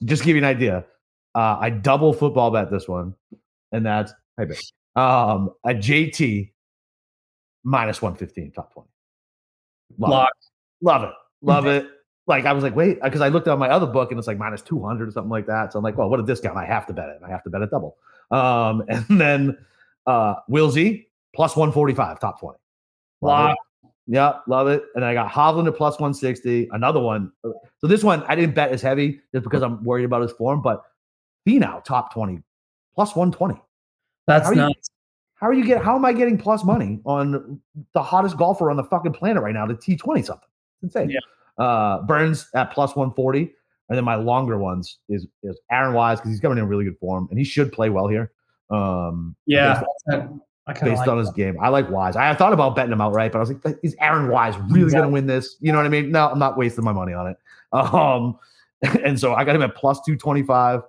just 0.04 0.22
give 0.22 0.36
you 0.36 0.42
an 0.42 0.48
idea. 0.48 0.84
Uh, 1.34 1.56
I 1.60 1.70
double 1.70 2.12
football 2.12 2.50
bet 2.50 2.70
this 2.70 2.86
one, 2.88 3.14
and 3.72 3.84
that's 3.86 4.12
hey, 4.36 4.44
babe, 4.44 4.58
um, 4.96 5.50
a 5.64 5.70
JT 5.70 6.52
minus 7.66 8.00
one 8.00 8.14
fifteen 8.14 8.50
top 8.52 8.72
twenty. 8.72 8.88
Love 9.98 10.10
Lock. 10.10 10.28
it, 10.30 10.84
love 10.84 11.02
it, 11.02 11.12
love 11.42 11.66
it. 11.66 11.88
Like 12.26 12.46
I 12.46 12.52
was 12.52 12.64
like, 12.64 12.74
wait, 12.74 13.02
because 13.02 13.20
I 13.20 13.28
looked 13.28 13.46
at 13.48 13.58
my 13.58 13.68
other 13.68 13.86
book 13.86 14.10
and 14.10 14.18
it's 14.18 14.26
like 14.26 14.38
minus 14.38 14.62
two 14.62 14.82
hundred 14.82 15.08
or 15.08 15.12
something 15.12 15.30
like 15.30 15.46
that. 15.46 15.72
So 15.72 15.78
I'm 15.78 15.84
like, 15.84 15.98
well, 15.98 16.08
what 16.08 16.20
a 16.20 16.22
discount! 16.22 16.56
I 16.56 16.64
have 16.64 16.86
to 16.86 16.92
bet 16.92 17.08
it. 17.08 17.20
I 17.24 17.28
have 17.28 17.42
to 17.44 17.50
bet 17.50 17.62
it 17.62 17.70
double. 17.70 17.96
Um, 18.30 18.84
and 18.88 19.20
then 19.20 19.58
uh, 20.06 20.36
Z 20.70 21.08
plus 21.34 21.56
one 21.56 21.72
forty 21.72 21.94
five 21.94 22.18
top 22.20 22.40
twenty. 22.40 22.58
Lock. 23.20 23.56
Yeah, 24.08 24.34
love 24.46 24.68
it. 24.68 24.84
And 24.94 25.04
I 25.04 25.14
got 25.14 25.32
Hovland 25.32 25.66
at 25.66 25.74
plus 25.74 25.94
160. 25.94 26.68
Another 26.70 27.00
one. 27.00 27.32
So 27.42 27.88
this 27.88 28.04
one 28.04 28.22
I 28.28 28.36
didn't 28.36 28.54
bet 28.54 28.70
as 28.70 28.80
heavy 28.80 29.20
just 29.32 29.42
because 29.42 29.62
I'm 29.62 29.82
worried 29.82 30.04
about 30.04 30.22
his 30.22 30.30
form, 30.30 30.62
but 30.62 30.84
Finau 31.44 31.82
top 31.82 32.14
20 32.14 32.40
plus 32.94 33.16
120. 33.16 33.60
That's 34.28 34.48
nuts. 34.52 34.90
You, 35.36 35.40
how 35.40 35.48
are 35.48 35.52
you 35.52 35.64
get 35.64 35.82
how 35.82 35.96
am 35.96 36.04
I 36.04 36.12
getting 36.12 36.38
plus 36.38 36.64
money 36.64 37.00
on 37.04 37.60
the 37.94 38.02
hottest 38.02 38.36
golfer 38.36 38.70
on 38.70 38.76
the 38.76 38.84
fucking 38.84 39.12
planet 39.12 39.42
right 39.42 39.54
now 39.54 39.66
to 39.66 39.74
T20 39.74 40.24
something? 40.24 40.48
It's 40.82 40.94
insane. 40.94 41.10
Yeah. 41.10 41.64
Uh, 41.64 42.02
Burns 42.02 42.48
at 42.54 42.72
plus 42.72 42.96
140. 42.96 43.52
And 43.88 43.96
then 43.96 44.04
my 44.04 44.16
longer 44.16 44.58
ones 44.58 44.98
is 45.08 45.26
is 45.42 45.58
Aaron 45.70 45.94
Wise 45.94 46.18
because 46.18 46.32
he's 46.32 46.40
coming 46.40 46.58
in 46.58 46.66
really 46.66 46.84
good 46.84 46.98
form 46.98 47.28
and 47.30 47.38
he 47.38 47.44
should 47.44 47.72
play 47.72 47.90
well 47.90 48.08
here. 48.08 48.32
Um, 48.70 49.36
yeah, 49.46 49.82
based 50.66 50.98
like 50.98 51.08
on 51.08 51.18
his 51.18 51.28
that. 51.28 51.36
game. 51.36 51.56
I 51.60 51.68
like 51.68 51.88
Wise. 51.88 52.16
I 52.16 52.34
thought 52.34 52.52
about 52.52 52.74
betting 52.74 52.92
him 52.92 53.00
outright, 53.00 53.30
but 53.30 53.38
I 53.38 53.40
was 53.40 53.52
like, 53.52 53.78
is 53.84 53.94
Aaron 54.00 54.28
Wise 54.28 54.56
really 54.56 54.82
exactly. 54.82 54.90
going 54.90 55.08
to 55.08 55.12
win 55.12 55.26
this? 55.26 55.56
You 55.60 55.70
know 55.70 55.78
what 55.78 55.86
I 55.86 55.90
mean? 55.90 56.10
No, 56.10 56.28
I'm 56.28 56.38
not 56.38 56.58
wasting 56.58 56.84
my 56.84 56.92
money 56.92 57.12
on 57.12 57.28
it. 57.28 57.36
Um, 57.72 58.38
and 59.04 59.18
so 59.18 59.34
I 59.34 59.44
got 59.44 59.56
him 59.56 59.62
at 59.62 59.74
plus 59.74 59.98
225, 60.06 60.82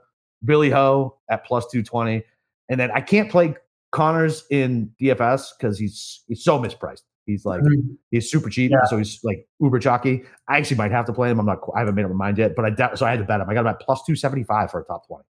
Billy 0.45 0.69
Ho 0.69 1.17
at 1.29 1.45
plus 1.45 1.65
220. 1.65 2.23
And 2.69 2.79
then 2.79 2.91
I 2.91 3.01
can't 3.01 3.31
play 3.31 3.55
Conners 3.91 4.43
in 4.49 4.91
DFS 5.01 5.49
because 5.57 5.77
he's 5.79 6.23
he's 6.27 6.43
so 6.43 6.59
mispriced. 6.59 7.03
He's 7.25 7.45
like 7.45 7.61
mm-hmm. 7.61 7.93
he's 8.11 8.31
super 8.31 8.49
cheap, 8.49 8.71
yeah. 8.71 8.85
so 8.85 8.97
he's 8.97 9.19
like 9.23 9.47
uber 9.59 9.79
chalky. 9.79 10.23
I 10.47 10.57
actually 10.57 10.77
might 10.77 10.91
have 10.91 11.05
to 11.05 11.13
play 11.13 11.29
him. 11.29 11.39
I'm 11.39 11.45
not. 11.45 11.59
I 11.75 11.79
haven't 11.79 11.95
made 11.95 12.05
up 12.05 12.11
my 12.11 12.15
mind 12.15 12.37
yet, 12.37 12.55
but 12.55 12.65
I 12.65 12.69
doubt. 12.69 12.97
so 12.97 13.05
I 13.05 13.11
had 13.11 13.19
to 13.19 13.25
bet 13.25 13.41
him. 13.41 13.49
I 13.49 13.53
got 13.53 13.61
him 13.61 13.67
at 13.67 13.81
plus 13.81 14.01
two 14.05 14.15
seventy 14.15 14.43
five 14.43 14.71
for 14.71 14.79
a 14.79 14.85
top 14.85 15.07
twenty. 15.07 15.25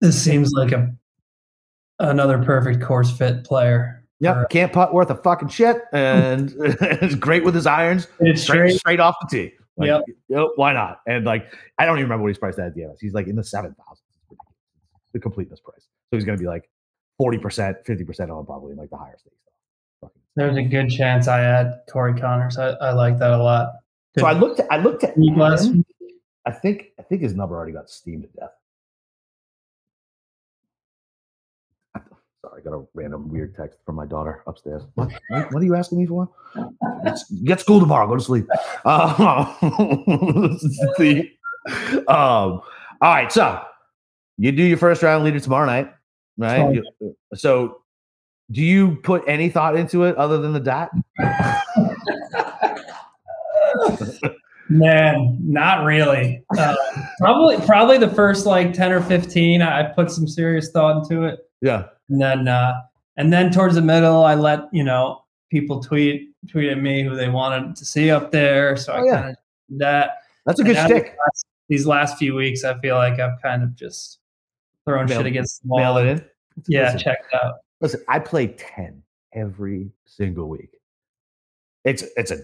This 0.00 0.22
seems 0.22 0.52
like 0.52 0.72
a 0.72 0.94
another 1.98 2.42
perfect 2.44 2.82
course 2.82 3.10
fit 3.10 3.44
player. 3.44 4.04
Yep, 4.20 4.50
can't 4.50 4.72
putt 4.72 4.92
worth 4.92 5.10
a 5.10 5.16
fucking 5.16 5.48
shit, 5.48 5.78
and 5.92 6.54
it's 6.58 7.14
great 7.14 7.42
with 7.42 7.54
his 7.54 7.66
irons. 7.66 8.06
It's 8.20 8.42
straight, 8.42 8.56
straight, 8.56 8.78
straight 8.78 9.00
off 9.00 9.16
the 9.22 9.28
tee. 9.28 9.52
Like, 9.76 9.88
yep. 9.88 10.02
yep. 10.28 10.46
Why 10.56 10.72
not? 10.72 11.00
And 11.06 11.24
like, 11.24 11.52
I 11.78 11.84
don't 11.86 11.96
even 11.96 12.04
remember 12.04 12.22
what 12.22 12.28
he's 12.28 12.38
priced 12.38 12.58
at 12.58 12.66
at 12.68 12.76
DFS. 12.76 12.96
He's 13.00 13.14
like 13.14 13.26
in 13.26 13.36
the 13.36 13.44
seven 13.44 13.74
thousand. 13.74 14.04
The 15.12 15.20
completeness 15.20 15.60
price. 15.60 15.82
So 16.10 16.16
he's 16.16 16.24
going 16.24 16.36
to 16.36 16.42
be 16.42 16.48
like 16.48 16.68
forty 17.18 17.38
percent, 17.38 17.78
fifty 17.84 18.04
percent 18.04 18.30
on 18.30 18.44
probably 18.46 18.72
in 18.72 18.78
like 18.78 18.90
the 18.90 18.96
higher 18.96 19.16
stakes. 19.18 19.34
There's 20.36 20.56
a 20.56 20.62
good 20.62 20.90
chance 20.90 21.28
I 21.28 21.38
had 21.38 21.82
Corey 21.88 22.18
Conners. 22.18 22.58
I, 22.58 22.70
I 22.70 22.92
like 22.92 23.18
that 23.20 23.30
a 23.30 23.42
lot. 23.42 23.72
Good. 24.14 24.22
So 24.22 24.26
I 24.26 24.32
looked. 24.32 24.60
At, 24.60 24.66
I 24.70 24.78
looked 24.78 25.04
at. 25.04 25.16
I 26.46 26.50
think. 26.50 26.88
I 26.98 27.02
think 27.02 27.22
his 27.22 27.34
number 27.34 27.54
already 27.56 27.72
got 27.72 27.88
steamed 27.88 28.22
to 28.24 28.28
death. 28.40 28.50
Sorry, 32.42 32.60
I 32.60 32.64
got 32.64 32.74
a 32.74 32.84
random 32.94 33.28
weird 33.28 33.54
text 33.56 33.78
from 33.86 33.94
my 33.94 34.04
daughter 34.04 34.42
upstairs. 34.46 34.82
What, 34.94 35.10
what 35.30 35.54
are 35.54 35.64
you 35.64 35.74
asking 35.74 35.98
me 35.98 36.06
for? 36.06 36.28
Get 37.44 37.60
school 37.60 37.80
tomorrow. 37.80 38.06
Go 38.06 38.16
to 38.16 38.22
sleep. 38.22 38.46
Uh, 38.84 39.54
the, 40.98 41.30
um, 42.08 42.60
all 43.00 43.14
right. 43.14 43.32
So 43.32 43.62
you 44.36 44.52
do 44.52 44.62
your 44.62 44.76
first 44.76 45.02
round 45.02 45.24
leader 45.24 45.40
tomorrow 45.40 45.66
night, 45.66 45.92
right? 46.36 46.74
You, 46.74 47.16
so 47.34 47.82
do 48.50 48.62
you 48.62 48.96
put 48.96 49.24
any 49.26 49.48
thought 49.48 49.76
into 49.76 50.04
it 50.04 50.16
other 50.16 50.38
than 50.38 50.52
the 50.52 50.60
dot? 50.60 50.90
Man, 54.68 55.38
not 55.40 55.84
really. 55.84 56.42
Uh, 56.56 56.74
probably, 57.18 57.58
probably 57.66 57.98
the 57.98 58.08
first 58.08 58.46
like 58.46 58.72
ten 58.72 58.92
or 58.92 59.02
fifteen. 59.02 59.62
I 59.62 59.82
put 59.82 60.10
some 60.10 60.26
serious 60.26 60.70
thought 60.70 61.02
into 61.02 61.24
it. 61.24 61.40
Yeah. 61.60 61.86
And 62.08 62.20
then 62.20 62.48
uh, 62.48 62.80
and 63.16 63.32
then 63.32 63.50
towards 63.50 63.74
the 63.74 63.82
middle, 63.82 64.24
I 64.24 64.34
let 64.34 64.60
you 64.72 64.82
know 64.82 65.24
people 65.50 65.82
tweet 65.82 66.30
tweet 66.48 66.70
at 66.70 66.80
me 66.80 67.02
who 67.02 67.14
they 67.14 67.28
wanted 67.28 67.76
to 67.76 67.84
see 67.84 68.10
up 68.10 68.30
there. 68.30 68.76
So 68.76 68.92
oh, 68.92 68.96
I 68.96 69.04
yeah. 69.04 69.20
kind 69.20 69.30
of 69.30 69.36
that. 69.78 70.10
That's 70.46 70.60
a 70.60 70.64
good 70.64 70.76
stick. 70.76 71.04
These 71.04 71.12
last, 71.12 71.46
these 71.68 71.86
last 71.86 72.18
few 72.18 72.34
weeks, 72.34 72.64
I 72.64 72.78
feel 72.80 72.96
like 72.96 73.20
I've 73.20 73.40
kind 73.42 73.62
of 73.62 73.74
just 73.74 74.18
thrown 74.84 75.08
shit 75.08 75.26
against 75.26 75.62
the 75.62 75.68
wall. 75.68 75.78
Mail 75.78 75.96
it 75.98 76.06
in. 76.06 76.24
Yeah, 76.68 76.84
listen, 76.84 76.98
check 77.00 77.18
it 77.32 77.44
out. 77.44 77.54
Listen, 77.80 78.02
I 78.08 78.18
play 78.18 78.48
ten 78.48 79.02
every 79.32 79.90
single 80.06 80.48
week. 80.48 80.78
It's 81.84 82.04
it's 82.16 82.30
a 82.30 82.38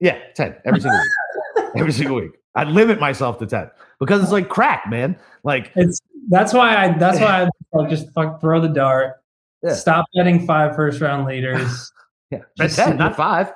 yeah, 0.00 0.18
ten 0.34 0.56
every 0.64 0.80
single 0.80 1.00
week. 1.00 1.70
every 1.76 1.92
single 1.92 2.16
week. 2.16 2.32
I 2.54 2.64
limit 2.64 3.00
myself 3.00 3.38
to 3.38 3.46
ten 3.46 3.70
because 4.00 4.22
it's 4.22 4.32
like 4.32 4.48
crack, 4.48 4.88
man. 4.88 5.18
Like 5.44 5.72
it's 5.76 6.00
that's 6.28 6.52
why 6.52 6.76
I 6.76 6.98
that's 6.98 7.20
why 7.20 7.48
I 7.78 7.86
just 7.88 8.12
fuck 8.12 8.40
throw 8.40 8.60
the 8.60 8.68
dart. 8.68 9.14
Yeah. 9.62 9.74
Stop 9.74 10.06
betting 10.14 10.46
five 10.46 10.76
first 10.76 11.00
round 11.00 11.26
leaders. 11.26 11.92
yeah, 12.30 12.40
bet 12.56 12.72
ten, 12.72 12.96
not 12.96 13.16
five. 13.16 13.52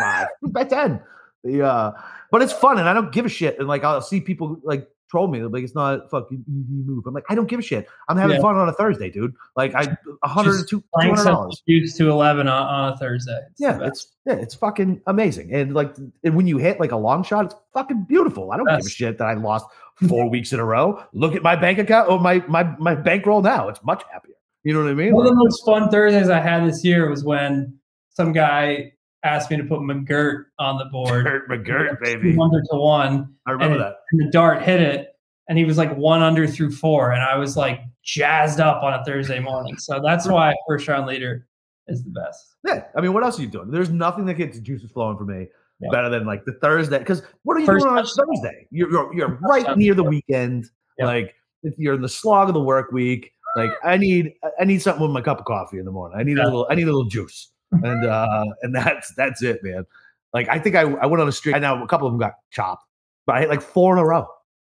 five. 0.00 0.28
bet 0.42 0.70
ten. 0.70 1.00
The 1.44 1.62
uh, 1.62 1.92
but 2.30 2.42
it's 2.42 2.52
fun, 2.52 2.78
and 2.78 2.88
I 2.88 2.94
don't 2.94 3.12
give 3.12 3.26
a 3.26 3.28
shit. 3.28 3.58
And 3.58 3.68
like 3.68 3.84
I'll 3.84 4.00
see 4.00 4.20
people 4.20 4.60
like 4.62 4.88
troll 5.12 5.28
me. 5.28 5.42
Like 5.42 5.62
it's 5.62 5.74
not 5.74 6.06
a 6.06 6.08
fucking 6.08 6.44
easy 6.48 6.82
move. 6.84 7.06
I'm 7.06 7.12
like, 7.12 7.26
I 7.28 7.34
don't 7.34 7.46
give 7.46 7.60
a 7.60 7.62
shit. 7.62 7.86
I'm 8.08 8.16
having 8.16 8.36
yeah. 8.36 8.42
fun 8.42 8.56
on 8.56 8.68
a 8.68 8.72
Thursday, 8.72 9.10
dude. 9.10 9.34
Like 9.54 9.74
I 9.74 9.96
hundred 10.24 10.66
two 10.68 10.82
hundred 10.96 11.22
dollars. 11.22 11.62
Used 11.66 11.98
to 11.98 12.10
eleven 12.10 12.48
on, 12.48 12.66
on 12.66 12.92
a 12.94 12.96
Thursday. 12.96 13.38
It's 13.50 13.60
yeah, 13.60 13.78
it's 13.82 14.12
yeah, 14.26 14.34
it's 14.34 14.54
fucking 14.54 15.02
amazing. 15.06 15.54
And 15.54 15.74
like, 15.74 15.94
and 16.24 16.34
when 16.34 16.46
you 16.46 16.56
hit 16.56 16.80
like 16.80 16.92
a 16.92 16.96
long 16.96 17.22
shot, 17.22 17.44
it's 17.44 17.54
fucking 17.74 18.06
beautiful. 18.08 18.52
I 18.52 18.56
don't 18.56 18.66
That's, 18.66 18.86
give 18.86 18.86
a 18.86 18.94
shit 18.94 19.18
that 19.18 19.26
I 19.26 19.34
lost 19.34 19.66
four 20.08 20.28
weeks 20.30 20.54
in 20.54 20.60
a 20.60 20.64
row. 20.64 21.04
Look 21.12 21.34
at 21.34 21.42
my 21.42 21.56
bank 21.56 21.78
account 21.78 22.10
or 22.10 22.18
my 22.18 22.42
my 22.48 22.64
my 22.78 22.94
bankroll 22.94 23.42
now. 23.42 23.68
It's 23.68 23.84
much 23.84 24.02
happier. 24.10 24.34
You 24.64 24.72
know 24.72 24.82
what 24.82 24.90
I 24.90 24.94
mean? 24.94 25.14
One 25.14 25.26
of 25.26 25.32
the 25.32 25.36
most 25.36 25.64
fun 25.66 25.90
Thursdays 25.90 26.30
I 26.30 26.40
had 26.40 26.66
this 26.66 26.82
year 26.84 27.10
was 27.10 27.22
when 27.22 27.78
some 28.10 28.32
guy 28.32 28.92
asked 29.24 29.50
me 29.50 29.56
to 29.56 29.64
put 29.64 29.80
McGirt 29.80 30.46
on 30.58 30.78
the 30.78 30.86
board. 30.86 31.26
McGirt, 31.50 32.00
baby. 32.00 32.36
Under 32.40 32.60
to 32.60 32.76
one. 32.76 33.34
I 33.46 33.52
remember 33.52 33.76
and 33.76 33.84
that. 33.84 33.96
and 34.10 34.20
the 34.20 34.30
dart 34.30 34.62
hit 34.62 34.80
it, 34.80 35.16
and 35.48 35.58
he 35.58 35.64
was 35.64 35.78
like 35.78 35.96
one 35.96 36.22
under 36.22 36.46
through 36.46 36.72
four, 36.72 37.12
and 37.12 37.22
I 37.22 37.36
was 37.36 37.56
like 37.56 37.80
jazzed 38.02 38.60
up 38.60 38.82
on 38.82 38.94
a 38.94 39.04
Thursday 39.04 39.40
morning. 39.40 39.76
So 39.78 40.00
that's 40.02 40.26
why 40.26 40.54
first 40.68 40.88
round 40.88 41.06
leader 41.06 41.46
is 41.88 42.02
the 42.02 42.10
best. 42.10 42.54
Yeah, 42.66 42.84
I 42.96 43.00
mean, 43.00 43.12
what 43.12 43.22
else 43.22 43.38
are 43.38 43.42
you 43.42 43.48
doing? 43.48 43.70
There's 43.70 43.90
nothing 43.90 44.26
that 44.26 44.34
gets 44.34 44.58
juices 44.58 44.90
flowing 44.90 45.16
for 45.16 45.24
me 45.24 45.46
yeah. 45.80 45.88
better 45.90 46.08
than 46.08 46.26
like 46.26 46.44
the 46.44 46.52
Thursday. 46.54 46.98
Because 46.98 47.22
what 47.42 47.56
are 47.56 47.60
you 47.60 47.66
First 47.66 47.84
doing 47.84 47.96
on 47.96 48.04
Thursday? 48.04 48.66
You're 48.70 48.90
you're, 48.90 49.14
you're 49.14 49.38
right 49.42 49.76
near 49.76 49.94
the 49.94 50.04
weekend. 50.04 50.70
Like 50.98 51.34
if 51.62 51.74
you're 51.78 51.94
in 51.94 52.02
the 52.02 52.08
slog 52.08 52.48
of 52.48 52.54
the 52.54 52.62
work 52.62 52.92
week. 52.92 53.32
Like 53.54 53.72
I 53.84 53.98
need 53.98 54.32
I 54.58 54.64
need 54.64 54.80
something 54.80 55.02
with 55.02 55.10
my 55.10 55.20
cup 55.20 55.38
of 55.38 55.44
coffee 55.44 55.78
in 55.78 55.84
the 55.84 55.90
morning. 55.90 56.18
I 56.18 56.22
need 56.22 56.38
a 56.38 56.44
little 56.44 56.66
I 56.70 56.74
need 56.74 56.84
a 56.84 56.86
little 56.86 57.04
juice. 57.04 57.51
And 57.72 58.06
uh 58.06 58.44
and 58.62 58.74
that's 58.74 59.14
that's 59.14 59.42
it, 59.42 59.62
man. 59.62 59.86
Like 60.32 60.48
I 60.48 60.58
think 60.58 60.76
I, 60.76 60.82
I 60.82 61.06
went 61.06 61.20
on 61.20 61.28
a 61.28 61.32
streak. 61.32 61.56
I 61.56 61.58
know 61.58 61.82
a 61.82 61.88
couple 61.88 62.06
of 62.06 62.12
them 62.12 62.20
got 62.20 62.34
chopped, 62.50 62.84
but 63.26 63.36
I 63.36 63.40
hit 63.40 63.48
like 63.48 63.62
four 63.62 63.94
in 63.94 63.98
a 63.98 64.04
row. 64.04 64.26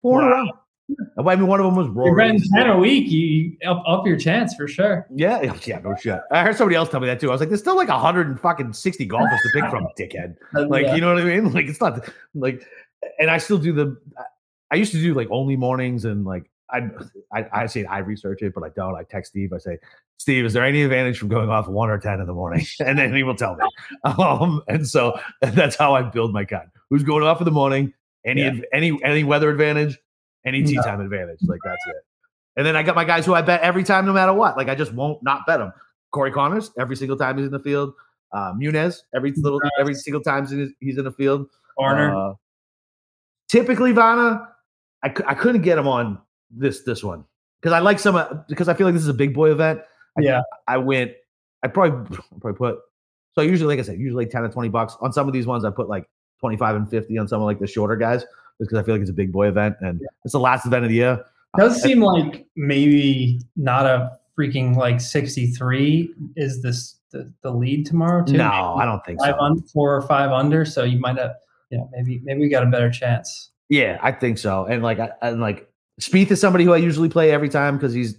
Four 0.02 0.20
wow. 0.20 0.26
in 0.26 0.32
a 0.32 0.36
row. 0.36 0.48
I 1.18 1.36
mean, 1.36 1.48
one 1.48 1.60
of 1.60 1.66
them 1.66 1.76
was 1.76 1.88
Rory. 1.88 2.08
You're 2.08 2.16
running 2.16 2.42
ten 2.54 2.70
a 2.70 2.78
week. 2.78 3.10
You 3.10 3.56
up 3.66 3.84
up 3.88 4.06
your 4.06 4.18
chance 4.18 4.54
for 4.54 4.68
sure. 4.68 5.08
Yeah, 5.14 5.54
yeah, 5.66 5.80
no 5.80 5.96
shit. 5.96 6.20
I 6.32 6.44
heard 6.44 6.58
somebody 6.58 6.76
else 6.76 6.90
tell 6.90 7.00
me 7.00 7.08
that 7.08 7.20
too. 7.20 7.30
I 7.30 7.32
was 7.32 7.40
like, 7.40 7.50
there's 7.50 7.62
still 7.62 7.78
like 7.78 7.90
hundred 7.90 8.28
and 8.28 8.40
fucking 8.40 8.74
sixty 8.74 9.06
golfers 9.06 9.40
to 9.42 9.50
pick 9.54 9.70
from, 9.70 9.88
dickhead. 10.00 10.36
Like, 10.54 10.88
yeah. 10.88 10.96
you 10.96 11.02
know 11.02 11.14
what 11.14 11.24
I 11.24 11.26
mean? 11.26 11.54
Like, 11.54 11.68
it's 11.68 11.80
not 11.80 12.10
like, 12.36 12.68
and 13.20 13.30
I 13.30 13.38
still 13.38 13.58
do 13.58 13.72
the. 13.72 13.98
I 14.72 14.76
used 14.76 14.92
to 14.92 15.00
do 15.00 15.14
like 15.14 15.30
only 15.32 15.56
mornings 15.56 16.04
and 16.04 16.26
like 16.26 16.50
I, 16.74 16.90
I, 17.32 17.46
I 17.54 17.66
say 17.68 17.86
I 17.86 18.00
research 18.00 18.42
it, 18.42 18.54
but 18.54 18.64
I 18.64 18.70
don't. 18.70 18.96
I 18.96 19.04
text 19.04 19.32
Steve. 19.32 19.54
I 19.54 19.60
say, 19.60 19.78
Steve, 20.18 20.46
is 20.46 20.54
there 20.54 20.66
any 20.66 20.84
advantage 20.84 21.20
from 21.20 21.30
going 21.30 21.50
off 21.50 21.68
one 21.68 21.90
or 21.90 22.00
ten 22.00 22.20
in 22.20 22.26
the 22.26 22.34
morning? 22.34 22.66
And 22.80 22.98
then 22.98 23.16
he 23.16 23.24
will 23.24 23.36
tell 23.36 23.56
me. 23.56 23.66
Um, 24.18 24.62
and 24.68 24.88
so 24.88 25.18
that's 25.42 25.76
how 25.76 25.96
I 25.96 26.02
build 26.02 26.34
my 26.34 26.46
cut. 26.46 26.68
Who's 26.90 27.04
going 27.04 27.24
off 27.24 27.40
in 27.40 27.46
the 27.46 27.52
morning? 27.52 27.94
Any 28.26 28.42
yeah. 28.42 28.52
any 28.74 29.00
any 29.04 29.24
weather 29.24 29.50
advantage? 29.50 29.98
Any 30.46 30.64
tee 30.64 30.76
time 30.76 31.00
advantage? 31.00 31.40
Like 31.44 31.60
that's 31.64 31.82
it. 31.88 31.96
And 32.56 32.66
then 32.66 32.76
I 32.76 32.84
got 32.84 32.96
my 32.96 33.06
guys 33.06 33.26
who 33.26 33.34
I 33.34 33.42
bet 33.42 33.62
every 33.62 33.84
time, 33.84 34.06
no 34.06 34.14
matter 34.14 34.34
what. 34.34 34.58
Like 34.58 34.70
I 34.70 34.76
just 34.76 34.94
won't 34.94 35.22
not 35.24 35.46
bet 35.46 35.60
them. 35.60 35.72
Corey 36.12 36.32
Conners 36.32 36.72
every 36.78 36.96
single 36.96 37.18
time 37.18 37.38
he's 37.38 37.48
in 37.48 37.52
the 37.52 37.60
field. 37.60 37.94
Uh, 38.32 38.54
Muniz 38.54 39.02
every 39.16 39.32
little 39.38 39.62
every 39.80 39.94
single 39.94 40.22
time 40.22 40.48
he's 40.80 40.98
in 40.98 41.04
the 41.04 41.12
field. 41.12 41.48
Warner. 41.78 42.16
Uh, 42.16 42.34
typically, 43.50 43.92
Vanna, 43.92 44.50
I, 45.04 45.14
I 45.28 45.36
couldn't 45.36 45.62
get 45.62 45.78
him 45.78 45.88
on 45.88 46.20
this 46.56 46.84
this 46.84 47.04
one 47.04 47.26
because 47.62 47.74
I 47.74 47.80
like 47.80 48.00
some 48.00 48.44
because 48.48 48.68
I 48.68 48.74
feel 48.74 48.88
like 48.88 48.94
this 48.94 49.04
is 49.04 49.10
a 49.10 49.14
big 49.14 49.34
boy 49.34 49.52
event. 49.52 49.82
I, 50.18 50.22
yeah, 50.22 50.42
I 50.68 50.78
went. 50.78 51.12
I 51.64 51.68
probably 51.68 52.18
probably 52.42 52.58
put 52.58 52.80
so 53.36 53.42
usually 53.42 53.76
like 53.76 53.84
I 53.84 53.88
said 53.88 54.00
usually 54.00 54.26
ten 54.26 54.44
to 54.44 54.50
twenty 54.50 54.70
bucks 54.70 54.96
on 55.02 55.12
some 55.12 55.28
of 55.28 55.34
these 55.34 55.48
ones. 55.48 55.66
I 55.66 55.72
put 55.72 55.90
like 55.90 56.06
twenty 56.40 56.58
five 56.58 56.76
and 56.76 56.90
fifty 56.90 57.18
on 57.18 57.28
some 57.28 57.42
of 57.42 57.46
like 57.46 57.60
the 57.60 57.68
shorter 57.68 57.96
guys 57.96 58.26
because 58.60 58.78
I 58.78 58.84
feel 58.84 58.96
like 58.96 59.02
it's 59.02 59.10
a 59.10 59.14
big 59.14 59.32
boy 59.32 59.48
event 59.48 59.76
and 59.82 60.00
yeah. 60.02 60.08
it's 60.24 60.34
the 60.34 60.40
last 60.40 60.66
event 60.66 60.86
of 60.86 60.90
the 60.90 60.96
year. 60.96 61.24
Does 61.58 61.78
uh, 61.78 61.80
seem 61.80 62.02
like 62.02 62.46
maybe 62.56 63.42
not 63.56 63.86
a 63.86 64.12
freaking 64.38 64.76
like 64.76 65.02
sixty 65.02 65.48
three 65.48 66.14
is 66.36 66.62
this 66.62 67.00
the, 67.12 67.32
the 67.42 67.52
lead 67.52 67.86
tomorrow 67.86 68.24
too? 68.24 68.34
No, 68.34 68.76
maybe 68.76 68.82
I 68.82 68.86
don't 68.86 69.06
think 69.06 69.20
five 69.20 69.36
so. 69.38 69.44
Un, 69.44 69.62
four 69.74 69.96
or 69.96 70.02
five 70.02 70.32
under, 70.32 70.66
so 70.66 70.84
you 70.84 71.00
might 71.00 71.18
have 71.18 71.36
you 71.70 71.78
know 71.78 71.90
maybe 71.94 72.22
maybe 72.24 72.42
we 72.42 72.50
got 72.50 72.64
a 72.64 72.70
better 72.70 72.92
chance. 72.92 73.52
Yeah, 73.70 73.98
I 74.04 74.12
think 74.12 74.38
so. 74.38 74.66
And 74.66 74.84
like, 74.84 75.00
I, 75.00 75.10
and 75.22 75.42
like 75.42 75.68
Spieth 76.02 76.32
is 76.32 76.42
somebody 76.42 76.64
who 76.64 76.74
I 76.74 76.78
usually 76.78 77.10
play 77.10 77.32
every 77.32 77.50
time 77.50 77.78
because 77.78 77.94
he's 77.94 78.18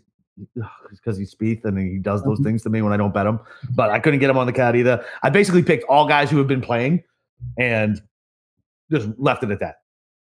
because 0.91 1.17
he's 1.17 1.35
Spieth 1.35 1.65
and 1.65 1.79
he 1.79 1.99
does 1.99 2.23
those 2.23 2.39
mm-hmm. 2.39 2.45
things 2.45 2.63
to 2.63 2.71
me 2.71 2.83
when 2.83 2.93
I 2.93 2.97
don't 2.97 3.15
bet 3.15 3.27
him. 3.27 3.41
But 3.71 3.91
I 3.91 3.99
couldn't 3.99 4.21
get 4.21 4.31
him 4.31 4.39
on 4.39 4.47
the 4.47 4.53
cat 4.53 4.77
either. 4.77 5.05
I 5.23 5.31
basically 5.31 5.63
picked 5.63 5.85
all 5.85 6.07
guys 6.07 6.31
who 6.31 6.39
have 6.39 6.49
been 6.49 6.61
playing 6.61 7.03
and 7.59 8.01
just 8.91 9.09
left 9.19 9.43
it 9.43 9.51
at 9.51 9.61
that. 9.61 9.77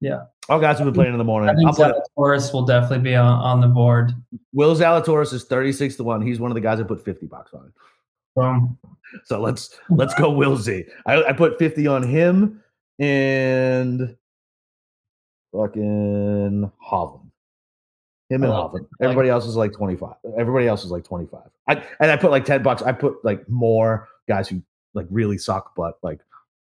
Yeah. 0.01 0.23
All 0.49 0.59
guys 0.59 0.77
who've 0.77 0.85
been 0.85 0.93
playing 0.93 1.13
in 1.13 1.17
the 1.17 1.23
morning. 1.23 1.49
I 1.49 1.55
think 1.55 1.69
Zalatoris 1.71 2.53
will 2.53 2.65
definitely 2.65 2.99
be 2.99 3.15
on, 3.15 3.25
on 3.25 3.61
the 3.61 3.67
board. 3.67 4.11
Will 4.53 4.75
Zalatoris 4.75 5.33
is 5.33 5.45
36 5.45 5.95
to 5.95 6.03
1. 6.03 6.21
He's 6.21 6.39
one 6.39 6.51
of 6.51 6.55
the 6.55 6.61
guys 6.61 6.79
I 6.79 6.83
put 6.83 7.03
50 7.03 7.25
bucks 7.25 7.53
on. 7.53 7.73
Boom. 8.35 8.77
So 9.23 9.39
let's 9.39 9.79
let's 9.89 10.13
go 10.15 10.29
Will 10.29 10.57
Z. 10.57 10.85
I, 11.05 11.23
I 11.23 11.33
put 11.33 11.57
50 11.57 11.87
on 11.87 12.03
him 12.03 12.61
and 12.99 14.15
fucking 15.53 16.71
Hovland. 16.85 17.24
Him 18.29 18.43
and 18.43 18.51
Hovland. 18.51 18.87
Everybody 19.01 19.29
else 19.29 19.45
is 19.45 19.55
like 19.55 19.71
25. 19.73 20.15
Everybody 20.37 20.67
else 20.67 20.83
is 20.83 20.91
like 20.91 21.03
25. 21.03 21.41
I, 21.67 21.83
and 21.99 22.11
I 22.11 22.17
put 22.17 22.31
like 22.31 22.45
10 22.45 22.63
bucks. 22.63 22.81
I 22.81 22.91
put 22.91 23.23
like 23.23 23.47
more 23.47 24.07
guys 24.27 24.47
who 24.47 24.61
like 24.93 25.07
really 25.09 25.37
suck, 25.37 25.75
but 25.75 25.97
like 26.01 26.19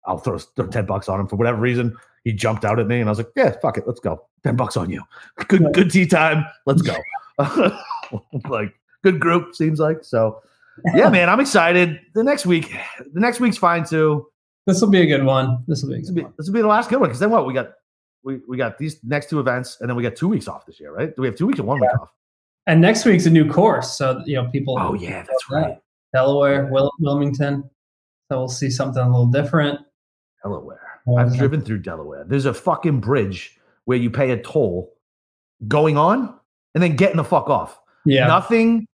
I'll 0.07 0.19
throw, 0.19 0.39
throw 0.39 0.67
10 0.67 0.87
bucks 0.87 1.09
on 1.09 1.21
him 1.21 1.29
for 1.29 1.37
whatever 1.37 1.59
reason. 1.59 1.97
He 2.25 2.33
jumped 2.33 2.65
out 2.65 2.81
at 2.81 2.89
me 2.89 3.01
and 3.01 3.09
I 3.09 3.13
was 3.13 3.19
like, 3.19 3.31
yeah, 3.37 3.55
fuck 3.63 3.79
it. 3.79 3.85
Let's 3.87 4.01
go. 4.01 4.27
10 4.43 4.57
bucks 4.57 4.77
on 4.77 4.91
you. 4.91 5.03
Good, 5.47 5.73
good 5.73 5.91
tee 5.91 6.07
time. 6.07 6.45
Let's 6.67 6.83
go. 6.83 6.97
like 8.49 8.75
good 9.05 9.21
group 9.21 9.55
seems 9.55 9.79
like. 9.79 10.03
So 10.03 10.43
yeah, 10.95 11.09
man, 11.09 11.29
I'm 11.29 11.41
excited. 11.41 12.01
The 12.15 12.25
next 12.25 12.47
week, 12.47 12.75
the 13.13 13.21
next 13.21 13.41
week's 13.41 13.57
fine 13.57 13.85
too. 13.85 14.27
This 14.67 14.81
will 14.81 14.91
be 14.91 15.01
a 15.01 15.07
good 15.07 15.25
one. 15.25 15.65
This 15.69 15.83
will 15.83 15.91
be, 15.91 16.01
this 16.01 16.09
will 16.09 16.17
be, 16.17 16.27
this 16.37 16.47
will 16.49 16.55
be 16.55 16.61
the 16.61 16.67
last 16.67 16.91
good 16.91 17.01
one. 17.01 17.09
Cause 17.09 17.21
then 17.21 17.31
what? 17.31 17.47
We 17.47 17.55
got 17.55 17.75
we, 18.23 18.41
we 18.49 18.57
got 18.57 18.79
these 18.79 18.99
next 19.05 19.31
two 19.31 19.41
events, 19.41 19.79
and 19.81 19.89
then 19.89 19.97
we 19.97 20.03
got 20.03 20.17
two 20.17 20.29
weeks 20.29 20.49
off 20.49 20.67
this 20.67 20.81
year, 20.81 20.93
right? 20.93 21.15
Do 21.15 21.23
we 21.23 21.29
have 21.29 21.37
two 21.37 21.47
weeks 21.47 21.61
or 21.61 21.65
one 21.65 21.81
yeah. 21.81 21.89
week 21.89 22.01
off? 22.01 22.13
And 22.67 22.81
next 22.81 23.05
week's 23.05 23.27
a 23.27 23.31
new 23.31 23.49
course, 23.51 23.97
so 23.97 24.23
you 24.27 24.35
know 24.35 24.49
people. 24.51 24.77
Oh 24.79 24.95
yeah, 24.95 25.23
that's 25.23 25.51
right. 25.51 25.79
Delaware, 26.13 26.67
Wil- 26.67 26.91
Wilmington. 26.99 27.69
So 28.31 28.39
we'll 28.39 28.49
see 28.49 28.71
something 28.71 29.03
a 29.03 29.07
little 29.07 29.27
different. 29.27 29.81
Delaware. 30.43 31.01
I've 31.17 31.37
driven 31.37 31.61
through 31.61 31.79
Delaware. 31.79 32.25
There's 32.25 32.47
a 32.47 32.55
fucking 32.55 33.01
bridge 33.01 33.57
where 33.85 33.99
you 33.99 34.11
pay 34.11 34.33
a 34.33 34.43
toll 34.43 34.93
going 35.69 35.97
on 35.97 36.35
and 36.75 36.83
then 36.83 36.97
getting 36.97 37.17
the 37.17 37.25
fuck 37.25 37.49
off. 37.49 37.79
Yeah. 38.05 38.27
Nothing 38.27 38.87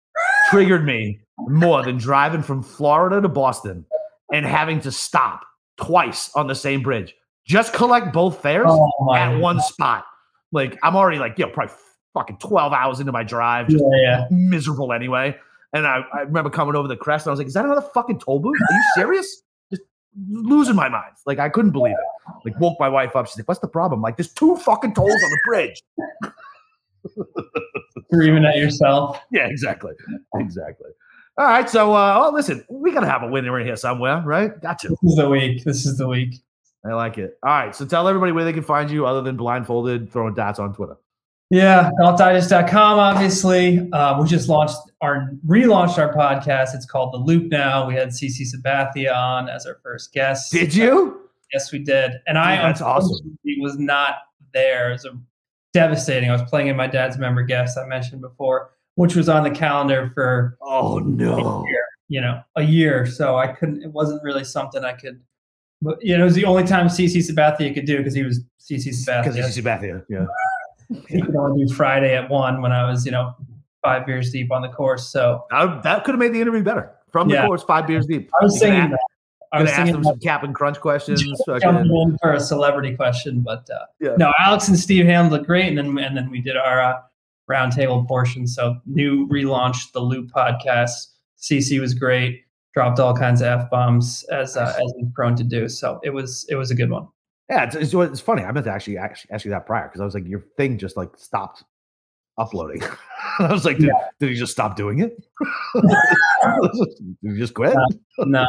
triggered 0.51 0.85
me 0.85 1.21
more 1.39 1.85
than 1.85 1.99
driving 1.99 2.43
from 2.43 2.62
Florida 2.62 3.21
to 3.21 3.29
Boston 3.29 3.87
and 4.33 4.45
having 4.45 4.81
to 4.81 4.93
stop 4.93 5.45
twice 5.77 6.31
on 6.35 6.47
the 6.47 6.55
same 6.55 6.83
bridge. 6.83 7.14
Just 7.47 7.72
collect 7.72 8.12
both 8.12 8.41
fares 8.43 8.66
oh 8.68 9.14
at 9.14 9.32
God. 9.32 9.41
one 9.41 9.61
spot. 9.61 10.05
Like 10.53 10.78
I'm 10.82 10.97
already 10.97 11.18
like, 11.18 11.38
you 11.38 11.47
know, 11.47 11.53
probably 11.53 11.74
fucking 12.14 12.38
12 12.38 12.72
hours 12.72 13.01
into 13.01 13.12
my 13.12 13.22
drive, 13.22 13.68
just 13.68 13.84
yeah, 13.93 14.01
yeah. 14.03 14.26
miserable 14.30 14.93
anyway. 14.93 15.36
And 15.72 15.86
I, 15.86 16.03
I 16.12 16.20
remember 16.22 16.51
coming 16.51 16.74
over 16.74 16.88
the 16.88 16.97
crest 16.97 17.26
and 17.26 17.30
I 17.30 17.32
was 17.32 17.38
like, 17.38 17.47
is 17.47 17.55
that 17.55 17.64
another 17.64 17.86
fucking 17.95 18.18
toll 18.18 18.41
booth? 18.41 18.57
Are 18.57 18.74
you 18.74 18.82
serious? 18.95 19.43
Just 19.70 19.82
losing 20.28 20.74
my 20.74 20.88
mind. 20.88 21.12
Like 21.26 21.38
I 21.38 21.49
couldn't 21.49 21.70
believe 21.70 21.95
it. 21.95 22.43
Like 22.45 22.61
woke 22.61 22.78
my 22.80 22.88
wife 22.88 23.14
up. 23.14 23.26
She's 23.26 23.38
like, 23.38 23.49
what's 23.49 23.61
the 23.61 23.68
problem? 23.68 24.03
like, 24.03 24.16
there's 24.16 24.32
two 24.32 24.57
fucking 24.57 24.95
tolls 24.95 25.12
on 25.12 25.30
the 25.30 25.38
bridge. 25.47 25.82
Screaming 28.12 28.45
at 28.45 28.57
yourself. 28.57 29.20
Yeah, 29.30 29.47
exactly. 29.47 29.93
Exactly. 30.34 30.91
All 31.38 31.47
right. 31.47 31.70
So, 31.70 31.95
uh, 31.95 32.26
oh, 32.26 32.34
listen, 32.34 32.64
we 32.68 32.93
got 32.93 33.01
to 33.01 33.07
have 33.07 33.22
a 33.22 33.28
winner 33.28 33.59
in 33.59 33.66
here 33.66 33.76
somewhere, 33.76 34.22
right? 34.26 34.61
Gotcha. 34.61 34.88
This 34.88 35.12
is 35.12 35.16
the 35.16 35.28
week. 35.28 35.64
This 35.64 35.86
is 35.86 35.97
the 35.97 36.09
week. 36.09 36.34
I 36.85 36.95
like 36.95 37.18
it. 37.18 37.39
All 37.43 37.51
right. 37.51 37.74
So 37.74 37.85
tell 37.85 38.09
everybody 38.09 38.33
where 38.33 38.45
they 38.45 38.53
can 38.53 38.62
find 38.62 38.91
you 38.91 39.07
other 39.07 39.20
than 39.20 39.37
blindfolded 39.37 40.11
throwing 40.11 40.35
dots 40.35 40.59
on 40.59 40.74
Twitter. 40.74 40.97
Yeah, 41.51 41.91
golfdigest.com, 42.01 42.99
obviously. 43.01 43.91
Uh, 43.93 44.22
we 44.22 44.28
just 44.28 44.49
launched 44.49 44.76
our 45.01 45.33
relaunched 45.45 45.99
our 45.99 46.14
podcast. 46.14 46.76
It's 46.76 46.87
called 46.87 47.12
The 47.12 47.18
Loop 47.18 47.51
now. 47.51 47.89
We 47.89 47.95
had 47.95 48.11
CC 48.11 48.43
Sabathia 48.43 49.14
on 49.14 49.49
as 49.49 49.66
our 49.66 49.81
first 49.83 50.12
guest. 50.12 50.53
Did 50.53 50.72
you? 50.72 51.28
Yes, 51.53 51.72
we 51.72 51.81
did. 51.81 52.12
And 52.28 52.37
Dude, 52.37 52.37
I 52.37 52.57
that's 52.57 52.81
awesome. 52.81 53.37
was 53.59 53.78
not 53.78 54.18
there. 54.55 54.91
It 54.91 54.93
was 54.93 55.05
a, 55.07 55.18
devastating. 55.72 56.31
I 56.31 56.33
was 56.33 56.49
playing 56.49 56.68
in 56.68 56.76
my 56.76 56.87
dad's 56.87 57.18
member 57.18 57.43
guest 57.43 57.76
I 57.76 57.87
mentioned 57.87 58.20
before, 58.20 58.70
which 58.95 59.16
was 59.16 59.28
on 59.28 59.43
the 59.43 59.51
calendar 59.51 60.11
for 60.14 60.57
oh 60.62 60.99
no, 60.99 61.64
year, 61.66 61.85
you 62.09 62.20
know, 62.20 62.43
a 62.57 62.62
year. 62.62 63.07
So 63.07 63.37
I 63.37 63.49
couldn't. 63.49 63.83
It 63.83 63.93
wasn't 63.93 64.22
really 64.22 64.45
something 64.45 64.85
I 64.85 64.93
could 64.93 65.20
but 65.83 66.03
you 66.05 66.16
know, 66.16 66.22
it 66.22 66.26
was 66.26 66.35
the 66.35 66.45
only 66.45 66.64
time 66.64 66.89
CC 66.89 67.18
Sabathia 67.18 67.72
could 67.74 67.87
do 67.87 67.99
because 67.99 68.14
he 68.14 68.22
was 68.22 68.41
CC 68.61 68.89
Sabathia. 68.89 69.22
Because 69.24 69.57
CC 69.57 69.62
Sabathia, 69.62 70.05
yeah. 70.09 70.26
he 71.09 71.22
could 71.22 71.37
only 71.37 71.64
do 71.64 71.74
Friday 71.74 72.14
at 72.14 72.28
one 72.28 72.61
when 72.61 72.72
I 72.72 72.89
was, 72.89 73.07
you 73.07 73.12
know, 73.12 73.35
five 73.83 74.07
beers 74.07 74.31
deep 74.31 74.53
on 74.53 74.62
the 74.62 74.68
course. 74.68 75.09
So 75.11 75.45
I, 75.51 75.81
that 75.83 76.05
could 76.05 76.12
have 76.12 76.18
made 76.18 76.35
the 76.35 76.41
interview 76.41 76.62
better 76.62 76.93
from 77.11 77.28
the 77.28 77.35
yeah. 77.35 77.47
course, 77.47 77.62
five 77.62 77.87
beers 77.87 78.07
deep. 78.07 78.31
I 78.41 78.45
was 78.45 78.59
saying 78.59 78.91
that. 78.91 79.01
I 79.53 79.62
was 79.62 79.70
ask 79.72 79.91
them 79.91 80.05
some 80.05 80.20
cap 80.20 80.45
and 80.45 80.55
crunch 80.55 80.78
questions. 80.78 81.24
For 81.45 82.33
a 82.33 82.39
celebrity 82.39 82.95
question, 82.95 83.41
but 83.41 83.68
uh, 83.68 83.87
yeah. 83.99 84.14
no, 84.16 84.33
Alex 84.39 84.68
and 84.68 84.78
Steve 84.78 85.07
handled 85.07 85.41
it 85.41 85.45
great, 85.45 85.66
and 85.66 85.76
then 85.76 85.99
and 85.99 86.16
then 86.16 86.31
we 86.31 86.41
did 86.41 86.57
our 86.57 86.81
uh, 86.81 87.01
roundtable 87.51 88.07
portion. 88.07 88.47
So 88.47 88.76
new 88.87 89.26
relaunched 89.26 89.91
the 89.91 89.99
Loop 89.99 90.31
podcast. 90.31 91.09
CC 91.41 91.81
was 91.81 91.95
great 91.95 92.45
dropped 92.75 93.01
all 93.01 93.14
kinds 93.16 93.41
of 93.43 93.61
f 93.61 93.71
bombs 93.71 94.25
as 94.31 94.57
uh, 94.57 94.77
as 94.83 94.93
he's 94.97 95.09
prone 95.14 95.37
to 95.37 95.45
do. 95.45 95.68
So 95.68 96.01
it 96.03 96.11
was 96.11 96.47
it 96.49 96.57
was 96.57 96.71
a 96.71 96.75
good 96.75 96.91
one. 96.91 97.09
Yeah, 97.49 97.64
it's, 97.64 97.75
it's, 97.75 97.93
it's 97.93 98.21
funny. 98.21 98.45
I 98.45 98.53
meant 98.53 98.66
to 98.66 98.73
actually 98.73 98.97
actually 98.97 99.33
ask 99.33 99.45
you 99.45 99.51
that 99.51 99.66
prior 99.66 99.89
because 99.89 100.01
I 100.01 100.05
was 100.05 100.14
like, 100.14 100.27
your 100.27 100.45
thing 100.57 100.79
just 100.79 100.97
like 100.97 101.11
stopped 101.16 101.64
uploading. 102.39 102.83
I 103.41 103.53
was 103.53 103.64
like, 103.64 103.79
did, 103.79 103.89
yeah. 103.89 104.09
did 104.21 104.31
he 104.31 104.37
just 104.37 104.53
stop 104.53 104.77
doing 104.77 105.01
it? 105.01 105.16
did 107.23 107.33
he 107.33 107.39
just 107.39 107.55
quit? 107.55 107.75
no, 108.18 108.47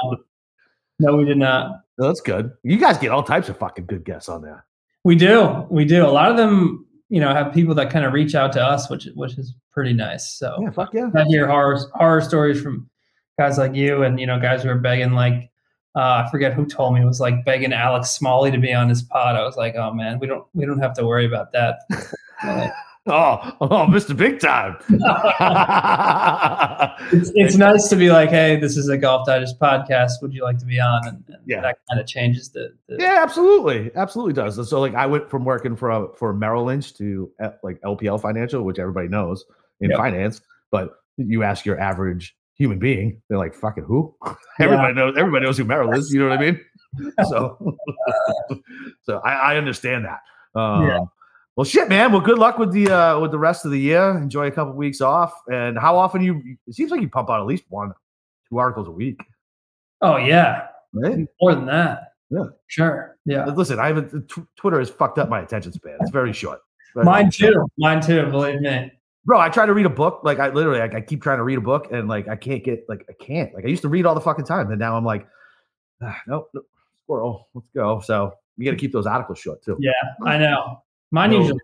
no, 1.00 1.16
we 1.16 1.26
did 1.26 1.38
not. 1.38 1.82
No, 1.98 2.08
that's 2.08 2.22
good. 2.22 2.52
You 2.64 2.78
guys 2.78 2.98
get 2.98 3.10
all 3.10 3.24
types 3.24 3.50
of 3.50 3.58
fucking 3.58 3.88
good 3.88 4.06
guests 4.06 4.30
on 4.30 4.44
there. 4.44 4.66
We 5.04 5.16
do, 5.16 5.66
we 5.70 5.84
do. 5.84 6.06
A 6.06 6.10
lot 6.10 6.30
of 6.30 6.38
them, 6.38 6.86
you 7.10 7.20
know, 7.20 7.34
have 7.34 7.54
people 7.54 7.74
that 7.76 7.90
kind 7.90 8.06
of 8.06 8.14
reach 8.14 8.36
out 8.36 8.52
to 8.54 8.62
us, 8.64 8.88
which 8.88 9.08
which 9.16 9.38
is 9.38 9.56
pretty 9.72 9.94
nice. 9.94 10.38
So 10.38 10.58
yeah, 10.62 10.70
fuck 10.70 10.94
yeah. 10.94 11.10
I 11.16 11.24
hear 11.24 11.48
horror 11.48 11.80
horror 11.96 12.22
stories 12.22 12.62
from 12.62 12.88
guys 13.40 13.58
like 13.58 13.76
you 13.76 14.04
and 14.04 14.20
you 14.20 14.28
know 14.28 14.40
guys 14.40 14.64
who 14.64 14.70
are 14.70 14.80
begging 14.80 15.14
like 15.14 15.50
uh, 15.96 16.24
I 16.26 16.30
forget 16.32 16.54
who 16.54 16.66
told 16.66 16.94
me 16.94 17.02
it 17.02 17.06
was 17.06 17.20
like 17.20 17.44
begging 17.44 17.74
Alex 17.74 18.12
Smalley 18.12 18.50
to 18.52 18.58
be 18.58 18.74
on 18.74 18.88
his 18.88 19.02
pod. 19.02 19.36
I 19.36 19.44
was 19.44 19.58
like, 19.58 19.76
oh 19.76 19.94
man, 19.94 20.20
we 20.20 20.28
don't 20.28 20.46
we 20.54 20.66
don't 20.66 20.80
have 20.80 20.94
to 20.96 21.06
worry 21.06 21.26
about 21.26 21.52
that. 21.52 21.82
Oh, 23.08 23.58
oh, 23.62 23.88
Mr. 23.88 24.16
Big 24.16 24.40
Time. 24.40 24.78
it's, 27.12 27.32
it's 27.34 27.56
nice 27.56 27.90
to 27.90 27.96
be 27.96 28.12
like, 28.12 28.30
hey, 28.30 28.58
this 28.58 28.78
is 28.78 28.90
a 28.90 28.98
Golf 28.98 29.26
Digest 29.26 29.60
podcast. 29.60 30.22
Would 30.22 30.36
you 30.36 30.44
like 30.44 30.60
to 30.60 30.68
be 30.68 30.80
on? 30.80 31.08
And, 31.08 31.24
and 31.30 31.38
yeah. 31.48 31.62
that 31.62 31.80
kind 31.90 32.00
of 32.00 32.06
changes 32.06 32.50
the, 32.50 32.76
the, 32.88 32.98
Yeah, 33.00 33.18
absolutely. 33.24 33.90
Absolutely 33.96 34.34
does. 34.34 34.60
And 34.60 34.68
so 34.68 34.80
like 34.80 34.94
I 34.94 35.08
went 35.08 35.32
from 35.32 35.46
working 35.46 35.76
for 35.76 36.14
for 36.16 36.32
Merrill 36.32 36.66
Lynch 36.66 36.94
to 36.98 37.32
uh, 37.42 37.50
like 37.64 37.82
LPL 37.82 38.22
Financial, 38.22 38.62
which 38.62 38.78
everybody 38.78 39.08
knows 39.08 39.46
in 39.80 39.90
yep. 39.90 39.98
finance, 39.98 40.42
but 40.70 40.92
you 41.18 41.42
ask 41.42 41.66
your 41.66 41.80
average 41.80 42.36
human 42.62 42.78
being, 42.78 43.22
they're 43.28 43.40
like, 43.40 43.56
fucking 43.56 43.84
who? 43.84 44.16
everybody 44.60 44.94
knows 44.94 45.16
everybody 45.18 45.46
knows 45.46 45.58
who 45.58 45.66
Merrill 45.66 45.92
is, 45.94 46.14
you 46.14 46.20
know 46.20 46.30
what 46.30 46.38
I 46.38 46.42
mean? 46.42 46.60
So 47.30 47.78
so 49.04 49.20
I, 49.20 49.54
I 49.54 49.58
understand 49.58 50.04
that. 50.04 50.20
Um, 50.60 50.86
yeah. 50.86 51.00
Well, 51.56 51.64
shit, 51.64 51.88
man. 51.88 52.12
Well, 52.12 52.20
good 52.20 52.38
luck 52.38 52.58
with 52.58 52.74
the 52.74 52.90
uh, 52.90 53.20
with 53.20 53.32
the 53.32 53.40
rest 53.40 53.64
of 53.64 53.72
the 53.72 53.80
year. 53.80 54.18
Enjoy 54.18 54.48
a 54.48 54.52
couple 54.52 54.74
weeks 54.74 55.00
off. 55.00 55.34
And 55.50 55.80
how 55.80 55.98
often 55.98 56.22
you? 56.22 56.42
It 56.68 56.74
seems 56.74 56.92
like 56.92 57.00
you 57.00 57.08
pump 57.08 57.30
out 57.30 57.40
at 57.40 57.46
least 57.46 57.64
one, 57.70 57.94
two 58.50 58.58
articles 58.58 58.90
a 58.90 58.92
week. 58.92 59.22
Oh 60.02 60.18
yeah, 60.18 60.68
right? 60.94 61.26
More 61.40 61.56
than 61.56 61.66
that. 61.68 62.12
Yeah, 62.30 62.46
sure. 62.68 63.18
Yeah. 63.26 63.46
Listen, 63.46 63.80
I 63.80 63.88
haven't. 63.88 64.28
T- 64.30 64.44
Twitter 64.58 64.80
has 64.80 64.90
fucked 64.90 65.18
up 65.18 65.30
my 65.30 65.40
attention 65.42 65.72
span. 65.72 65.98
It's 66.02 66.12
very 66.12 66.34
short. 66.34 66.60
Very 66.94 67.06
Mine 67.06 67.32
too. 67.32 67.66
Mine 67.78 68.02
too. 68.02 68.26
Believe 68.32 68.60
me. 68.60 68.92
Bro, 69.26 69.40
I 69.40 69.50
try 69.50 69.66
to 69.66 69.74
read 69.74 69.86
a 69.86 69.90
book. 69.90 70.22
Like 70.24 70.40
I 70.40 70.50
literally, 70.50 70.80
like, 70.80 70.96
I 70.96 71.02
keep 71.02 71.22
trying 71.22 71.38
to 71.38 71.44
read 71.44 71.58
a 71.58 71.62
book, 71.62 71.92
and 71.92 72.08
like 72.08 72.28
I 72.28 72.36
can't 72.36 72.64
get, 72.64 72.86
like 72.90 73.06
I 73.10 73.14
can't. 73.24 73.54
Like 73.54 73.66
I 73.66 73.68
used 73.68 73.84
to 73.84 73.90
read 73.90 74.06
all 74.06 74.16
the 74.16 74.22
fucking 74.22 74.46
time, 74.46 74.72
and 74.72 74.80
now 74.80 74.98
I'm 74.98 75.06
like, 75.06 75.28
ah, 76.02 76.20
nope, 76.28 76.50
nope, 76.54 76.66
squirrel, 77.04 77.48
let's 77.54 77.68
go. 77.76 78.00
So 78.00 78.34
you 78.58 78.66
got 78.66 78.72
to 78.72 78.78
keep 78.78 78.92
those 78.92 79.06
articles 79.06 79.40
short 79.40 79.64
too. 79.64 79.78
Yeah, 79.80 79.92
I 80.26 80.38
know. 80.38 80.84
Mine 81.12 81.34
usually. 81.34 81.60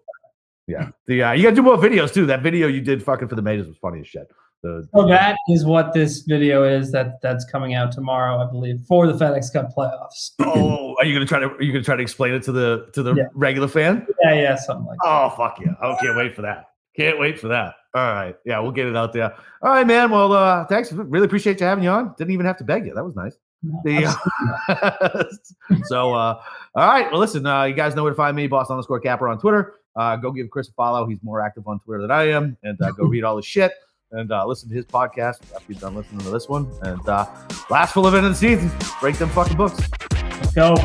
Yeah. 0.68 0.90
The 1.06 1.24
uh, 1.24 1.32
you 1.32 1.44
got 1.44 1.52
to 1.52 1.56
do 1.56 1.62
more 1.64 1.78
videos 1.78 2.14
too. 2.14 2.26
That 2.26 2.44
video 2.44 2.68
you 2.68 2.82
did 2.82 3.02
fucking 3.02 3.28
for 3.28 3.36
the 3.36 3.42
majors 3.42 3.68
was 3.68 3.78
funny 3.78 4.02
as 4.02 4.08
shit. 4.08 4.30
The, 4.64 4.88
so 4.94 5.08
that 5.08 5.38
is 5.50 5.66
what 5.66 5.94
this 5.94 6.24
video 6.24 6.64
is 6.64 6.92
that 6.92 7.22
that's 7.22 7.46
coming 7.46 7.76
out 7.76 7.92
tomorrow, 7.92 8.38
I 8.38 8.50
believe, 8.50 8.82
for 8.88 9.06
the 9.06 9.14
FedEx 9.14 9.54
Cup 9.54 9.70
playoffs. 9.76 10.32
oh, 10.40 10.96
are 10.98 11.06
you 11.06 11.14
gonna 11.14 11.26
try 11.26 11.40
to 11.40 11.48
are 11.48 11.62
you 11.62 11.72
gonna 11.72 11.84
try 11.84 11.96
to 11.96 12.02
explain 12.02 12.34
it 12.34 12.44
to 12.44 12.52
the 12.52 12.90
to 12.94 13.04
the 13.04 13.14
yeah. 13.14 13.24
regular 13.34 13.68
fan? 13.68 14.06
Yeah, 14.24 14.34
yeah, 14.34 14.56
something 14.56 14.86
like 14.86 14.98
that. 15.04 15.10
Oh 15.10 15.34
fuck 15.38 15.60
yeah. 15.64 15.74
I 15.82 15.96
can't 16.02 16.18
wait 16.18 16.36
for 16.36 16.42
that. 16.42 16.66
Can't 16.98 17.20
wait 17.20 17.40
for 17.40 17.48
that. 17.50 17.76
All 17.94 18.14
right. 18.14 18.36
Yeah, 18.46 18.60
we'll 18.60 18.72
get 18.72 18.88
it 18.88 18.96
out 18.96 19.14
there. 19.14 19.34
All 19.62 19.72
right, 19.72 19.86
man. 19.86 20.12
Well, 20.12 20.34
uh, 20.34 20.66
thanks. 20.66 20.92
Really 20.92 21.26
appreciate 21.26 21.60
you 21.60 21.66
having 21.66 21.84
you 21.84 21.90
on. 21.90 22.14
Didn't 22.18 22.32
even 22.32 22.46
have 22.46 22.58
to 22.58 22.64
beg 22.64 22.86
you. 22.86 22.94
That 22.94 23.04
was 23.04 23.16
nice. 23.16 23.38
The, 23.84 25.30
so, 25.86 26.14
uh, 26.14 26.42
all 26.76 26.88
right. 26.88 27.12
Well, 27.12 27.20
listen, 27.20 27.46
uh, 27.46 27.64
you 27.64 27.74
guys 27.74 27.96
know 27.96 28.04
where 28.04 28.12
to 28.12 28.16
find 28.16 28.36
me, 28.36 28.48
boss 28.48 28.70
underscore 28.70 29.00
capper 29.00 29.28
on 29.28 29.40
Twitter. 29.40 29.76
Uh, 29.96 30.16
go 30.16 30.32
give 30.32 30.50
Chris 30.50 30.70
a 30.70 30.74
follow. 30.74 31.08
He's 31.08 31.18
more 31.24 31.42
active 31.42 31.68
on 31.68 31.80
Twitter 31.80 32.02
than 32.02 32.12
I 32.12 32.30
am. 32.30 32.58
And 32.64 32.80
uh, 32.82 32.92
go 32.92 33.06
read 33.06 33.24
all 33.24 33.36
the 33.36 33.42
shit 33.42 33.72
and 34.12 34.32
uh, 34.32 34.46
listen 34.46 34.70
to 34.70 34.76
his 34.76 34.86
podcast 34.86 35.40
after 35.56 35.74
you're 35.74 35.80
done 35.80 35.96
listening 35.96 36.20
to 36.22 36.30
this 36.30 36.48
one. 36.48 36.72
And 36.84 37.08
uh, 37.08 37.26
last 37.70 37.94
full 37.94 38.08
event 38.08 38.26
of 38.26 38.32
the 38.32 38.38
season, 38.38 38.72
break 39.00 39.18
them 39.18 39.30
fucking 39.30 39.58
books. 39.58 39.80
Let's 40.12 40.54
go. 40.54 40.76